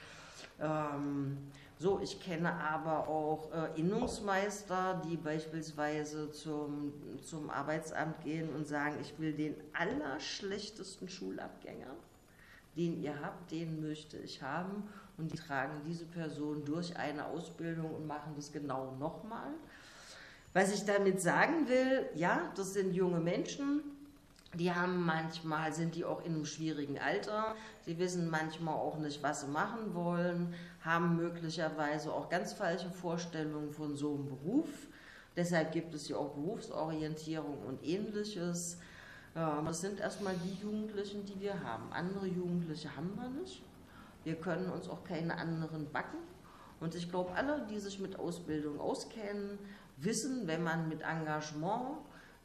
Ähm, 0.59 1.37
so, 1.79 1.99
ich 1.99 2.19
kenne 2.19 2.53
aber 2.53 3.07
auch 3.07 3.51
äh, 3.51 3.79
Innungsmeister, 3.79 5.01
die 5.09 5.17
beispielsweise 5.17 6.29
zum, 6.31 6.93
zum 7.23 7.49
Arbeitsamt 7.49 8.23
gehen 8.23 8.53
und 8.53 8.67
sagen, 8.67 8.97
ich 9.01 9.17
will 9.17 9.33
den 9.33 9.55
allerschlechtesten 9.73 11.09
Schulabgänger, 11.09 11.95
den 12.77 13.01
ihr 13.01 13.19
habt, 13.19 13.49
den 13.51 13.81
möchte 13.81 14.17
ich 14.17 14.43
haben. 14.43 14.87
Und 15.21 15.31
die 15.31 15.37
tragen 15.37 15.83
diese 15.85 16.05
Person 16.05 16.65
durch 16.65 16.97
eine 16.97 17.25
Ausbildung 17.27 17.93
und 17.93 18.07
machen 18.07 18.33
das 18.35 18.51
genau 18.51 18.95
nochmal. 18.99 19.51
Was 20.51 20.73
ich 20.73 20.83
damit 20.83 21.21
sagen 21.21 21.69
will, 21.69 22.09
ja, 22.15 22.51
das 22.55 22.73
sind 22.73 22.95
junge 22.95 23.19
Menschen, 23.19 23.83
die 24.55 24.73
haben 24.73 25.05
manchmal, 25.05 25.71
sind 25.73 25.93
die 25.93 26.03
auch 26.03 26.25
in 26.25 26.33
einem 26.33 26.45
schwierigen 26.45 26.97
Alter, 26.97 27.55
sie 27.85 27.99
wissen 27.99 28.31
manchmal 28.31 28.73
auch 28.73 28.97
nicht, 28.97 29.21
was 29.21 29.41
sie 29.41 29.47
machen 29.47 29.93
wollen, 29.93 30.55
haben 30.83 31.17
möglicherweise 31.17 32.11
auch 32.11 32.27
ganz 32.27 32.53
falsche 32.53 32.89
Vorstellungen 32.89 33.71
von 33.71 33.95
so 33.95 34.15
einem 34.15 34.25
Beruf. 34.25 34.69
Deshalb 35.37 35.71
gibt 35.71 35.93
es 35.93 36.09
ja 36.09 36.17
auch 36.17 36.33
Berufsorientierung 36.33 37.59
und 37.67 37.85
ähnliches. 37.85 38.79
Das 39.35 39.81
sind 39.81 39.99
erstmal 39.99 40.35
die 40.43 40.61
Jugendlichen, 40.61 41.25
die 41.25 41.39
wir 41.39 41.63
haben. 41.63 41.93
Andere 41.93 42.25
Jugendliche 42.25 42.93
haben 42.95 43.15
wir 43.15 43.29
nicht. 43.29 43.61
Wir 44.23 44.35
können 44.35 44.69
uns 44.69 44.87
auch 44.87 45.03
keine 45.03 45.37
anderen 45.37 45.91
backen. 45.91 46.17
Und 46.79 46.95
ich 46.95 47.09
glaube, 47.09 47.33
alle, 47.33 47.65
die 47.69 47.79
sich 47.79 47.99
mit 47.99 48.17
Ausbildung 48.17 48.79
auskennen, 48.79 49.59
wissen, 49.97 50.47
wenn 50.47 50.63
man 50.63 50.89
mit 50.89 51.01
Engagement 51.01 51.97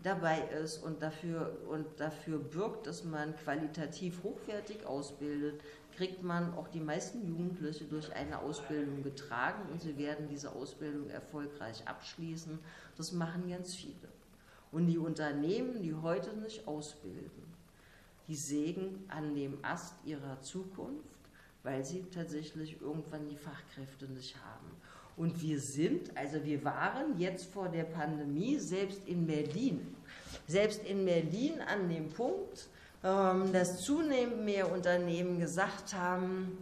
dabei 0.03 0.43
ist 0.63 0.83
und 0.83 1.03
dafür, 1.03 1.57
und 1.69 1.87
dafür 1.99 2.39
bürgt, 2.39 2.87
dass 2.87 3.05
man 3.05 3.35
qualitativ 3.37 4.23
hochwertig 4.23 4.85
ausbildet, 4.87 5.61
kriegt 5.97 6.23
man 6.23 6.53
auch 6.55 6.69
die 6.69 6.81
meisten 6.81 7.27
Jugendliche 7.27 7.85
durch 7.85 8.13
eine 8.15 8.41
Ausbildung 8.41 9.03
getragen 9.03 9.71
und 9.73 9.81
sie 9.81 9.97
werden 9.97 10.29
diese 10.29 10.53
Ausbildung 10.53 11.09
erfolgreich 11.09 11.89
abschließen. 11.89 12.59
Das 12.97 13.13
machen 13.13 13.49
ganz 13.49 13.75
viele. 13.75 14.09
Und 14.73 14.89
die 14.89 14.99
Unternehmen, 14.99 15.83
die 15.83 15.95
heute 15.95 16.37
nicht 16.37 16.69
ausbilden, 16.69 17.43
die 18.29 18.37
sägen 18.37 19.05
an 19.09 19.35
dem 19.35 19.65
Ast 19.65 19.95
ihrer 20.05 20.41
Zukunft, 20.43 21.16
weil 21.67 21.85
sie 21.85 22.05
tatsächlich 22.15 22.81
irgendwann 22.81 23.29
die 23.29 23.37
Fachkräfte 23.37 24.07
nicht 24.07 24.37
haben. 24.37 24.71
Und 25.17 25.43
wir 25.43 25.61
sind, 25.61 26.17
also 26.17 26.45
wir 26.45 26.65
waren 26.65 27.19
jetzt 27.19 27.53
vor 27.53 27.69
der 27.69 27.83
Pandemie 27.83 28.59
selbst 28.59 29.01
in 29.07 29.27
Berlin, 29.27 29.97
selbst 30.47 30.85
in 30.85 31.05
Berlin 31.05 31.55
an 31.61 31.89
dem 31.89 32.09
Punkt, 32.11 32.69
ähm, 33.03 33.53
dass 33.53 33.81
zunehmend 33.81 34.45
mehr 34.45 34.71
Unternehmen 34.71 35.41
gesagt 35.41 35.93
haben, 35.95 36.57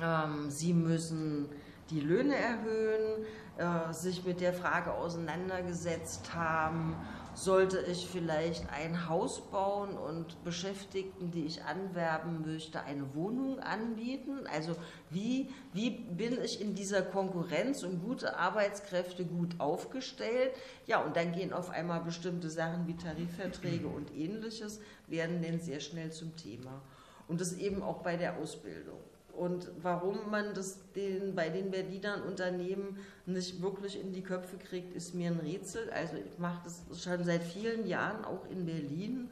ähm, 0.00 0.50
sie 0.50 0.72
müssen 0.72 1.48
die 1.90 2.00
Löhne 2.00 2.34
erhöhen, 2.36 3.26
äh, 3.58 3.92
sich 3.92 4.24
mit 4.24 4.40
der 4.40 4.54
Frage 4.54 4.92
auseinandergesetzt 4.92 6.34
haben, 6.34 6.96
sollte 7.34 7.80
ich 7.80 8.06
vielleicht 8.06 8.70
ein 8.70 9.08
Haus 9.08 9.40
bauen 9.50 9.96
und 9.96 10.42
Beschäftigten, 10.44 11.30
die 11.30 11.44
ich 11.44 11.64
anwerben 11.64 12.42
möchte, 12.46 12.82
eine 12.82 13.14
Wohnung 13.14 13.60
anbieten? 13.60 14.46
Also 14.52 14.76
wie, 15.10 15.50
wie 15.72 15.90
bin 15.90 16.42
ich 16.42 16.60
in 16.60 16.74
dieser 16.74 17.02
Konkurrenz 17.02 17.82
um 17.82 18.00
gute 18.00 18.36
Arbeitskräfte 18.36 19.24
gut 19.24 19.58
aufgestellt? 19.58 20.52
Ja, 20.86 21.02
und 21.02 21.16
dann 21.16 21.32
gehen 21.32 21.52
auf 21.52 21.70
einmal 21.70 22.00
bestimmte 22.00 22.50
Sachen 22.50 22.86
wie 22.86 22.96
Tarifverträge 22.96 23.88
und 23.88 24.14
ähnliches, 24.14 24.80
werden 25.06 25.42
dann 25.42 25.60
sehr 25.60 25.80
schnell 25.80 26.12
zum 26.12 26.36
Thema. 26.36 26.82
Und 27.28 27.40
das 27.40 27.54
eben 27.54 27.82
auch 27.82 28.02
bei 28.02 28.16
der 28.16 28.36
Ausbildung. 28.38 29.00
Und 29.36 29.70
warum 29.82 30.30
man 30.30 30.54
das 30.54 30.78
den, 30.92 31.34
bei 31.34 31.48
den 31.48 31.70
Berliner 31.70 32.24
Unternehmen 32.26 32.98
nicht 33.26 33.60
wirklich 33.60 34.00
in 34.00 34.12
die 34.12 34.22
Köpfe 34.22 34.56
kriegt, 34.58 34.94
ist 34.94 35.14
mir 35.14 35.30
ein 35.30 35.40
Rätsel. 35.40 35.90
Also 35.90 36.16
ich 36.16 36.38
mache 36.38 36.62
das 36.64 36.84
schon 37.02 37.24
seit 37.24 37.42
vielen 37.42 37.86
Jahren 37.86 38.24
auch 38.24 38.48
in 38.50 38.64
Berlin. 38.64 39.30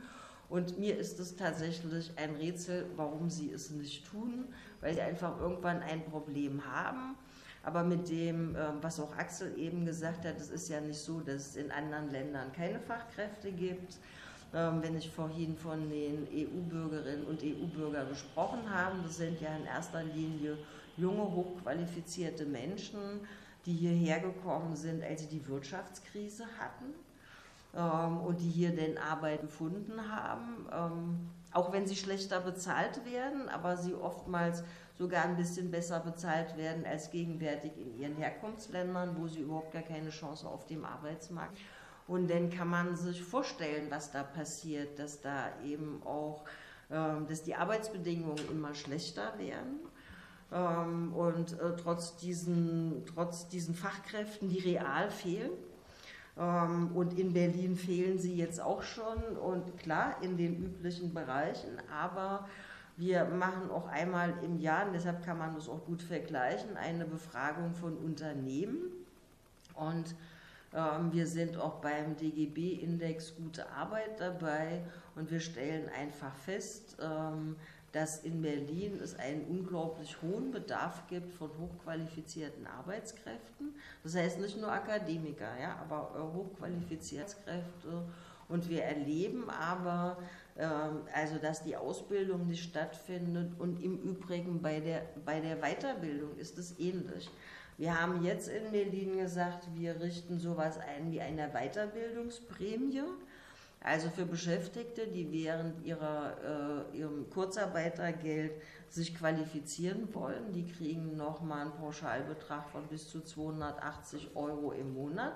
Und 0.49 0.79
mir 0.79 0.99
ist 0.99 1.19
es 1.19 1.37
tatsächlich 1.37 2.13
ein 2.17 2.35
Rätsel, 2.35 2.87
warum 2.97 3.31
sie 3.31 3.51
es 3.53 3.71
nicht 3.71 4.07
tun, 4.11 4.49
weil 4.81 4.95
sie 4.95 5.01
einfach 5.01 5.41
irgendwann 5.41 5.81
ein 5.81 6.05
Problem 6.05 6.63
haben. 6.67 7.17
Aber 7.63 7.85
mit 7.85 8.09
dem, 8.11 8.57
ähm, 8.57 8.79
was 8.81 8.99
auch 8.99 9.17
Axel 9.17 9.57
eben 9.57 9.87
gesagt 9.87 10.25
hat, 10.25 10.39
es 10.39 10.51
ist 10.51 10.69
ja 10.69 10.81
nicht 10.81 10.99
so, 10.99 11.21
dass 11.21 11.49
es 11.49 11.57
in 11.57 11.71
anderen 11.71 12.11
Ländern 12.11 12.53
keine 12.53 12.81
Fachkräfte 12.81 13.53
gibt. 13.53 13.99
Ähm, 14.55 14.83
wenn 14.83 14.99
ich 14.99 15.11
vorhin 15.11 15.57
von 15.57 15.89
den 15.89 16.29
EU-Bürgerinnen 16.31 17.25
und 17.25 17.43
EU-Bürgern 17.43 18.07
gesprochen 18.11 18.61
habe. 18.69 18.97
Das 19.03 19.17
sind 19.17 19.41
ja 19.41 19.57
in 19.57 19.65
erster 19.65 20.03
Linie 20.03 20.59
junge, 20.99 21.23
hochqualifizierte 21.23 22.45
Menschen, 22.45 22.99
die 23.65 23.73
hierher 23.73 24.21
gekommen 24.21 24.77
sind, 24.77 25.03
als 25.03 25.23
sie 25.23 25.29
die 25.29 25.49
Wirtschaftskrise 25.49 26.45
hatten 26.59 26.93
ähm, 27.75 28.21
und 28.21 28.41
die 28.41 28.51
hier 28.51 28.77
denn 28.77 28.99
Arbeit 28.99 29.41
gefunden 29.41 29.95
haben, 30.11 30.67
ähm, 30.71 31.31
auch 31.53 31.73
wenn 31.73 31.87
sie 31.87 31.97
schlechter 31.97 32.41
bezahlt 32.41 33.07
werden, 33.07 33.49
aber 33.49 33.79
sie 33.79 33.95
oftmals 33.95 34.65
sogar 34.99 35.25
ein 35.25 35.37
bisschen 35.37 35.71
besser 35.71 36.01
bezahlt 36.01 36.59
werden 36.59 36.85
als 36.85 37.11
gegenwärtig 37.11 37.73
in 37.79 37.99
ihren 37.99 38.17
Herkunftsländern, 38.17 39.17
wo 39.19 39.29
sie 39.29 39.41
überhaupt 39.41 39.73
gar 39.73 39.83
keine 39.83 40.11
Chance 40.11 40.47
auf 40.47 40.67
dem 40.67 40.85
Arbeitsmarkt 40.85 41.57
haben. 41.57 41.82
Und 42.07 42.31
dann 42.31 42.51
kann 42.51 42.69
man 42.69 42.97
sich 42.97 43.23
vorstellen, 43.23 43.87
was 43.91 44.11
da 44.11 44.23
passiert, 44.23 44.99
dass 44.99 45.21
da 45.21 45.51
eben 45.65 46.03
auch, 46.05 46.45
ähm, 46.91 47.27
dass 47.29 47.43
die 47.43 47.55
Arbeitsbedingungen 47.55 48.51
immer 48.51 48.75
schlechter 48.75 49.39
werden. 49.39 49.81
Ähm, 50.53 51.13
und 51.15 51.53
äh, 51.53 51.77
trotz, 51.77 52.17
diesen, 52.17 53.05
trotz 53.07 53.49
diesen 53.49 53.75
Fachkräften, 53.75 54.49
die 54.49 54.59
real 54.59 55.11
fehlen, 55.11 55.53
ähm, 56.37 56.91
und 56.95 57.19
in 57.19 57.33
Berlin 57.33 57.77
fehlen 57.77 58.19
sie 58.19 58.35
jetzt 58.35 58.61
auch 58.61 58.83
schon 58.83 59.37
und 59.37 59.77
klar 59.79 60.17
in 60.23 60.37
den 60.37 60.63
üblichen 60.63 61.13
Bereichen, 61.13 61.79
aber 61.91 62.49
wir 62.97 63.25
machen 63.25 63.71
auch 63.71 63.89
einmal 63.89 64.35
im 64.43 64.59
Jahr, 64.59 64.87
und 64.87 64.93
deshalb 64.93 65.25
kann 65.25 65.39
man 65.39 65.55
das 65.55 65.69
auch 65.69 65.85
gut 65.85 66.03
vergleichen, 66.03 66.77
eine 66.77 67.07
Befragung 67.07 67.75
von 67.75 67.97
Unternehmen. 67.97 68.93
Und 69.75 70.15
wir 70.73 71.27
sind 71.27 71.59
auch 71.59 71.81
beim 71.81 72.17
DGB-Index 72.17 73.37
Gute 73.37 73.69
Arbeit 73.71 74.19
dabei 74.19 74.83
und 75.15 75.31
wir 75.31 75.41
stellen 75.41 75.91
einfach 75.91 76.35
fest, 76.35 76.97
ähm, 77.01 77.57
dass 77.93 78.25
in 78.25 78.41
Berlin 78.41 78.99
es 79.03 79.19
einen 79.19 79.45
unglaublich 79.45 80.17
hohen 80.23 80.51
Bedarf 80.51 81.07
gibt 81.09 81.35
von 81.35 81.51
hochqualifizierten 81.59 82.67
Arbeitskräften. 82.67 83.75
Das 84.03 84.17
heißt 84.17 84.41
nicht 84.41 84.59
nur 84.59 84.73
Akademiker, 84.73 85.51
ja, 85.61 85.77
aber 85.77 86.33
hochqualifizierte 86.35 87.37
Kräfte. 87.45 88.05
Und 88.49 88.69
wir 88.69 88.83
erleben 88.83 89.51
aber, 89.51 90.17
ähm, 90.57 91.03
also 91.15 91.37
dass 91.37 91.65
die 91.65 91.77
Ausbildung 91.77 92.49
nicht 92.49 92.65
stattfindet 92.65 93.53
und 93.59 93.83
im 93.83 93.99
Übrigen 93.99 94.63
bei 94.63 94.81
der, 94.81 95.03
bei 95.25 95.41
der 95.41 95.57
Weiterbildung 95.57 96.37
ist 96.39 96.59
es 96.59 96.79
ähnlich. 96.79 97.31
Wir 97.79 98.01
haben 98.01 98.23
jetzt 98.23 98.49
in 98.49 98.71
Berlin 98.71 99.19
gesagt, 99.19 99.67
wir 99.75 100.01
richten 100.01 100.39
sowas 100.39 100.79
ein 100.79 101.11
wie 101.11 101.21
eine 101.21 101.49
Weiterbildungsprämie. 101.49 103.03
Also 103.85 104.11
für 104.11 104.27
Beschäftigte, 104.27 105.09
die 105.09 105.33
während 105.33 105.85
ihrer, 105.85 106.87
äh, 106.93 106.99
ihrem 106.99 107.29
Kurzarbeitergeld 107.31 108.53
sich 108.89 109.17
qualifizieren 109.17 110.15
wollen, 110.15 110.53
die 110.53 110.67
kriegen 110.67 111.17
nochmal 111.17 111.63
einen 111.63 111.73
Pauschalbetrag 111.73 112.69
von 112.71 112.87
bis 112.87 113.09
zu 113.09 113.23
280 113.23 114.37
Euro 114.37 114.71
im 114.71 114.95
Monat, 114.95 115.33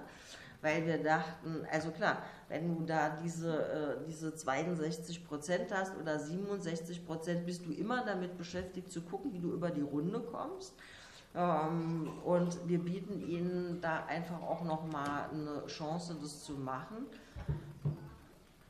weil 0.63 0.87
wir 0.87 1.03
dachten, 1.03 1.67
also 1.73 1.91
klar, 1.91 2.23
wenn 2.49 2.69
du 2.69 2.87
da 2.87 3.19
diese, 3.21 3.99
äh, 4.03 4.07
diese 4.07 4.33
62 4.33 5.27
Prozent 5.27 5.73
hast 5.73 5.97
oder 5.97 6.21
67 6.21 7.05
Prozent, 7.05 7.47
bist 7.47 7.67
du 7.67 7.73
immer 7.73 8.05
damit 8.05 8.39
beschäftigt 8.39 8.93
zu 8.93 9.03
gucken, 9.03 9.33
wie 9.33 9.41
du 9.41 9.53
über 9.53 9.71
die 9.71 9.83
Runde 9.83 10.21
kommst. 10.21 10.75
Ähm, 11.37 12.11
und 12.25 12.67
wir 12.67 12.79
bieten 12.79 13.21
Ihnen 13.21 13.81
da 13.83 14.07
einfach 14.07 14.41
auch 14.41 14.65
nochmal 14.65 15.29
eine 15.31 15.67
Chance, 15.67 16.17
das 16.21 16.43
zu 16.45 16.55
machen. 16.55 17.07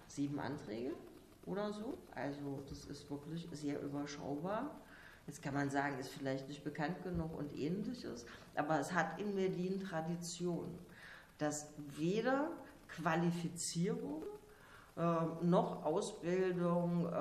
Sieben 0.08 0.40
Anträge 0.40 0.92
oder 1.44 1.72
so. 1.72 1.96
Also 2.12 2.62
das 2.68 2.86
ist 2.86 3.08
wirklich 3.08 3.48
sehr 3.52 3.80
überschaubar. 3.80 4.80
Jetzt 5.28 5.42
kann 5.42 5.54
man 5.54 5.70
sagen, 5.70 5.98
ist 5.98 6.10
vielleicht 6.10 6.48
nicht 6.48 6.64
bekannt 6.64 7.02
genug 7.02 7.36
und 7.36 7.56
ähnliches, 7.56 8.26
aber 8.54 8.78
es 8.78 8.92
hat 8.92 9.18
in 9.18 9.34
Berlin 9.34 9.80
Tradition, 9.80 10.78
dass 11.38 11.72
weder 11.96 12.50
Qualifizierung 12.88 14.22
noch 15.42 15.84
Ausbildung 15.84 17.06
äh, 17.06 17.16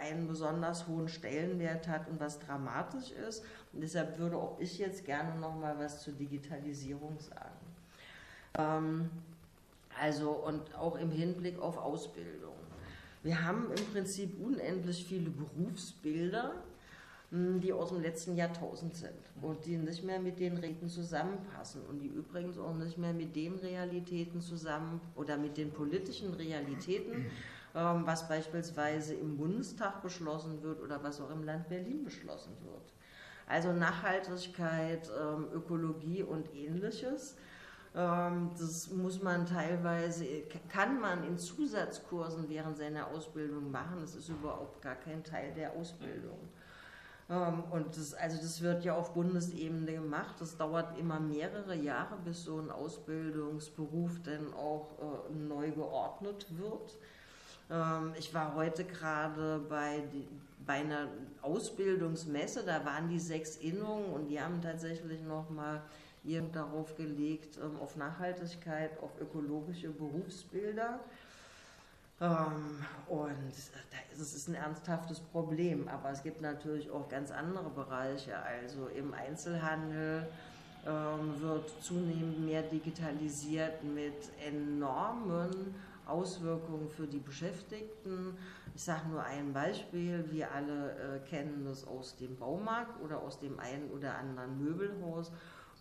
einen 0.00 0.26
besonders 0.26 0.86
hohen 0.86 1.08
Stellenwert 1.08 1.86
hat 1.86 2.08
und 2.08 2.18
was 2.18 2.38
dramatisch 2.38 3.10
ist. 3.10 3.44
Und 3.72 3.82
deshalb 3.82 4.18
würde 4.18 4.36
auch 4.36 4.58
ich 4.58 4.78
jetzt 4.78 5.04
gerne 5.04 5.38
noch 5.38 5.54
mal 5.54 5.78
was 5.78 6.02
zur 6.02 6.14
Digitalisierung 6.14 7.18
sagen. 7.20 7.60
Ähm, 8.56 9.10
also 10.00 10.30
und 10.30 10.74
auch 10.74 10.96
im 10.96 11.10
Hinblick 11.10 11.60
auf 11.60 11.76
Ausbildung. 11.76 12.54
Wir 13.22 13.44
haben 13.44 13.70
im 13.76 13.84
Prinzip 13.92 14.42
unendlich 14.42 15.04
viele 15.04 15.30
Berufsbilder, 15.30 16.54
die 17.32 17.72
aus 17.72 17.88
dem 17.88 18.02
letzten 18.02 18.36
Jahrtausend 18.36 18.94
sind 18.94 19.16
und 19.40 19.64
die 19.64 19.78
nicht 19.78 20.04
mehr 20.04 20.20
mit 20.20 20.38
den 20.38 20.58
Räten 20.58 20.90
zusammenpassen 20.90 21.80
und 21.88 22.00
die 22.00 22.08
übrigens 22.08 22.58
auch 22.58 22.74
nicht 22.74 22.98
mehr 22.98 23.14
mit 23.14 23.34
den 23.34 23.54
Realitäten 23.54 24.42
zusammen 24.42 25.00
oder 25.14 25.38
mit 25.38 25.56
den 25.56 25.72
politischen 25.72 26.34
Realitäten, 26.34 27.30
ähm, 27.74 28.02
was 28.04 28.28
beispielsweise 28.28 29.14
im 29.14 29.38
Bundestag 29.38 30.02
beschlossen 30.02 30.62
wird 30.62 30.82
oder 30.82 31.02
was 31.02 31.22
auch 31.22 31.30
im 31.30 31.42
Land 31.44 31.70
Berlin 31.70 32.04
beschlossen 32.04 32.52
wird. 32.64 32.92
Also 33.46 33.72
Nachhaltigkeit, 33.72 35.10
ähm, 35.18 35.46
Ökologie 35.54 36.22
und 36.22 36.54
ähnliches. 36.54 37.36
Ähm, 37.94 38.50
das 38.58 38.90
muss 38.90 39.22
man 39.22 39.46
teilweise, 39.46 40.26
kann 40.68 41.00
man 41.00 41.26
in 41.26 41.38
Zusatzkursen 41.38 42.50
während 42.50 42.76
seiner 42.76 43.06
Ausbildung 43.06 43.70
machen. 43.70 43.96
Das 44.02 44.14
ist 44.16 44.28
überhaupt 44.28 44.82
gar 44.82 44.96
kein 44.96 45.24
Teil 45.24 45.54
der 45.54 45.72
Ausbildung. 45.72 46.38
Ähm, 47.32 47.64
und 47.70 47.96
das, 47.96 48.14
also 48.14 48.36
das 48.36 48.60
wird 48.60 48.84
ja 48.84 48.94
auf 48.94 49.14
Bundesebene 49.14 49.92
gemacht. 49.92 50.36
Das 50.38 50.56
dauert 50.56 50.98
immer 50.98 51.18
mehrere 51.18 51.74
Jahre, 51.74 52.16
bis 52.24 52.44
so 52.44 52.58
ein 52.58 52.70
Ausbildungsberuf 52.70 54.20
dann 54.22 54.52
auch 54.52 54.90
äh, 55.00 55.34
neu 55.34 55.70
geordnet 55.70 56.46
wird. 56.50 56.98
Ähm, 57.70 58.12
ich 58.18 58.34
war 58.34 58.54
heute 58.54 58.84
gerade 58.84 59.60
bei, 59.68 60.02
bei 60.66 60.74
einer 60.74 61.08
Ausbildungsmesse, 61.40 62.64
da 62.64 62.84
waren 62.84 63.08
die 63.08 63.20
sechs 63.20 63.56
Innungen 63.56 64.12
und 64.12 64.28
die 64.28 64.40
haben 64.40 64.60
tatsächlich 64.60 65.22
nochmal 65.22 65.82
ihren 66.24 66.52
darauf 66.52 66.94
gelegt, 66.96 67.58
ähm, 67.62 67.78
auf 67.80 67.96
Nachhaltigkeit, 67.96 68.90
auf 69.02 69.10
ökologische 69.20 69.88
Berufsbilder. 69.88 71.00
Ähm, 72.20 72.84
und 73.08 73.52
es 74.12 74.34
ist 74.34 74.48
ein 74.48 74.54
ernsthaftes 74.54 75.20
Problem, 75.20 75.88
aber 75.88 76.10
es 76.10 76.22
gibt 76.22 76.40
natürlich 76.40 76.90
auch 76.90 77.08
ganz 77.08 77.30
andere 77.30 77.70
Bereiche. 77.70 78.36
Also 78.38 78.86
im 78.86 79.12
Einzelhandel 79.14 80.28
ähm, 80.86 81.40
wird 81.40 81.70
zunehmend 81.82 82.44
mehr 82.44 82.62
digitalisiert 82.62 83.82
mit 83.84 84.32
enormen 84.44 85.74
Auswirkungen 86.06 86.88
für 86.90 87.06
die 87.06 87.20
Beschäftigten. 87.20 88.36
Ich 88.74 88.82
sage 88.82 89.08
nur 89.08 89.22
ein 89.22 89.52
Beispiel. 89.52 90.24
Wir 90.30 90.52
alle 90.52 90.90
äh, 90.90 91.28
kennen 91.28 91.64
das 91.64 91.86
aus 91.86 92.16
dem 92.16 92.36
Baumarkt 92.36 93.00
oder 93.02 93.22
aus 93.22 93.38
dem 93.38 93.58
einen 93.60 93.90
oder 93.90 94.16
anderen 94.16 94.62
Möbelhaus, 94.62 95.30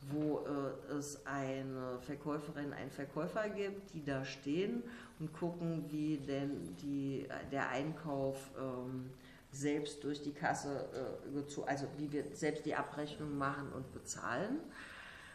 wo 0.10 0.40
äh, 0.40 0.94
es 0.94 1.26
eine 1.26 2.00
Verkäuferin, 2.02 2.74
einen 2.74 2.92
Verkäufer 2.92 3.50
gibt, 3.50 3.94
die 3.94 4.04
da 4.04 4.26
stehen 4.26 4.84
und 5.20 5.32
gucken, 5.34 5.86
wie 5.90 6.18
denn 6.18 6.76
die, 6.78 7.28
der 7.52 7.70
Einkauf 7.70 8.50
ähm, 8.58 9.12
selbst 9.52 10.04
durch 10.04 10.22
die 10.22 10.32
Kasse, 10.32 10.88
äh, 11.36 11.62
also 11.68 11.88
wie 11.98 12.12
wir 12.12 12.24
selbst 12.34 12.66
die 12.66 12.74
Abrechnung 12.74 13.38
machen 13.38 13.72
und 13.74 13.92
bezahlen. 13.94 14.60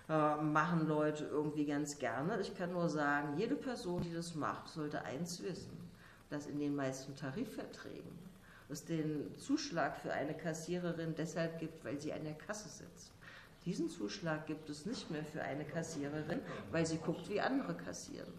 Äh, 0.09 0.37
machen 0.37 0.87
Leute 0.87 1.25
irgendwie 1.25 1.67
ganz 1.67 1.99
gerne. 1.99 2.41
Ich 2.41 2.57
kann 2.57 2.73
nur 2.73 2.89
sagen, 2.89 3.37
jede 3.37 3.57
Person, 3.57 4.03
die 4.03 4.15
das 4.15 4.37
macht, 4.37 4.69
sollte 4.69 5.03
eins 5.03 5.43
wissen, 5.43 5.77
dass 6.31 6.47
in 6.47 6.61
den 6.61 6.77
meisten 6.77 7.17
Tarifverträgen 7.17 8.27
es 8.69 8.85
den 8.85 9.37
Zuschlag 9.37 9.97
für 9.99 10.13
eine 10.13 10.35
Kassiererin 10.35 11.15
deshalb 11.17 11.59
gibt, 11.59 11.85
weil 11.85 12.01
sie 12.01 12.13
an 12.13 12.23
der 12.23 12.35
Kasse 12.35 12.69
sitzt. 12.69 13.13
Diesen 13.67 13.91
Zuschlag 13.91 14.47
gibt 14.47 14.71
es 14.71 14.87
nicht 14.87 15.11
mehr 15.11 15.25
für 15.25 15.43
eine 15.43 15.65
Kassiererin, 15.65 16.41
weil 16.71 16.87
sie 16.87 16.99
guckt, 16.99 17.29
wie 17.29 17.41
andere 17.41 17.75
kassieren. 17.75 18.33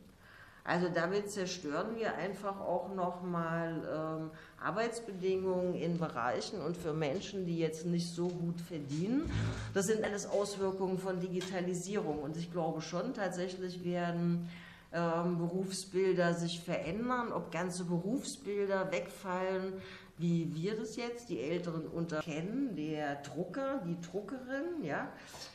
Also 0.64 0.88
damit 0.94 1.32
zerstören 1.32 1.96
wir 1.96 2.16
einfach 2.16 2.60
auch 2.60 2.94
nochmal 2.94 3.82
ähm, 3.90 4.32
Arbeitsbedingungen 4.62 5.76
in 5.76 5.98
Bereichen 5.98 6.60
und 6.60 6.76
für 6.76 6.94
Menschen, 6.94 7.46
die 7.46 7.58
jetzt 7.58 7.86
nicht 7.86 8.14
so 8.14 8.28
gut 8.28 8.60
verdienen. 8.60 9.32
Das 9.74 9.88
sind 9.88 10.04
alles 10.04 10.26
Auswirkungen 10.26 10.98
von 10.98 11.22
Digitalisierung 11.22 12.20
und 12.20 12.36
ich 12.36 12.52
glaube 12.52 12.82
schon, 12.82 13.14
tatsächlich 13.14 13.86
werden 13.86 14.50
ähm, 14.92 15.38
Berufsbilder 15.38 16.34
sich 16.34 16.60
verändern, 16.62 17.32
ob 17.32 17.52
ganze 17.52 17.86
Berufsbilder 17.86 18.92
wegfallen, 18.92 19.74
wie 20.18 20.54
wir 20.56 20.76
das 20.76 20.96
jetzt, 20.96 21.30
die 21.30 21.40
Älteren 21.40 21.88
unterkennen, 21.88 22.76
der 22.76 23.18
Drucker, 23.18 23.82
die 23.86 24.00
Druckerin, 24.02 24.84
ja, 24.84 25.12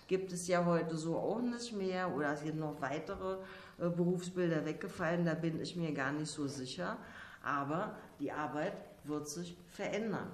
gibt 0.07 0.33
es 0.33 0.47
ja 0.47 0.65
heute 0.65 0.97
so 0.97 1.17
auch 1.17 1.41
nicht 1.41 1.73
mehr 1.73 2.15
oder 2.15 2.37
sind 2.37 2.61
noch 2.61 2.81
weitere 2.81 3.39
äh, 3.79 3.89
Berufsbilder 3.89 4.65
weggefallen, 4.65 5.25
da 5.25 5.35
bin 5.35 5.61
ich 5.61 5.75
mir 5.75 5.93
gar 5.93 6.13
nicht 6.13 6.31
so 6.31 6.47
sicher. 6.47 6.97
Aber 7.43 7.97
die 8.21 8.31
Arbeit 8.31 8.75
wird 9.05 9.29
sich 9.29 9.57
verändern. 9.69 10.31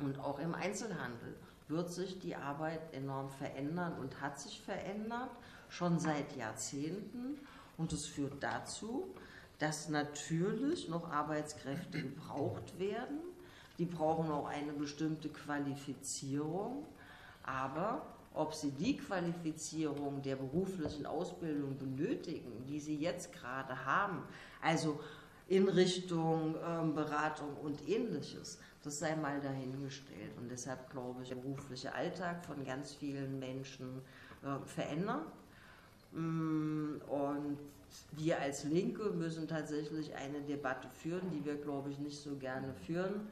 Und 0.00 0.18
auch 0.18 0.40
im 0.40 0.54
Einzelhandel 0.54 1.36
wird 1.68 1.90
sich 1.90 2.18
die 2.18 2.34
Arbeit 2.34 2.80
enorm 2.92 3.30
verändern 3.30 3.94
und 4.00 4.20
hat 4.20 4.40
sich 4.40 4.60
verändert, 4.60 5.30
schon 5.68 6.00
seit 6.00 6.36
Jahrzehnten. 6.36 7.38
Und 7.76 7.92
es 7.92 8.06
führt 8.06 8.42
dazu, 8.42 9.14
dass 9.58 9.88
natürlich 9.88 10.88
noch 10.88 11.10
Arbeitskräfte 11.10 12.02
gebraucht 12.02 12.78
werden. 12.80 13.20
Die 13.78 13.86
brauchen 13.86 14.30
auch 14.30 14.46
eine 14.46 14.72
bestimmte 14.72 15.28
Qualifizierung. 15.28 16.84
Aber 17.42 18.02
ob 18.34 18.54
sie 18.54 18.72
die 18.72 18.96
Qualifizierung 18.96 20.20
der 20.22 20.36
beruflichen 20.36 21.06
Ausbildung 21.06 21.78
benötigen, 21.78 22.64
die 22.68 22.80
sie 22.80 22.96
jetzt 22.96 23.32
gerade 23.32 23.84
haben, 23.84 24.22
also 24.60 24.98
in 25.46 25.68
Richtung 25.68 26.56
ähm, 26.66 26.94
Beratung 26.94 27.54
und 27.62 27.88
ähnliches, 27.88 28.58
das 28.82 28.98
sei 28.98 29.14
mal 29.14 29.40
dahingestellt. 29.40 30.32
Und 30.38 30.50
deshalb 30.50 30.90
glaube 30.90 31.22
ich, 31.22 31.28
der 31.28 31.36
berufliche 31.36 31.94
Alltag 31.94 32.44
von 32.44 32.64
ganz 32.64 32.92
vielen 32.92 33.38
Menschen 33.38 34.00
äh, 34.42 34.66
verändern. 34.66 35.22
Mm, 36.12 36.96
und 37.08 37.58
wir 38.12 38.40
als 38.40 38.64
Linke 38.64 39.10
müssen 39.10 39.46
tatsächlich 39.46 40.14
eine 40.14 40.40
Debatte 40.40 40.88
führen, 40.88 41.30
die 41.30 41.44
wir, 41.44 41.56
glaube 41.56 41.90
ich, 41.90 41.98
nicht 41.98 42.20
so 42.20 42.34
gerne 42.36 42.72
führen 42.86 43.28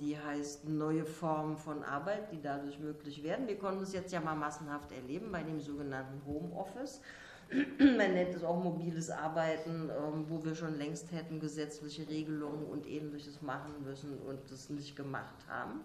die 0.00 0.18
heißt 0.18 0.66
neue 0.68 1.04
Formen 1.04 1.58
von 1.58 1.82
Arbeit, 1.84 2.32
die 2.32 2.40
dadurch 2.40 2.78
möglich 2.78 3.22
werden. 3.22 3.46
Wir 3.46 3.58
konnten 3.58 3.82
es 3.82 3.92
jetzt 3.92 4.12
ja 4.12 4.20
mal 4.20 4.34
massenhaft 4.34 4.90
erleben 4.92 5.30
bei 5.30 5.42
dem 5.42 5.60
sogenannten 5.60 6.22
Homeoffice. 6.26 7.00
Man 7.78 8.14
nennt 8.14 8.34
es 8.34 8.42
auch 8.42 8.62
mobiles 8.62 9.10
Arbeiten, 9.10 9.90
ähm, 9.90 10.24
wo 10.28 10.42
wir 10.42 10.54
schon 10.54 10.78
längst 10.78 11.12
hätten 11.12 11.40
gesetzliche 11.40 12.08
Regelungen 12.08 12.64
und 12.64 12.86
ähnliches 12.86 13.42
machen 13.42 13.84
müssen 13.84 14.18
und 14.18 14.38
das 14.50 14.70
nicht 14.70 14.96
gemacht 14.96 15.34
haben. 15.46 15.82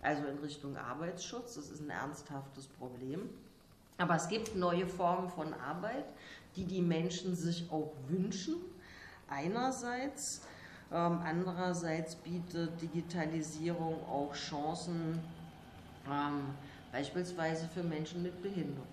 Also 0.00 0.24
in 0.26 0.38
Richtung 0.38 0.76
Arbeitsschutz, 0.76 1.54
das 1.54 1.70
ist 1.70 1.80
ein 1.80 1.90
ernsthaftes 1.90 2.68
Problem. 2.68 3.30
Aber 3.98 4.14
es 4.14 4.28
gibt 4.28 4.54
neue 4.54 4.86
Formen 4.86 5.28
von 5.28 5.52
Arbeit, 5.54 6.06
die 6.56 6.64
die 6.64 6.82
Menschen 6.82 7.34
sich 7.34 7.70
auch 7.70 7.92
wünschen. 8.08 8.56
Einerseits 9.28 10.42
ähm, 10.92 11.20
andererseits 11.24 12.16
bietet 12.16 12.80
Digitalisierung 12.80 13.94
auch 14.08 14.34
Chancen, 14.34 15.18
ähm, 16.06 16.54
beispielsweise 16.92 17.66
für 17.68 17.82
Menschen 17.82 18.22
mit 18.22 18.42
Behinderung, 18.42 18.86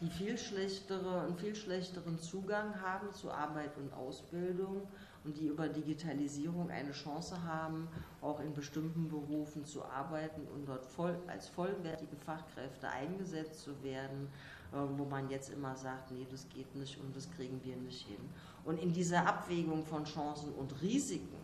die 0.00 0.08
viel 0.08 0.38
schlechtere, 0.38 1.22
einen 1.22 1.36
viel 1.36 1.54
schlechteren 1.54 2.18
Zugang 2.18 2.80
haben 2.80 3.12
zu 3.12 3.30
Arbeit 3.30 3.76
und 3.76 3.92
Ausbildung 3.92 4.82
und 5.24 5.36
die 5.36 5.48
über 5.48 5.68
Digitalisierung 5.68 6.70
eine 6.70 6.92
Chance 6.92 7.36
haben, 7.44 7.88
auch 8.22 8.40
in 8.40 8.54
bestimmten 8.54 9.10
Berufen 9.10 9.66
zu 9.66 9.84
arbeiten 9.84 10.46
und 10.54 10.66
dort 10.66 10.86
voll, 10.86 11.18
als 11.26 11.48
vollwertige 11.48 12.16
Fachkräfte 12.24 12.88
eingesetzt 12.88 13.60
zu 13.60 13.82
werden, 13.82 14.28
äh, 14.72 14.76
wo 14.96 15.04
man 15.04 15.28
jetzt 15.28 15.50
immer 15.50 15.76
sagt, 15.76 16.10
nee, 16.12 16.26
das 16.30 16.48
geht 16.48 16.74
nicht 16.74 16.98
und 16.98 17.14
das 17.14 17.30
kriegen 17.32 17.60
wir 17.62 17.76
nicht 17.76 18.06
hin. 18.06 18.30
Und 18.64 18.80
in 18.80 18.92
dieser 18.92 19.26
Abwägung 19.26 19.84
von 19.84 20.04
Chancen 20.04 20.52
und 20.54 20.80
Risiken 20.82 21.40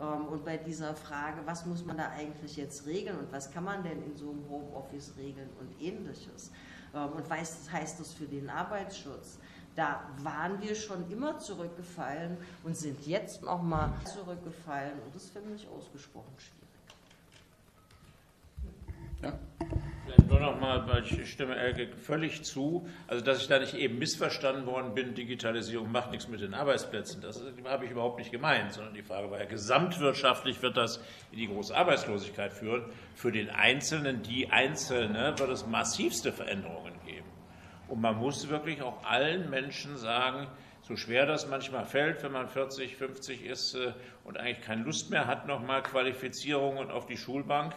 ähm, 0.00 0.26
und 0.26 0.44
bei 0.44 0.56
dieser 0.56 0.94
Frage, 0.94 1.40
was 1.44 1.64
muss 1.66 1.84
man 1.84 1.96
da 1.96 2.10
eigentlich 2.10 2.56
jetzt 2.56 2.86
regeln 2.86 3.18
und 3.18 3.32
was 3.32 3.50
kann 3.52 3.64
man 3.64 3.82
denn 3.82 4.02
in 4.02 4.16
so 4.16 4.30
einem 4.30 4.48
Homeoffice 4.48 5.14
regeln 5.16 5.48
und 5.60 5.80
ähnliches 5.80 6.50
ähm, 6.94 7.10
und 7.12 7.28
was 7.30 7.70
heißt 7.70 8.00
das 8.00 8.12
für 8.12 8.26
den 8.26 8.50
Arbeitsschutz, 8.50 9.38
da 9.76 10.02
waren 10.18 10.60
wir 10.60 10.74
schon 10.74 11.10
immer 11.10 11.38
zurückgefallen 11.38 12.36
und 12.62 12.76
sind 12.76 13.06
jetzt 13.06 13.42
nochmal 13.42 13.92
zurückgefallen 14.04 15.00
und 15.04 15.14
das 15.14 15.28
finde 15.28 15.54
ich 15.54 15.66
ausgesprochen 15.68 16.32
schwierig. 16.38 16.64
Ja. 19.22 19.38
Vielleicht 20.04 20.28
nur 20.28 20.40
noch 20.40 20.60
mal, 20.60 20.86
weil 20.86 21.02
ich 21.04 21.30
stimme 21.30 21.56
Elke 21.56 21.88
völlig 21.96 22.42
zu, 22.44 22.86
also 23.06 23.24
dass 23.24 23.40
ich 23.40 23.48
da 23.48 23.58
nicht 23.58 23.74
eben 23.74 23.98
missverstanden 23.98 24.66
worden 24.66 24.94
bin, 24.94 25.14
Digitalisierung 25.14 25.90
macht 25.90 26.10
nichts 26.10 26.28
mit 26.28 26.42
den 26.42 26.52
Arbeitsplätzen. 26.52 27.22
Das 27.22 27.42
habe 27.64 27.84
ich 27.86 27.90
überhaupt 27.90 28.18
nicht 28.18 28.30
gemeint, 28.30 28.74
sondern 28.74 28.92
die 28.92 29.02
Frage 29.02 29.30
war 29.30 29.38
ja, 29.38 29.46
gesamtwirtschaftlich 29.46 30.60
wird 30.60 30.76
das 30.76 31.00
in 31.32 31.38
die 31.38 31.46
große 31.46 31.74
Arbeitslosigkeit 31.74 32.52
führen. 32.52 32.84
Für 33.14 33.32
den 33.32 33.48
Einzelnen, 33.48 34.22
die 34.22 34.50
Einzelne, 34.50 35.34
wird 35.38 35.50
es 35.50 35.66
massivste 35.66 36.32
Veränderungen 36.32 36.92
geben. 37.06 37.28
Und 37.88 38.02
man 38.02 38.16
muss 38.16 38.48
wirklich 38.50 38.82
auch 38.82 39.04
allen 39.04 39.48
Menschen 39.48 39.96
sagen, 39.96 40.48
so 40.82 40.96
schwer 40.96 41.24
das 41.24 41.48
manchmal 41.48 41.86
fällt, 41.86 42.22
wenn 42.22 42.32
man 42.32 42.46
40, 42.46 42.96
50 42.96 43.46
ist 43.46 43.74
äh, 43.74 43.92
und 44.22 44.36
eigentlich 44.36 44.60
keine 44.60 44.82
Lust 44.82 45.10
mehr 45.10 45.26
hat, 45.26 45.46
nochmal 45.46 45.82
Qualifizierung 45.82 46.76
und 46.76 46.90
auf 46.90 47.06
die 47.06 47.16
Schulbank, 47.16 47.74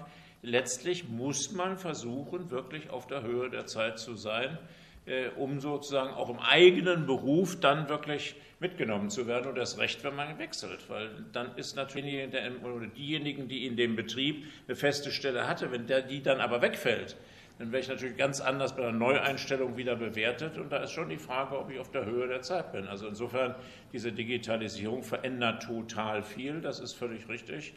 letztlich 0.48 1.08
muss 1.08 1.52
man 1.52 1.78
versuchen, 1.78 2.50
wirklich 2.50 2.90
auf 2.90 3.06
der 3.08 3.22
Höhe 3.22 3.50
der 3.50 3.66
Zeit 3.66 4.00
zu 4.00 4.16
sein, 4.16 4.58
äh, 5.06 5.28
um 5.36 5.60
sozusagen 5.60 6.14
auch 6.14 6.30
im 6.30 6.40
eigenen 6.40 7.06
Beruf 7.06 7.60
dann 7.60 7.90
wirklich 7.90 8.36
mitgenommen 8.60 9.10
zu 9.10 9.28
werden 9.28 9.48
und 9.48 9.58
das 9.58 9.78
Recht, 9.78 10.04
wenn 10.04 10.16
man 10.16 10.40
wechselt, 10.40 10.90
weil 10.90 11.10
dann 11.32 11.56
ist 11.58 11.76
natürlich 11.76 12.32
der, 12.32 12.50
diejenigen, 12.96 13.48
die 13.48 13.68
in 13.68 13.76
dem 13.76 13.96
Betrieb 13.96 14.46
eine 14.68 14.76
feste 14.76 15.12
Stelle 15.12 15.48
hatte, 15.48 15.72
wenn 15.72 15.86
der, 15.86 16.02
die 16.02 16.24
dann 16.24 16.40
aber 16.40 16.62
wegfällt, 16.62 17.18
dann 17.60 17.72
wäre 17.72 17.82
ich 17.82 17.88
natürlich 17.88 18.18
ganz 18.18 18.40
anders 18.40 18.76
bei 18.76 18.84
der 18.84 18.92
Neueinstellung 18.92 19.78
wieder 19.78 19.96
bewertet. 19.96 20.58
Und 20.58 20.72
da 20.72 20.78
ist 20.78 20.92
schon 20.92 21.10
die 21.10 21.18
Frage, 21.18 21.58
ob 21.58 21.72
ich 21.72 21.80
auf 21.80 21.90
der 21.90 22.06
Höhe 22.06 22.28
der 22.28 22.42
Zeit 22.42 22.72
bin. 22.72 22.88
Also 22.88 23.08
insofern, 23.08 23.56
diese 23.92 24.12
Digitalisierung 24.12 25.02
verändert 25.02 25.64
total 25.64 26.22
viel, 26.22 26.62
das 26.62 26.80
ist 26.80 26.94
völlig 26.94 27.28
richtig. 27.28 27.74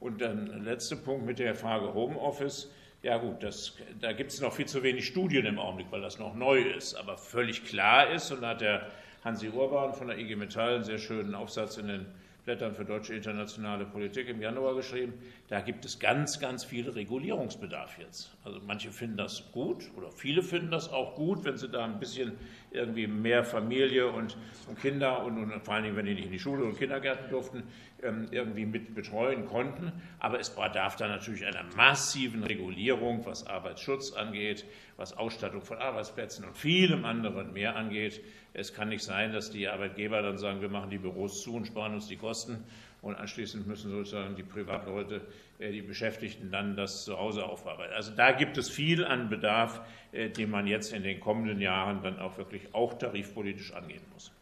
Und 0.00 0.20
dann 0.20 0.64
letzter 0.64 0.96
Punkt 0.96 1.26
mit 1.26 1.38
der 1.38 1.54
Frage 1.54 1.92
Homeoffice. 1.92 2.70
Ja 3.02 3.18
gut, 3.18 3.42
das, 3.42 3.76
da 4.00 4.12
gibt 4.12 4.32
es 4.32 4.40
noch 4.40 4.52
viel 4.52 4.66
zu 4.66 4.82
wenig 4.82 5.06
Studien 5.06 5.46
im 5.46 5.58
Augenblick, 5.58 5.88
weil 5.90 6.00
das 6.00 6.18
noch 6.18 6.34
neu 6.34 6.60
ist. 6.60 6.94
Aber 6.94 7.16
völlig 7.16 7.64
klar 7.64 8.10
ist, 8.10 8.30
und 8.30 8.42
da 8.42 8.50
hat 8.50 8.60
der 8.60 8.88
Hansi 9.24 9.48
Urban 9.48 9.94
von 9.94 10.08
der 10.08 10.18
IG 10.18 10.36
Metall 10.36 10.76
einen 10.76 10.84
sehr 10.84 10.98
schönen 10.98 11.34
Aufsatz 11.34 11.76
in 11.78 11.88
den 11.88 12.06
Blättern 12.48 12.74
für 12.74 12.86
deutsche 12.86 13.12
internationale 13.12 13.84
Politik 13.84 14.26
im 14.28 14.40
Januar 14.40 14.74
geschrieben, 14.74 15.12
da 15.48 15.60
gibt 15.60 15.84
es 15.84 15.98
ganz, 15.98 16.40
ganz 16.40 16.64
viel 16.64 16.88
Regulierungsbedarf 16.88 17.98
jetzt. 17.98 18.34
Also 18.42 18.58
manche 18.66 18.90
finden 18.90 19.18
das 19.18 19.52
gut 19.52 19.90
oder 19.98 20.10
viele 20.10 20.42
finden 20.42 20.70
das 20.70 20.90
auch 20.90 21.14
gut, 21.14 21.44
wenn 21.44 21.58
sie 21.58 21.68
da 21.68 21.84
ein 21.84 21.98
bisschen 21.98 22.38
irgendwie 22.70 23.06
mehr 23.06 23.44
Familie 23.44 24.08
und, 24.08 24.36
Kinder 24.80 25.24
und, 25.24 25.38
und, 25.38 25.64
vor 25.64 25.74
allen 25.74 25.84
Dingen, 25.84 25.96
wenn 25.96 26.06
die 26.06 26.14
nicht 26.14 26.26
in 26.26 26.32
die 26.32 26.38
Schule 26.38 26.64
und 26.64 26.78
Kindergärten 26.78 27.30
durften, 27.30 27.62
ähm, 28.02 28.26
irgendwie 28.30 28.66
mit 28.66 28.94
betreuen 28.94 29.46
konnten. 29.46 29.92
Aber 30.18 30.38
es 30.38 30.50
bedarf 30.50 30.96
da 30.96 31.08
natürlich 31.08 31.44
einer 31.46 31.64
massiven 31.76 32.44
Regulierung, 32.44 33.24
was 33.24 33.46
Arbeitsschutz 33.46 34.12
angeht, 34.12 34.64
was 34.96 35.16
Ausstattung 35.16 35.62
von 35.62 35.78
Arbeitsplätzen 35.78 36.44
und 36.44 36.56
vielem 36.56 37.04
anderen 37.04 37.52
mehr 37.52 37.76
angeht. 37.76 38.20
Es 38.52 38.74
kann 38.74 38.88
nicht 38.88 39.02
sein, 39.02 39.32
dass 39.32 39.50
die 39.50 39.68
Arbeitgeber 39.68 40.22
dann 40.22 40.38
sagen, 40.38 40.60
wir 40.60 40.68
machen 40.68 40.90
die 40.90 40.98
Büros 40.98 41.42
zu 41.42 41.54
und 41.54 41.66
sparen 41.66 41.94
uns 41.94 42.08
die 42.08 42.16
Kosten 42.16 42.64
und 43.02 43.14
anschließend 43.14 43.66
müssen 43.66 43.90
sozusagen 43.90 44.34
die 44.36 44.42
Privatleute, 44.42 45.20
äh, 45.58 45.70
die 45.72 45.82
Beschäftigten 45.82 46.50
dann 46.50 46.76
das 46.76 47.04
zu 47.04 47.18
Hause 47.18 47.44
aufarbeiten. 47.44 47.94
Also 47.94 48.12
da 48.14 48.32
gibt 48.32 48.58
es 48.58 48.68
viel 48.68 49.04
an 49.04 49.28
Bedarf, 49.28 49.80
äh, 50.12 50.28
den 50.28 50.50
man 50.50 50.66
jetzt 50.66 50.92
in 50.92 51.02
den 51.02 51.20
kommenden 51.20 51.60
Jahren 51.60 52.02
dann 52.02 52.18
auch 52.18 52.36
wirklich 52.38 52.74
auch 52.74 52.94
tarifpolitisch 52.94 53.72
angehen 53.72 54.02
muss. 54.12 54.32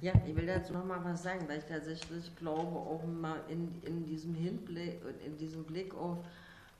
Ja, 0.00 0.12
ich 0.24 0.36
will 0.36 0.46
dazu 0.46 0.72
noch 0.74 0.84
mal 0.84 1.00
was 1.02 1.24
sagen, 1.24 1.48
weil 1.48 1.58
ich 1.58 1.64
tatsächlich 1.64 2.30
glaube, 2.36 2.76
auch 2.76 3.02
mal 3.04 3.40
in, 3.48 3.68
in 3.84 4.06
diesem 4.06 4.32
Hinblick, 4.32 5.00
in 5.26 5.36
diesem 5.38 5.64
Blick 5.64 5.92
auf 5.92 6.18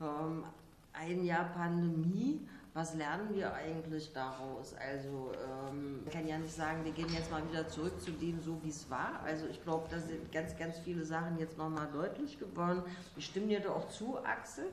ähm, 0.00 0.44
ein 0.92 1.24
Jahr 1.24 1.46
Pandemie, 1.46 2.40
was 2.78 2.94
lernen 2.94 3.34
wir 3.34 3.52
eigentlich 3.52 4.12
daraus? 4.12 4.72
Also 4.74 5.32
ähm, 5.68 6.04
man 6.04 6.12
kann 6.12 6.28
ja 6.28 6.38
nicht 6.38 6.54
sagen, 6.54 6.84
wir 6.84 6.92
gehen 6.92 7.12
jetzt 7.12 7.28
mal 7.28 7.42
wieder 7.50 7.66
zurück 7.66 8.00
zu 8.00 8.12
dem, 8.12 8.40
so 8.40 8.56
wie 8.62 8.68
es 8.68 8.88
war. 8.88 9.20
Also 9.24 9.46
ich 9.48 9.60
glaube, 9.64 9.88
da 9.90 9.98
sind 9.98 10.30
ganz, 10.30 10.56
ganz 10.56 10.78
viele 10.78 11.04
Sachen 11.04 11.38
jetzt 11.40 11.58
nochmal 11.58 11.88
deutlich 11.92 12.38
geworden. 12.38 12.84
Ich 13.16 13.26
stimme 13.26 13.48
dir 13.48 13.58
da 13.58 13.70
auch 13.70 13.88
zu, 13.88 14.18
Axel. 14.24 14.66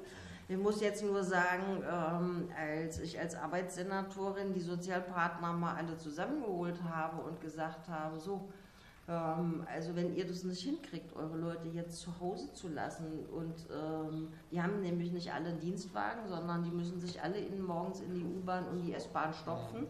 Ich 0.48 0.58
muss 0.58 0.82
jetzt 0.82 1.04
nur 1.04 1.24
sagen, 1.24 1.84
ähm, 1.92 2.50
als 2.56 3.00
ich 3.00 3.20
als 3.20 3.34
Arbeitssenatorin 3.34 4.54
die 4.54 4.62
Sozialpartner 4.62 5.54
mal 5.54 5.76
alle 5.76 5.98
zusammengeholt 5.98 6.78
habe 6.88 7.24
und 7.24 7.42
gesagt 7.42 7.90
habe, 7.90 8.20
so, 8.20 8.48
ähm, 9.08 9.66
also 9.72 9.96
wenn 9.96 10.16
ihr 10.16 10.26
das 10.28 10.44
nicht 10.44 10.62
hinkriegt, 10.62 11.16
eure 11.16 11.38
Leute 11.38 11.68
jetzt 11.70 12.00
zu 12.00 12.20
Hause 12.20 12.52
zu 12.54 12.70
lassen 12.70 13.26
und 13.32 13.54
ähm, 13.72 14.30
die 14.52 14.62
haben 14.62 14.82
nämlich 14.82 15.12
nicht 15.12 15.32
alle 15.32 15.50
einen 15.50 15.60
Dienstwagen, 15.60 16.28
sondern 16.28 16.64
die 16.64 16.72
müssen 16.72 17.00
sich 17.00 17.22
alle 17.22 17.38
in, 17.38 17.62
morgens 17.62 18.00
in 18.02 18.16
die 18.16 18.24
U-Bahn 18.24 18.68
und 18.68 18.82
die 18.82 18.94
S-Bahn 18.94 19.34
stopfen 19.34 19.88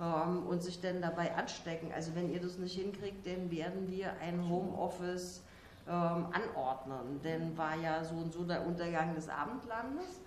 ähm, 0.00 0.46
und 0.46 0.62
sich 0.62 0.80
dann 0.80 1.02
dabei 1.02 1.34
anstecken. 1.34 1.90
Also 1.92 2.14
wenn 2.14 2.32
ihr 2.32 2.40
das 2.40 2.58
nicht 2.58 2.78
hinkriegt, 2.78 3.26
dann 3.26 3.50
werden 3.50 3.90
wir 3.90 4.12
ein 4.20 4.48
Homeoffice 4.48 5.42
ähm, 5.88 6.26
anordnen. 6.32 7.20
Denn 7.22 7.56
war 7.58 7.76
ja 7.76 8.04
so 8.04 8.14
und 8.14 8.32
so 8.32 8.44
der 8.44 8.64
Untergang 8.66 9.14
des 9.14 9.28
Abendlandes. 9.28 10.20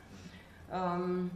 Ähm, 0.71 1.31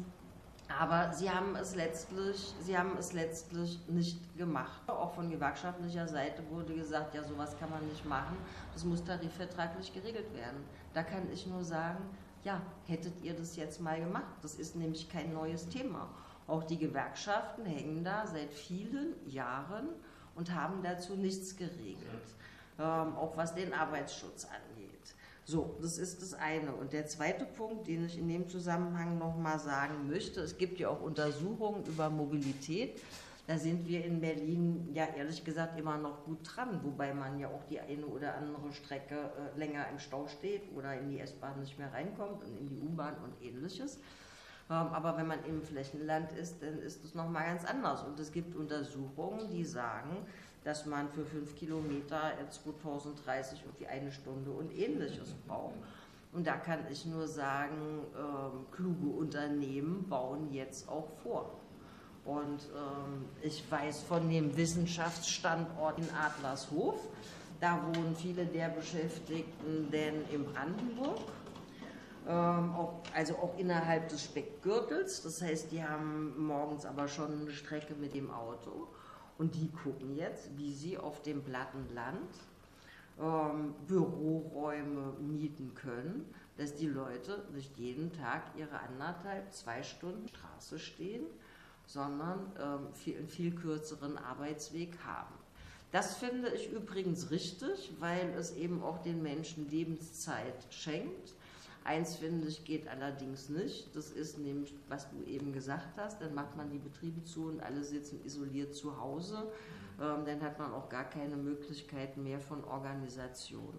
aber 0.79 1.13
sie 1.13 1.29
haben 1.29 1.55
es 1.55 1.75
letztlich, 1.75 2.53
sie 2.59 2.77
haben 2.77 2.97
es 2.97 3.13
letztlich 3.13 3.79
nicht 3.87 4.37
gemacht. 4.37 4.81
Auch 4.87 5.13
von 5.13 5.29
gewerkschaftlicher 5.29 6.07
Seite 6.07 6.43
wurde 6.49 6.73
gesagt, 6.73 7.15
ja, 7.15 7.23
sowas 7.23 7.57
kann 7.59 7.69
man 7.69 7.87
nicht 7.87 8.05
machen. 8.05 8.37
Das 8.73 8.83
muss 8.83 9.03
tarifvertraglich 9.03 9.93
geregelt 9.93 10.33
werden. 10.35 10.63
Da 10.93 11.03
kann 11.03 11.31
ich 11.31 11.47
nur 11.47 11.63
sagen, 11.63 12.03
ja, 12.43 12.61
hättet 12.87 13.21
ihr 13.23 13.33
das 13.33 13.55
jetzt 13.55 13.81
mal 13.81 13.99
gemacht. 13.99 14.35
Das 14.41 14.55
ist 14.55 14.75
nämlich 14.75 15.09
kein 15.09 15.33
neues 15.33 15.67
Thema. 15.69 16.09
Auch 16.47 16.63
die 16.63 16.77
Gewerkschaften 16.77 17.65
hängen 17.65 18.03
da 18.03 18.25
seit 18.27 18.53
vielen 18.53 19.13
Jahren 19.29 19.89
und 20.35 20.53
haben 20.53 20.81
dazu 20.83 21.15
nichts 21.15 21.55
geregelt, 21.55 22.35
ähm, 22.79 23.15
auch 23.15 23.37
was 23.37 23.53
den 23.53 23.73
Arbeitsschutz 23.73 24.45
angeht. 24.45 24.70
So, 25.45 25.75
das 25.81 25.97
ist 25.97 26.21
das 26.21 26.33
eine. 26.33 26.73
Und 26.73 26.93
der 26.93 27.07
zweite 27.07 27.45
Punkt, 27.45 27.87
den 27.87 28.05
ich 28.05 28.17
in 28.17 28.27
dem 28.27 28.47
Zusammenhang 28.47 29.17
nochmal 29.17 29.59
sagen 29.59 30.07
möchte, 30.07 30.41
es 30.41 30.57
gibt 30.57 30.79
ja 30.79 30.89
auch 30.89 31.01
Untersuchungen 31.01 31.83
über 31.85 32.09
Mobilität. 32.09 33.01
Da 33.47 33.57
sind 33.57 33.87
wir 33.87 34.05
in 34.05 34.21
Berlin 34.21 34.89
ja 34.93 35.07
ehrlich 35.17 35.43
gesagt 35.43 35.77
immer 35.79 35.97
noch 35.97 36.23
gut 36.25 36.39
dran, 36.43 36.79
wobei 36.83 37.13
man 37.13 37.39
ja 37.39 37.47
auch 37.47 37.63
die 37.69 37.79
eine 37.79 38.05
oder 38.05 38.35
andere 38.35 38.71
Strecke 38.71 39.15
äh, 39.15 39.57
länger 39.57 39.89
im 39.89 39.99
Stau 39.99 40.27
steht 40.27 40.61
oder 40.75 40.97
in 40.97 41.09
die 41.09 41.19
S-Bahn 41.19 41.59
nicht 41.59 41.77
mehr 41.77 41.91
reinkommt 41.91 42.43
und 42.43 42.57
in 42.57 42.69
die 42.69 42.79
U-Bahn 42.79 43.15
und 43.17 43.45
ähnliches. 43.45 43.95
Ähm, 44.69 44.87
aber 44.93 45.17
wenn 45.17 45.27
man 45.27 45.43
im 45.45 45.63
Flächenland 45.63 46.31
ist, 46.33 46.61
dann 46.61 46.79
ist 46.79 47.03
es 47.03 47.15
nochmal 47.15 47.45
ganz 47.45 47.65
anders. 47.65 48.03
Und 48.03 48.19
es 48.19 48.31
gibt 48.31 48.55
Untersuchungen, 48.55 49.49
die 49.49 49.65
sagen, 49.65 50.25
dass 50.63 50.85
man 50.85 51.09
für 51.09 51.25
fünf 51.25 51.55
Kilometer 51.55 52.33
2030 52.49 53.61
irgendwie 53.63 53.87
eine 53.87 54.11
Stunde 54.11 54.51
und 54.51 54.71
ähnliches 54.77 55.33
braucht. 55.47 55.75
Und 56.33 56.47
da 56.47 56.55
kann 56.55 56.79
ich 56.89 57.05
nur 57.05 57.27
sagen, 57.27 58.05
ähm, 58.17 58.65
kluge 58.71 59.07
Unternehmen 59.17 60.07
bauen 60.07 60.53
jetzt 60.53 60.87
auch 60.87 61.09
vor. 61.23 61.59
Und 62.23 62.61
ähm, 62.75 63.25
ich 63.41 63.69
weiß 63.69 64.03
von 64.03 64.29
dem 64.29 64.55
Wissenschaftsstandort 64.55 65.97
in 65.97 66.07
Adlershof, 66.13 66.99
da 67.59 67.79
wohnen 67.83 68.15
viele 68.15 68.45
der 68.45 68.69
Beschäftigten 68.69 69.89
denn 69.91 70.23
in 70.31 70.45
Brandenburg, 70.45 71.19
ähm, 72.27 72.75
auch, 72.75 73.01
also 73.13 73.35
auch 73.35 73.57
innerhalb 73.57 74.07
des 74.09 74.23
Speckgürtels. 74.23 75.23
Das 75.23 75.41
heißt, 75.41 75.71
die 75.71 75.83
haben 75.83 76.45
morgens 76.45 76.85
aber 76.85 77.07
schon 77.07 77.41
eine 77.41 77.51
Strecke 77.51 77.95
mit 77.95 78.13
dem 78.13 78.31
Auto. 78.31 78.87
Und 79.41 79.55
die 79.55 79.71
gucken 79.71 80.15
jetzt, 80.15 80.55
wie 80.55 80.71
sie 80.71 80.99
auf 80.99 81.23
dem 81.23 81.41
platten 81.41 81.91
Land 81.95 82.29
ähm, 83.19 83.73
Büroräume 83.87 85.13
mieten 85.19 85.73
können, 85.73 86.31
dass 86.57 86.75
die 86.75 86.85
Leute 86.85 87.43
nicht 87.51 87.75
jeden 87.75 88.13
Tag 88.13 88.43
ihre 88.55 88.79
anderthalb, 88.79 89.51
zwei 89.51 89.81
Stunden 89.81 90.27
Straße 90.27 90.77
stehen, 90.77 91.25
sondern 91.87 92.51
ähm, 92.59 92.93
viel, 92.93 93.17
einen 93.17 93.29
viel 93.29 93.55
kürzeren 93.55 94.15
Arbeitsweg 94.15 94.99
haben. 95.03 95.33
Das 95.91 96.17
finde 96.17 96.49
ich 96.49 96.71
übrigens 96.71 97.31
richtig, 97.31 97.93
weil 97.97 98.29
es 98.37 98.55
eben 98.55 98.83
auch 98.83 99.01
den 99.01 99.23
Menschen 99.23 99.67
Lebenszeit 99.71 100.67
schenkt 100.69 101.33
Eins 101.83 102.15
finde 102.15 102.47
ich 102.47 102.63
geht 102.63 102.87
allerdings 102.87 103.49
nicht. 103.49 103.95
Das 103.95 104.11
ist 104.11 104.37
nämlich, 104.37 104.73
was 104.87 105.09
du 105.09 105.23
eben 105.23 105.51
gesagt 105.51 105.97
hast, 105.97 106.21
dann 106.21 106.35
macht 106.35 106.55
man 106.55 106.69
die 106.69 106.77
Betriebe 106.77 107.23
zu 107.23 107.45
und 107.45 107.61
alle 107.61 107.83
sitzen 107.83 108.23
isoliert 108.25 108.75
zu 108.75 108.99
Hause. 108.99 109.51
Ähm, 109.99 110.25
dann 110.25 110.41
hat 110.41 110.59
man 110.59 110.73
auch 110.73 110.89
gar 110.89 111.05
keine 111.05 111.35
Möglichkeiten 111.35 112.23
mehr 112.23 112.39
von 112.39 112.63
Organisation. 112.63 113.73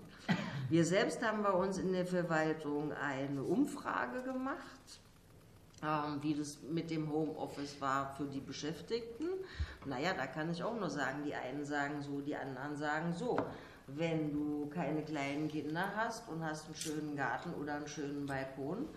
Wir 0.68 0.84
selbst 0.84 1.22
haben 1.22 1.42
bei 1.42 1.52
uns 1.52 1.78
in 1.78 1.92
der 1.92 2.06
Verwaltung 2.06 2.92
eine 2.92 3.42
Umfrage 3.42 4.22
gemacht 4.22 5.00
ähm, 5.82 6.22
wie 6.22 6.34
das 6.34 6.58
mit 6.62 6.90
dem 6.90 7.10
Homeoffice 7.10 7.80
war 7.80 8.14
für 8.16 8.24
die 8.24 8.40
Beschäftigten. 8.40 9.26
Naja, 9.84 10.12
da 10.16 10.26
kann 10.26 10.50
ich 10.50 10.62
auch 10.62 10.78
nur 10.78 10.90
sagen, 10.90 11.24
die 11.24 11.34
einen 11.34 11.64
sagen 11.64 12.00
so, 12.02 12.20
die 12.20 12.36
anderen 12.36 12.76
sagen 12.76 13.12
so 13.12 13.36
wenn 13.96 14.32
du 14.32 14.68
keine 14.68 15.02
kleinen 15.02 15.48
Kinder 15.48 15.92
hast 15.96 16.28
und 16.28 16.44
hast 16.44 16.66
einen 16.66 16.74
schönen 16.74 17.16
Garten 17.16 17.54
oder 17.54 17.74
einen 17.76 17.88
schönen 17.88 18.26
Balkon, 18.26 18.88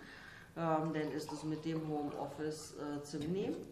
ähm, 0.56 0.92
dann 0.92 1.12
ist 1.12 1.30
es 1.32 1.44
mit 1.44 1.64
dem 1.64 1.88
Homeoffice 1.88 2.74
äh, 2.78 3.02
zu 3.02 3.18
nehmen. 3.18 3.56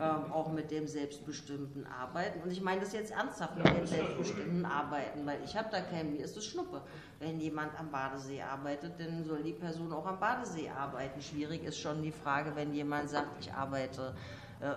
Ähm, 0.00 0.32
auch 0.32 0.50
mit 0.50 0.70
dem 0.70 0.86
selbstbestimmten 0.86 1.86
Arbeiten. 1.86 2.40
Und 2.40 2.50
ich 2.50 2.62
meine 2.62 2.80
das 2.80 2.94
jetzt 2.94 3.10
ernsthaft 3.10 3.58
mit 3.58 3.66
dem 3.66 3.86
selbstbestimmten 3.86 4.64
Arbeiten, 4.64 5.26
weil 5.26 5.40
ich 5.44 5.54
habe 5.56 5.68
da 5.70 5.80
keinen, 5.82 6.14
mir 6.14 6.24
ist 6.24 6.36
es 6.38 6.46
Schnuppe. 6.46 6.80
Wenn 7.18 7.38
jemand 7.38 7.78
am 7.78 7.90
Badesee 7.90 8.40
arbeitet, 8.40 8.92
dann 8.98 9.24
soll 9.24 9.42
die 9.42 9.52
Person 9.52 9.92
auch 9.92 10.06
am 10.06 10.18
Badesee 10.18 10.70
arbeiten. 10.70 11.20
Schwierig 11.20 11.64
ist 11.64 11.78
schon 11.78 12.00
die 12.00 12.12
Frage, 12.12 12.52
wenn 12.54 12.72
jemand 12.72 13.10
sagt, 13.10 13.28
ich 13.40 13.52
arbeite 13.52 14.14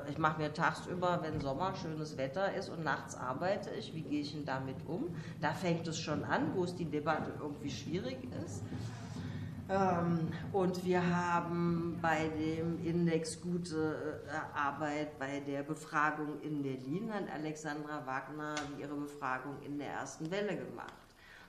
ich 0.09 0.17
mache 0.17 0.41
mir 0.41 0.53
tagsüber, 0.53 1.19
wenn 1.23 1.39
Sommer, 1.39 1.73
schönes 1.75 2.17
Wetter 2.17 2.53
ist 2.53 2.69
und 2.69 2.83
nachts 2.83 3.15
arbeite 3.15 3.71
ich, 3.71 3.93
wie 3.95 4.01
gehe 4.01 4.21
ich 4.21 4.31
denn 4.33 4.45
damit 4.45 4.77
um? 4.85 5.15
Da 5.39 5.53
fängt 5.53 5.87
es 5.87 5.97
schon 5.97 6.23
an, 6.23 6.55
wo 6.55 6.63
es 6.63 6.75
die 6.75 6.85
Debatte 6.85 7.31
irgendwie 7.39 7.69
schwierig 7.69 8.17
ist. 8.45 8.63
Ähm, 9.69 10.27
und 10.51 10.83
wir 10.83 11.01
haben 11.15 11.97
bei 12.01 12.27
dem 12.27 12.83
Index 12.85 13.41
Gute 13.41 14.21
äh, 14.27 14.57
Arbeit, 14.57 15.17
bei 15.17 15.39
der 15.39 15.63
Befragung 15.63 16.41
in 16.41 16.61
Berlin, 16.61 17.11
hat 17.13 17.31
Alexandra 17.33 18.05
Wagner 18.05 18.55
ihre 18.79 18.95
Befragung 18.95 19.61
in 19.65 19.77
der 19.77 19.93
ersten 19.93 20.29
Welle 20.29 20.57
gemacht. 20.57 21.00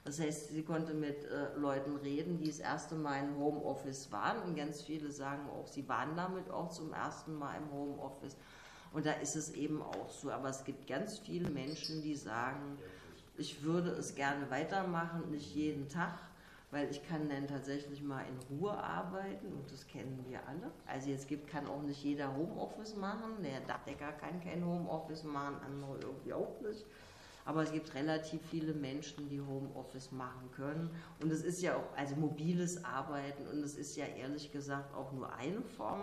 Das 0.04 0.18
heißt, 0.18 0.48
sie 0.48 0.64
konnte 0.64 0.94
mit 0.94 1.24
äh, 1.24 1.54
Leuten 1.56 1.96
reden, 1.96 2.38
die 2.38 2.48
das 2.48 2.58
erste 2.58 2.96
Mal 2.96 3.22
im 3.22 3.38
Homeoffice 3.38 4.10
waren. 4.10 4.42
Und 4.42 4.56
ganz 4.56 4.82
viele 4.82 5.12
sagen 5.12 5.48
auch, 5.50 5.66
sie 5.68 5.88
waren 5.88 6.16
damit 6.16 6.50
auch 6.50 6.70
zum 6.70 6.92
ersten 6.92 7.34
Mal 7.34 7.56
im 7.56 7.70
Homeoffice. 7.72 8.36
Und 8.92 9.06
da 9.06 9.12
ist 9.12 9.36
es 9.36 9.52
eben 9.52 9.80
auch 9.80 10.10
so. 10.10 10.30
Aber 10.30 10.48
es 10.48 10.64
gibt 10.64 10.88
ganz 10.88 11.18
viele 11.18 11.50
Menschen, 11.50 12.02
die 12.02 12.16
sagen, 12.16 12.78
ich 13.36 13.62
würde 13.62 13.90
es 13.90 14.14
gerne 14.14 14.50
weitermachen, 14.50 15.30
nicht 15.30 15.54
jeden 15.54 15.88
Tag, 15.88 16.18
weil 16.70 16.90
ich 16.90 17.06
kann 17.06 17.28
dann 17.28 17.46
tatsächlich 17.46 18.02
mal 18.02 18.24
in 18.24 18.58
Ruhe 18.58 18.72
arbeiten 18.72 19.46
und 19.46 19.70
das 19.70 19.86
kennen 19.86 20.24
wir 20.28 20.40
alle. 20.46 20.70
Also 20.86 21.10
jetzt 21.10 21.28
gibt, 21.28 21.48
kann 21.48 21.66
auch 21.66 21.82
nicht 21.82 22.02
jeder 22.02 22.34
Homeoffice 22.34 22.96
machen. 22.96 23.42
Der 23.42 23.60
Dachdecker 23.60 24.12
kann 24.12 24.40
kein 24.42 24.64
Homeoffice 24.64 25.24
machen, 25.24 25.56
andere 25.64 25.98
irgendwie 26.00 26.32
auch 26.32 26.60
nicht 26.60 26.84
aber 27.44 27.62
es 27.62 27.72
gibt 27.72 27.94
relativ 27.94 28.40
viele 28.50 28.72
Menschen, 28.72 29.28
die 29.28 29.40
Homeoffice 29.40 30.12
machen 30.12 30.50
können. 30.54 30.90
Und 31.20 31.32
es 31.32 31.42
ist 31.42 31.60
ja 31.60 31.76
auch, 31.76 31.96
also 31.96 32.14
mobiles 32.16 32.84
Arbeiten 32.84 33.46
und 33.48 33.62
es 33.62 33.74
ist 33.74 33.96
ja 33.96 34.06
ehrlich 34.06 34.52
gesagt 34.52 34.94
auch 34.94 35.12
nur 35.12 35.32
eine 35.34 35.62
Form. 35.62 36.02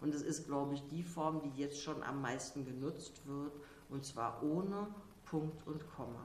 Und 0.00 0.14
es 0.14 0.22
ist, 0.22 0.46
glaube 0.46 0.74
ich, 0.74 0.86
die 0.88 1.02
Form, 1.02 1.40
die 1.42 1.60
jetzt 1.60 1.80
schon 1.82 2.02
am 2.02 2.20
meisten 2.20 2.64
genutzt 2.64 3.26
wird, 3.26 3.52
und 3.88 4.04
zwar 4.04 4.42
ohne 4.42 4.88
Punkt 5.24 5.66
und 5.66 5.88
Komma. 5.90 6.22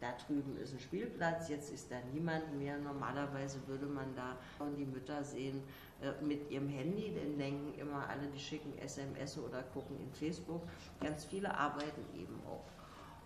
Da 0.00 0.12
drüben 0.26 0.58
ist 0.58 0.74
ein 0.74 0.80
Spielplatz, 0.80 1.48
jetzt 1.48 1.72
ist 1.72 1.90
da 1.90 1.96
niemand 2.12 2.58
mehr. 2.58 2.76
Normalerweise 2.78 3.58
würde 3.66 3.86
man 3.86 4.14
da 4.14 4.36
schon 4.58 4.76
die 4.76 4.84
Mütter 4.84 5.24
sehen 5.24 5.62
äh, 6.02 6.12
mit 6.22 6.50
ihrem 6.50 6.68
Handy, 6.68 7.12
denn 7.12 7.38
denken 7.38 7.78
immer 7.78 8.06
alle, 8.06 8.26
die 8.26 8.38
schicken 8.38 8.76
SMS 8.78 9.38
oder 9.38 9.62
gucken 9.62 9.98
in 9.98 10.12
Facebook. 10.12 10.62
Ganz 11.00 11.24
viele 11.24 11.56
arbeiten 11.56 12.02
eben 12.14 12.38
auch 12.46 12.64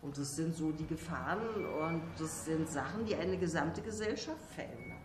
und 0.03 0.17
das 0.17 0.35
sind 0.35 0.55
so 0.55 0.73
die 0.73 0.87
Gefahren 0.87 1.65
und 1.65 2.03
das 2.19 2.45
sind 2.47 2.69
Sachen, 2.69 3.05
die 3.05 3.15
eine 3.15 3.37
gesamte 3.37 3.83
Gesellschaft 3.83 4.41
verändern. 4.55 4.99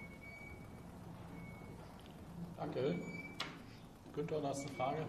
Danke. 2.58 3.00
Günther, 4.14 4.42
hast 4.42 4.64
du 4.64 4.68
eine 4.70 4.78
Frage? 4.78 5.06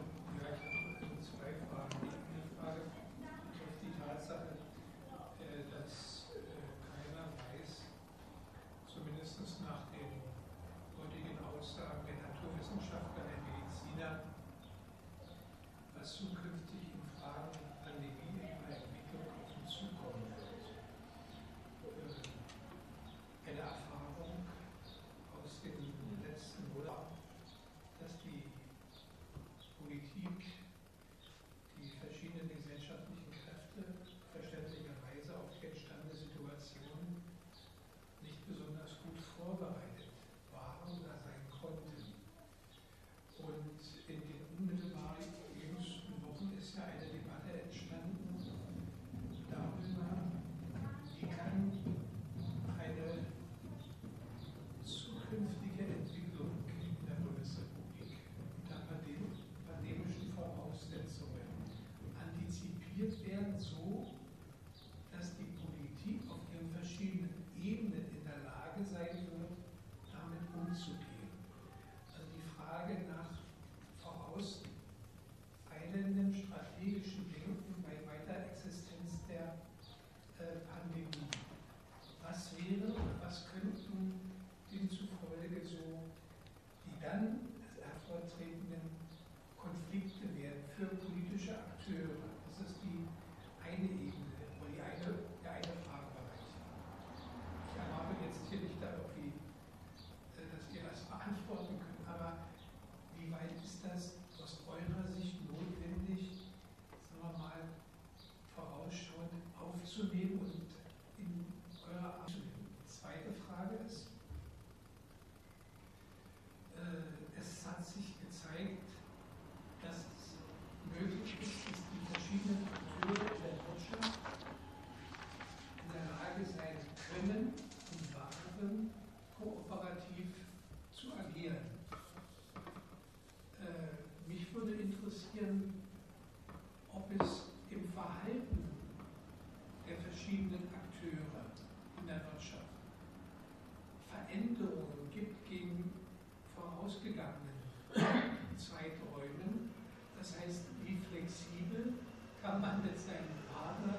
Mit 152.67 152.99
seinem 152.99 153.39
Partner 153.47 153.95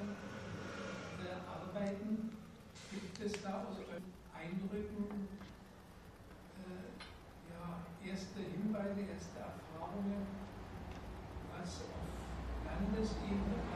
arbeiten? 1.48 2.28
Gibt 2.92 3.18
es 3.20 3.42
da 3.42 3.64
aus 3.64 3.78
euren 3.78 4.04
Eindrücken 4.36 5.08
äh, 6.68 6.92
ja, 7.48 7.80
erste 8.04 8.40
Hinweise, 8.40 9.00
erste 9.08 9.38
Erfahrungen, 9.40 10.26
was 11.50 11.80
auf 11.80 12.12
Landesebene 12.66 13.67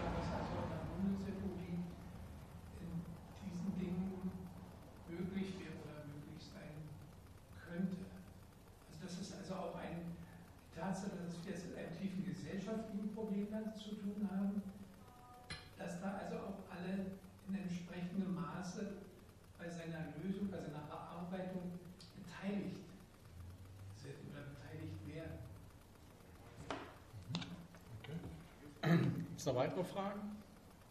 es 29.43 29.47
noch 29.47 29.59
weitere 29.59 29.83
Fragen? 29.83 30.39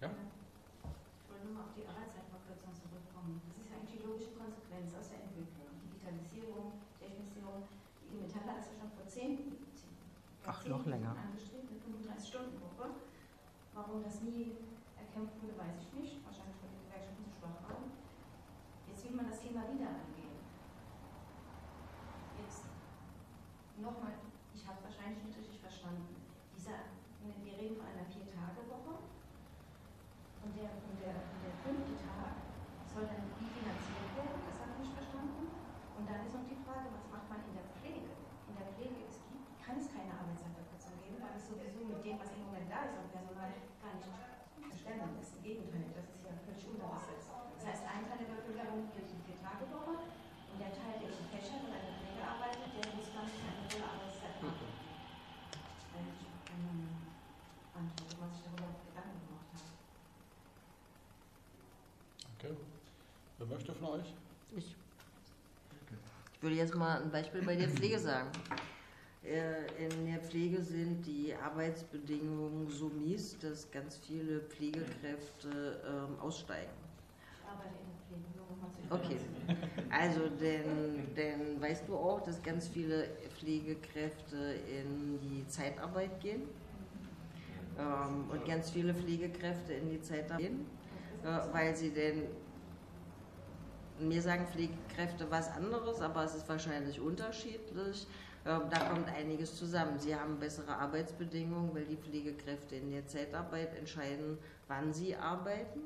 Ja? 0.03 0.11
Ich 0.11 1.27
wollte 1.31 1.47
nur 1.47 1.55
mal 1.55 1.71
auf 1.71 1.75
die 1.75 1.87
Arbeitszeitverkürzung 1.87 2.75
zurückkommen. 2.75 3.39
Das 3.47 3.63
ist 3.63 3.71
ja 3.71 3.79
eigentlich 3.79 3.95
die 3.95 4.03
logische 4.03 4.35
Konsequenz 4.35 4.91
aus 4.91 5.07
der 5.07 5.23
Entwicklung. 5.23 5.71
Digitalisierung, 5.87 6.83
Technisierung. 6.99 7.63
Die 8.11 8.19
Metalle 8.19 8.59
hat 8.59 8.67
ja 8.67 8.75
schon 8.75 8.91
vor 8.91 9.07
10, 9.07 9.55
10 9.71 9.87
Ach, 10.43 10.59
noch 10.67 10.83
länger. 10.83 11.15
angestrebt, 11.15 11.71
eine 11.71 11.79
35-Stunden-Woche. 11.79 12.99
Warum 13.71 14.03
das 14.03 14.19
nie 14.19 14.59
erkämpft 14.99 15.39
wurde, 15.39 15.55
weiß 15.55 15.79
ich 15.79 15.91
nicht. 15.95 16.19
Wahrscheinlich, 16.27 16.59
weil 16.59 16.75
die 16.75 16.83
Gewerkschaften 16.91 17.23
zu 17.23 17.31
schwach 17.31 17.55
waren. 17.71 17.87
Jetzt 18.91 19.07
will 19.07 19.15
man 19.15 19.31
das 19.31 19.39
Thema 19.39 19.63
wieder 19.71 19.95
angehen. 19.95 20.35
Jetzt 22.35 22.67
nochmal 23.79 24.11
möchte 63.61 63.73
von 63.73 63.99
euch? 63.99 64.13
Ich. 64.57 64.75
Ich 66.33 66.41
würde 66.41 66.55
jetzt 66.55 66.75
mal 66.75 67.01
ein 67.01 67.11
Beispiel 67.11 67.43
bei 67.43 67.55
der 67.55 67.69
Pflege 67.69 67.99
sagen. 67.99 68.29
Äh, 69.23 69.85
in 69.85 70.07
der 70.07 70.19
Pflege 70.19 70.61
sind 70.63 71.05
die 71.05 71.35
Arbeitsbedingungen 71.35 72.67
so 72.69 72.89
mies, 72.89 73.37
dass 73.37 73.69
ganz 73.69 73.97
viele 73.97 74.39
Pflegekräfte 74.41 75.79
ähm, 75.85 76.19
aussteigen. 76.19 76.71
Okay, 78.89 79.17
also 79.89 80.27
denn, 80.41 81.13
denn 81.15 81.61
weißt 81.61 81.87
du 81.87 81.95
auch, 81.95 82.21
dass 82.23 82.41
ganz 82.41 82.67
viele 82.67 83.07
Pflegekräfte 83.37 84.55
in 84.67 85.19
die 85.21 85.47
Zeitarbeit 85.47 86.19
gehen 86.19 86.41
ähm, 87.79 88.25
und 88.29 88.43
ganz 88.45 88.71
viele 88.71 88.93
Pflegekräfte 88.93 89.73
in 89.73 89.91
die 89.91 90.01
Zeitarbeit 90.01 90.39
gehen, 90.39 90.65
äh, 91.23 91.53
weil 91.53 91.75
sie 91.75 91.91
denn 91.91 92.23
mir 94.07 94.21
sagen 94.21 94.47
Pflegekräfte 94.47 95.29
was 95.29 95.49
anderes, 95.51 96.01
aber 96.01 96.23
es 96.23 96.35
ist 96.35 96.49
wahrscheinlich 96.49 96.99
unterschiedlich. 96.99 98.07
Ähm, 98.45 98.61
da 98.69 98.89
kommt 98.89 99.07
einiges 99.07 99.55
zusammen. 99.55 99.99
Sie 99.99 100.15
haben 100.15 100.39
bessere 100.39 100.75
Arbeitsbedingungen, 100.75 101.73
weil 101.75 101.85
die 101.85 101.97
Pflegekräfte 101.97 102.75
in 102.75 102.91
der 102.91 103.05
Zeitarbeit 103.07 103.75
entscheiden, 103.77 104.37
wann 104.67 104.91
sie 104.93 105.15
arbeiten. 105.15 105.81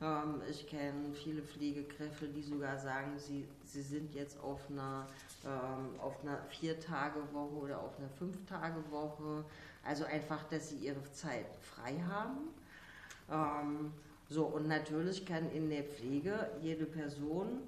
Ähm, 0.00 0.40
ich 0.50 0.66
kenne 0.66 1.12
viele 1.12 1.42
Pflegekräfte, 1.42 2.28
die 2.28 2.42
sogar 2.42 2.78
sagen, 2.78 3.18
sie, 3.18 3.46
sie 3.64 3.82
sind 3.82 4.14
jetzt 4.14 4.40
auf 4.40 4.60
einer, 4.70 5.06
ähm, 5.44 6.00
auf 6.00 6.22
einer 6.22 6.38
Vier-Tage-Woche 6.48 7.54
oder 7.54 7.80
auf 7.80 7.98
einer 7.98 8.08
Fünf-Tage-Woche. 8.08 9.44
Also 9.84 10.04
einfach, 10.04 10.44
dass 10.44 10.70
sie 10.70 10.76
ihre 10.76 11.02
Zeit 11.12 11.46
frei 11.60 12.02
haben. 12.08 12.38
So, 14.32 14.46
und 14.46 14.66
natürlich 14.66 15.26
kann 15.26 15.50
in 15.50 15.68
der 15.68 15.84
Pflege 15.84 16.48
jede 16.62 16.86
Person, 16.86 17.64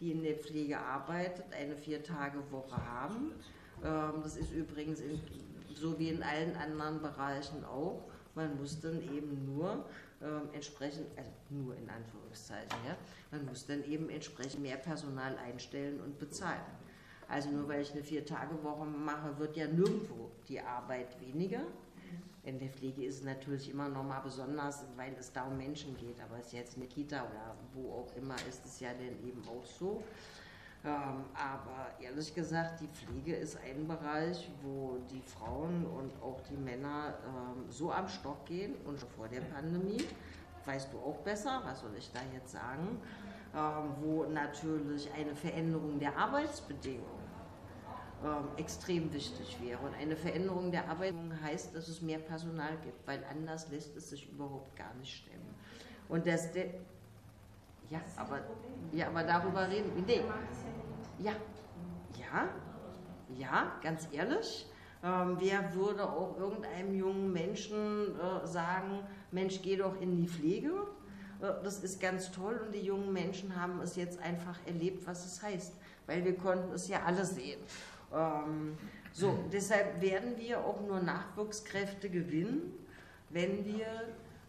die 0.00 0.10
in 0.10 0.24
der 0.24 0.34
Pflege 0.34 0.76
arbeitet, 0.76 1.44
eine 1.52 1.76
Vier-Tage-Woche 1.76 2.76
haben. 2.76 3.30
Ähm, 3.84 4.14
das 4.24 4.36
ist 4.36 4.50
übrigens 4.50 4.98
in, 4.98 5.20
so 5.76 5.96
wie 5.96 6.08
in 6.08 6.24
allen 6.24 6.56
anderen 6.56 7.00
Bereichen 7.00 7.64
auch. 7.64 8.02
Man 8.34 8.58
muss 8.58 8.80
dann 8.80 9.00
eben 9.14 9.46
nur 9.54 9.84
ähm, 10.20 10.48
entsprechend, 10.52 11.06
also 11.16 11.30
nur 11.50 11.76
in 11.76 11.88
Anführungszeichen, 11.88 12.78
ja, 12.84 12.96
man 13.30 13.46
muss 13.46 13.66
dann 13.66 13.84
eben 13.84 14.10
entsprechend 14.10 14.60
mehr 14.60 14.76
Personal 14.76 15.36
einstellen 15.38 16.00
und 16.00 16.18
bezahlen. 16.18 16.66
Also 17.28 17.48
nur 17.50 17.68
weil 17.68 17.82
ich 17.82 17.92
eine 17.92 18.02
Vier-Tage-Woche 18.02 18.86
mache, 18.86 19.38
wird 19.38 19.56
ja 19.56 19.68
nirgendwo 19.68 20.32
die 20.48 20.60
Arbeit 20.60 21.20
weniger. 21.20 21.60
In 22.48 22.58
der 22.58 22.70
Pflege 22.70 23.04
ist 23.04 23.16
es 23.16 23.24
natürlich 23.24 23.68
immer 23.70 23.90
noch 23.90 24.02
mal 24.02 24.20
besonders, 24.20 24.86
weil 24.96 25.14
es 25.20 25.30
da 25.30 25.44
um 25.44 25.58
Menschen 25.58 25.94
geht. 25.98 26.18
Aber 26.18 26.38
es 26.38 26.46
ist 26.46 26.52
jetzt 26.54 26.76
eine 26.78 26.86
Kita 26.86 27.20
oder 27.20 27.54
wo 27.74 27.92
auch 27.92 28.16
immer, 28.16 28.36
ist 28.48 28.64
es 28.64 28.80
ja 28.80 28.88
dann 28.94 29.22
eben 29.28 29.42
auch 29.46 29.62
so. 29.66 30.02
Ähm, 30.82 31.24
aber 31.34 31.90
ehrlich 32.00 32.34
gesagt, 32.34 32.80
die 32.80 32.88
Pflege 32.88 33.36
ist 33.36 33.58
ein 33.58 33.86
Bereich, 33.86 34.50
wo 34.62 34.96
die 35.10 35.20
Frauen 35.20 35.84
und 35.84 36.10
auch 36.22 36.40
die 36.48 36.56
Männer 36.56 37.18
ähm, 37.26 37.68
so 37.68 37.92
am 37.92 38.08
Stock 38.08 38.46
gehen 38.46 38.76
und 38.86 38.98
schon 38.98 39.10
vor 39.10 39.28
der 39.28 39.42
Pandemie, 39.42 40.02
weißt 40.64 40.90
du 40.90 40.98
auch 41.00 41.18
besser, 41.18 41.60
was 41.66 41.80
soll 41.80 41.94
ich 41.98 42.10
da 42.12 42.20
jetzt 42.32 42.52
sagen, 42.52 42.98
ähm, 43.54 43.92
wo 44.00 44.24
natürlich 44.24 45.12
eine 45.12 45.34
Veränderung 45.34 45.98
der 45.98 46.16
Arbeitsbedingungen 46.16 47.17
ähm, 48.24 48.48
extrem 48.56 49.12
wichtig 49.12 49.56
wäre. 49.62 49.78
Und 49.78 49.94
eine 49.94 50.16
Veränderung 50.16 50.70
der 50.70 50.88
Arbeitsbedingungen 50.88 51.40
heißt, 51.42 51.74
dass 51.74 51.88
es 51.88 52.02
mehr 52.02 52.18
Personal 52.18 52.76
gibt, 52.82 53.06
weil 53.06 53.22
anders 53.30 53.70
lässt 53.70 53.96
es 53.96 54.10
sich 54.10 54.28
überhaupt 54.30 54.74
gar 54.76 54.92
nicht 54.94 55.14
stemmen. 55.14 55.54
Und 56.08 56.26
das, 56.26 56.48
ja, 57.88 58.00
aber, 58.16 58.40
ja, 58.92 59.08
aber 59.08 59.22
darüber 59.22 59.68
reden 59.68 59.94
wir. 59.94 60.02
Nee. 60.02 60.22
Ja, 61.18 61.32
ja, 62.18 62.48
ja, 63.36 63.72
ganz 63.82 64.08
ehrlich. 64.12 64.66
Ähm, 65.02 65.36
wer 65.38 65.74
würde 65.74 66.10
auch 66.10 66.36
irgendeinem 66.38 66.94
jungen 66.94 67.32
Menschen 67.32 68.18
äh, 68.18 68.46
sagen, 68.46 69.00
Mensch, 69.30 69.62
geh 69.62 69.76
doch 69.76 70.00
in 70.00 70.16
die 70.16 70.26
Pflege? 70.26 70.72
Äh, 71.40 71.52
das 71.62 71.84
ist 71.84 72.00
ganz 72.00 72.32
toll 72.32 72.60
und 72.64 72.74
die 72.74 72.80
jungen 72.80 73.12
Menschen 73.12 73.54
haben 73.54 73.80
es 73.80 73.96
jetzt 73.96 74.20
einfach 74.20 74.58
erlebt, 74.66 75.06
was 75.06 75.24
es 75.24 75.42
heißt, 75.42 75.72
weil 76.06 76.24
wir 76.24 76.36
konnten 76.36 76.72
es 76.72 76.88
ja 76.88 77.02
alle 77.04 77.24
sehen. 77.24 77.60
Ähm, 78.12 78.76
so, 79.12 79.38
deshalb 79.52 80.00
werden 80.00 80.36
wir 80.38 80.64
auch 80.64 80.80
nur 80.80 81.00
Nachwuchskräfte 81.00 82.08
gewinnen, 82.08 82.72
wenn 83.30 83.64
wir 83.64 83.86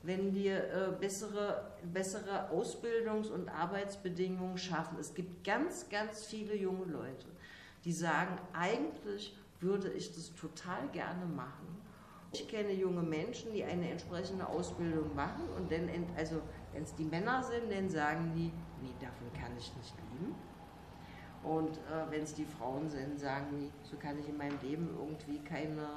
wenn 0.04 0.34
wir 0.34 0.58
äh, 0.74 0.92
bessere, 1.00 1.74
bessere 1.84 2.50
Ausbildungs- 2.52 3.30
und 3.30 3.50
Arbeitsbedingungen 3.50 4.58
schaffen. 4.58 4.98
Es 5.00 5.14
gibt 5.14 5.44
ganz, 5.44 5.90
ganz 5.90 6.26
viele 6.26 6.56
junge 6.56 6.86
Leute, 6.86 7.26
die 7.84 7.92
sagen, 7.92 8.38
eigentlich 8.54 9.36
würde 9.60 9.92
ich 9.92 10.14
das 10.16 10.34
total 10.36 10.88
gerne 10.94 11.26
machen. 11.26 11.78
Ich 12.32 12.48
kenne 12.48 12.72
junge 12.72 13.02
Menschen, 13.02 13.52
die 13.54 13.64
eine 13.64 13.90
entsprechende 13.90 14.48
Ausbildung 14.48 15.16
machen 15.16 15.50
und 15.58 15.72
dann, 15.72 15.90
also 16.16 16.42
wenn 16.74 16.84
es 16.84 16.94
die 16.96 17.04
Männer 17.04 17.44
sind, 17.44 17.72
dann 17.72 17.90
sagen 17.90 18.32
die, 18.36 18.52
nee, 18.82 18.94
davon 19.02 19.34
kann 19.34 19.52
ich 19.58 19.76
nicht 19.76 19.96
leben. 20.12 20.36
Und 21.50 21.78
äh, 21.78 22.12
wenn 22.12 22.24
es 22.24 22.34
die 22.34 22.46
Frauen 22.46 22.90
sind, 22.90 23.20
sagen 23.20 23.48
die, 23.52 23.72
so 23.90 23.98
kann 23.98 24.20
ich 24.20 24.30
in 24.30 24.38
meinem 24.38 24.60
Leben 24.62 24.90
irgendwie 24.98 25.40
keine 25.40 25.88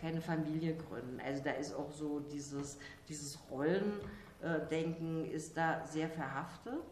keine 0.00 0.20
Familie 0.20 0.74
gründen. 0.74 1.20
Also 1.24 1.42
da 1.42 1.52
ist 1.52 1.74
auch 1.74 1.90
so 1.90 2.20
dieses, 2.20 2.78
dieses 3.08 3.38
Rollendenken 3.50 5.30
ist 5.30 5.56
da 5.56 5.84
sehr 5.84 6.08
verhaftet. 6.08 6.84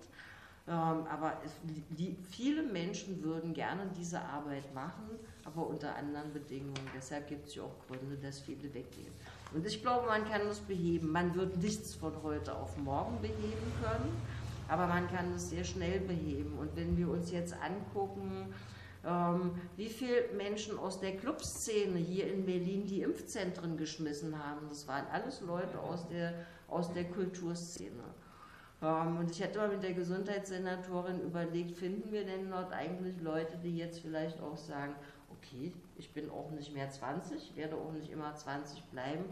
Ähm, 0.69 1.07
aber 1.09 1.41
es, 1.45 1.53
die, 1.91 2.17
viele 2.29 2.65
Menschen 2.65 3.23
würden 3.23 3.55
gerne 3.55 3.89
diese 3.97 4.21
Arbeit 4.21 4.75
machen, 4.75 5.05
aber 5.45 5.65
unter 5.65 5.95
anderen 5.95 6.33
Bedingungen. 6.33 6.91
Deshalb 6.93 7.29
gibt 7.29 7.47
es 7.47 7.55
ja 7.55 7.63
auch 7.63 7.87
Gründe, 7.87 8.17
dass 8.17 8.41
viele 8.41 8.75
weggehen. 8.75 9.13
Und 9.55 9.65
ich 9.65 9.81
glaube, 9.81 10.09
man 10.09 10.29
kann 10.29 10.41
das 10.45 10.59
beheben. 10.59 11.13
Man 11.13 11.37
wird 11.37 11.57
nichts 11.59 11.95
von 11.95 12.21
heute 12.25 12.53
auf 12.53 12.77
morgen 12.79 13.21
beheben 13.21 13.73
können, 13.81 14.11
aber 14.69 14.87
man 14.87 15.09
kann 15.09 15.33
es 15.35 15.51
sehr 15.51 15.65
schnell 15.65 16.01
beheben. 16.01 16.59
Und 16.59 16.75
wenn 16.77 16.97
wir 16.97 17.09
uns 17.09 17.31
jetzt 17.31 17.55
angucken, 17.55 18.53
ähm, 19.07 19.53
wie 19.77 19.89
viele 19.89 20.29
Menschen 20.37 20.79
aus 20.79 21.01
der 21.01 21.17
Clubszene 21.17 21.99
hier 21.99 22.33
in 22.33 22.45
Berlin 22.45 22.87
die 22.87 23.03
Impfzentren 23.03 23.77
geschmissen 23.77 24.37
haben. 24.37 24.67
Das 24.69 24.89
waren 24.89 25.07
alles 25.13 25.41
Leute 25.43 25.79
aus 25.79 26.09
der, 26.09 26.35
aus 26.67 26.93
der 26.93 27.05
Kulturszene. 27.05 28.03
Ähm, 28.83 29.19
und 29.19 29.31
ich 29.31 29.41
hätte 29.41 29.59
mal 29.59 29.69
mit 29.69 29.85
der 29.85 29.93
Gesundheitssenatorin 29.93 31.21
überlegt, 31.21 31.77
finden 31.77 32.11
wir 32.11 32.25
denn 32.25 32.51
dort 32.51 32.73
eigentlich 32.73 33.21
Leute, 33.21 33.57
die 33.59 33.77
jetzt 33.79 34.01
vielleicht 34.01 34.41
auch 34.41 34.57
sagen, 34.57 34.95
okay, 35.31 35.73
ich 35.97 36.13
bin 36.13 36.29
auch 36.29 36.51
nicht 36.51 36.75
mehr 36.75 36.91
20, 36.91 37.57
werde 37.57 37.77
auch 37.77 37.93
nicht 37.93 38.11
immer 38.11 38.35
20 38.35 38.83
bleiben, 38.91 39.25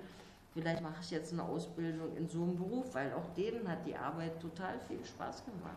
vielleicht 0.55 0.83
mache 0.83 1.01
ich 1.03 1.11
jetzt 1.11 1.33
eine 1.33 1.43
Ausbildung 1.43 2.17
in 2.17 2.29
so 2.29 2.43
einem 2.43 2.57
Beruf, 2.57 2.95
weil 2.95 3.13
auch 3.13 3.29
denen 3.37 3.69
hat 3.69 3.85
die 3.85 3.97
Arbeit 3.97 4.41
total 4.41 4.79
viel 4.89 5.05
Spaß 5.05 5.45
gemacht. 5.45 5.77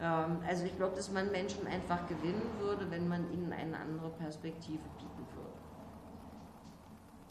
Ähm, 0.00 0.38
also 0.46 0.64
ich 0.64 0.76
glaube, 0.76 0.96
dass 0.96 1.10
man 1.10 1.30
Menschen 1.30 1.66
einfach 1.66 2.06
gewinnen 2.06 2.48
würde, 2.58 2.90
wenn 2.90 3.08
man 3.08 3.30
ihnen 3.32 3.52
eine 3.52 3.76
andere 3.76 4.10
Perspektive 4.10 4.82
bieten 4.98 5.26
würde. 5.34 5.42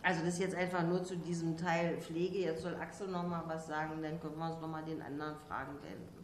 Also 0.03 0.25
das 0.25 0.39
jetzt 0.39 0.55
einfach 0.55 0.83
nur 0.83 1.03
zu 1.03 1.15
diesem 1.15 1.57
Teil 1.57 1.97
Pflege. 1.97 2.39
Jetzt 2.39 2.63
soll 2.63 2.75
Axel 2.75 3.07
noch 3.07 3.27
mal 3.27 3.43
was 3.47 3.67
sagen, 3.67 4.01
dann 4.01 4.19
können 4.19 4.37
wir 4.37 4.45
uns 4.47 4.59
noch 4.59 4.67
mal 4.67 4.83
den 4.83 5.01
anderen 5.01 5.35
Fragen 5.47 5.73
wenden. 5.81 6.21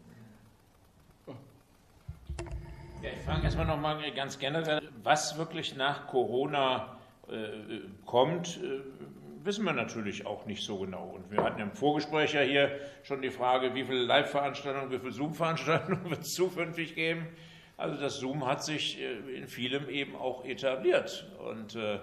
Ja, 3.00 3.10
ich 3.10 3.20
frage 3.20 3.44
erstmal 3.44 3.66
noch 3.66 3.78
mal 3.78 3.96
ganz 4.12 4.38
generell, 4.38 4.90
was 5.04 5.38
wirklich 5.38 5.76
nach 5.76 6.08
Corona 6.08 6.98
äh, 7.28 7.82
kommt. 8.04 8.58
Wissen 9.48 9.64
wir 9.64 9.72
natürlich 9.72 10.26
auch 10.26 10.44
nicht 10.44 10.62
so 10.62 10.76
genau. 10.76 11.06
Und 11.06 11.30
wir 11.30 11.42
hatten 11.42 11.58
im 11.62 11.72
Vorgespräch 11.72 12.34
ja 12.34 12.42
hier 12.42 12.70
schon 13.02 13.22
die 13.22 13.30
Frage, 13.30 13.74
wie 13.74 13.82
viele 13.82 14.02
Live-Veranstaltungen, 14.02 14.90
wie 14.90 14.98
viele 14.98 15.12
Zoom-Veranstaltungen 15.12 16.04
wird 16.10 16.20
es 16.20 16.34
zukünftig 16.34 16.94
geben. 16.94 17.26
Also 17.78 17.98
das 17.98 18.18
Zoom 18.18 18.46
hat 18.46 18.62
sich 18.62 19.00
äh, 19.00 19.38
in 19.38 19.48
vielem 19.48 19.88
eben 19.88 20.16
auch 20.16 20.44
etabliert. 20.44 21.32
Und 21.38 21.76
äh, 21.76 21.98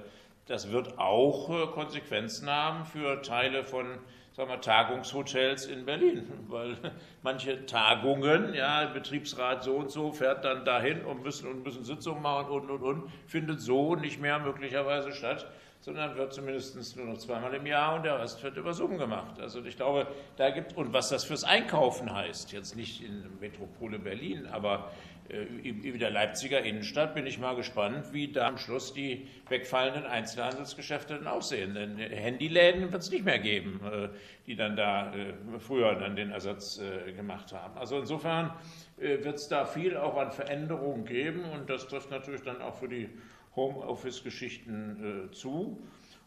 das 0.48 0.72
wird 0.72 0.98
auch 0.98 1.52
äh, 1.52 1.68
Konsequenzen 1.68 2.50
haben 2.50 2.84
für 2.84 3.22
Teile 3.22 3.64
von 3.64 4.00
sagen 4.34 4.50
wir, 4.50 4.60
Tagungshotels 4.60 5.68
in 5.68 5.86
Berlin, 5.86 6.28
weil 6.48 6.76
manche 7.22 7.68
Tagungen, 7.68 8.56
ja, 8.56 8.88
Betriebsrat 8.88 9.64
so 9.64 9.76
und 9.76 9.92
so 9.92 10.12
fährt 10.12 10.44
dann 10.44 10.66
dahin 10.66 11.06
und 11.06 11.22
müssen 11.22 11.48
und 11.48 11.64
müssen 11.64 11.86
Sitzungen 11.86 12.24
machen 12.24 12.50
und 12.50 12.72
und 12.72 12.82
und, 12.82 13.12
findet 13.28 13.62
so 13.62 13.96
nicht 13.96 14.20
mehr 14.20 14.40
möglicherweise 14.40 15.12
statt 15.14 15.46
sondern 15.86 16.18
wird 16.18 16.34
zumindest 16.34 16.98
nur 16.98 17.06
noch 17.06 17.20
zweimal 17.20 17.54
im 17.54 17.68
Jahr 17.68 17.96
und 17.96 18.06
der 18.06 18.20
Rest 18.20 18.42
wird 18.42 18.58
über 18.58 18.74
Zoom 18.74 18.98
gemacht. 18.98 19.40
Also 19.40 19.64
ich 19.64 19.78
glaube, 19.78 20.08
da 20.36 20.50
gibt, 20.50 20.76
und 20.76 20.94
was 20.94 21.10
das 21.10 21.26
fürs 21.26 21.44
Einkaufen 21.44 22.12
heißt, 22.12 22.52
jetzt 22.54 22.76
nicht 22.76 23.04
in 23.04 23.24
Metropole 23.40 24.00
Berlin, 24.00 24.48
aber 24.48 24.92
äh, 25.30 25.44
in 25.44 26.00
der 26.00 26.10
Leipziger 26.10 26.64
Innenstadt 26.64 27.14
bin 27.14 27.28
ich 27.28 27.38
mal 27.38 27.56
gespannt, 27.56 28.14
wie 28.14 28.32
da 28.32 28.48
am 28.48 28.58
Schluss 28.58 28.96
die 28.96 29.28
wegfallenden 29.48 30.08
Einzelhandelsgeschäfte 30.08 31.18
dann 31.18 31.28
aussehen. 31.28 31.76
Denn 31.76 32.00
Handyläden 32.00 32.92
wird 32.92 33.04
es 33.04 33.12
nicht 33.12 33.24
mehr 33.24 33.38
geben, 33.38 33.80
äh, 33.86 34.10
die 34.48 34.56
dann 34.56 34.76
da 34.76 35.14
äh, 35.14 35.34
früher 35.60 35.94
dann 35.94 36.16
den 36.16 36.32
Ersatz 36.32 36.82
gemacht 37.16 37.54
haben. 37.54 37.78
Also 37.78 38.00
insofern 38.00 38.52
wird 38.98 39.36
es 39.36 39.50
da 39.50 39.66
viel 39.66 39.98
auch 39.98 40.18
an 40.18 40.32
Veränderungen 40.32 41.06
geben 41.06 41.44
und 41.46 41.70
das 41.70 41.88
trifft 41.88 42.10
natürlich 42.10 42.42
dann 42.42 42.62
auch 42.62 42.76
für 42.76 42.88
die 42.88 43.10
Homeoffice-Geschichten 43.56 45.30
zu. 45.32 45.82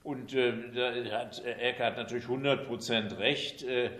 Und 0.08 0.32
äh, 0.32 0.52
da 0.74 1.18
hat 1.18 1.44
Eckhardt 1.44 1.96
natürlich 1.98 2.24
100 2.24 2.66
Prozent 2.66 3.18
recht. 3.18 3.62
Äh, 3.62 3.90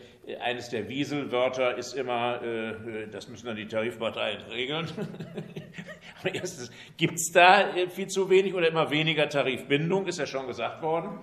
eines 0.40 0.70
der 0.70 0.88
Wieselwörter 0.88 1.76
ist 1.76 1.92
immer, 1.94 2.40
äh, 2.42 3.09
das 3.10 3.28
müssen 3.28 3.46
dann 3.46 3.56
die 3.56 3.66
Tarifparteien 3.66 4.40
regeln. 4.50 4.86
Aber 6.20 6.34
erstens, 6.34 6.70
gibt 6.96 7.16
es 7.16 7.30
da 7.32 7.68
viel 7.90 8.06
zu 8.06 8.30
wenig 8.30 8.55
oder 8.55 8.68
immer 8.68 8.90
weniger 8.90 9.28
Tarifbindung, 9.28 10.06
ist 10.06 10.18
ja 10.18 10.26
schon 10.26 10.46
gesagt 10.46 10.82
worden. 10.82 11.18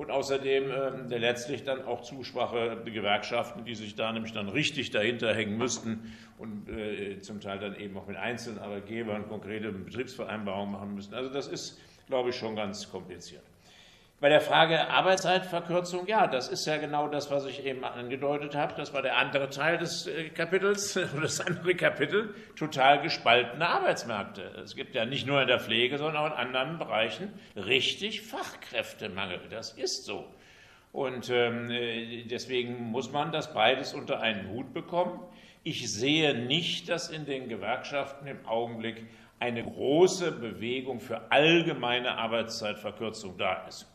Und 0.00 0.10
außerdem 0.10 0.70
äh, 0.70 1.18
letztlich 1.18 1.62
dann 1.64 1.84
auch 1.84 2.00
Zusprache 2.00 2.80
der 2.86 2.90
Gewerkschaften, 2.90 3.66
die 3.66 3.74
sich 3.74 3.96
da 3.96 4.10
nämlich 4.10 4.32
dann 4.32 4.48
richtig 4.48 4.92
dahinter 4.92 5.34
hängen 5.34 5.58
müssten 5.58 6.16
und 6.38 6.70
äh, 6.70 7.20
zum 7.20 7.42
Teil 7.42 7.58
dann 7.58 7.76
eben 7.76 7.98
auch 7.98 8.06
mit 8.06 8.16
einzelnen 8.16 8.60
Arbeitgebern 8.60 9.28
konkrete 9.28 9.70
Betriebsvereinbarungen 9.72 10.72
machen 10.72 10.94
müssen. 10.94 11.12
Also 11.12 11.28
das 11.28 11.48
ist, 11.48 11.78
glaube 12.06 12.30
ich, 12.30 12.36
schon 12.36 12.56
ganz 12.56 12.90
kompliziert. 12.90 13.42
Bei 14.20 14.28
der 14.28 14.42
Frage 14.42 14.90
Arbeitszeitverkürzung, 14.90 16.06
ja, 16.06 16.26
das 16.26 16.48
ist 16.48 16.66
ja 16.66 16.76
genau 16.76 17.08
das, 17.08 17.30
was 17.30 17.46
ich 17.46 17.64
eben 17.64 17.82
angedeutet 17.86 18.54
habe. 18.54 18.74
Das 18.76 18.92
war 18.92 19.00
der 19.00 19.16
andere 19.16 19.48
Teil 19.48 19.78
des 19.78 20.06
äh, 20.08 20.28
Kapitels, 20.28 20.92
das 21.22 21.40
andere 21.40 21.74
Kapitel, 21.74 22.34
total 22.54 23.00
gespaltene 23.00 23.66
Arbeitsmärkte. 23.66 24.42
Es 24.62 24.76
gibt 24.76 24.94
ja 24.94 25.06
nicht 25.06 25.26
nur 25.26 25.40
in 25.40 25.48
der 25.48 25.58
Pflege, 25.58 25.96
sondern 25.96 26.22
auch 26.22 26.26
in 26.26 26.32
anderen 26.32 26.78
Bereichen 26.78 27.32
richtig 27.56 28.20
Fachkräftemangel. 28.20 29.40
Das 29.48 29.72
ist 29.72 30.04
so. 30.04 30.26
Und 30.92 31.30
ähm, 31.30 31.70
äh, 31.70 32.24
deswegen 32.24 32.90
muss 32.90 33.10
man 33.10 33.32
das 33.32 33.54
beides 33.54 33.94
unter 33.94 34.20
einen 34.20 34.50
Hut 34.50 34.74
bekommen. 34.74 35.18
Ich 35.62 35.90
sehe 35.90 36.34
nicht, 36.34 36.90
dass 36.90 37.08
in 37.08 37.24
den 37.24 37.48
Gewerkschaften 37.48 38.26
im 38.26 38.44
Augenblick 38.44 39.06
eine 39.38 39.64
große 39.64 40.32
Bewegung 40.32 41.00
für 41.00 41.32
allgemeine 41.32 42.18
Arbeitszeitverkürzung 42.18 43.38
da 43.38 43.66
ist. 43.66 43.89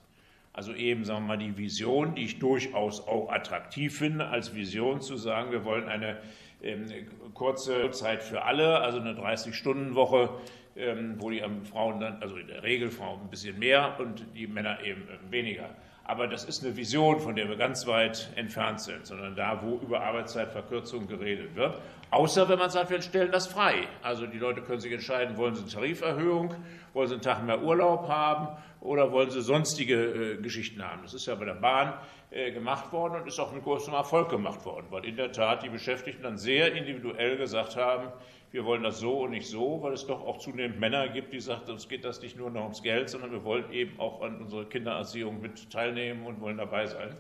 Also 0.56 0.74
eben, 0.74 1.04
sagen 1.04 1.24
wir 1.24 1.36
mal, 1.36 1.38
die 1.38 1.58
Vision, 1.58 2.16
die 2.16 2.24
ich 2.24 2.40
durchaus 2.40 3.06
auch 3.06 3.30
attraktiv 3.30 3.98
finde, 3.98 4.30
als 4.30 4.56
Vision 4.56 5.02
zu 5.02 5.18
sagen, 5.18 5.52
wir 5.52 5.66
wollen 5.66 5.90
eine 5.90 6.18
ähm, 6.64 6.86
kurze 7.34 7.92
Zeit 7.92 8.24
für 8.24 8.44
alle, 8.44 8.80
also 8.80 9.02
eine 9.02 9.12
30-Stunden-Woche, 9.12 10.30
ähm, 10.78 11.16
wo 11.18 11.30
die 11.30 11.44
Frauen 11.70 12.00
dann, 12.00 12.22
also 12.22 12.38
in 12.38 12.48
der 12.48 12.64
Regel 12.64 12.90
Frauen 12.90 13.20
ein 13.24 13.30
bisschen 13.30 13.60
mehr 13.60 14.00
und 14.00 14.26
die 14.34 14.48
Männer 14.48 14.82
eben 14.82 15.02
äh, 15.02 15.30
weniger. 15.30 15.72
Aber 16.06 16.28
das 16.28 16.46
ist 16.46 16.64
eine 16.64 16.78
Vision, 16.78 17.20
von 17.20 17.36
der 17.36 17.50
wir 17.50 17.58
ganz 17.58 17.86
weit 17.86 18.30
entfernt 18.36 18.80
sind, 18.80 19.06
sondern 19.06 19.36
da, 19.36 19.62
wo 19.62 19.78
über 19.84 20.04
Arbeitszeitverkürzung 20.04 21.08
geredet 21.08 21.54
wird. 21.56 21.82
Außer 22.16 22.48
wenn 22.48 22.60
man 22.60 22.70
sagt, 22.70 22.92
wir 22.92 23.02
stellen 23.02 23.30
das 23.34 23.46
frei. 23.46 23.90
Also 24.02 24.26
die 24.26 24.38
Leute 24.38 24.62
können 24.62 24.80
sich 24.80 24.94
entscheiden, 24.94 25.36
wollen 25.36 25.54
sie 25.54 25.64
eine 25.64 25.70
Tariferhöhung, 25.70 26.56
wollen 26.94 27.10
sie 27.10 27.16
einen 27.16 27.22
Tag 27.22 27.44
mehr 27.44 27.62
Urlaub 27.62 28.08
haben 28.08 28.56
oder 28.80 29.12
wollen 29.12 29.32
sie 29.32 29.42
sonstige 29.42 29.96
äh, 29.96 30.38
Geschichten 30.38 30.82
haben. 30.82 31.02
Das 31.04 31.14
ist 31.14 31.26
ja 31.26 31.36
bei 31.36 31.44
der 31.44 31.56
Bahn 31.56 31.94
äh, 32.32 32.54
gemacht 32.54 32.94
worden 32.94 33.20
und 33.20 33.28
ist 33.28 33.38
auch 33.38 33.52
mit 33.52 33.66
großem 33.66 33.94
Erfolg 33.94 34.30
gemacht 34.30 34.64
worden, 34.64 34.86
weil 34.92 35.04
in 35.04 35.18
der 35.18 35.34
Tat 35.34 35.64
die 35.64 35.68
Beschäftigten 35.68 36.24
dann 36.24 36.38
sehr 36.38 36.74
individuell 36.74 37.36
gesagt 37.36 37.76
haben, 37.76 38.08
wir 38.52 38.64
wollen 38.64 38.84
das 38.84 39.00
so 39.00 39.24
und 39.24 39.32
nicht 39.32 39.50
so, 39.50 39.82
weil 39.82 39.92
es 39.92 40.08
doch 40.08 40.26
auch 40.26 40.38
zunehmend 40.38 40.80
Männer 40.80 41.10
gibt, 41.10 41.34
die 41.34 41.42
sagen, 41.42 41.70
uns 41.70 41.90
geht 41.90 42.06
das 42.06 42.22
nicht 42.22 42.38
nur 42.38 42.50
noch 42.50 42.62
ums 42.62 42.82
Geld, 42.82 43.10
sondern 43.10 43.34
wir 43.34 43.44
wollen 43.44 43.70
eben 43.74 44.00
auch 44.00 44.22
an 44.22 44.40
unserer 44.40 44.64
Kindererziehung 44.64 45.42
mit 45.42 45.70
teilnehmen 45.70 46.26
und 46.26 46.40
wollen 46.40 46.60
dabei 46.60 46.86
sein. 46.86 47.18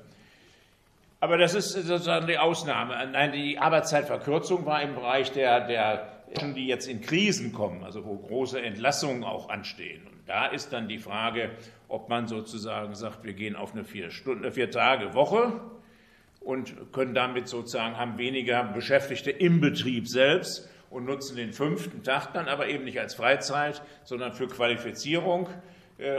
Aber 1.26 1.40
das 1.40 1.56
ist 1.56 1.72
sozusagen 1.72 2.28
die 2.28 2.38
Ausnahme. 2.38 2.94
Nein, 3.12 3.32
die 3.32 3.58
Arbeitszeitverkürzung 3.58 4.64
war 4.68 4.84
im 4.84 4.94
Bereich 4.94 5.32
der, 5.32 5.66
der 5.66 6.08
die 6.56 6.68
jetzt 6.68 6.88
in 6.88 7.02
Krisen 7.02 7.52
kommen, 7.52 7.84
also 7.84 8.06
wo 8.06 8.16
große 8.16 8.62
Entlassungen 8.62 9.24
auch 9.24 9.50
anstehen. 9.50 10.06
Und 10.06 10.20
da 10.28 10.46
ist 10.46 10.72
dann 10.72 10.88
die 10.88 11.00
Frage, 11.00 11.50
ob 11.88 12.10
man 12.10 12.28
sozusagen 12.28 12.94
sagt, 12.94 13.24
wir 13.24 13.34
gehen 13.34 13.56
auf 13.56 13.74
eine 13.74 13.84
vier, 13.84 14.12
Stunden, 14.12 14.52
vier 14.52 14.70
Tage 14.70 15.16
Woche 15.16 15.60
und 16.42 16.94
können 16.94 17.16
damit 17.16 17.48
sozusagen 17.48 17.98
haben 17.98 18.20
weniger 18.20 18.64
Beschäftigte 18.64 19.32
im 19.32 19.62
Betrieb 19.62 20.08
selbst 20.08 20.70
und 20.92 21.06
nutzen 21.06 21.38
den 21.38 21.54
fünften 21.54 22.04
Tag 22.04 22.34
dann 22.34 22.48
aber 22.48 22.68
eben 22.68 22.84
nicht 22.84 23.00
als 23.00 23.16
Freizeit, 23.16 23.82
sondern 24.04 24.34
für 24.34 24.48
Qualifizierung 24.48 25.50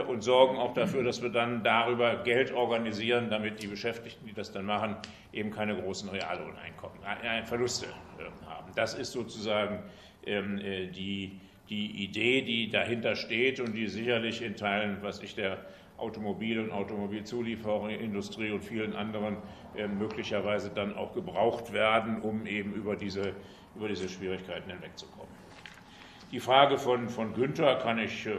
und 0.07 0.21
sorgen 0.21 0.57
auch 0.57 0.73
dafür, 0.73 1.03
dass 1.03 1.21
wir 1.21 1.29
dann 1.29 1.63
darüber 1.63 2.15
Geld 2.23 2.51
organisieren, 2.51 3.29
damit 3.29 3.61
die 3.61 3.67
Beschäftigten, 3.67 4.25
die 4.25 4.33
das 4.33 4.51
dann 4.51 4.65
machen, 4.65 4.95
eben 5.31 5.51
keine 5.51 5.75
großen 5.75 6.09
Reallohneinkommen, 6.09 6.97
äh, 7.23 7.43
Verluste 7.43 7.85
äh, 7.85 8.45
haben. 8.49 8.71
Das 8.75 8.95
ist 8.95 9.11
sozusagen 9.11 9.83
ähm, 10.25 10.57
die 10.57 11.39
die 11.69 12.03
Idee, 12.03 12.41
die 12.41 12.69
dahinter 12.69 13.15
steht 13.15 13.59
und 13.59 13.73
die 13.73 13.87
sicherlich 13.87 14.41
in 14.41 14.55
Teilen, 14.55 14.97
was 15.01 15.21
ich 15.21 15.35
der 15.35 15.57
Automobil- 15.97 16.59
und 16.59 16.71
Automobilzuliefererindustrie 16.71 18.51
und 18.51 18.63
vielen 18.63 18.95
anderen 18.95 19.37
äh, 19.75 19.87
möglicherweise 19.87 20.69
dann 20.69 20.95
auch 20.95 21.13
gebraucht 21.13 21.73
werden, 21.73 22.21
um 22.21 22.45
eben 22.45 22.73
über 22.73 22.95
diese, 22.95 23.33
über 23.75 23.87
diese 23.87 24.07
Schwierigkeiten 24.07 24.69
hinwegzukommen. 24.69 25.27
Die 26.31 26.39
Frage 26.39 26.77
von, 26.77 27.09
von 27.09 27.33
Günther 27.33 27.75
kann 27.77 27.97
ich, 27.97 28.27
äh, 28.27 28.37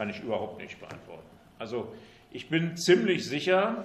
kann 0.00 0.08
ich 0.08 0.20
überhaupt 0.20 0.58
nicht 0.58 0.80
beantworten. 0.80 1.28
Also 1.58 1.92
ich 2.30 2.48
bin 2.48 2.74
ziemlich 2.74 3.26
sicher, 3.26 3.84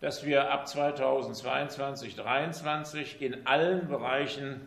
dass 0.00 0.24
wir 0.24 0.52
ab 0.52 0.68
2022, 0.68 2.14
2023 2.14 3.20
in 3.20 3.44
allen 3.44 3.88
Bereichen 3.88 4.60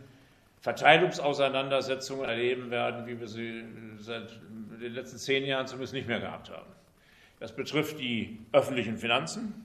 Verteilungsauseinandersetzungen 0.60 2.28
erleben 2.28 2.70
werden, 2.70 3.06
wie 3.06 3.18
wir 3.18 3.28
sie 3.28 3.64
seit 3.98 4.28
den 4.78 4.92
letzten 4.92 5.16
zehn 5.16 5.46
Jahren 5.46 5.66
zumindest 5.66 5.94
nicht 5.94 6.06
mehr 6.06 6.20
gehabt 6.20 6.50
haben. 6.50 6.70
Das 7.40 7.56
betrifft 7.56 7.98
die 7.98 8.38
öffentlichen 8.52 8.98
Finanzen 8.98 9.64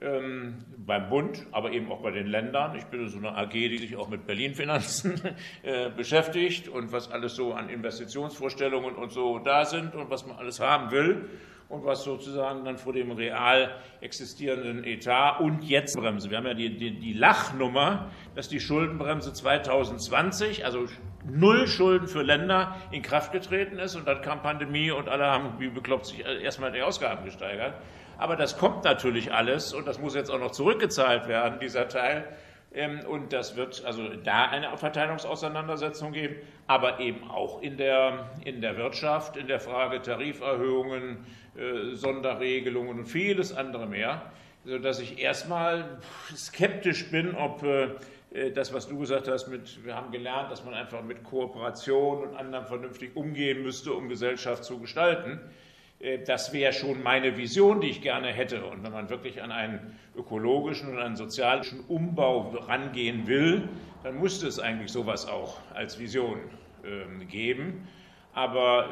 ähm, 0.00 0.64
beim 0.76 1.08
Bund, 1.08 1.46
aber 1.52 1.72
eben 1.72 1.90
auch 1.90 2.00
bei 2.00 2.10
den 2.10 2.26
Ländern. 2.26 2.76
Ich 2.76 2.84
bin 2.84 3.08
so 3.08 3.18
eine 3.18 3.36
AG, 3.36 3.50
die 3.50 3.78
sich 3.78 3.96
auch 3.96 4.08
mit 4.08 4.26
Berlin-Finanzen 4.26 5.20
äh, 5.62 5.90
beschäftigt 5.90 6.68
und 6.68 6.92
was 6.92 7.10
alles 7.10 7.34
so 7.34 7.52
an 7.52 7.68
Investitionsvorstellungen 7.68 8.94
und 8.94 9.12
so 9.12 9.38
da 9.38 9.64
sind 9.64 9.94
und 9.94 10.10
was 10.10 10.26
man 10.26 10.36
alles 10.36 10.60
haben 10.60 10.90
will 10.90 11.28
und 11.68 11.84
was 11.84 12.02
sozusagen 12.02 12.64
dann 12.64 12.78
vor 12.78 12.92
dem 12.92 13.10
real 13.10 13.74
existierenden 14.00 14.84
Etat 14.84 15.40
und 15.40 15.62
jetzt 15.62 15.96
Bremse. 15.96 16.30
Wir 16.30 16.38
haben 16.38 16.46
ja 16.46 16.54
die, 16.54 16.76
die, 16.76 16.98
die 16.98 17.12
Lachnummer, 17.12 18.10
dass 18.34 18.48
die 18.48 18.60
Schuldenbremse 18.60 19.32
2020, 19.32 20.64
also 20.64 20.86
null 21.26 21.66
Schulden 21.66 22.08
für 22.08 22.22
Länder, 22.22 22.76
in 22.90 23.02
Kraft 23.02 23.32
getreten 23.32 23.78
ist 23.78 23.96
und 23.96 24.06
dann 24.06 24.22
kam 24.22 24.42
Pandemie 24.42 24.90
und 24.90 25.08
alle 25.08 25.26
haben 25.26 25.58
wie 25.58 25.68
bekloppt 25.68 26.06
sich 26.06 26.24
erstmal 26.24 26.72
die 26.72 26.82
Ausgaben 26.82 27.24
gesteigert. 27.24 27.74
Aber 28.18 28.36
das 28.36 28.58
kommt 28.58 28.84
natürlich 28.84 29.32
alles 29.32 29.72
und 29.72 29.86
das 29.86 29.98
muss 29.98 30.14
jetzt 30.14 30.30
auch 30.30 30.40
noch 30.40 30.50
zurückgezahlt 30.50 31.28
werden, 31.28 31.60
dieser 31.60 31.88
Teil. 31.88 32.24
Ähm, 32.74 33.00
und 33.08 33.32
das 33.32 33.56
wird 33.56 33.84
also 33.84 34.08
da 34.08 34.46
eine 34.46 34.76
Verteilungsauseinandersetzung 34.76 36.12
geben, 36.12 36.36
aber 36.66 37.00
eben 37.00 37.30
auch 37.30 37.62
in 37.62 37.78
der, 37.78 38.28
in 38.44 38.60
der 38.60 38.76
Wirtschaft, 38.76 39.36
in 39.36 39.46
der 39.46 39.60
Frage 39.60 40.02
Tariferhöhungen, 40.02 41.24
äh, 41.56 41.94
Sonderregelungen 41.94 42.98
und 42.98 43.06
vieles 43.06 43.56
andere 43.56 43.86
mehr, 43.86 44.22
sodass 44.64 45.00
ich 45.00 45.18
erstmal 45.18 45.98
skeptisch 46.36 47.10
bin, 47.10 47.34
ob 47.36 47.62
äh, 47.62 48.50
das, 48.52 48.74
was 48.74 48.88
du 48.88 48.98
gesagt 48.98 49.28
hast, 49.28 49.46
mit, 49.46 49.84
wir 49.84 49.94
haben 49.94 50.10
gelernt, 50.10 50.50
dass 50.50 50.64
man 50.64 50.74
einfach 50.74 51.02
mit 51.02 51.24
Kooperation 51.24 52.28
und 52.28 52.36
anderen 52.36 52.66
vernünftig 52.66 53.16
umgehen 53.16 53.62
müsste, 53.62 53.92
um 53.94 54.08
Gesellschaft 54.08 54.64
zu 54.64 54.78
gestalten. 54.78 55.40
Äh, 56.00 56.18
das 56.18 56.52
wäre 56.52 56.72
schon 56.72 57.02
meine 57.02 57.36
Vision, 57.36 57.80
die 57.80 57.88
ich 57.88 58.02
gerne 58.02 58.28
hätte. 58.28 58.64
Und 58.64 58.82
wenn 58.82 58.92
man 58.92 59.10
wirklich 59.10 59.42
an 59.42 59.52
einen 59.52 59.98
ökologischen 60.16 60.90
und 60.90 60.98
einen 60.98 61.16
sozialen 61.16 61.64
Umbau 61.88 62.50
rangehen 62.66 63.26
will, 63.26 63.68
dann 64.02 64.20
müsste 64.20 64.46
es 64.46 64.58
eigentlich 64.58 64.92
sowas 64.92 65.26
auch 65.26 65.58
als 65.74 65.98
Vision 65.98 66.38
ähm, 66.84 67.26
geben. 67.28 67.88
Aber 68.32 68.90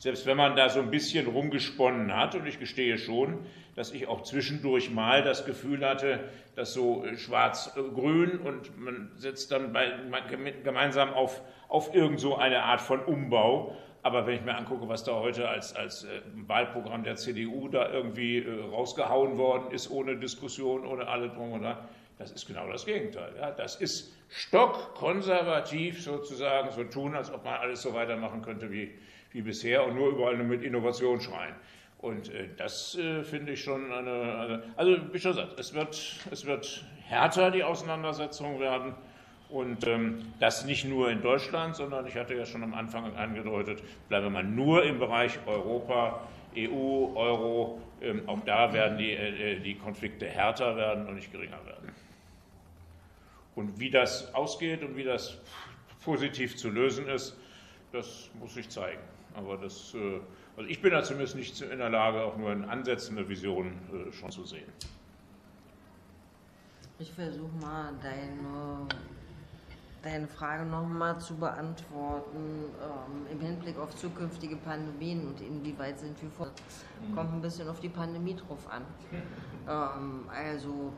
selbst 0.00 0.24
wenn 0.24 0.38
man 0.38 0.56
da 0.56 0.70
so 0.70 0.80
ein 0.80 0.90
bisschen 0.90 1.26
rumgesponnen 1.26 2.16
hat, 2.16 2.34
und 2.34 2.46
ich 2.46 2.58
gestehe 2.58 2.96
schon, 2.96 3.38
dass 3.76 3.92
ich 3.92 4.08
auch 4.08 4.22
zwischendurch 4.22 4.90
mal 4.90 5.22
das 5.22 5.44
Gefühl 5.44 5.86
hatte, 5.86 6.20
dass 6.56 6.72
so 6.72 7.04
äh, 7.04 7.18
schwarz-grün 7.18 8.38
und 8.38 8.78
man 8.78 9.10
setzt 9.16 9.52
dann 9.52 9.74
bei, 9.74 9.92
gemeinsam 10.64 11.12
auf, 11.12 11.42
auf 11.68 11.94
irgend 11.94 12.18
so 12.18 12.36
eine 12.36 12.62
Art 12.62 12.80
von 12.80 13.00
Umbau. 13.00 13.76
Aber 14.02 14.26
wenn 14.26 14.36
ich 14.36 14.42
mir 14.42 14.56
angucke, 14.56 14.88
was 14.88 15.04
da 15.04 15.12
heute 15.12 15.48
als, 15.48 15.76
als 15.76 16.04
äh, 16.04 16.20
Wahlprogramm 16.46 17.04
der 17.04 17.16
CDU 17.16 17.68
da 17.68 17.90
irgendwie 17.90 18.38
äh, 18.38 18.62
rausgehauen 18.70 19.36
worden 19.36 19.70
ist, 19.72 19.90
ohne 19.90 20.16
Diskussion, 20.16 20.86
ohne 20.86 21.06
alle 21.06 21.28
drum 21.28 21.52
und 21.52 21.62
dran, 21.62 21.76
das 22.18 22.32
ist 22.32 22.46
genau 22.46 22.66
das 22.70 22.86
Gegenteil. 22.86 23.32
Ja. 23.38 23.50
Das 23.50 23.76
ist 23.76 24.14
stockkonservativ 24.28 26.02
sozusagen, 26.02 26.70
so 26.70 26.84
tun, 26.84 27.14
als 27.14 27.32
ob 27.32 27.44
man 27.44 27.54
alles 27.54 27.82
so 27.82 27.92
weitermachen 27.92 28.42
könnte 28.42 28.70
wie, 28.70 28.90
wie 29.32 29.42
bisher 29.42 29.86
und 29.86 29.96
nur 29.96 30.10
überall 30.10 30.36
nur 30.36 30.46
mit 30.46 30.62
Innovation 30.62 31.20
schreien. 31.20 31.54
Und 31.98 32.32
äh, 32.32 32.48
das 32.56 32.96
äh, 32.96 33.22
finde 33.22 33.52
ich 33.52 33.62
schon 33.62 33.92
eine, 33.92 34.10
eine, 34.10 34.62
also 34.76 34.96
wie 35.12 35.18
schon 35.18 35.32
gesagt, 35.32 35.60
es 35.60 35.74
wird, 35.74 35.94
es 36.30 36.46
wird 36.46 36.84
härter 37.06 37.50
die 37.50 37.64
Auseinandersetzung 37.64 38.60
werden 38.60 38.94
Und 39.50 39.84
ähm, 39.86 40.32
das 40.38 40.64
nicht 40.64 40.84
nur 40.84 41.10
in 41.10 41.22
Deutschland, 41.22 41.74
sondern 41.74 42.06
ich 42.06 42.14
hatte 42.14 42.34
ja 42.34 42.46
schon 42.46 42.62
am 42.62 42.72
Anfang 42.72 43.16
angedeutet, 43.16 43.82
bleibe 44.08 44.30
man 44.30 44.54
nur 44.54 44.84
im 44.84 44.98
Bereich 45.00 45.38
Europa, 45.46 46.20
EU, 46.56 47.14
Euro, 47.14 47.80
ähm, 48.00 48.28
auch 48.28 48.40
da 48.44 48.72
werden 48.72 48.98
die, 48.98 49.10
äh, 49.10 49.58
die 49.58 49.74
Konflikte 49.74 50.26
härter 50.26 50.76
werden 50.76 51.06
und 51.06 51.16
nicht 51.16 51.32
geringer 51.32 51.64
werden. 51.66 51.92
Und 53.56 53.78
wie 53.80 53.90
das 53.90 54.32
ausgeht 54.34 54.82
und 54.82 54.96
wie 54.96 55.04
das 55.04 55.38
positiv 56.04 56.56
zu 56.56 56.70
lösen 56.70 57.08
ist, 57.08 57.36
das 57.92 58.30
muss 58.38 58.54
sich 58.54 58.68
zeigen. 58.68 59.02
Aber 59.34 59.56
das, 59.56 59.94
äh, 59.94 60.20
also 60.56 60.68
ich 60.68 60.80
bin 60.80 60.92
da 60.92 61.02
zumindest 61.02 61.36
nicht 61.36 61.60
in 61.60 61.78
der 61.78 61.90
Lage, 61.90 62.22
auch 62.22 62.36
nur 62.36 62.52
in 62.52 62.64
Ansätzen 62.64 63.18
eine 63.18 63.28
Vision 63.28 63.72
äh, 63.92 64.12
schon 64.12 64.30
zu 64.30 64.44
sehen. 64.44 64.70
Ich 66.98 67.12
versuche 67.12 67.52
mal 67.60 67.92
deine 68.02 68.86
deine 70.02 70.26
Frage 70.26 70.64
nochmal 70.64 71.18
zu 71.20 71.36
beantworten 71.36 72.64
ähm, 72.80 73.26
im 73.30 73.40
Hinblick 73.40 73.78
auf 73.78 73.94
zukünftige 73.96 74.56
Pandemien 74.56 75.26
und 75.26 75.40
inwieweit 75.40 75.98
sind 75.98 76.20
wir 76.22 76.30
vor. 76.30 76.46
Mhm. 76.46 77.14
Kommt 77.14 77.32
ein 77.34 77.42
bisschen 77.42 77.68
auf 77.68 77.80
die 77.80 77.88
Pandemie 77.88 78.34
drauf 78.34 78.70
an. 78.70 78.82
Ähm, 79.68 80.24
also 80.28 80.92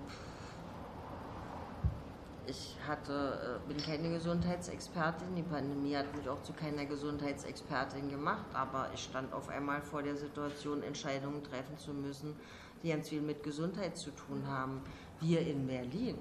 ich 2.46 2.76
hatte, 2.86 3.60
äh, 3.64 3.72
bin 3.72 3.82
keine 3.82 4.10
Gesundheitsexpertin. 4.10 5.34
Die 5.36 5.42
Pandemie 5.42 5.96
hat 5.96 6.14
mich 6.16 6.28
auch 6.28 6.42
zu 6.42 6.52
keiner 6.52 6.84
Gesundheitsexpertin 6.86 8.10
gemacht, 8.10 8.46
aber 8.52 8.88
ich 8.94 9.02
stand 9.02 9.32
auf 9.32 9.48
einmal 9.48 9.80
vor 9.80 10.02
der 10.02 10.16
Situation, 10.16 10.82
Entscheidungen 10.82 11.42
treffen 11.42 11.76
zu 11.78 11.92
müssen, 11.92 12.34
die 12.82 12.90
ganz 12.90 13.08
viel 13.08 13.22
mit 13.22 13.42
Gesundheit 13.42 13.96
zu 13.96 14.10
tun 14.10 14.46
haben. 14.46 14.82
Wir 15.20 15.40
in 15.46 15.66
Berlin 15.66 16.18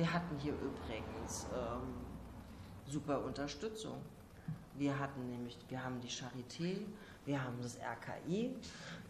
wir 0.00 0.10
hatten 0.10 0.38
hier 0.38 0.54
übrigens 0.54 1.44
ähm, 1.54 1.92
super 2.86 3.22
Unterstützung. 3.22 4.00
Wir 4.76 4.98
hatten 4.98 5.28
nämlich, 5.28 5.58
wir 5.68 5.84
haben 5.84 6.00
die 6.00 6.08
Charité, 6.08 6.78
wir 7.26 7.44
haben 7.44 7.58
das 7.60 7.76
RKI, 7.76 8.56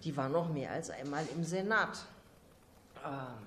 die 0.02 0.16
war 0.16 0.28
noch 0.28 0.52
mehr 0.52 0.72
als 0.72 0.90
einmal 0.90 1.24
im 1.32 1.44
Senat. 1.44 1.96
Ähm, 3.04 3.46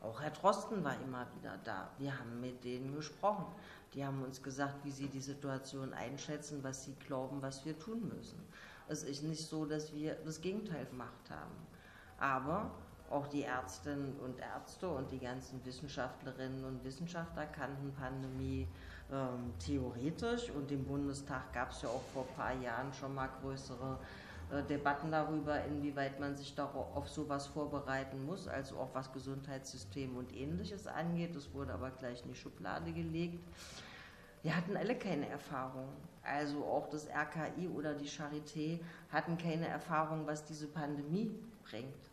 auch 0.00 0.22
Herr 0.22 0.30
Drosten 0.30 0.82
war 0.82 0.94
immer 1.04 1.26
wieder 1.38 1.58
da. 1.64 1.90
Wir 1.98 2.18
haben 2.18 2.40
mit 2.40 2.64
denen 2.64 2.96
gesprochen. 2.96 3.44
Die 3.92 4.02
haben 4.02 4.22
uns 4.22 4.42
gesagt, 4.42 4.82
wie 4.82 4.90
sie 4.90 5.08
die 5.08 5.20
Situation 5.20 5.92
einschätzen, 5.92 6.60
was 6.62 6.86
sie 6.86 6.94
glauben, 7.06 7.42
was 7.42 7.62
wir 7.66 7.78
tun 7.78 8.10
müssen. 8.16 8.40
Es 8.88 9.02
ist 9.02 9.22
nicht 9.22 9.46
so, 9.46 9.66
dass 9.66 9.92
wir 9.92 10.14
das 10.24 10.40
Gegenteil 10.40 10.86
gemacht 10.86 11.28
haben. 11.28 11.54
Aber 12.18 12.70
auch 13.10 13.26
die 13.26 13.42
Ärztinnen 13.42 14.16
und 14.20 14.38
Ärzte 14.38 14.88
und 14.88 15.10
die 15.10 15.18
ganzen 15.18 15.64
Wissenschaftlerinnen 15.64 16.64
und 16.64 16.84
Wissenschaftler 16.84 17.46
kannten 17.46 17.92
Pandemie 17.92 18.68
ähm, 19.12 19.52
theoretisch 19.58 20.50
und 20.50 20.70
im 20.70 20.84
Bundestag 20.84 21.52
gab 21.52 21.72
es 21.72 21.82
ja 21.82 21.88
auch 21.88 22.02
vor 22.14 22.24
ein 22.28 22.34
paar 22.36 22.54
Jahren 22.62 22.92
schon 22.92 23.14
mal 23.14 23.28
größere 23.42 23.98
äh, 24.52 24.62
Debatten 24.62 25.10
darüber, 25.10 25.62
inwieweit 25.64 26.20
man 26.20 26.36
sich 26.36 26.54
darauf, 26.54 26.96
auf 26.96 27.08
sowas 27.08 27.48
vorbereiten 27.48 28.24
muss, 28.24 28.46
also 28.46 28.78
auch 28.78 28.90
was 28.94 29.12
Gesundheitssystem 29.12 30.16
und 30.16 30.32
ähnliches 30.34 30.86
angeht. 30.86 31.34
Das 31.34 31.52
wurde 31.52 31.72
aber 31.72 31.90
gleich 31.90 32.22
in 32.22 32.28
die 32.28 32.38
Schublade 32.38 32.92
gelegt. 32.92 33.40
Wir 34.42 34.56
hatten 34.56 34.76
alle 34.76 34.96
keine 34.96 35.28
Erfahrung. 35.28 35.88
Also 36.22 36.64
auch 36.64 36.88
das 36.88 37.08
RKI 37.08 37.68
oder 37.68 37.94
die 37.94 38.08
Charité 38.08 38.80
hatten 39.10 39.36
keine 39.36 39.66
Erfahrung, 39.66 40.26
was 40.26 40.44
diese 40.44 40.68
Pandemie 40.68 41.34
bringt. 41.64 42.09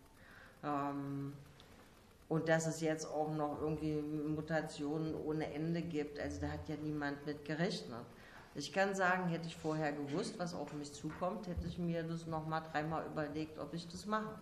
Ähm, 0.63 1.33
und 2.29 2.49
dass 2.49 2.67
es 2.67 2.81
jetzt 2.81 3.05
auch 3.05 3.33
noch 3.33 3.61
irgendwie 3.61 3.93
Mutationen 3.95 5.15
ohne 5.15 5.51
Ende 5.53 5.81
gibt, 5.81 6.19
also 6.19 6.41
da 6.41 6.49
hat 6.49 6.67
ja 6.67 6.75
niemand 6.75 7.25
mit 7.25 7.45
gerechnet. 7.45 8.05
Ich 8.53 8.73
kann 8.73 8.95
sagen, 8.95 9.29
hätte 9.29 9.47
ich 9.47 9.55
vorher 9.55 9.93
gewusst, 9.93 10.37
was 10.37 10.53
auf 10.53 10.73
mich 10.73 10.91
zukommt, 10.91 11.47
hätte 11.47 11.67
ich 11.67 11.77
mir 11.77 12.03
das 12.03 12.25
nochmal 12.25 12.63
dreimal 12.71 13.05
überlegt, 13.05 13.59
ob 13.59 13.73
ich 13.73 13.87
das 13.87 14.05
mache. 14.05 14.35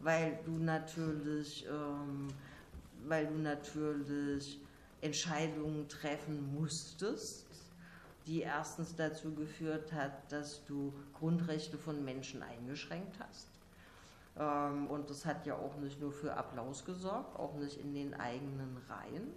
Weil 0.00 0.38
du 0.44 0.52
natürlich, 0.52 1.66
ähm, 1.68 2.28
weil 3.06 3.26
du 3.26 3.34
natürlich 3.34 4.60
Entscheidungen 5.00 5.88
treffen 5.88 6.54
musstest, 6.54 7.46
die 8.26 8.42
erstens 8.42 8.94
dazu 8.94 9.34
geführt 9.34 9.92
hat, 9.92 10.32
dass 10.32 10.64
du 10.66 10.92
Grundrechte 11.18 11.76
von 11.76 12.04
Menschen 12.04 12.42
eingeschränkt 12.42 13.18
hast 13.18 13.57
und 14.38 15.10
das 15.10 15.26
hat 15.26 15.46
ja 15.46 15.56
auch 15.56 15.76
nicht 15.76 16.00
nur 16.00 16.12
für 16.12 16.34
Applaus 16.34 16.84
gesorgt, 16.84 17.36
auch 17.38 17.54
nicht 17.54 17.78
in 17.78 17.92
den 17.92 18.14
eigenen 18.14 18.76
Reihen. 18.88 19.32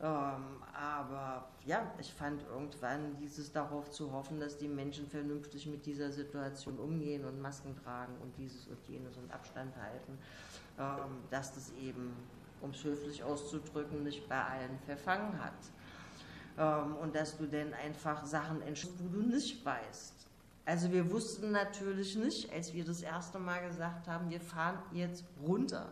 Ähm, 0.00 0.60
aber 0.74 1.46
ja, 1.64 1.92
ich 2.00 2.12
fand 2.12 2.42
irgendwann 2.48 3.16
dieses 3.18 3.52
darauf 3.52 3.92
zu 3.92 4.10
hoffen, 4.10 4.40
dass 4.40 4.58
die 4.58 4.66
Menschen 4.66 5.06
vernünftig 5.06 5.68
mit 5.68 5.86
dieser 5.86 6.10
Situation 6.10 6.76
umgehen 6.78 7.24
und 7.24 7.40
Masken 7.40 7.76
tragen 7.84 8.14
und 8.20 8.36
dieses 8.36 8.66
und 8.66 8.78
jenes 8.88 9.16
und 9.16 9.32
Abstand 9.32 9.72
halten, 9.76 10.18
ähm, 10.80 11.22
dass 11.30 11.54
das 11.54 11.72
eben, 11.74 12.12
um 12.60 12.70
es 12.70 12.82
höflich 12.82 13.22
auszudrücken, 13.22 14.02
nicht 14.02 14.28
bei 14.28 14.42
allen 14.42 14.78
verfangen 14.80 15.38
hat. 15.42 15.52
und 17.02 17.16
dass 17.16 17.38
du 17.38 17.46
denn 17.46 17.72
einfach 17.72 18.26
Sachen 18.26 18.60
entscheidest, 18.60 19.02
wo 19.02 19.08
du 19.08 19.22
nicht 19.22 19.64
weißt 19.64 20.21
also 20.64 20.92
wir 20.92 21.10
wussten 21.10 21.50
natürlich 21.50 22.16
nicht, 22.16 22.52
als 22.52 22.72
wir 22.72 22.84
das 22.84 23.02
erste 23.02 23.38
Mal 23.38 23.66
gesagt 23.66 24.06
haben, 24.06 24.30
wir 24.30 24.40
fahren 24.40 24.78
jetzt 24.92 25.24
runter. 25.42 25.90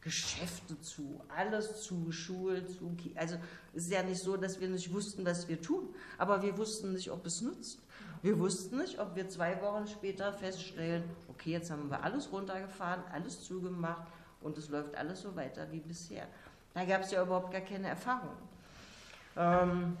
Geschäfte 0.00 0.80
zu, 0.80 1.20
alles 1.28 1.82
zu, 1.82 2.10
Schulen 2.12 2.66
zu. 2.68 2.96
Also 3.16 3.36
es 3.74 3.84
ist 3.84 3.92
ja 3.92 4.02
nicht 4.02 4.22
so, 4.22 4.36
dass 4.36 4.60
wir 4.60 4.68
nicht 4.68 4.92
wussten, 4.92 5.26
was 5.26 5.48
wir 5.48 5.60
tun, 5.60 5.88
aber 6.16 6.40
wir 6.40 6.56
wussten 6.56 6.92
nicht, 6.92 7.10
ob 7.10 7.26
es 7.26 7.42
nützt. 7.42 7.80
Wir 8.22 8.38
wussten 8.38 8.78
nicht, 8.78 8.98
ob 8.98 9.14
wir 9.14 9.28
zwei 9.28 9.60
Wochen 9.60 9.86
später 9.86 10.32
feststellen, 10.32 11.04
okay, 11.28 11.50
jetzt 11.50 11.70
haben 11.70 11.90
wir 11.90 12.02
alles 12.02 12.32
runtergefahren, 12.32 13.02
alles 13.12 13.42
zugemacht 13.42 14.06
und 14.40 14.56
es 14.58 14.68
läuft 14.68 14.94
alles 14.96 15.22
so 15.22 15.34
weiter 15.36 15.70
wie 15.70 15.80
bisher. 15.80 16.26
Da 16.74 16.84
gab 16.84 17.02
es 17.02 17.10
ja 17.10 17.22
überhaupt 17.22 17.52
gar 17.52 17.60
keine 17.60 17.88
Erfahrung. 17.88 18.36
Ähm, 19.36 19.96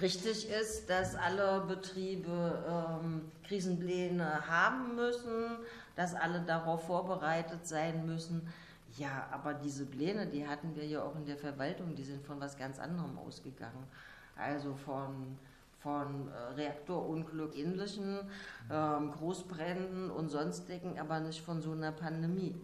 Richtig 0.00 0.48
ist, 0.48 0.88
dass 0.88 1.14
alle 1.14 1.64
Betriebe 1.68 2.64
ähm, 2.66 3.30
Krisenpläne 3.46 4.48
haben 4.48 4.96
müssen, 4.96 5.58
dass 5.96 6.14
alle 6.14 6.40
darauf 6.40 6.86
vorbereitet 6.86 7.66
sein 7.66 8.06
müssen. 8.06 8.48
Ja, 8.96 9.28
aber 9.30 9.54
diese 9.54 9.84
Pläne, 9.86 10.26
die 10.26 10.46
hatten 10.46 10.74
wir 10.76 10.86
ja 10.86 11.02
auch 11.02 11.14
in 11.16 11.26
der 11.26 11.36
Verwaltung, 11.36 11.94
die 11.94 12.04
sind 12.04 12.24
von 12.24 12.40
was 12.40 12.56
ganz 12.56 12.78
anderem 12.78 13.18
ausgegangen. 13.18 13.86
Also 14.36 14.74
von, 14.74 15.38
von 15.80 16.28
äh, 16.28 16.54
Reaktorunglück 16.54 17.56
ähnlichen, 17.56 18.20
ähm, 18.70 19.12
Großbränden 19.12 20.10
und 20.10 20.30
sonstigen, 20.30 20.98
aber 20.98 21.20
nicht 21.20 21.42
von 21.42 21.60
so 21.60 21.72
einer 21.72 21.92
Pandemie. 21.92 22.54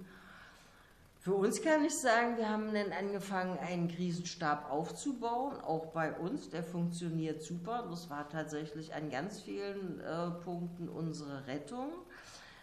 Für 1.29 1.35
uns 1.35 1.61
kann 1.61 1.85
ich 1.85 1.95
sagen, 1.95 2.39
wir 2.39 2.49
haben 2.49 2.73
dann 2.73 2.91
angefangen, 2.91 3.59
einen 3.59 3.87
Krisenstab 3.87 4.73
aufzubauen, 4.73 5.61
auch 5.61 5.89
bei 5.89 6.11
uns. 6.15 6.49
Der 6.49 6.63
funktioniert 6.63 7.43
super. 7.43 7.87
Das 7.91 8.09
war 8.09 8.27
tatsächlich 8.31 8.95
an 8.95 9.11
ganz 9.11 9.43
vielen 9.43 10.01
äh, 10.01 10.31
Punkten 10.43 10.89
unsere 10.89 11.47
Rettung. 11.47 11.91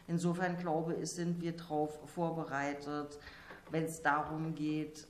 Insofern 0.07 0.57
glaube 0.57 0.95
ich, 0.95 1.11
sind 1.11 1.43
wir 1.43 1.55
darauf 1.55 2.09
vorbereitet, 2.09 3.19
wenn 3.69 3.83
es 3.83 4.01
darum 4.01 4.55
geht, 4.55 5.05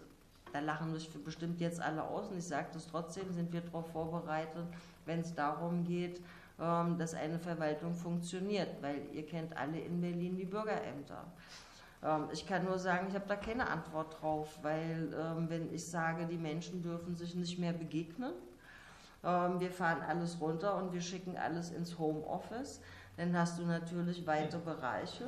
da 0.52 0.60
lachen 0.60 0.91
mich 0.91 1.10
bestimmt 1.23 1.61
jetzt 1.61 1.80
alle 1.80 2.03
aus 2.03 2.27
und 2.27 2.38
ich 2.38 2.48
sage 2.48 2.68
das 2.73 2.86
trotzdem, 2.88 3.32
sind 3.32 3.53
wir 3.53 3.61
darauf 3.61 3.90
vorbereitet, 3.90 4.65
wenn 5.06 5.22
es 5.22 5.34
darum 5.34 5.86
geht, 5.86 6.19
ähm, 6.60 6.98
dass 6.98 7.14
eine 7.14 7.40
Verwaltung 7.40 7.95
funktioniert, 7.95 8.82
weil 8.82 9.02
ihr 9.14 9.26
kennt 9.26 9.56
alle 9.56 9.80
in 9.80 10.02
Berlin 10.02 10.36
die 10.36 10.44
Bürgerämter. 10.44 11.23
Ähm, 12.03 12.27
ich 12.31 12.45
kann 12.45 12.65
nur 12.65 12.80
sagen, 12.80 13.07
ich 13.09 13.15
habe 13.15 13.26
da 13.27 13.35
keine 13.35 13.67
Antwort 13.67 14.22
drauf, 14.22 14.59
weil 14.61 15.13
ähm, 15.13 15.49
wenn 15.49 15.73
ich 15.73 15.85
sage, 15.85 16.26
die 16.26 16.38
Menschen 16.38 16.81
dürfen 16.81 17.15
sich 17.15 17.35
nicht 17.35 17.59
mehr 17.59 17.73
begegnen, 17.73 18.34
ähm, 19.23 19.59
wir 19.59 19.72
fahren 19.72 20.01
alles 20.07 20.39
runter 20.39 20.76
und 20.77 20.93
wir 20.93 21.01
schicken 21.01 21.38
alles 21.38 21.72
ins 21.72 21.97
Homeoffice, 21.97 22.81
dann 23.17 23.35
hast 23.38 23.59
du 23.59 23.63
natürlich 23.63 24.26
weite 24.27 24.57
Bereiche, 24.57 25.27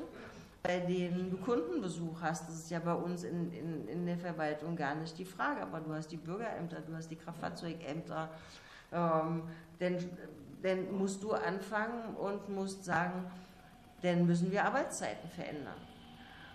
bei 0.61 0.79
denen 0.79 1.31
du 1.31 1.37
Kundenbesuch 1.37 2.21
hast. 2.21 2.47
Das 2.47 2.55
ist 2.55 2.69
ja 2.69 2.79
bei 2.79 2.93
uns 2.93 3.23
in, 3.23 3.51
in, 3.53 3.87
in 3.87 4.05
der 4.05 4.17
Verwaltung 4.17 4.75
gar 4.75 4.95
nicht 4.95 5.17
die 5.17 5.25
Frage, 5.25 5.61
aber 5.61 5.79
du 5.79 5.93
hast 5.93 6.11
die 6.11 6.17
Bürgerämter, 6.17 6.81
du 6.81 6.95
hast 6.95 7.09
die 7.09 7.15
Kraftfahrzeugämter, 7.15 8.29
ähm, 8.91 9.43
denn, 9.79 9.97
dann 10.61 10.91
musst 10.97 11.23
du 11.23 11.33
anfangen 11.33 12.15
und 12.15 12.49
musst 12.49 12.83
sagen, 12.83 13.25
dann 14.01 14.25
müssen 14.25 14.51
wir 14.51 14.65
Arbeitszeiten 14.65 15.29
verändern. 15.29 15.86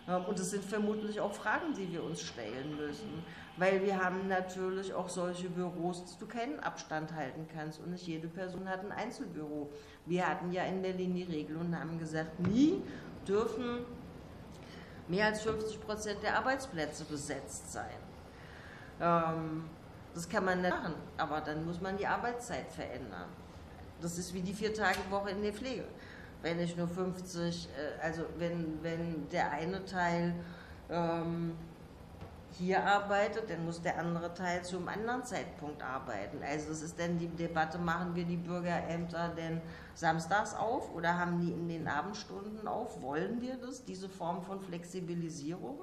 Und 0.07 0.39
es 0.39 0.51
sind 0.51 0.65
vermutlich 0.65 1.21
auch 1.21 1.33
Fragen, 1.33 1.75
die 1.75 1.93
wir 1.93 2.03
uns 2.03 2.23
stellen 2.23 2.77
müssen, 2.77 3.23
weil 3.57 3.83
wir 3.85 4.03
haben 4.03 4.27
natürlich 4.27 4.93
auch 4.93 5.09
solche 5.09 5.49
Büros, 5.49 6.03
dass 6.03 6.19
du 6.19 6.27
keinen 6.27 6.59
Abstand 6.59 7.15
halten 7.15 7.47
kannst 7.55 7.79
und 7.81 7.93
nicht 7.93 8.07
jede 8.07 8.27
Person 8.27 8.69
hat 8.69 8.81
ein 8.81 8.91
Einzelbüro. 8.91 9.71
Wir 10.07 10.29
hatten 10.29 10.51
ja 10.51 10.65
in 10.65 10.83
Berlin 10.83 11.15
die 11.15 11.23
Regel 11.23 11.57
und 11.57 11.79
haben 11.79 11.99
gesagt, 12.01 12.41
nie 12.41 12.83
dürfen 13.29 13.85
mehr 15.07 15.27
als 15.27 15.43
50 15.43 15.81
Prozent 15.81 16.23
der 16.23 16.37
Arbeitsplätze 16.37 17.05
besetzt 17.05 17.73
sein. 17.73 17.99
Ähm, 19.01 19.65
Das 20.15 20.29
kann 20.29 20.45
man 20.45 20.61
nicht 20.61 20.71
machen, 20.71 20.95
aber 21.17 21.41
dann 21.41 21.65
muss 21.65 21.81
man 21.81 21.97
die 21.97 22.07
Arbeitszeit 22.07 22.71
verändern. 22.71 23.29
Das 24.01 24.19
ist 24.19 24.35
wie 24.35 24.43
die 24.43 24.53
Vier-Tage-Woche 24.53 25.31
in 25.31 25.43
der 25.43 25.53
Pflege. 25.53 25.85
Wenn 26.43 26.61
ich 26.61 26.77
nur 26.77 26.89
50, 26.89 27.69
äh, 27.69 28.05
also 28.05 28.23
wenn, 28.39 28.83
wenn 28.83 29.29
der 29.31 29.51
eine 29.53 29.85
Teil 29.85 30.35
ähm, 30.91 31.57
hier 32.59 32.85
arbeitet, 32.85 33.49
dann 33.49 33.65
muss 33.65 33.81
der 33.81 33.99
andere 33.99 34.35
Teil 34.35 34.63
zu 34.63 34.77
einem 34.77 34.89
anderen 34.89 35.25
Zeitpunkt 35.25 35.83
arbeiten. 35.83 36.39
Also 36.43 36.69
das 36.69 36.83
ist 36.83 36.99
dann 36.99 37.19
die 37.19 37.29
Debatte, 37.29 37.79
machen 37.79 38.15
wir 38.15 38.25
die 38.25 38.37
Bürgerämter 38.37 39.33
denn 39.37 39.61
samstags 39.95 40.55
auf 40.55 40.95
oder 40.95 41.19
haben 41.19 41.41
die 41.41 41.53
in 41.53 41.69
den 41.69 41.89
Abendstunden 41.89 42.67
auf? 42.69 43.01
Wollen 43.01 43.41
wir 43.41 43.57
das, 43.57 43.85
diese 43.85 44.09
Form 44.09 44.43
von 44.43 44.61
Flexibilisierung? 44.61 45.81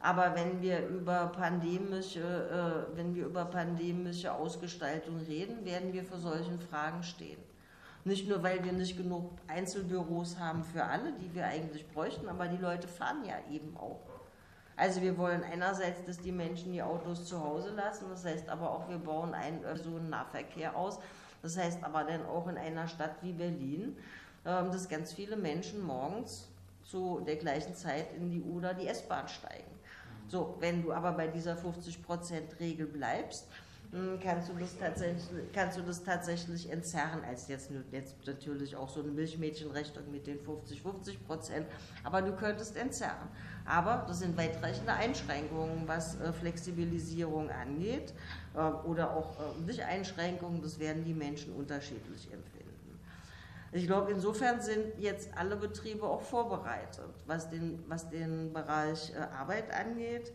Aber 0.00 0.34
wenn 0.34 0.62
wir 0.62 0.86
über 0.86 1.26
pandemische, 1.26 2.20
äh, 2.20 2.96
wenn 2.96 3.14
wir 3.14 3.26
über 3.26 3.46
pandemische 3.46 4.32
Ausgestaltung 4.32 5.18
reden, 5.26 5.64
werden 5.64 5.92
wir 5.92 6.04
vor 6.04 6.18
solchen 6.18 6.60
Fragen 6.60 7.02
stehen. 7.02 7.47
Nicht 8.08 8.26
nur, 8.26 8.42
weil 8.42 8.64
wir 8.64 8.72
nicht 8.72 8.96
genug 8.96 9.32
Einzelbüros 9.48 10.38
haben 10.38 10.64
für 10.64 10.82
alle, 10.82 11.12
die 11.12 11.34
wir 11.34 11.44
eigentlich 11.44 11.86
bräuchten, 11.88 12.26
aber 12.26 12.48
die 12.48 12.56
Leute 12.56 12.88
fahren 12.88 13.22
ja 13.26 13.34
eben 13.52 13.76
auch. 13.76 14.00
Also 14.76 15.02
wir 15.02 15.18
wollen 15.18 15.44
einerseits, 15.44 16.02
dass 16.06 16.18
die 16.18 16.32
Menschen 16.32 16.72
die 16.72 16.82
Autos 16.82 17.26
zu 17.26 17.38
Hause 17.38 17.68
lassen, 17.74 18.06
das 18.08 18.24
heißt 18.24 18.48
aber 18.48 18.70
auch, 18.70 18.88
wir 18.88 18.96
bauen 18.96 19.34
einen 19.34 19.60
Personennahverkehr 19.60 20.74
aus. 20.74 20.98
Das 21.42 21.58
heißt 21.58 21.84
aber 21.84 22.04
dann 22.04 22.24
auch 22.24 22.48
in 22.48 22.56
einer 22.56 22.88
Stadt 22.88 23.16
wie 23.20 23.32
Berlin, 23.32 23.94
ähm, 24.46 24.72
dass 24.72 24.88
ganz 24.88 25.12
viele 25.12 25.36
Menschen 25.36 25.82
morgens 25.82 26.48
zu 26.84 27.20
der 27.26 27.36
gleichen 27.36 27.74
Zeit 27.74 28.14
in 28.16 28.30
die 28.30 28.40
oder 28.40 28.72
die 28.72 28.86
S-Bahn 28.86 29.28
steigen. 29.28 29.70
So, 30.28 30.56
wenn 30.60 30.82
du 30.82 30.94
aber 30.94 31.12
bei 31.12 31.26
dieser 31.26 31.56
50%-Regel 31.58 32.86
bleibst, 32.86 33.46
kannst 34.22 34.50
du 34.50 34.52
das 34.54 34.76
tatsächlich, 34.78 35.24
kannst 35.54 35.78
du 35.78 35.82
das 35.82 36.02
tatsächlich 36.02 36.70
entzerren, 36.70 37.24
als 37.24 37.48
jetzt, 37.48 37.70
jetzt 37.90 38.16
natürlich 38.26 38.76
auch 38.76 38.88
so 38.88 39.00
eine 39.00 39.10
Milchmädchenrechnung 39.10 40.10
mit 40.10 40.26
den 40.26 40.40
50, 40.40 40.82
50 40.82 41.26
Prozent, 41.26 41.66
aber 42.04 42.20
du 42.20 42.32
könntest 42.36 42.76
entzerren. 42.76 43.28
Aber 43.64 44.04
das 44.06 44.18
sind 44.20 44.36
weitreichende 44.36 44.92
Einschränkungen, 44.92 45.86
was 45.86 46.20
äh, 46.20 46.32
Flexibilisierung 46.32 47.50
angeht 47.50 48.12
äh, 48.54 48.60
oder 48.60 49.16
auch 49.16 49.38
äh, 49.38 49.60
nicht 49.66 49.82
Einschränkungen, 49.82 50.60
das 50.60 50.78
werden 50.78 51.04
die 51.04 51.14
Menschen 51.14 51.54
unterschiedlich 51.54 52.24
empfinden. 52.32 52.68
Ich 53.72 53.86
glaube, 53.86 54.12
insofern 54.12 54.60
sind 54.60 54.98
jetzt 54.98 55.30
alle 55.36 55.56
Betriebe 55.56 56.06
auch 56.06 56.22
vorbereitet. 56.22 57.10
Was 57.26 57.50
den, 57.50 57.84
was 57.86 58.08
den 58.08 58.50
Bereich 58.54 59.12
Arbeit 59.38 59.70
angeht, 59.70 60.32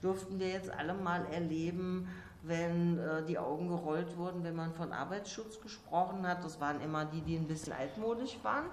durften 0.00 0.38
wir 0.38 0.48
jetzt 0.48 0.70
alle 0.70 0.94
mal 0.94 1.26
erleben, 1.32 2.06
wenn 2.48 2.98
äh, 2.98 3.24
die 3.24 3.38
Augen 3.38 3.68
gerollt 3.68 4.16
wurden, 4.16 4.42
wenn 4.42 4.56
man 4.56 4.72
von 4.72 4.92
Arbeitsschutz 4.92 5.60
gesprochen 5.60 6.26
hat. 6.26 6.44
Das 6.44 6.60
waren 6.60 6.80
immer 6.80 7.04
die, 7.04 7.20
die 7.20 7.36
ein 7.36 7.46
bisschen 7.46 7.72
altmodisch 7.72 8.38
waren. 8.42 8.66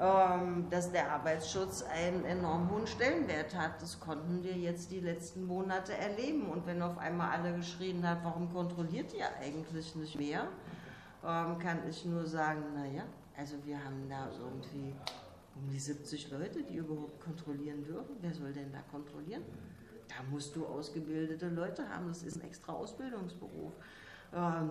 Ähm, 0.00 0.66
dass 0.70 0.90
der 0.90 1.12
Arbeitsschutz 1.12 1.82
einen 1.82 2.24
enorm 2.24 2.70
hohen 2.70 2.86
Stellenwert 2.86 3.54
hat. 3.54 3.80
Das 3.80 4.00
konnten 4.00 4.42
wir 4.42 4.52
jetzt 4.52 4.90
die 4.90 5.00
letzten 5.00 5.44
Monate 5.46 5.92
erleben. 5.92 6.46
Und 6.46 6.66
wenn 6.66 6.80
auf 6.80 6.96
einmal 6.98 7.30
alle 7.30 7.54
geschrien 7.54 8.06
hat, 8.08 8.24
warum 8.24 8.52
kontrolliert 8.52 9.12
ihr 9.14 9.26
eigentlich 9.40 9.94
nicht 9.94 10.18
mehr, 10.18 10.48
ähm, 11.24 11.58
kann 11.58 11.86
ich 11.88 12.04
nur 12.06 12.26
sagen, 12.26 12.62
naja, 12.74 13.04
also 13.36 13.56
wir 13.64 13.76
haben 13.76 14.08
da 14.08 14.28
irgendwie 14.40 14.94
um 15.54 15.68
die 15.70 15.78
70 15.78 16.30
Leute, 16.30 16.62
die 16.62 16.76
überhaupt 16.76 17.20
kontrollieren 17.20 17.84
dürfen. 17.84 18.16
Wer 18.20 18.32
soll 18.32 18.52
denn 18.52 18.72
da 18.72 18.80
kontrollieren? 18.90 19.42
Da 20.16 20.24
musst 20.30 20.54
du 20.56 20.66
ausgebildete 20.66 21.48
Leute 21.48 21.88
haben, 21.88 22.08
das 22.08 22.22
ist 22.22 22.36
ein 22.36 22.42
extra 22.42 22.72
Ausbildungsberuf. 22.72 23.72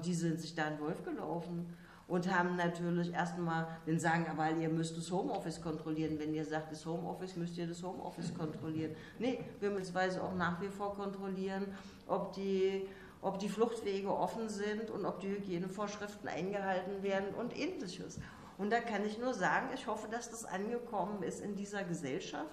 Die 0.03 0.13
sind 0.13 0.39
sich 0.39 0.55
da 0.55 0.67
in 0.67 0.79
Wolf 0.79 1.03
gelaufen 1.03 1.75
und 2.07 2.33
haben 2.33 2.55
natürlich 2.55 3.13
erstmal, 3.13 3.67
den 3.87 3.99
sagen, 3.99 4.25
aber 4.29 4.49
ihr 4.51 4.69
müsst 4.69 4.97
das 4.97 5.11
Homeoffice 5.11 5.61
kontrollieren. 5.61 6.19
Wenn 6.19 6.33
ihr 6.33 6.43
sagt, 6.45 6.71
das 6.71 6.85
Homeoffice, 6.85 7.35
müsst 7.37 7.57
ihr 7.57 7.67
das 7.67 7.81
Homeoffice 7.83 8.33
kontrollieren. 8.33 8.95
Nee, 9.19 9.39
wir 9.59 9.69
müssen 9.69 9.95
auch 10.19 10.35
nach 10.35 10.59
wie 10.61 10.67
vor 10.67 10.95
kontrollieren, 10.95 11.67
ob 12.07 12.33
die, 12.33 12.87
ob 13.21 13.39
die 13.39 13.49
Fluchtwege 13.49 14.09
offen 14.09 14.49
sind 14.49 14.89
und 14.89 15.05
ob 15.05 15.19
die 15.21 15.29
Hygienevorschriften 15.29 16.27
eingehalten 16.27 17.01
werden 17.03 17.33
und 17.35 17.57
ähnliches. 17.57 18.19
Und 18.57 18.71
da 18.71 18.79
kann 18.79 19.05
ich 19.05 19.17
nur 19.17 19.33
sagen, 19.33 19.67
ich 19.73 19.87
hoffe, 19.87 20.07
dass 20.09 20.29
das 20.29 20.43
angekommen 20.45 21.23
ist 21.23 21.39
in 21.39 21.55
dieser 21.55 21.83
Gesellschaft 21.83 22.49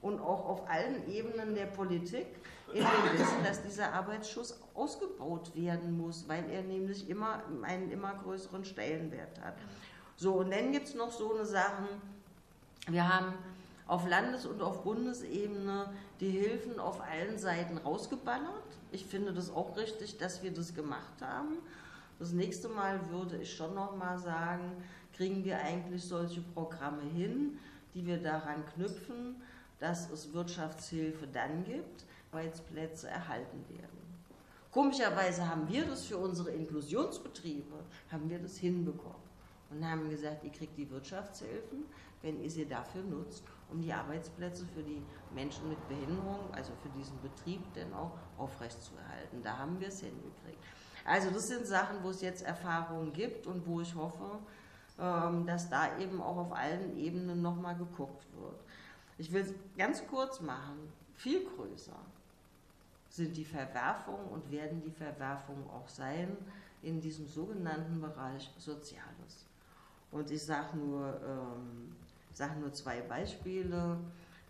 und 0.00 0.20
auch 0.20 0.46
auf 0.48 0.68
allen 0.68 1.08
Ebenen 1.08 1.54
der 1.54 1.66
Politik 1.66 2.26
in 2.72 2.82
dem 2.82 3.18
Wissen, 3.18 3.44
dass 3.44 3.62
dieser 3.62 3.92
Arbeitsschutz 3.92 4.58
ausgebaut 4.74 5.54
werden 5.54 5.96
muss, 5.96 6.28
weil 6.28 6.48
er 6.50 6.62
nämlich 6.62 7.08
immer 7.08 7.42
einen 7.62 7.90
immer 7.90 8.14
größeren 8.14 8.64
Stellenwert 8.64 9.40
hat. 9.40 9.54
So, 10.16 10.34
und 10.34 10.50
dann 10.50 10.72
gibt 10.72 10.88
es 10.88 10.94
noch 10.94 11.10
so 11.10 11.34
eine 11.34 11.44
Sachen, 11.44 11.86
wir 12.88 13.08
haben 13.08 13.34
auf 13.86 14.06
Landes- 14.06 14.46
und 14.46 14.60
auf 14.60 14.82
Bundesebene 14.82 15.90
die 16.20 16.30
Hilfen 16.30 16.78
auf 16.78 17.00
allen 17.00 17.38
Seiten 17.38 17.78
rausgeballert. 17.78 18.64
Ich 18.92 19.04
finde 19.04 19.32
das 19.32 19.50
auch 19.50 19.76
richtig, 19.76 20.18
dass 20.18 20.42
wir 20.42 20.52
das 20.52 20.74
gemacht 20.74 21.22
haben. 21.22 21.58
Das 22.18 22.32
nächste 22.32 22.68
Mal 22.68 23.00
würde 23.10 23.36
ich 23.38 23.54
schon 23.54 23.74
noch 23.74 23.96
mal 23.96 24.18
sagen, 24.18 24.72
kriegen 25.14 25.44
wir 25.44 25.58
eigentlich 25.58 26.04
solche 26.04 26.40
Programme 26.40 27.02
hin, 27.02 27.58
die 27.94 28.06
wir 28.06 28.18
daran 28.18 28.64
knüpfen, 28.74 29.36
dass 29.78 30.10
es 30.10 30.32
Wirtschaftshilfe 30.32 31.26
dann 31.26 31.64
gibt, 31.64 32.04
Arbeitsplätze 32.32 33.08
erhalten 33.08 33.64
werden. 33.68 33.98
Komischerweise 34.70 35.48
haben 35.48 35.66
wir 35.68 35.86
das 35.86 36.04
für 36.04 36.18
unsere 36.18 36.50
Inklusionsbetriebe, 36.50 37.74
haben 38.12 38.28
wir 38.28 38.38
das 38.38 38.58
hinbekommen 38.58 39.16
und 39.70 39.84
haben 39.84 40.08
gesagt, 40.10 40.44
ihr 40.44 40.52
kriegt 40.52 40.76
die 40.76 40.90
Wirtschaftshilfen, 40.90 41.84
wenn 42.22 42.42
ihr 42.42 42.50
sie 42.50 42.66
dafür 42.66 43.02
nutzt, 43.02 43.44
um 43.70 43.80
die 43.80 43.92
Arbeitsplätze 43.92 44.66
für 44.66 44.82
die 44.82 45.02
Menschen 45.34 45.68
mit 45.68 45.88
Behinderung, 45.88 46.52
also 46.52 46.72
für 46.82 46.90
diesen 46.90 47.20
Betrieb, 47.22 47.62
dann 47.74 47.92
auch 47.94 48.12
aufrechtzuerhalten. 48.36 49.42
Da 49.42 49.58
haben 49.58 49.80
wir 49.80 49.88
es 49.88 50.00
hingekriegt. 50.00 50.62
Also 51.04 51.30
das 51.30 51.48
sind 51.48 51.66
Sachen, 51.66 52.02
wo 52.02 52.10
es 52.10 52.20
jetzt 52.20 52.42
Erfahrungen 52.42 53.12
gibt 53.12 53.46
und 53.46 53.66
wo 53.66 53.80
ich 53.80 53.94
hoffe, 53.94 54.38
ähm, 54.98 55.46
dass 55.46 55.70
da 55.70 55.98
eben 55.98 56.20
auch 56.20 56.36
auf 56.36 56.52
allen 56.52 56.96
Ebenen 56.96 57.40
nochmal 57.40 57.76
geguckt 57.76 58.26
wird. 58.34 58.60
Ich 59.18 59.32
will 59.32 59.42
es 59.42 59.52
ganz 59.76 60.06
kurz 60.06 60.40
machen, 60.40 60.92
viel 61.16 61.44
größer 61.44 61.98
sind 63.10 63.36
die 63.36 63.44
Verwerfungen 63.44 64.28
und 64.28 64.50
werden 64.50 64.80
die 64.80 64.90
Verwerfungen 64.90 65.68
auch 65.70 65.88
sein 65.88 66.36
in 66.82 67.00
diesem 67.00 67.26
sogenannten 67.26 68.00
Bereich 68.00 68.50
Soziales. 68.58 69.46
Und 70.12 70.30
ich 70.30 70.42
sage 70.42 70.76
nur, 70.76 71.20
ähm, 71.26 71.96
sag 72.32 72.58
nur 72.58 72.72
zwei 72.72 73.00
Beispiele. 73.00 73.98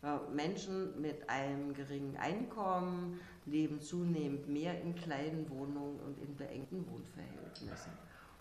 Äh, 0.02 0.18
Menschen 0.32 1.00
mit 1.00 1.28
einem 1.28 1.72
geringen 1.74 2.16
Einkommen 2.16 3.18
leben 3.46 3.80
zunehmend 3.80 4.48
mehr 4.48 4.80
in 4.82 4.94
kleinen 4.94 5.48
Wohnungen 5.50 5.98
und 6.00 6.22
in 6.22 6.36
beengten 6.36 6.84
Wohnverhältnissen. 6.90 7.92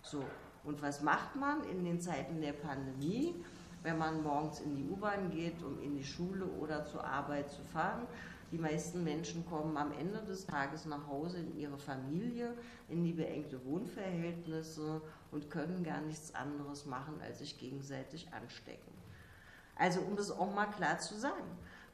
So, 0.02 0.22
und 0.64 0.80
was 0.82 1.02
macht 1.02 1.34
man 1.34 1.64
in 1.64 1.84
den 1.84 2.00
Zeiten 2.00 2.40
der 2.40 2.52
Pandemie? 2.52 3.34
Wenn 3.82 3.98
man 3.98 4.22
morgens 4.22 4.60
in 4.60 4.76
die 4.76 4.88
U-Bahn 4.88 5.30
geht, 5.30 5.62
um 5.62 5.80
in 5.82 5.96
die 5.96 6.04
Schule 6.04 6.44
oder 6.44 6.84
zur 6.84 7.04
Arbeit 7.04 7.50
zu 7.50 7.62
fahren. 7.62 8.06
Die 8.50 8.58
meisten 8.58 9.04
Menschen 9.04 9.44
kommen 9.46 9.76
am 9.76 9.92
Ende 9.92 10.22
des 10.22 10.46
Tages 10.46 10.86
nach 10.86 11.06
Hause 11.06 11.38
in 11.38 11.58
ihre 11.58 11.78
Familie, 11.78 12.54
in 12.88 13.04
die 13.04 13.12
beengte 13.12 13.62
Wohnverhältnisse 13.64 15.02
und 15.30 15.50
können 15.50 15.84
gar 15.84 16.00
nichts 16.00 16.34
anderes 16.34 16.86
machen, 16.86 17.20
als 17.20 17.40
sich 17.40 17.58
gegenseitig 17.58 18.32
anstecken. 18.32 18.92
Also 19.76 20.00
um 20.00 20.16
das 20.16 20.30
auch 20.30 20.52
mal 20.54 20.66
klar 20.66 20.98
zu 20.98 21.14
sagen, 21.14 21.44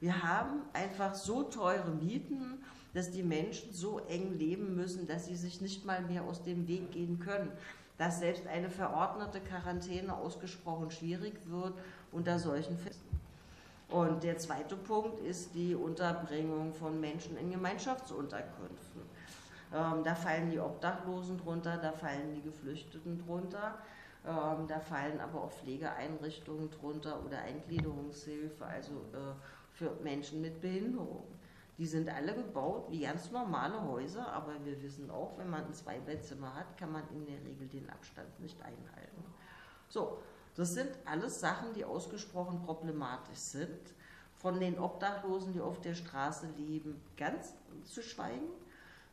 wir 0.01 0.23
haben 0.23 0.63
einfach 0.73 1.15
so 1.15 1.43
teure 1.43 1.91
Mieten, 1.91 2.63
dass 2.95 3.11
die 3.11 3.23
Menschen 3.23 3.73
so 3.73 3.99
eng 3.99 4.39
leben 4.39 4.77
müssen, 4.77 5.07
dass 5.09 5.27
sie 5.27 5.37
sich 5.37 5.61
nicht 5.61 5.85
mal 5.85 6.03
mehr 6.03 6.23
aus 6.23 6.43
dem 6.43 6.69
Weg 6.69 6.93
gehen 6.93 7.19
können 7.19 7.51
dass 7.99 8.19
selbst 8.19 8.47
eine 8.47 8.71
verordnete 8.71 9.41
Quarantäne 9.41 10.17
ausgesprochen 10.17 10.91
schwierig 10.91 11.35
wird 11.47 11.75
unter 12.13 12.39
solchen 12.39 12.77
Fällen. 12.77 12.97
Und 13.89 14.25
der 14.25 14.39
zweite 14.39 14.77
Punkt 14.77 15.21
ist 15.21 15.55
die 15.55 15.75
Unterbringung 15.75 16.73
von 16.75 17.01
Menschen 17.01 17.37
in 17.37 17.51
Gemeinschaftsunterkünften. 17.51 19.03
Ähm, 19.73 20.03
da 20.03 20.15
fallen 20.15 20.51
die 20.51 20.59
Obdachlosen 20.59 21.39
drunter, 21.39 21.77
da 21.77 21.93
fallen 21.93 22.35
die 22.35 22.43
Geflüchteten 22.43 23.25
drunter, 23.25 23.79
ähm, 24.27 24.67
da 24.67 24.81
fallen 24.81 25.21
aber 25.21 25.43
auch 25.43 25.53
Pflegeeinrichtungen 25.53 26.71
drunter 26.71 27.25
oder 27.25 27.39
Eingliederungshilfe, 27.39 28.65
also 28.65 28.93
äh, 29.13 29.35
für 29.73 29.91
Menschen 30.03 30.41
mit 30.41 30.61
Behinderung. 30.61 31.25
Die 31.79 31.87
sind 31.87 32.09
alle 32.09 32.35
gebaut 32.35 32.91
wie 32.91 33.01
ganz 33.01 33.31
normale 33.33 33.83
Häuser, 33.83 34.33
aber 34.33 34.53
wir 34.65 34.81
wissen 34.83 35.11
auch, 35.11 35.37
wenn 35.39 35.51
man 35.51 35.65
ein 35.65 35.75
Zweibettzimmer 35.75 36.55
hat, 36.55 36.77
kann 36.77 36.93
man 36.93 37.03
in 37.13 37.27
der 37.27 37.43
Regel 37.45 37.67
den 37.67 37.91
Abstand 37.91 38.39
nicht 38.39 38.61
einhalten. 38.63 39.25
So, 39.89 40.19
das 40.55 40.75
sind 40.75 40.91
alles 41.05 41.41
Sachen, 41.41 41.73
die 41.75 41.85
ausgesprochen 41.85 42.63
problematisch 42.63 43.39
sind. 43.39 43.81
Von 44.37 44.61
den 44.61 44.79
Obdachlosen, 44.79 45.53
die 45.53 45.61
auf 45.61 45.81
der 45.81 45.95
Straße 45.95 46.47
leben, 46.57 47.01
ganz 47.17 47.55
zu 47.85 48.03
schweigen. 48.03 48.47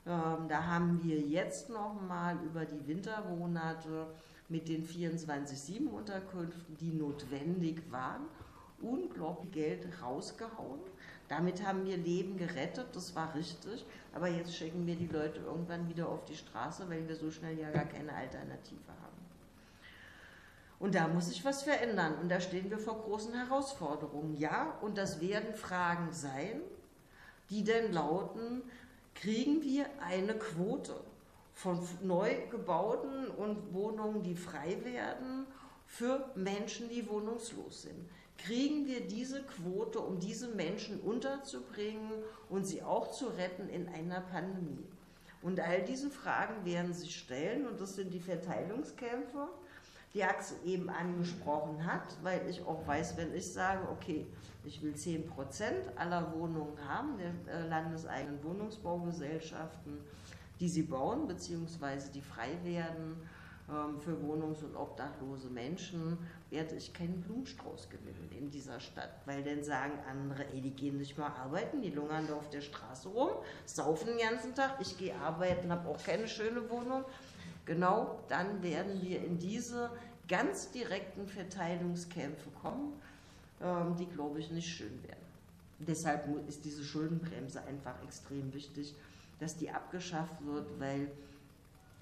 Ähm, 0.06 0.48
da 0.48 0.66
haben 0.66 1.04
wir 1.04 1.20
jetzt 1.20 1.70
nochmal 1.70 2.38
über 2.44 2.66
die 2.66 2.88
Wintermonate 2.88 4.08
mit 4.50 4.68
den 4.68 4.86
24-7-Unterkünften, 4.86 6.78
die 6.78 6.92
notwendig 6.92 7.90
waren, 7.92 8.26
unglaublich 8.82 9.52
Geld 9.52 9.88
rausgehauen. 10.02 10.82
Damit 11.32 11.66
haben 11.66 11.86
wir 11.86 11.96
Leben 11.96 12.36
gerettet, 12.36 12.88
das 12.94 13.16
war 13.16 13.34
richtig. 13.34 13.86
Aber 14.14 14.28
jetzt 14.28 14.54
schicken 14.54 14.86
wir 14.86 14.98
die 14.98 15.08
Leute 15.08 15.40
irgendwann 15.40 15.88
wieder 15.88 16.10
auf 16.10 16.26
die 16.26 16.36
Straße, 16.36 16.90
weil 16.90 17.08
wir 17.08 17.16
so 17.16 17.32
schnell 17.32 17.58
ja 17.58 17.72
gar 17.72 17.86
keine 17.86 18.14
Alternative 18.14 18.90
haben. 19.02 19.16
Und 20.78 20.94
da 20.94 21.08
muss 21.08 21.30
sich 21.30 21.46
was 21.46 21.64
verändern. 21.64 22.16
Und 22.22 22.28
da 22.28 22.42
stehen 22.42 22.70
wir 22.70 22.80
vor 22.80 23.02
großen 23.02 23.34
Herausforderungen. 23.34 24.36
Ja, 24.36 24.78
und 24.82 24.98
das 24.98 25.22
werden 25.22 25.56
Fragen 25.56 26.12
sein, 26.12 26.60
die 27.50 27.64
denn 27.64 27.94
lauten, 27.94 28.64
kriegen 29.16 29.64
wir 29.64 29.86
eine 30.06 30.34
Quote 30.34 31.00
von 31.54 31.80
neu 32.02 32.46
gebauten 32.50 33.30
und 33.30 33.74
Wohnungen, 33.74 34.22
die 34.22 34.36
frei 34.36 34.84
werden, 34.84 35.48
für 35.86 36.30
Menschen, 36.36 36.90
die 36.90 37.08
wohnungslos 37.08 37.84
sind? 37.84 38.10
Kriegen 38.46 38.88
wir 38.88 39.08
diese 39.08 39.44
Quote, 39.44 40.00
um 40.00 40.20
diese 40.20 40.48
Menschen 40.48 41.00
unterzubringen 41.02 42.12
und 42.50 42.66
sie 42.66 42.82
auch 42.82 43.12
zu 43.12 43.28
retten 43.28 43.70
in 43.70 43.88
einer 43.88 44.22
Pandemie? 44.22 44.86
Und 45.42 45.60
all 45.60 45.84
diese 45.84 46.10
Fragen 46.10 46.66
werden 46.66 46.94
sich 46.94 47.16
stellen 47.16 47.68
und 47.68 47.80
das 47.80 47.96
sind 47.96 48.14
die 48.14 48.20
Verteilungskämpfe, 48.20 49.48
die 50.14 50.24
Axel 50.24 50.58
eben 50.66 50.90
angesprochen 50.90 51.86
hat, 51.86 52.18
weil 52.22 52.48
ich 52.50 52.62
auch 52.64 52.86
weiß, 52.86 53.18
wenn 53.18 53.34
ich 53.36 53.52
sage, 53.52 53.88
okay, 53.90 54.26
ich 54.66 54.82
will 54.82 54.94
10 54.94 55.28
Prozent 55.28 55.98
aller 55.98 56.34
Wohnungen 56.34 56.78
haben, 56.88 57.18
der 57.18 57.32
äh, 57.54 57.68
landeseigenen 57.68 58.44
Wohnungsbaugesellschaften, 58.44 60.00
die 60.60 60.70
sie 60.70 60.84
bauen, 60.84 61.28
beziehungsweise 61.28 62.12
die 62.12 62.22
frei 62.22 62.58
werden 62.64 63.16
ähm, 63.70 64.00
für 64.00 64.14
wohnungs- 64.22 64.64
und 64.64 64.76
obdachlose 64.76 65.50
Menschen, 65.50 66.18
werde 66.52 66.76
ich 66.76 66.94
keinen 66.94 67.22
Blumenstrauß 67.22 67.90
gewinnen 67.90 68.30
in 68.38 68.52
dieser 68.52 68.80
Stadt. 68.80 69.22
Weil 69.26 69.44
dann 69.44 69.64
sagen 69.64 69.94
andere, 70.10 70.46
ey, 70.54 70.62
die 70.62 70.72
gehen 70.72 70.98
nicht 70.98 71.18
mal 71.18 71.32
arbeiten, 71.32 71.82
die 71.82 71.90
lungern 71.90 72.28
da 72.28 72.36
auf 72.36 72.50
der 72.50 72.62
Straße 72.62 73.10
rum, 73.10 73.32
saufen 73.66 74.18
den 74.18 74.30
ganzen 74.30 74.54
Tag, 74.54 74.76
ich 74.80 74.98
gehe 74.98 75.16
arbeiten, 75.16 75.72
habe 75.72 75.90
auch 75.90 76.04
keine 76.04 76.28
schöne 76.28 76.70
Wohnung. 76.70 77.04
Genau 77.66 78.20
dann 78.28 78.62
werden 78.62 79.02
wir 79.02 79.24
in 79.24 79.40
diese 79.40 79.90
ganz 80.28 80.72
direkten 80.72 81.28
Verteilungskämpfe 81.28 82.50
kommen, 82.62 82.94
ähm, 83.62 83.96
die, 83.98 84.06
glaube 84.06 84.40
ich, 84.40 84.52
nicht 84.52 84.70
schön 84.70 85.02
werden. 85.04 85.18
Deshalb 85.80 86.28
ist 86.48 86.64
diese 86.64 86.84
Schuldenbremse 86.84 87.64
einfach 87.64 87.96
extrem 88.04 88.54
wichtig 88.54 88.96
dass 89.42 89.58
die 89.58 89.72
abgeschafft 89.72 90.46
wird, 90.46 90.80
weil 90.80 91.12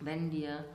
wenn 0.02 0.32
wir, 0.32 0.66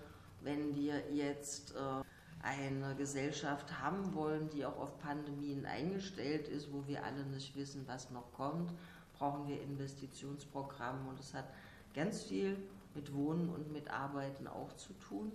wenn 0.40 0.74
wir 0.74 1.02
jetzt 1.12 1.72
äh, 1.72 2.02
eine 2.44 2.94
Gesellschaft 2.94 3.80
haben 3.80 4.14
wollen, 4.14 4.50
die 4.50 4.66
auch 4.66 4.78
auf 4.78 4.98
Pandemien 4.98 5.64
eingestellt 5.64 6.46
ist, 6.46 6.72
wo 6.72 6.86
wir 6.86 7.02
alle 7.02 7.24
nicht 7.24 7.56
wissen, 7.56 7.84
was 7.86 8.10
noch 8.10 8.30
kommt, 8.32 8.70
brauchen 9.14 9.48
wir 9.48 9.62
Investitionsprogramme 9.62 11.08
und 11.08 11.18
das 11.18 11.32
hat 11.32 11.46
ganz 11.94 12.24
viel 12.24 12.58
mit 12.94 13.14
Wohnen 13.14 13.48
und 13.48 13.72
mit 13.72 13.90
Arbeiten 13.90 14.46
auch 14.46 14.74
zu 14.76 14.92
tun. 14.94 15.32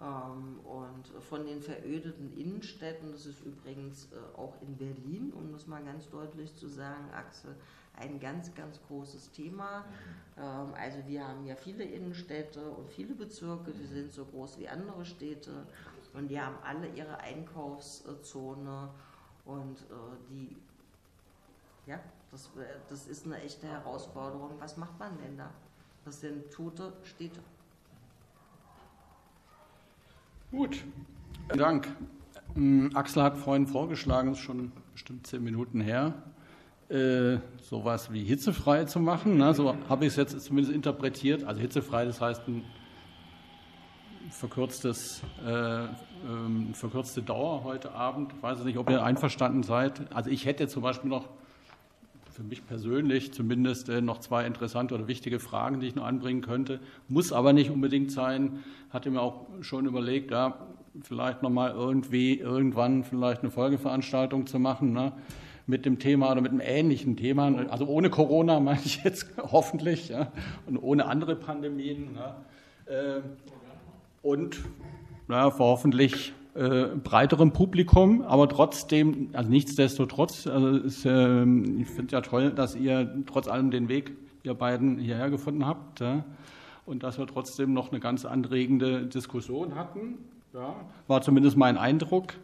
Ähm, 0.00 0.60
und 0.64 1.06
von 1.22 1.44
den 1.46 1.60
verödeten 1.60 2.32
Innenstädten, 2.36 3.12
das 3.12 3.26
ist 3.26 3.44
übrigens 3.44 4.08
äh, 4.12 4.38
auch 4.38 4.54
in 4.62 4.76
Berlin, 4.76 5.32
um 5.34 5.52
das 5.52 5.66
mal 5.66 5.84
ganz 5.84 6.08
deutlich 6.08 6.54
zu 6.56 6.68
sagen, 6.68 7.10
Axel, 7.12 7.54
ein 7.96 8.18
ganz, 8.18 8.52
ganz 8.54 8.80
großes 8.88 9.30
Thema. 9.30 9.84
Ähm, 10.36 10.74
also 10.74 10.98
wir 11.06 11.28
haben 11.28 11.46
ja 11.46 11.54
viele 11.54 11.84
Innenstädte 11.84 12.70
und 12.70 12.90
viele 12.90 13.14
Bezirke, 13.14 13.72
die 13.72 13.86
sind 13.86 14.12
so 14.12 14.24
groß 14.24 14.58
wie 14.58 14.68
andere 14.68 15.04
Städte 15.04 15.66
und 16.14 16.28
die 16.28 16.40
haben 16.40 16.56
alle 16.64 16.88
ihre 16.88 17.18
Einkaufszone 17.18 18.88
und 19.44 19.78
äh, 19.78 20.30
die, 20.30 20.56
ja, 21.86 21.98
das, 22.30 22.50
das 22.88 23.06
ist 23.06 23.26
eine 23.26 23.40
echte 23.42 23.66
Herausforderung. 23.66 24.52
Was 24.58 24.76
macht 24.76 24.98
man 24.98 25.18
denn 25.18 25.36
da? 25.36 25.50
Das 26.04 26.20
sind 26.20 26.50
tote 26.50 26.92
Städte. 27.02 27.40
Gut, 30.50 30.84
vielen 31.46 31.58
Dank. 31.58 31.88
Ähm, 32.56 32.90
Axel 32.94 33.22
hat 33.22 33.36
vorhin 33.36 33.66
vorgeschlagen, 33.66 34.30
es 34.30 34.38
ist 34.38 34.44
schon 34.44 34.72
bestimmt 34.92 35.26
zehn 35.26 35.42
Minuten 35.42 35.80
her, 35.80 36.14
äh, 36.88 37.38
sowas 37.60 38.12
wie 38.12 38.24
hitzefrei 38.24 38.84
zu 38.84 39.00
machen. 39.00 39.36
Ne? 39.38 39.52
So 39.54 39.74
habe 39.88 40.04
ich 40.04 40.12
es 40.12 40.16
jetzt 40.16 40.40
zumindest 40.40 40.74
interpretiert. 40.74 41.44
Also 41.44 41.60
hitzefrei, 41.60 42.04
das 42.04 42.20
heißt 42.20 42.46
ein 42.46 42.64
verkürztes, 44.30 45.22
äh, 45.44 45.84
ähm, 46.26 46.74
verkürzte 46.74 47.22
Dauer 47.22 47.64
heute 47.64 47.92
Abend. 47.92 48.32
Ich 48.36 48.42
weiß 48.42 48.64
nicht, 48.64 48.78
ob 48.78 48.90
ihr 48.90 49.02
einverstanden 49.02 49.62
seid. 49.62 50.14
Also 50.14 50.30
ich 50.30 50.46
hätte 50.46 50.68
zum 50.68 50.82
Beispiel 50.82 51.10
noch 51.10 51.28
für 52.32 52.42
mich 52.42 52.66
persönlich 52.66 53.32
zumindest 53.32 53.88
äh, 53.88 54.00
noch 54.00 54.18
zwei 54.18 54.46
interessante 54.46 54.94
oder 54.94 55.06
wichtige 55.06 55.38
Fragen, 55.38 55.80
die 55.80 55.86
ich 55.86 55.94
noch 55.94 56.04
anbringen 56.04 56.40
könnte. 56.40 56.80
Muss 57.08 57.32
aber 57.32 57.52
nicht 57.52 57.70
unbedingt 57.70 58.10
sein. 58.10 58.64
Hatte 58.90 59.10
mir 59.10 59.20
auch 59.20 59.46
schon 59.60 59.86
überlegt, 59.86 60.30
ja, 60.30 60.58
vielleicht 61.02 61.42
nochmal 61.42 61.72
irgendwie 61.72 62.38
irgendwann 62.38 63.04
vielleicht 63.04 63.42
eine 63.42 63.50
Folgeveranstaltung 63.50 64.46
zu 64.46 64.58
machen. 64.58 64.92
Ne? 64.92 65.12
mit 65.66 65.86
dem 65.86 65.98
Thema 65.98 66.30
oder 66.30 66.42
mit 66.42 66.50
einem 66.50 66.60
ähnlichen 66.60 67.16
Thema, 67.16 67.66
also 67.70 67.86
ohne 67.86 68.10
Corona 68.10 68.60
meine 68.60 68.82
ich 68.84 69.02
jetzt 69.02 69.28
hoffentlich 69.38 70.10
ja, 70.10 70.30
und 70.66 70.76
ohne 70.76 71.06
andere 71.06 71.36
Pandemien. 71.36 72.16
Ja, 72.16 72.36
äh, 72.92 73.22
und 74.24 74.58
ja, 75.28 75.52
hoffentlich 75.58 76.32
äh, 76.54 76.86
breiterem 77.02 77.52
Publikum, 77.52 78.22
aber 78.22 78.48
trotzdem, 78.48 79.28
also 79.32 79.50
nichtsdestotrotz, 79.50 80.46
also 80.46 80.76
ist, 80.78 81.04
äh, 81.04 81.42
ich 81.42 81.88
finde 81.88 82.06
es 82.06 82.12
ja 82.12 82.20
toll, 82.20 82.50
dass 82.50 82.74
ihr 82.74 83.22
trotz 83.26 83.48
allem 83.48 83.70
den 83.70 83.88
Weg, 83.88 84.12
ihr 84.42 84.54
beiden 84.54 84.98
hierher 84.98 85.30
gefunden 85.30 85.66
habt 85.66 86.00
ja, 86.00 86.24
und 86.86 87.02
dass 87.02 87.18
wir 87.18 87.26
trotzdem 87.26 87.72
noch 87.72 87.90
eine 87.90 88.00
ganz 88.00 88.24
anregende 88.24 89.06
Diskussion 89.06 89.74
hatten. 89.74 90.18
Ja, 90.52 90.74
war 91.08 91.20
zumindest 91.22 91.56
mein 91.56 91.76
Eindruck. 91.76 92.34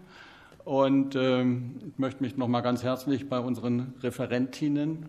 Und 0.65 1.15
ähm, 1.15 1.77
ich 1.89 1.99
möchte 1.99 2.23
mich 2.23 2.37
noch 2.37 2.49
mal 2.49 2.61
ganz 2.61 2.83
herzlich 2.83 3.29
bei 3.29 3.39
unseren 3.39 3.95
Referentinnen 4.03 5.07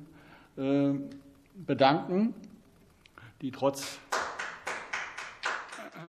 äh, 0.57 0.91
bedanken, 1.65 2.33
die 3.41 3.51
trotz 3.51 3.99